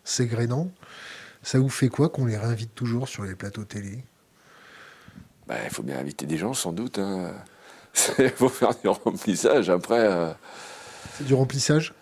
c'est 0.10 0.26
grénant. 0.26 0.72
Ça 1.44 1.60
vous 1.60 1.70
fait 1.70 1.90
quoi 1.90 2.10
qu'on 2.10 2.26
les 2.26 2.38
réinvite 2.38 2.74
toujours 2.76 3.08
sur 3.08 3.24
les 3.24 3.36
plateaux 3.36 3.64
télé? 3.64 4.04
Bah, 5.48 5.56
Il 5.64 5.70
faut 5.70 5.84
bien 5.84 5.98
inviter 6.00 6.26
des 6.26 6.38
gens, 6.38 6.54
sans 6.54 6.74
doute. 6.74 7.00
Hein. 7.00 7.32
Il 8.20 8.30
faut 8.30 8.50
faire 8.50 8.74
du 8.76 8.88
remplissage. 8.88 9.70
Après. 9.70 10.00
Euh. 10.00 10.32
C'est 11.18 11.26
du 11.26 11.34
remplissage? 11.34 11.94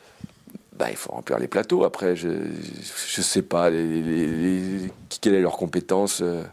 bah, 0.77 0.91
il 0.91 0.95
faut 0.95 1.11
remplir 1.11 1.39
les 1.39 1.47
plateaux. 1.47 1.83
Après, 1.85 2.15
je 2.15 2.27
ne 2.27 3.23
sais 3.23 3.41
pas 3.41 3.71
les, 3.71 4.91
quelle 5.21 5.33
est 5.33 5.41
leur 5.41 5.57
compétence. 5.57 6.21
Euh. 6.21 6.43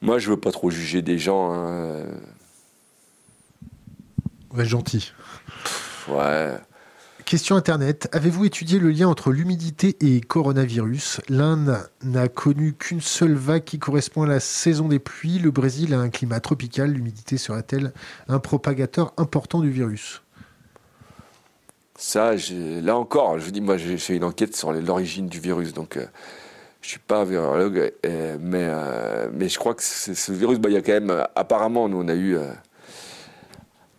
Moi, 0.00 0.18
je 0.20 0.30
veux 0.30 0.38
pas 0.38 0.52
trop 0.52 0.70
juger 0.70 1.02
des 1.02 1.18
gens. 1.18 1.52
Hein. 1.52 2.04
Ouais, 4.52 4.64
gentil. 4.64 5.12
ouais. 6.08 6.54
Question 7.30 7.54
Internet. 7.54 8.08
Avez-vous 8.10 8.44
étudié 8.44 8.80
le 8.80 8.90
lien 8.90 9.06
entre 9.06 9.30
l'humidité 9.30 9.96
et 10.00 10.20
coronavirus? 10.20 11.20
L'Inde 11.28 11.88
n'a 12.02 12.26
connu 12.26 12.72
qu'une 12.72 13.00
seule 13.00 13.34
vague 13.34 13.62
qui 13.62 13.78
correspond 13.78 14.24
à 14.24 14.26
la 14.26 14.40
saison 14.40 14.88
des 14.88 14.98
pluies. 14.98 15.38
Le 15.38 15.52
Brésil 15.52 15.94
a 15.94 16.00
un 16.00 16.08
climat 16.08 16.40
tropical. 16.40 16.90
L'humidité 16.90 17.36
serait-elle 17.36 17.92
un 18.26 18.40
propagateur 18.40 19.12
important 19.16 19.60
du 19.60 19.70
virus? 19.70 20.22
Ça, 21.96 22.32
là 22.82 22.96
encore, 22.96 23.38
je 23.38 23.44
vous 23.44 23.52
dis, 23.52 23.60
moi 23.60 23.76
j'ai 23.76 23.96
fait 23.96 24.16
une 24.16 24.24
enquête 24.24 24.56
sur 24.56 24.72
l'origine 24.72 25.28
du 25.28 25.38
virus. 25.38 25.72
Donc. 25.72 25.92
je 25.94 26.00
euh, 26.00 26.06
je 26.82 26.88
suis 26.88 26.98
pas 26.98 27.24
virologue, 27.24 27.92
euh, 28.06 28.38
mais, 28.40 28.66
euh, 28.68 29.28
mais 29.32 29.48
je 29.48 29.56
crois 29.56 29.74
que 29.74 29.84
ce 29.84 30.32
virus, 30.32 30.58
bah, 30.58 30.68
il 30.68 30.72
y 30.72 30.78
a 30.78 30.82
quand 30.82 30.94
même, 30.94 31.24
apparemment, 31.36 31.88
nous 31.88 31.98
on 31.98 32.08
a 32.08 32.14
eu 32.14 32.36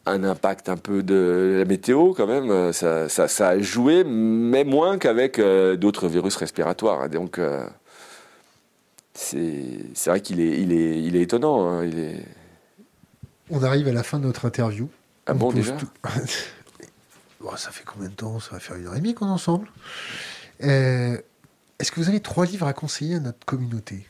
un 0.06 0.24
impact 0.24 0.70
un 0.70 0.78
peu 0.78 1.04
de 1.04 1.58
la 1.60 1.66
météo 1.66 2.14
quand 2.14 2.28
même. 2.28 2.74
Ça, 2.74 3.08
ça, 3.10 3.48
a 3.48 3.60
joué, 3.60 4.04
mais 4.04 4.64
moins 4.64 4.98
qu'avec 4.98 5.40
euh, 5.40 5.76
d'autres 5.76 6.08
virus 6.08 6.36
respiratoires. 6.36 7.10
Donc, 7.10 7.38
euh, 7.38 7.66
c'est 9.14 10.08
vrai 10.08 10.22
qu'il 10.22 10.40
est, 10.40 10.60
il 10.60 10.72
est, 10.72 11.04
il 11.04 11.16
est 11.16 11.22
étonnant. 11.22 11.70
Hein. 11.70 11.86
il 11.86 12.00
est... 12.00 12.26
On 13.50 13.64
arrive 13.64 13.88
à 13.88 13.92
la 13.92 14.04
fin 14.04 14.18
de 14.18 14.26
notre 14.26 14.46
interview. 14.46 14.90
Ah 15.26 15.34
bon, 15.34 15.52
déjà 15.52 15.76
Ça 17.58 17.72
fait 17.72 17.84
combien 17.84 18.08
de 18.08 18.14
temps? 18.14 18.40
Ça 18.40 18.52
va 18.52 18.60
faire 18.60 18.78
une 18.78 18.88
heure 18.88 18.96
et 18.96 19.00
demie 19.00 19.14
qu'on 19.14 19.28
est 19.28 19.32
ensemble. 19.32 19.68
Euh, 20.64 21.18
est-ce 21.80 21.92
que 21.92 22.00
vous 22.00 22.08
avez 22.08 22.22
trois 22.22 22.46
livres 22.46 22.68
à 22.68 22.74
conseiller 22.74 23.16
à 23.16 23.20
notre 23.20 23.46
communauté? 23.46 24.08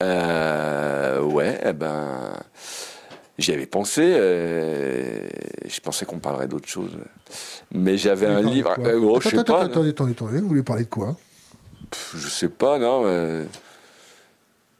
Ouais, 0.00 1.60
eh 1.64 1.72
ben... 1.72 2.34
J'y 3.40 3.52
avais 3.52 3.64
pensé. 3.66 4.02
Euh, 4.04 5.26
je 5.66 5.80
pensais 5.80 6.04
qu'on 6.04 6.18
parlerait 6.18 6.46
d'autre 6.46 6.68
chose. 6.68 6.90
Mais 7.72 7.96
j'avais 7.96 8.26
un 8.26 8.42
livre. 8.42 8.74
Euh, 8.78 9.00
oh, 9.02 9.16
attends, 9.16 9.38
attends, 9.38 9.60
attendez, 9.60 9.88
attendez, 9.88 10.12
attendez. 10.12 10.40
Vous 10.40 10.48
voulez 10.48 10.62
parler 10.62 10.84
de 10.84 10.90
quoi 10.90 11.16
Je 12.14 12.28
sais 12.28 12.50
pas, 12.50 12.78
non. 12.78 13.04
Euh, 13.06 13.46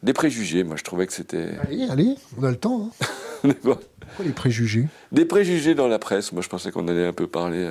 des 0.02 0.12
préjugés, 0.12 0.62
moi 0.62 0.76
je 0.76 0.84
trouvais 0.84 1.06
que 1.06 1.14
c'était. 1.14 1.52
Allez, 1.62 1.88
allez, 1.88 2.14
on 2.38 2.44
a 2.44 2.50
le 2.50 2.56
temps. 2.56 2.90
Hein. 3.44 3.54
Pourquoi 3.62 4.24
les 4.26 4.32
préjugés 4.32 4.88
Des 5.10 5.24
préjugés 5.24 5.74
dans 5.74 5.88
la 5.88 5.98
presse. 5.98 6.30
Moi 6.32 6.42
je 6.42 6.48
pensais 6.50 6.70
qu'on 6.70 6.86
allait 6.86 7.06
un 7.06 7.14
peu 7.14 7.26
parler. 7.26 7.70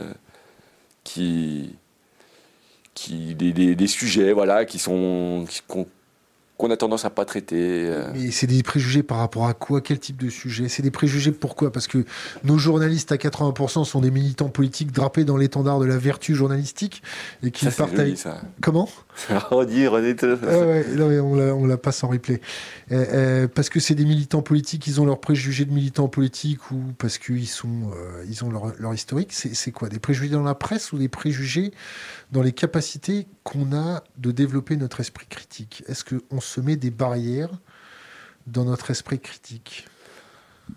qui. 1.03 1.75
qui 2.95 3.35
des, 3.35 3.53
des, 3.53 3.75
des, 3.75 3.87
sujets, 3.87 4.33
voilà, 4.33 4.65
qui 4.65 4.79
sont. 4.79 5.45
Qui, 5.47 5.61
qu'on 6.59 6.69
a 6.71 6.77
tendance 6.77 7.05
à 7.05 7.09
pas 7.09 7.23
traiter. 7.23 7.85
Euh. 7.85 8.11
Mais 8.13 8.31
c'est 8.31 8.45
des 8.45 8.61
préjugés 8.63 9.01
par 9.01 9.19
rapport 9.19 9.47
à 9.47 9.53
quoi? 9.53 9.79
Quel 9.79 9.97
type 9.97 10.21
de 10.21 10.29
sujet? 10.29 10.67
C'est 10.67 10.83
des 10.83 10.91
préjugés 10.91 11.31
pourquoi? 11.31 11.71
Parce 11.71 11.87
que 11.87 12.03
nos 12.43 12.57
journalistes 12.57 13.13
à 13.13 13.15
80% 13.15 13.85
sont 13.85 14.01
des 14.01 14.11
militants 14.11 14.49
politiques 14.49 14.91
drapés 14.91 15.23
dans 15.23 15.37
l'étendard 15.37 15.79
de 15.79 15.85
la 15.85 15.97
vertu 15.97 16.35
journalistique 16.35 17.01
et 17.43 17.51
qui 17.51 17.65
partagent. 17.65 18.27
Comment? 18.61 18.89
Redire, 19.49 19.91
René. 19.91 20.15
Ah 20.21 20.59
ouais, 20.59 21.19
on 21.19 21.65
la 21.65 21.77
passe 21.77 22.03
en 22.03 22.07
replay. 22.07 22.41
Euh, 22.91 23.05
euh, 23.13 23.47
parce 23.47 23.69
que 23.69 23.79
c'est 23.79 23.95
des 23.95 24.05
militants 24.05 24.41
politiques, 24.41 24.87
ils 24.87 25.01
ont 25.01 25.05
leurs 25.05 25.19
préjugés 25.19 25.65
de 25.65 25.73
militants 25.73 26.07
politiques 26.07 26.71
ou 26.71 26.81
parce 26.97 27.17
qu'ils 27.17 27.47
sont, 27.47 27.91
ils 28.27 28.43
ont 28.43 28.51
leur, 28.51 28.73
leur 28.79 28.93
historique. 28.93 29.33
C'est 29.33 29.71
quoi 29.71 29.89
Des 29.89 29.99
préjugés 29.99 30.29
dans 30.29 30.43
la 30.43 30.55
presse 30.55 30.91
ou 30.91 30.97
des 30.97 31.09
préjugés 31.09 31.71
dans 32.31 32.41
les 32.41 32.51
capacités 32.51 33.27
qu'on 33.43 33.73
a 33.73 34.03
de 34.17 34.31
développer 34.31 34.77
notre 34.77 34.99
esprit 34.99 35.27
critique? 35.27 35.83
Est-ce 35.87 36.03
qu'on 36.03 36.41
se 36.41 36.61
met 36.61 36.75
des 36.75 36.91
barrières 36.91 37.51
dans 38.47 38.65
notre 38.65 38.91
esprit 38.91 39.19
critique? 39.19 39.87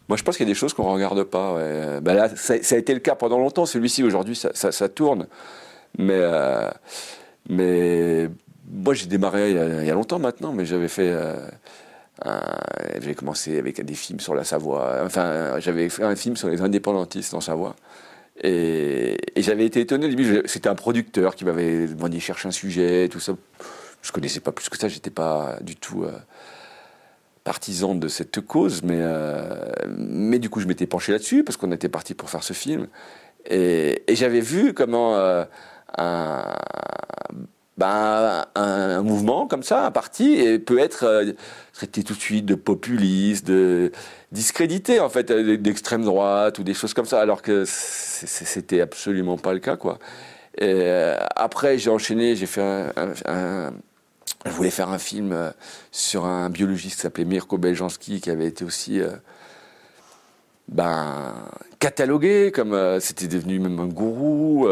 Moi, 0.09 0.17
je 0.17 0.23
pense 0.23 0.37
qu'il 0.37 0.47
y 0.47 0.51
a 0.51 0.53
des 0.53 0.59
choses 0.59 0.73
qu'on 0.73 0.89
ne 0.89 0.95
regarde 0.95 1.23
pas. 1.25 1.59
Ben 2.01 2.15
là, 2.15 2.35
ça, 2.35 2.55
a 2.55 2.77
été 2.77 2.95
le 2.95 3.01
cas 3.01 3.15
pendant 3.15 3.39
longtemps. 3.39 3.67
Celui-ci, 3.67 4.03
aujourd'hui, 4.03 4.35
ça, 4.35 4.53
ça, 4.55 4.89
tourne. 4.89 5.27
Mais, 5.99 6.19
euh, 6.19 6.71
mais 7.49 8.29
moi, 8.71 8.95
j'ai 8.95 9.07
démarré 9.07 9.51
il 9.51 9.87
y, 9.87 9.91
a, 9.91 9.95
longtemps 9.95 10.19
maintenant, 10.19 10.53
mais 10.53 10.65
j'avais 10.65 10.89
fait. 10.89 11.11
Euh, 11.11 11.37
j'avais 12.95 13.15
commencé 13.15 13.59
avec 13.59 13.85
des 13.85 13.95
films 13.95 14.21
sur 14.21 14.35
la 14.35 14.45
Savoie. 14.45 15.01
Enfin, 15.05 15.59
j'avais 15.59 15.89
fait 15.89 16.05
un 16.05 16.17
film 16.17 16.37
sur 16.37 16.49
les 16.49 16.61
indépendantistes 16.61 17.35
en 17.35 17.41
Savoie. 17.41 17.75
Et, 18.43 19.19
j'avais 19.37 19.67
été 19.67 19.81
étonné 19.81 20.07
au 20.07 20.09
début. 20.09 20.43
C'était 20.47 20.69
un 20.69 20.75
producteur 20.75 21.35
qui 21.35 21.45
m'avait 21.45 21.87
demandé 21.87 22.17
de 22.17 22.23
chercher 22.23 22.49
un 22.49 22.53
sujet, 22.53 23.09
tout 23.11 23.21
ça. 23.21 23.35
Je 24.03 24.13
connaissais 24.13 24.41
pas 24.41 24.53
plus 24.53 24.69
que 24.69 24.77
ça. 24.77 24.89
J'étais 24.89 25.11
pas 25.11 25.59
du 25.61 25.77
tout 25.77 26.05
euh, 26.05 26.13
partisan 27.45 27.95
de 27.95 28.09
cette 28.09 28.41
cause, 28.41 28.83
mais 28.83 28.99
euh, 29.01 29.71
mais 29.87 30.39
du 30.39 30.51
coup, 30.51 30.61
je 30.61 30.67
m'étais 30.67 30.87
penché 30.87 31.13
là-dessus 31.13 31.45
parce 31.45 31.57
qu'on 31.57 31.73
était 31.73 31.89
parti 31.89 32.15
pour 32.15 32.31
faire 32.31 32.43
ce 32.43 32.53
film. 32.53 32.89
Et, 33.49 34.03
j'avais 34.09 34.41
vu 34.41 34.75
comment 34.75 35.17
euh, 35.17 35.45
un, 35.99 36.55
ben, 37.79 38.45
un, 38.55 39.03
mouvement 39.03 39.47
comme 39.47 39.63
ça, 39.63 39.87
un 39.87 39.91
parti, 39.91 40.59
peut 40.61 40.79
être 40.79 41.35
traité 41.73 42.03
tout 42.03 42.15
de 42.15 42.21
suite 42.21 42.47
de 42.47 42.55
populiste, 42.55 43.47
de 43.47 43.93
discrédité 44.31 45.01
en 45.01 45.09
fait, 45.09 45.31
d'extrême 45.33 46.05
droite 46.05 46.59
ou 46.59 46.65
des 46.65 46.75
choses 46.75 46.95
comme 46.95 47.07
ça, 47.07 47.21
alors 47.21 47.43
que 47.43 47.65
c'était 47.67 48.81
absolument 48.81 49.39
pas 49.39 49.53
le 49.53 49.61
cas 49.61 49.77
quoi. 49.77 49.99
Et 50.59 50.65
euh, 50.83 51.17
après 51.35 51.79
j'ai 51.79 51.91
enchaîné, 51.91 52.37
j'ai 52.37 52.47
fait 52.47 52.63
un, 52.63 53.73
je 54.45 54.51
voulais 54.51 54.71
faire 54.71 54.91
un 54.91 54.99
film 54.99 55.33
euh, 55.33 55.51
sur 55.91 56.27
un 56.27 56.51
biologiste 56.51 56.97
qui 56.97 57.03
s'appelait 57.03 57.25
Mirko 57.25 57.57
Beljanski 57.59 58.21
qui 58.21 58.31
avait 58.31 58.47
été 58.47 58.65
aussi 58.65 59.01
euh, 59.01 59.11
ben, 60.69 61.35
catalogué 61.79 62.53
comme 62.53 63.01
c'était 63.01 63.29
devenu 63.29 63.59
même 63.59 63.81
un 63.81 63.87
gourou. 63.87 64.69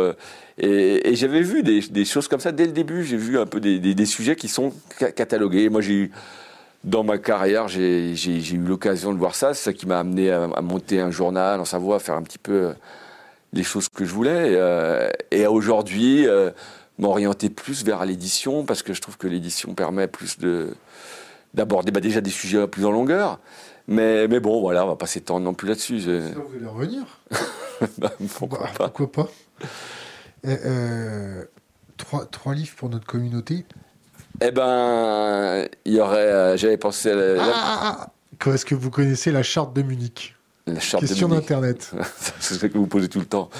Et, 0.62 1.14
j'avais 1.14 1.40
vu 1.40 1.62
des, 1.62 2.04
choses 2.04 2.28
comme 2.28 2.40
ça 2.40 2.52
dès 2.52 2.66
le 2.66 2.72
début. 2.72 3.04
J'ai 3.04 3.16
vu 3.16 3.38
un 3.38 3.46
peu 3.46 3.60
des, 3.60 3.78
des, 3.78 4.06
sujets 4.06 4.36
qui 4.36 4.48
sont 4.48 4.72
catalogués. 5.16 5.68
Moi, 5.70 5.80
j'ai 5.80 5.94
eu 5.94 6.10
dans 6.84 7.04
ma 7.04 7.18
carrière, 7.18 7.68
j'ai 7.68 8.14
eu 8.14 8.58
l'occasion 8.58 9.12
de 9.12 9.18
voir 9.18 9.34
ça. 9.34 9.54
C'est 9.54 9.64
ça 9.64 9.72
qui 9.72 9.86
m'a 9.86 9.98
amené 9.98 10.30
à, 10.30 10.60
monter 10.60 11.00
un 11.00 11.10
journal 11.10 11.60
en 11.60 11.64
Savoie, 11.64 11.96
à 11.96 11.98
faire 11.98 12.16
un 12.16 12.22
petit 12.22 12.38
peu 12.38 12.52
euh, 12.52 12.72
les 13.52 13.62
choses 13.62 13.88
que 13.88 14.04
je 14.04 14.12
voulais. 14.12 14.52
et 14.52 15.44
euh, 15.44 15.50
aujourd'hui, 15.50 16.26
euh, 16.26 16.50
m'orienter 16.98 17.48
plus 17.48 17.84
vers 17.84 18.04
l'édition, 18.04 18.64
parce 18.64 18.82
que 18.82 18.92
je 18.92 19.00
trouve 19.00 19.16
que 19.16 19.26
l'édition 19.26 19.74
permet 19.74 20.08
plus 20.08 20.38
de 20.38 20.74
d'aborder 21.52 21.90
bah, 21.90 22.00
déjà 22.00 22.20
des 22.20 22.30
sujets 22.30 22.68
plus 22.68 22.86
en 22.86 22.92
longueur. 22.92 23.40
Mais, 23.88 24.28
mais 24.28 24.38
bon, 24.38 24.60
voilà, 24.60 24.84
on 24.84 24.88
va 24.88 24.94
pas 24.94 25.08
s'étendre 25.08 25.44
non 25.44 25.52
plus 25.52 25.66
là-dessus. 25.66 25.98
vous 25.98 26.56
allez 26.56 26.66
revenir 26.66 27.18
bah, 27.98 28.12
pourquoi, 28.38 28.68
pas 28.78 28.88
pourquoi 28.88 29.10
pas 29.10 29.30
trois, 31.96 32.26
trois 32.26 32.54
livres 32.54 32.74
pour 32.76 32.88
notre 32.88 33.06
communauté. 33.06 33.64
Eh 34.40 34.50
ben, 34.50 35.66
il 35.84 35.94
y 35.94 36.00
aurait. 36.00 36.18
Euh, 36.18 36.56
j'avais 36.56 36.78
pensé 36.78 37.10
à. 37.10 37.14
La, 37.14 37.42
ah, 37.42 37.52
ah, 37.52 38.12
ah, 38.46 38.50
Est-ce 38.50 38.64
que 38.64 38.74
vous 38.74 38.90
connaissez 38.90 39.30
la 39.30 39.42
charte 39.42 39.74
de 39.74 39.82
Munich 39.82 40.34
La 40.66 40.80
charte 40.80 41.04
Question 41.06 41.28
d'Internet. 41.28 41.92
c'est 42.40 42.54
ce 42.54 42.66
que 42.66 42.78
vous 42.78 42.86
posez 42.86 43.08
tout 43.08 43.18
le 43.18 43.26
temps. 43.26 43.50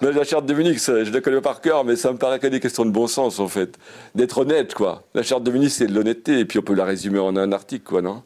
la 0.00 0.24
charte 0.24 0.46
de 0.46 0.54
Munich, 0.54 0.78
je 0.78 1.12
la 1.12 1.20
connais 1.20 1.40
par 1.42 1.60
cœur, 1.60 1.84
mais 1.84 1.96
ça 1.96 2.12
me 2.12 2.18
paraît 2.18 2.38
que 2.38 2.46
des 2.46 2.60
questions 2.60 2.86
de 2.86 2.90
bon 2.90 3.06
sens, 3.06 3.40
en 3.40 3.48
fait. 3.48 3.78
D'être 4.14 4.38
honnête, 4.38 4.72
quoi. 4.72 5.04
La 5.14 5.22
charte 5.22 5.44
de 5.44 5.50
Munich, 5.50 5.70
c'est 5.70 5.86
de 5.86 5.94
l'honnêteté, 5.94 6.38
et 6.38 6.44
puis 6.46 6.58
on 6.58 6.62
peut 6.62 6.74
la 6.74 6.86
résumer 6.86 7.18
en 7.18 7.36
un 7.36 7.52
article, 7.52 7.84
quoi, 7.84 8.00
non? 8.00 8.22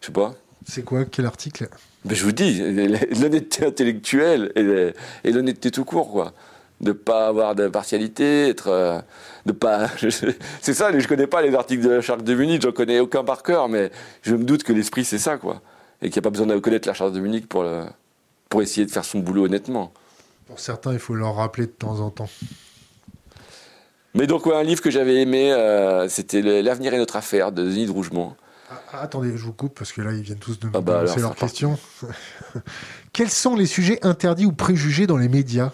Je 0.00 0.06
sais 0.06 0.12
pas. 0.12 0.34
C'est 0.66 0.84
quoi? 0.84 1.06
Quel 1.06 1.24
article? 1.24 1.68
Mais 2.04 2.14
Je 2.14 2.24
vous 2.24 2.32
dis, 2.32 2.58
l'honnêteté 3.20 3.64
intellectuelle 3.64 4.52
et, 5.24 5.32
l'honnêteté 5.32 5.70
tout 5.70 5.86
court, 5.86 6.10
quoi. 6.10 6.34
De 6.80 6.92
pas 6.92 7.28
avoir 7.28 7.54
d'impartialité, 7.54 8.48
être. 8.48 8.68
Euh, 8.68 9.00
de 9.46 9.52
pas. 9.52 9.88
c'est 10.60 10.74
ça, 10.74 10.96
je 10.98 11.06
connais 11.08 11.26
pas 11.26 11.42
les 11.42 11.54
articles 11.54 11.82
de 11.82 11.90
la 11.90 12.00
charte 12.00 12.24
de 12.24 12.34
Munich, 12.34 12.62
j'en 12.62 12.72
connais 12.72 13.00
aucun 13.00 13.24
par 13.24 13.42
cœur, 13.42 13.68
mais 13.68 13.90
je 14.22 14.34
me 14.34 14.44
doute 14.44 14.64
que 14.64 14.72
l'esprit, 14.72 15.04
c'est 15.04 15.18
ça, 15.18 15.38
quoi 15.38 15.62
et 16.02 16.10
qu'il 16.10 16.20
n'y 16.20 16.24
a 16.24 16.30
pas 16.30 16.30
besoin 16.30 16.46
de 16.46 16.58
connaître 16.58 16.86
la 16.86 16.94
charte 16.94 17.12
de 17.12 17.20
Munich 17.20 17.48
pour, 17.48 17.64
pour 18.48 18.62
essayer 18.62 18.86
de 18.86 18.90
faire 18.90 19.04
son 19.04 19.20
boulot 19.20 19.46
honnêtement. 19.46 19.92
Pour 20.46 20.60
certains, 20.60 20.92
il 20.92 20.98
faut 20.98 21.14
leur 21.14 21.36
rappeler 21.36 21.66
de 21.66 21.72
temps 21.72 22.00
en 22.00 22.10
temps. 22.10 22.28
Mais 24.12 24.26
donc, 24.26 24.46
un 24.46 24.62
livre 24.62 24.82
que 24.82 24.90
j'avais 24.90 25.22
aimé, 25.22 25.52
euh, 25.52 26.08
c'était 26.08 26.42
L'avenir 26.62 26.94
est 26.94 26.98
notre 26.98 27.16
affaire 27.16 27.50
de 27.50 27.64
Denis 27.64 27.86
de 27.86 27.90
Rougemont. 27.90 28.36
Ah, 28.70 28.74
ah, 28.92 29.00
attendez, 29.00 29.36
je 29.36 29.44
vous 29.44 29.52
coupe 29.52 29.76
parce 29.76 29.92
que 29.92 30.02
là, 30.02 30.12
ils 30.12 30.22
viennent 30.22 30.38
tous 30.38 30.58
de 30.60 30.66
me 30.66 30.72
ah 30.74 30.80
bah 30.80 31.04
leurs 31.16 31.34
questions. 31.34 31.78
Quels 33.12 33.30
sont 33.30 33.56
les 33.56 33.66
sujets 33.66 33.98
interdits 34.04 34.46
ou 34.46 34.52
préjugés 34.52 35.06
dans 35.06 35.16
les 35.16 35.28
médias? 35.28 35.72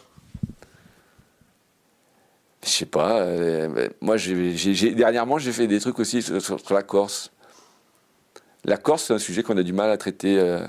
Je 2.62 2.68
sais 2.68 2.86
pas. 2.86 3.20
Euh, 3.20 3.88
moi, 4.00 4.16
dernièrement, 4.16 5.38
j'ai 5.38 5.52
fait 5.52 5.66
des 5.66 5.80
trucs 5.80 5.98
aussi 5.98 6.22
sur 6.22 6.58
la 6.70 6.82
Corse. 6.82 7.32
La 8.64 8.76
Corse, 8.76 9.04
c'est 9.04 9.14
un 9.14 9.18
sujet 9.18 9.42
qu'on 9.42 9.56
a 9.56 9.62
du 9.62 9.72
mal 9.72 9.90
à 9.90 9.96
traiter. 9.96 10.38
Euh, 10.38 10.66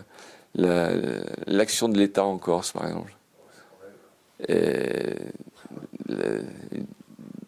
l'action 1.48 1.90
de 1.90 1.98
l'État 1.98 2.24
en 2.24 2.38
Corse, 2.38 2.72
par 2.72 2.88
exemple. 2.88 3.14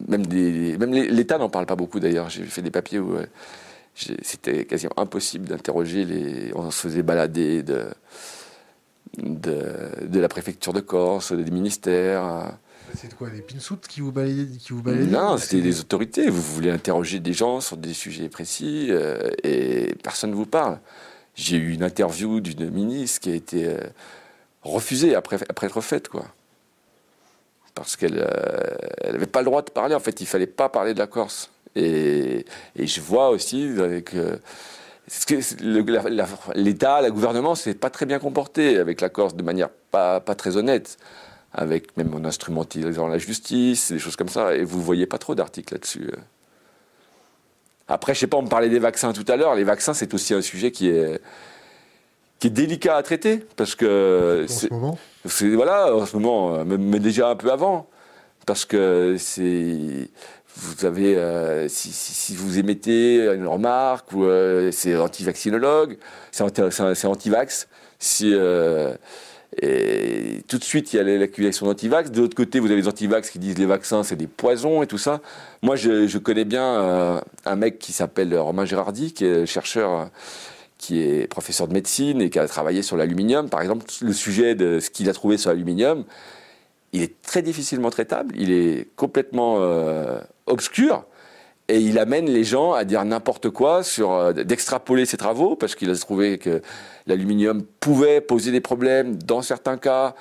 même 0.08 0.94
l'État 0.94 1.38
n'en 1.38 1.50
parle 1.50 1.66
pas 1.66 1.76
beaucoup 1.76 2.00
d'ailleurs. 2.00 2.30
J'ai 2.30 2.44
fait 2.44 2.62
des 2.62 2.72
papiers 2.72 3.00
où 3.00 3.16
euh, 3.16 3.26
c'était 3.96 4.66
quasiment 4.66 4.94
impossible 4.98 5.48
d'interroger 5.48 6.04
les. 6.04 6.52
On 6.56 6.70
se 6.70 6.82
faisait 6.82 7.04
balader 7.04 7.64
de, 7.64 7.86
de, 9.18 10.20
la 10.20 10.28
préfecture 10.28 10.74
de 10.74 10.82
Corse, 10.82 11.32
des 11.32 11.52
ministères. 11.52 12.58
C'est 12.96 13.14
quoi, 13.16 13.30
les 13.30 13.42
pinsoutes 13.42 13.88
qui 13.88 14.02
vous 14.02 14.12
balayaient, 14.12 14.46
qui 14.46 14.72
vous 14.72 14.82
Non, 14.84 15.38
c'était 15.38 15.62
des 15.62 15.80
autorités. 15.80 16.30
Vous 16.30 16.42
voulez 16.42 16.70
interroger 16.70 17.20
des 17.20 17.34
gens 17.34 17.60
sur 17.60 17.78
des 17.78 17.94
sujets 17.94 18.30
précis 18.30 18.88
euh, 18.90 19.30
et 19.44 19.96
personne 20.04 20.32
ne 20.32 20.36
vous 20.36 20.46
parle. 20.46 20.80
J'ai 21.36 21.58
eu 21.58 21.74
une 21.74 21.84
interview 21.84 22.40
d'une 22.40 22.70
ministre 22.70 23.22
qui 23.22 23.32
a 23.32 23.36
été 23.36 23.68
euh, 23.68 23.78
refusée 24.62 25.16
après, 25.16 25.38
après 25.50 25.68
être 25.68 25.82
faite, 25.82 26.08
quoi. 26.08 26.26
Parce 27.74 27.96
qu'elle 27.96 28.16
n'avait 28.16 29.24
euh, 29.24 29.26
pas 29.26 29.40
le 29.40 29.46
droit 29.46 29.64
de 29.64 29.72
parler. 29.72 29.96
En 29.96 30.00
fait, 30.00 30.22
il 30.22 30.28
fallait 30.28 30.46
pas 30.46 30.70
parler 30.70 30.94
de 30.94 31.00
la 31.00 31.08
Corse. 31.08 31.50
Et, 31.76 32.46
et 32.76 32.86
je 32.86 33.02
vois 33.02 33.30
aussi 33.30 33.68
avec 33.80 34.14
l'État, 36.54 37.02
le 37.02 37.10
gouvernement, 37.10 37.56
s'est 37.56 37.74
pas 37.74 37.90
très 37.90 38.06
bien 38.06 38.20
comporté 38.20 38.78
avec 38.78 39.02
la 39.02 39.10
Corse 39.10 39.36
de 39.36 39.42
manière 39.42 39.70
pas, 39.90 40.20
pas 40.20 40.36
très 40.36 40.56
honnête 40.56 41.00
avec 41.54 41.96
même 41.98 42.14
en 42.14 42.26
instrumentalisant 42.26 43.08
la 43.08 43.18
justice, 43.18 43.92
des 43.92 44.00
choses 44.00 44.16
comme 44.16 44.30
ça, 44.30 44.56
et 44.56 44.64
vous 44.64 44.80
ne 44.80 44.84
voyez 44.84 45.06
pas 45.06 45.20
trop 45.20 45.36
d'articles 45.36 45.74
là-dessus. 45.74 46.10
Euh. 46.12 46.18
Après, 47.88 48.14
je 48.14 48.22
sais 48.22 48.28
pas, 48.28 48.38
on 48.38 48.44
me 48.44 48.50
parlait 48.50 48.70
des 48.70 48.80
vaccins 48.80 49.14
tout 49.14 49.26
à 49.28 49.36
l'heure. 49.36 49.56
Les 49.56 49.64
vaccins, 49.64 49.94
c'est 49.94 50.14
aussi 50.14 50.34
un 50.34 50.42
sujet 50.42 50.72
qui 50.72 50.90
est, 50.90 51.22
qui 52.40 52.48
est 52.48 52.50
délicat 52.50 52.96
à 52.96 53.04
traiter, 53.04 53.46
parce 53.56 53.76
que... 53.76 54.46
En 54.46 54.48
ce 54.48 54.68
moment 54.74 54.98
Voilà, 55.26 55.96
en 55.96 56.06
ce 56.06 56.16
moment, 56.16 56.56
euh, 56.56 56.64
mais 56.66 57.00
déjà 57.00 57.30
un 57.30 57.36
peu 57.36 57.52
avant. 57.52 57.88
Parce 58.46 58.66
que 58.66 59.16
c'est... 59.20 60.10
Vous 60.56 60.86
avez, 60.86 61.16
euh, 61.18 61.68
si, 61.68 61.92
si, 61.92 62.36
vous 62.36 62.60
émettez 62.60 63.26
une 63.34 63.48
remarque, 63.48 64.12
ou 64.14 64.26
c'est 64.72 64.96
anti-vaccinologue, 64.96 65.98
c'est 66.32 67.06
anti-vax, 67.06 67.68
si... 68.00 68.34
Et 69.62 70.44
tout 70.48 70.58
de 70.58 70.64
suite, 70.64 70.94
il 70.94 70.98
y 70.98 71.00
a 71.00 71.04
l'accusation 71.04 71.66
d'antivax. 71.66 72.12
De 72.12 72.22
l'autre 72.22 72.36
côté, 72.36 72.60
vous 72.60 72.68
avez 72.68 72.82
les 72.82 72.88
antivax 72.88 73.30
qui 73.30 73.40
disent 73.40 73.58
les 73.58 73.66
vaccins, 73.66 74.04
c'est 74.04 74.16
des 74.16 74.28
poisons 74.28 74.84
et 74.84 74.88
tout 74.88 74.98
ça. 74.98 75.22
Moi, 75.62 75.76
je, 75.76 76.18
connais 76.18 76.46
bien 76.46 76.64
euh, 76.64 77.22
un 77.46 77.56
mec 77.56 77.80
qui 77.80 77.94
s'appelle 77.94 78.36
Romain 78.38 78.66
Gérardi, 78.66 79.14
qui 79.14 79.26
est 79.26 79.46
chercheur, 79.46 80.10
qui 80.78 81.02
est 81.02 81.28
professeur 81.28 81.68
de 81.68 81.74
médecine 81.74 82.22
et 82.22 82.30
qui 82.30 82.40
a 82.40 82.48
travaillé 82.48 82.82
sur 82.82 82.98
l'aluminium. 82.98 83.50
Par 83.50 83.62
exemple, 83.62 83.86
le 84.02 84.14
sujet 84.14 84.56
de 84.56 84.80
ce 84.80 84.90
qu'il 84.90 85.10
a 85.10 85.14
trouvé 85.14 85.38
sur 85.38 85.50
l'aluminium, 85.50 86.04
il 86.94 87.02
est 87.02 87.22
très 87.22 87.42
difficilement 87.42 87.90
traitable, 87.90 88.36
il 88.38 88.52
est 88.52 88.88
complètement 88.96 89.58
euh, 89.60 90.20
obscur. 90.46 91.06
Et 91.74 91.80
il 91.80 91.98
amène 91.98 92.28
les 92.28 92.44
gens 92.44 92.74
à 92.74 92.84
dire 92.84 93.04
n'importe 93.04 93.50
quoi, 93.50 93.82
sur 93.82 94.12
euh, 94.12 94.32
d'extrapoler 94.32 95.08
ses 95.08 95.18
travaux, 95.18 95.56
parce 95.56 95.74
qu'il 95.74 95.90
a 95.90 95.96
trouvé 95.96 96.38
que 96.38 96.62
l'aluminium 97.08 97.64
pouvait 97.80 98.22
poser 98.22 98.52
des 98.52 98.62
problèmes, 98.62 99.16
dans 99.16 99.42
certains 99.42 99.78
cas 99.78 100.14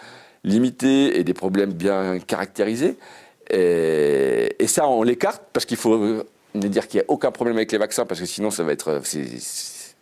limités, 0.45 1.19
et 1.19 1.25
des 1.25 1.35
problèmes 1.35 1.75
bien 1.75 2.21
caractérisés. 2.21 2.97
Et, 3.51 4.67
ça, 4.67 4.89
on 4.89 5.03
l'écarte, 5.03 5.43
parce 5.53 5.67
qu'il 5.67 5.77
faut 5.77 5.93
euh, 5.93 6.25
dire 6.55 6.89
qu'il 6.89 7.01
n'y 7.01 7.05
a 7.05 7.11
aucun 7.11 7.31
problème 7.31 7.57
avec 7.59 7.71
les 7.71 7.77
vaccins, 7.77 8.07
parce 8.07 8.21
que 8.21 8.27
sinon, 8.27 8.51
ça 8.51 8.63
va 8.63 8.73
être... 8.73 9.03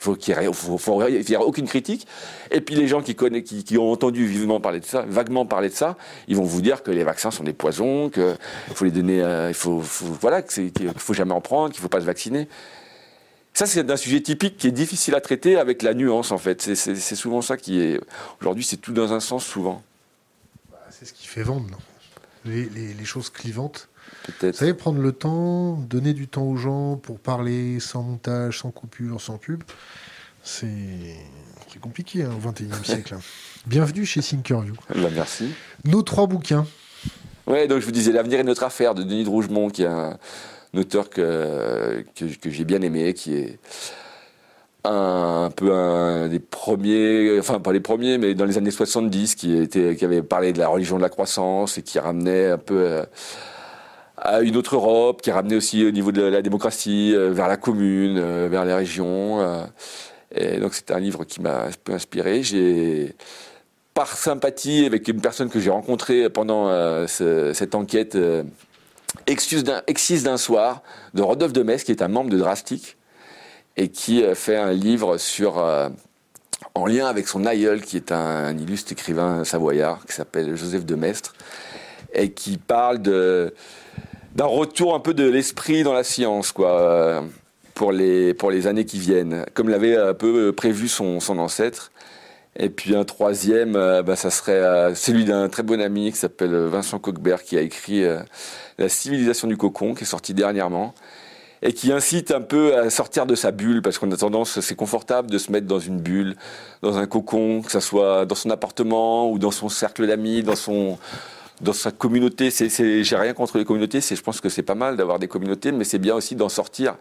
Faut 0.01 0.17
qu'il 0.17 0.35
n'y 0.35 0.45
ait, 0.45 1.37
aucune 1.37 1.69
critique. 1.69 2.07
Et 2.51 2.63
puis 2.63 2.75
les 2.75 2.89
gens 2.89 3.03
qui, 3.03 3.15
qui, 3.15 3.79
ont 3.79 3.93
entendu 3.93 4.27
vivement 4.27 4.59
parler 4.59 4.81
de 4.81 4.87
ça, 4.87 5.05
vaguement 5.07 5.45
parler 5.45 5.69
de 5.69 5.75
ça, 5.75 5.99
ils 6.27 6.37
vont 6.37 6.43
vous 6.43 6.63
dire 6.63 6.83
que 6.83 6.91
les 6.91 7.05
vaccins 7.05 7.31
sont 7.31 7.45
des 7.45 7.53
poisons, 7.53 8.09
qu'il 8.09 8.35
faut 8.75 8.87
les 8.87 8.91
donner, 8.91 9.23
euh, 9.23 9.49
il 9.49 9.55
faut, 9.55 9.79
voilà, 9.79 10.41
qu'il 10.41 10.73
faut 10.97 11.13
jamais 11.13 11.35
en 11.35 11.43
prendre, 11.43 11.71
qu'il 11.71 11.83
faut 11.83 11.91
pas 11.91 12.01
se 12.01 12.07
vacciner. 12.07 12.49
Ça, 13.53 13.67
c'est 13.67 13.91
un 13.91 13.97
sujet 13.99 14.23
typique 14.23 14.57
qui 14.57 14.69
est 14.69 14.73
difficile 14.73 15.15
à 15.15 15.21
traiter 15.21 15.59
avec 15.59 15.83
la 15.83 15.93
nuance, 15.93 16.33
en 16.33 16.39
fait. 16.39 16.63
C'est 16.63 17.15
souvent 17.15 17.43
ça 17.43 17.59
qui 17.59 17.79
est. 17.79 18.01
Aujourd'hui, 18.41 18.65
c'est 18.65 18.79
tout 18.79 18.95
dans 18.95 19.13
un 19.13 19.21
sens, 19.21 19.45
souvent. 19.45 19.83
Bah, 20.71 20.79
c'est 20.89 21.05
ce 21.05 21.13
qui 21.13 21.27
fait 21.27 21.43
vendre, 21.43 21.69
non? 21.71 21.77
Les, 22.47 23.05
choses 23.05 23.29
clivantes. 23.29 23.90
Vous 24.29 24.53
savez, 24.53 24.75
prendre 24.75 25.01
le 25.01 25.13
temps, 25.13 25.73
donner 25.75 26.13
du 26.13 26.29
temps 26.29 26.45
aux 26.45 26.57
gens 26.57 26.97
pour 26.97 27.19
parler 27.19 27.81
sans 27.81 28.03
montage, 28.03 28.59
sans 28.61 28.71
coupure, 28.71 29.21
sans 29.21 29.39
pub, 29.39 29.63
c'est 30.43 31.17
compliqué 31.81 32.23
hein, 32.23 32.31
au 32.37 32.51
XXIe 32.51 32.69
siècle. 32.85 33.15
Hein. 33.15 33.21
Bienvenue 33.67 34.05
chez 34.05 34.21
Thinkerview. 34.21 34.75
Bah, 34.95 35.09
merci. 35.15 35.51
Nos 35.85 36.03
trois 36.03 36.27
bouquins. 36.27 36.67
Ouais, 37.47 37.67
donc 37.67 37.81
je 37.81 37.87
vous 37.87 37.93
disais 37.93 38.13
L'avenir 38.13 38.41
est 38.41 38.45
notre 38.45 38.63
affaire 38.63 38.95
de 38.95 39.03
Denis 39.03 39.25
de 39.25 39.29
Rougemont, 39.29 39.71
qui 39.71 39.83
est 39.83 39.87
un, 39.87 40.19
auteur 40.75 41.11
que, 41.11 42.05
que, 42.15 42.51
j'ai 42.51 42.65
bien 42.65 42.81
aimé, 42.83 43.15
qui 43.15 43.35
est 43.35 43.59
un, 44.85 45.51
peu 45.55 45.73
un 45.73 46.29
des 46.29 46.39
premiers, 46.39 47.39
enfin 47.39 47.59
pas 47.61 47.73
les 47.73 47.81
premiers, 47.81 48.19
mais 48.19 48.35
dans 48.35 48.45
les 48.45 48.59
années 48.59 48.71
70, 48.71 49.35
qui, 49.35 49.57
était, 49.57 49.97
qui 49.97 50.05
avait 50.05 50.23
parlé 50.23 50.53
de 50.53 50.59
la 50.59 50.69
religion 50.69 50.97
de 50.97 51.03
la 51.03 51.09
croissance 51.09 51.79
et 51.79 51.83
qui 51.83 51.99
ramenait 51.99 52.51
un 52.51 52.59
peu. 52.59 52.79
Euh, 52.79 53.05
à 54.21 54.43
une 54.43 54.57
autre 54.57 54.77
Europe, 54.77 55.23
qui 55.23 55.31
ramenait 55.31 55.57
aussi 55.57 55.85
au 55.85 55.91
niveau 55.91 56.13
de 56.13 56.23
la 56.23 56.43
démocratie 56.43 57.15
euh, 57.15 57.31
vers 57.33 57.49
la 57.49 57.57
commune, 57.57 58.19
euh, 58.19 58.49
vers 58.51 58.65
les 58.65 58.75
régions. 58.75 59.41
Euh. 59.41 59.65
et 60.35 60.59
donc 60.59 60.75
c'est 60.75 60.91
un 60.91 61.01
livre 61.01 61.25
qui 61.25 61.41
m'a 61.41 61.65
un 61.65 61.71
peu 61.83 61.93
inspiré. 61.95 62.43
J'ai 62.43 63.15
par 63.95 64.17
sympathie 64.17 64.85
avec 64.85 65.09
une 65.09 65.21
personne 65.21 65.49
que 65.49 65.59
j'ai 65.59 65.71
rencontrée 65.71 66.31
pendant 66.31 66.71
cette 67.09 67.75
enquête 67.75 68.17
Exis 69.27 70.23
d'un 70.23 70.37
soir 70.37 70.83
de 71.13 71.23
Rodolphe 71.23 71.53
de 71.53 71.63
Metz, 71.65 71.83
qui 71.83 71.91
est 71.91 72.01
un 72.01 72.09
membre 72.09 72.31
de 72.31 72.39
Drastic 72.39 72.97
et 73.77 73.89
qui 73.89 74.23
fait 74.35 74.57
un 74.57 74.73
livre 74.73 75.19
sur 75.19 75.59
en 76.75 76.87
lien 76.87 77.07
avec 77.09 77.27
son 77.27 77.45
aïeul, 77.47 77.81
qui 77.83 77.97
est 77.97 78.13
un, 78.13 78.57
illustre 78.57 78.93
écrivain 78.93 79.45
savoyard, 79.45 80.07
qui 80.07 80.13
s'appelle 80.13 80.55
Joseph 80.57 80.87
de 80.87 80.95
Maistre, 80.95 81.35
et 82.15 82.31
qui 82.31 82.59
parle 82.59 83.03
de, 83.03 83.53
d'un 84.35 84.47
retour 84.47 84.95
un 84.95 85.01
peu 85.01 85.15
de 85.15 85.29
l'esprit 85.29 85.83
dans 85.83 85.93
la 85.93 86.05
science, 86.05 86.53
quoi, 86.53 86.81
euh, 86.81 87.21
pour 87.75 87.93
les, 87.93 88.35
pour 88.35 88.51
les 88.51 88.67
années 88.67 88.85
qui 88.85 88.99
viennent, 88.99 89.45
comme 89.55 89.69
l'avait 89.69 89.97
un 89.97 90.15
peu 90.15 90.53
prévu 90.53 90.89
son, 90.89 91.19
ancêtre. 91.39 91.91
Et 92.57 92.69
puis 92.69 92.97
un 92.97 93.05
troisième, 93.05 93.77
euh, 93.77 94.03
bah, 94.03 94.17
ça 94.17 94.31
serait 94.31 94.53
euh, 94.53 94.95
celui 94.95 95.25
d'un 95.25 95.49
très 95.49 95.63
bon 95.63 95.81
ami 95.81 96.11
qui 96.11 96.19
s'appelle 96.19 96.55
Vincent 96.67 96.99
Coquebert, 96.99 97.43
qui 97.43 97.57
a 97.57 97.61
écrit 97.61 98.05
La 98.79 98.89
civilisation 98.89 99.49
du 99.49 99.57
cocon, 99.57 99.95
qui 99.95 100.05
est 100.05 100.07
sorti 100.07 100.35
dernièrement, 100.35 100.95
et 101.63 101.73
qui 101.73 101.93
incite 101.93 102.31
un 102.31 102.41
peu 102.41 102.77
à 102.77 102.89
sortir 102.91 103.27
de 103.27 103.35
sa 103.35 103.51
bulle, 103.51 103.83
parce 103.83 103.99
qu'on 103.99 104.11
a 104.13 104.17
tendance, 104.17 104.61
c'est 104.61 104.77
confortable 104.77 105.31
de 105.31 105.39
se 105.39 105.53
mettre 105.53 105.67
dans 105.67 105.79
une 105.79 106.01
bulle, 106.01 106.37
dans 106.83 106.99
un 106.99 107.07
cocon, 107.07 107.63
que 107.63 107.73
ce 107.73 107.81
soit 107.81 108.27
dans 108.27 108.35
son 108.35 108.51
appartement 108.51 109.31
ou 109.31 109.39
dans 109.39 109.51
son 109.51 109.69
cercle 109.69 110.07
d'amis, 110.07 110.43
dans 110.43 110.57
son 110.57 110.99
dans 111.61 111.73
sa 111.73 111.91
communauté, 111.91 112.51
c'est, 112.51 113.05
j'ai 113.05 113.17
rien 113.17 113.35
contre 113.35 113.59
les 113.59 113.65
communautés, 113.65 114.01
c'est, 114.01 114.17
je 114.17 114.23
pense 114.23 114.41
que 114.41 114.49
c'est 114.49 114.63
pas 114.63 114.75
mal 114.75 114.97
d'avoir 114.97 115.19
des 115.19 115.29
communautés, 115.29 115.73
mais 115.73 115.85
c'est 115.85 115.99
bien 115.99 116.15
aussi 116.15 116.35
d'en 116.35 116.49
sortir. 116.49 116.97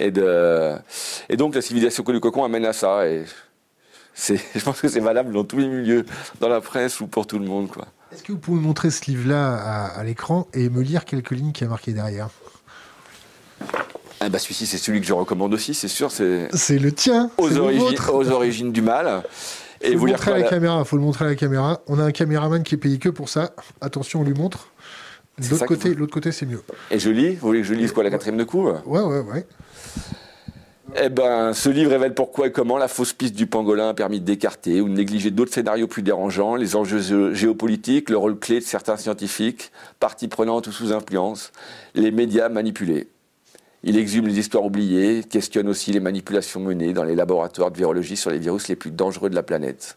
Et, 0.00 0.10
de, 0.10 0.74
et 1.28 1.36
donc 1.36 1.54
la 1.54 1.62
civilisation 1.62 2.02
du 2.04 2.20
cocon 2.20 2.44
amène 2.44 2.66
à 2.66 2.72
ça. 2.72 3.08
Et 3.08 3.24
je 4.14 4.64
pense 4.64 4.80
que 4.80 4.88
c'est 4.88 5.00
valable 5.00 5.32
dans 5.32 5.44
tous 5.44 5.58
les 5.58 5.68
milieux, 5.68 6.04
dans 6.40 6.48
la 6.48 6.60
presse 6.60 7.00
ou 7.00 7.06
pour 7.06 7.26
tout 7.26 7.38
le 7.38 7.46
monde. 7.46 7.68
Quoi. 7.68 7.86
Est-ce 8.12 8.22
que 8.22 8.32
vous 8.32 8.38
pouvez 8.38 8.60
montrer 8.60 8.90
ce 8.90 9.06
livre-là 9.06 9.54
à, 9.54 10.04
l'écran 10.04 10.46
et 10.52 10.68
me 10.68 10.82
lire 10.82 11.04
quelques 11.06 11.30
lignes 11.30 11.52
qui 11.52 11.64
a 11.64 11.68
marqué 11.68 11.92
derrière? 11.92 12.28
Ah 14.20 14.28
bah 14.28 14.38
celui-ci, 14.38 14.66
c'est 14.66 14.78
celui 14.78 15.00
que 15.00 15.06
je 15.06 15.14
recommande 15.14 15.52
aussi, 15.54 15.74
c'est 15.74 15.88
sûr. 15.88 16.12
C'est, 16.12 16.48
c'est 16.52 16.78
le 16.78 16.92
tien. 16.92 17.30
Aux 17.38 18.30
origines 18.30 18.70
du 18.70 18.82
mal. 18.82 19.22
Et 19.82 19.92
faut 19.92 19.98
vous 19.98 20.06
le 20.06 20.12
montrer 20.12 20.32
à 20.32 20.38
la, 20.38 20.48
caméra. 20.48 20.84
Faut 20.84 20.96
le 20.96 21.02
montrer 21.02 21.24
à 21.24 21.28
la 21.28 21.34
caméra. 21.34 21.80
On 21.86 21.98
a 21.98 22.04
un 22.04 22.12
caméraman 22.12 22.62
qui 22.62 22.74
est 22.74 22.78
payé 22.78 22.98
que 22.98 23.08
pour 23.08 23.28
ça. 23.28 23.50
Attention, 23.80 24.20
on 24.20 24.24
lui 24.24 24.34
montre. 24.34 24.68
L'autre 25.50 25.66
côté, 25.66 25.94
l'autre 25.94 26.12
côté, 26.12 26.30
c'est 26.30 26.46
mieux. 26.46 26.62
Et 26.90 26.98
je 26.98 27.10
lis. 27.10 27.34
Vous 27.34 27.46
voulez 27.46 27.60
que 27.60 27.66
je 27.66 27.74
lise 27.74 27.92
quoi, 27.92 28.04
la 28.04 28.10
quatrième 28.10 28.36
de 28.36 28.44
couve 28.44 28.80
Ouais, 28.86 29.00
ouais, 29.00 29.20
ouais. 29.20 29.46
Eh 31.00 31.08
ben, 31.08 31.54
ce 31.54 31.70
livre 31.70 31.90
révèle 31.90 32.12
pourquoi 32.12 32.48
et 32.48 32.52
comment 32.52 32.76
la 32.76 32.86
fausse 32.86 33.14
piste 33.14 33.34
du 33.34 33.46
pangolin 33.46 33.88
a 33.88 33.94
permis 33.94 34.20
d'écarter 34.20 34.82
ou 34.82 34.88
de 34.90 34.94
négliger 34.94 35.30
d'autres 35.30 35.52
scénarios 35.52 35.86
plus 35.86 36.02
dérangeants, 36.02 36.54
les 36.54 36.76
enjeux 36.76 37.32
géopolitiques, 37.32 38.10
le 38.10 38.18
rôle 38.18 38.38
clé 38.38 38.58
de 38.58 38.64
certains 38.64 38.98
scientifiques, 38.98 39.72
parties 40.00 40.28
prenantes 40.28 40.66
ou 40.66 40.72
sous 40.72 40.92
influence, 40.92 41.50
les 41.94 42.10
médias 42.10 42.50
manipulés. 42.50 43.08
Il 43.84 43.96
exhume 43.96 44.28
les 44.28 44.38
histoires 44.38 44.64
oubliées, 44.64 45.24
questionne 45.24 45.68
aussi 45.68 45.92
les 45.92 46.00
manipulations 46.00 46.60
menées 46.60 46.92
dans 46.92 47.04
les 47.04 47.16
laboratoires 47.16 47.70
de 47.70 47.76
virologie 47.76 48.16
sur 48.16 48.30
les 48.30 48.38
virus 48.38 48.68
les 48.68 48.76
plus 48.76 48.92
dangereux 48.92 49.28
de 49.28 49.34
la 49.34 49.42
planète. 49.42 49.96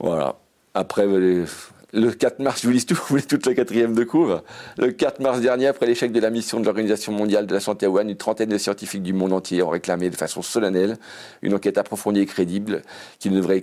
Voilà. 0.00 0.36
Après, 0.72 1.06
le 1.06 2.12
4 2.12 2.38
mars, 2.38 2.62
je 2.62 2.66
vous 2.66 2.72
lis 2.72 2.86
tout, 2.86 2.98
vous 3.08 3.20
toute 3.20 3.44
la 3.44 3.54
quatrième 3.54 3.94
de 3.94 4.04
couvre. 4.04 4.42
Le 4.78 4.90
4 4.90 5.20
mars 5.20 5.40
dernier, 5.40 5.66
après 5.66 5.86
l'échec 5.86 6.10
de 6.10 6.20
la 6.20 6.30
mission 6.30 6.60
de 6.60 6.64
l'Organisation 6.64 7.12
mondiale 7.12 7.46
de 7.46 7.52
la 7.52 7.60
santé 7.60 7.84
à 7.84 7.90
Wuhan, 7.90 8.08
une 8.08 8.16
trentaine 8.16 8.48
de 8.48 8.58
scientifiques 8.58 9.02
du 9.02 9.12
monde 9.12 9.34
entier 9.34 9.62
ont 9.62 9.68
réclamé 9.68 10.08
de 10.08 10.16
façon 10.16 10.40
solennelle 10.40 10.96
une 11.42 11.52
enquête 11.54 11.76
approfondie 11.76 12.20
et 12.20 12.26
crédible 12.26 12.82
qui 13.18 13.28
ne 13.28 13.36
devrait 13.36 13.58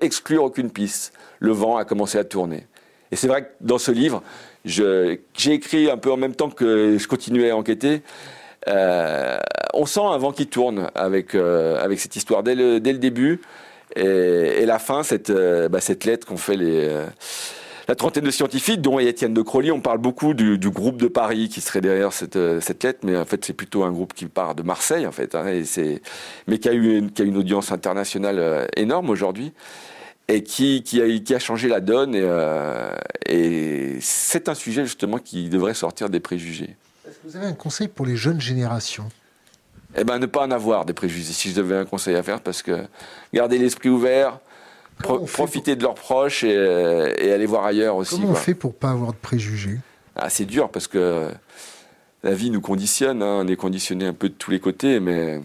exclure 0.00 0.44
aucune 0.44 0.70
piste. 0.70 1.12
Le 1.40 1.52
vent 1.52 1.78
a 1.78 1.84
commencé 1.84 2.16
à 2.16 2.24
tourner. 2.24 2.66
Et 3.10 3.16
c'est 3.16 3.28
vrai 3.28 3.44
que 3.44 3.48
dans 3.60 3.78
ce 3.78 3.90
livre, 3.90 4.22
j'ai 4.68 5.20
écrit 5.46 5.90
un 5.90 5.96
peu 5.96 6.12
en 6.12 6.16
même 6.16 6.34
temps 6.34 6.50
que 6.50 6.98
je 6.98 7.08
continuais 7.08 7.50
à 7.50 7.56
enquêter. 7.56 8.02
Euh, 8.68 9.38
on 9.72 9.86
sent 9.86 10.00
un 10.02 10.18
vent 10.18 10.32
qui 10.32 10.46
tourne 10.46 10.90
avec, 10.94 11.34
euh, 11.34 11.82
avec 11.82 12.00
cette 12.00 12.16
histoire 12.16 12.42
dès 12.42 12.54
le, 12.54 12.80
dès 12.80 12.92
le 12.92 12.98
début. 12.98 13.40
Et, 13.96 14.66
la 14.66 14.78
fin, 14.78 15.02
cette, 15.02 15.30
euh, 15.30 15.68
bah, 15.68 15.80
cette 15.80 16.04
lettre 16.04 16.26
qu'ont 16.26 16.36
fait 16.36 16.56
les, 16.56 16.90
la 17.88 17.94
trentaine 17.94 18.24
de 18.24 18.30
scientifiques, 18.30 18.82
dont 18.82 18.98
Étienne 18.98 19.32
de 19.32 19.42
Crolly, 19.42 19.72
on 19.72 19.80
parle 19.80 19.98
beaucoup 19.98 20.34
du, 20.34 20.58
groupe 20.70 20.98
de 20.98 21.08
Paris 21.08 21.48
qui 21.48 21.62
serait 21.62 21.80
derrière 21.80 22.12
cette, 22.12 22.38
cette 22.60 22.84
lettre, 22.84 23.00
mais 23.02 23.16
en 23.16 23.24
fait 23.24 23.44
c'est 23.44 23.54
plutôt 23.54 23.84
un 23.84 23.90
groupe 23.90 24.12
qui 24.12 24.26
part 24.26 24.54
de 24.54 24.62
Marseille, 24.62 25.06
en 25.06 25.12
fait, 25.12 25.34
hein, 25.34 25.44
mais 26.46 26.58
qui 26.58 26.68
a, 26.68 26.74
eu 26.74 27.08
qui 27.14 27.22
a 27.22 27.24
une 27.24 27.38
audience 27.38 27.72
internationale 27.72 28.68
énorme 28.76 29.08
aujourd'hui 29.08 29.52
et 30.28 30.42
qui, 30.42 30.82
qui, 30.82 31.00
a, 31.00 31.18
qui 31.18 31.34
a 31.34 31.38
changé 31.38 31.68
la 31.68 31.80
donne. 31.80 32.14
Et, 32.14 32.26
et 33.26 33.98
c'est 34.00 34.48
un 34.48 34.54
sujet 34.54 34.84
justement 34.84 35.18
qui 35.18 35.48
devrait 35.48 35.74
sortir 35.74 36.10
des 36.10 36.20
préjugés. 36.20 36.76
Est-ce 37.08 37.16
que 37.16 37.26
vous 37.28 37.36
avez 37.36 37.46
un 37.46 37.54
conseil 37.54 37.88
pour 37.88 38.06
les 38.06 38.16
jeunes 38.16 38.40
générations? 38.40 39.08
Eh 39.96 40.04
ben, 40.04 40.18
ne 40.18 40.26
pas 40.26 40.42
en 40.42 40.50
avoir 40.50 40.84
des 40.84 40.92
préjugés, 40.92 41.32
si 41.32 41.50
je 41.50 41.56
devais 41.56 41.76
un 41.76 41.86
conseil 41.86 42.14
à 42.14 42.22
faire, 42.22 42.40
parce 42.40 42.62
que 42.62 42.84
garder 43.32 43.58
l'esprit 43.58 43.88
ouvert, 43.88 44.38
profiter 44.98 45.76
de 45.76 45.82
leurs 45.82 45.94
proches 45.94 46.44
et, 46.44 47.32
aller 47.32 47.46
voir 47.46 47.64
ailleurs 47.64 47.96
aussi. 47.96 48.16
Comment 48.16 48.32
on 48.32 48.34
fait 48.34 48.54
pour 48.54 48.74
pas 48.74 48.90
avoir 48.90 49.12
de 49.12 49.18
préjugés? 49.18 49.78
Ah, 50.14 50.28
C'est 50.28 50.44
dur, 50.44 50.68
parce 50.70 50.88
que 50.88 51.30
la 52.22 52.34
vie 52.34 52.50
nous 52.50 52.60
conditionne, 52.60 53.22
hein. 53.22 53.40
on 53.44 53.48
est 53.48 53.56
conditionné 53.56 54.06
un 54.06 54.12
peu 54.12 54.28
de 54.28 54.34
tous 54.34 54.50
les 54.50 54.60
côtés, 54.60 55.00
mais 55.00 55.40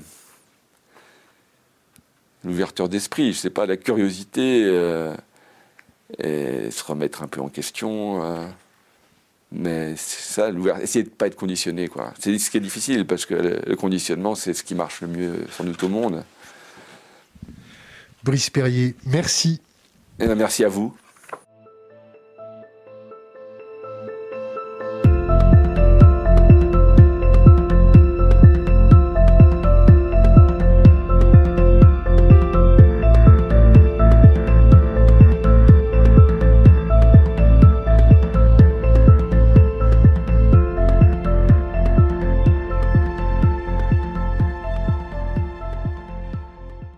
l'ouverture 2.44 2.90
d'esprit, 2.90 3.34
je 3.34 3.38
sais 3.38 3.50
pas, 3.50 3.66
la 3.66 3.78
curiosité, 3.78 4.64
euh, 4.66 5.14
et 6.20 6.70
se 6.72 6.84
remettre 6.84 7.24
un 7.24 7.28
peu 7.28 7.42
en 7.42 7.50
question. 7.50 8.24
Euh, 8.24 8.46
mais 9.52 9.94
c'est 9.96 10.34
ça, 10.34 10.50
essayer 10.82 11.04
de 11.04 11.10
ne 11.10 11.14
pas 11.14 11.28
être 11.28 11.36
conditionné. 11.36 11.88
quoi. 11.88 12.14
C'est 12.20 12.38
ce 12.38 12.50
qui 12.50 12.58
est 12.58 12.62
difficile, 12.62 13.06
parce 13.06 13.26
que 13.26 13.36
le, 13.36 13.76
conditionnement, 13.76 14.36
c'est 14.36 14.54
ce 14.54 14.64
qui 14.64 14.76
marche 14.76 15.02
le 15.02 15.08
mieux, 15.08 15.46
sans 15.52 15.64
doute, 15.64 15.82
au 15.84 15.90
monde. 15.90 16.24
Brice 18.24 18.50
Perrier, 18.50 18.96
merci. 19.06 19.62
Et 20.20 20.24
eh 20.24 20.28
ben, 20.28 20.36
merci 20.36 20.64
à 20.64 20.70
vous. 20.70 20.96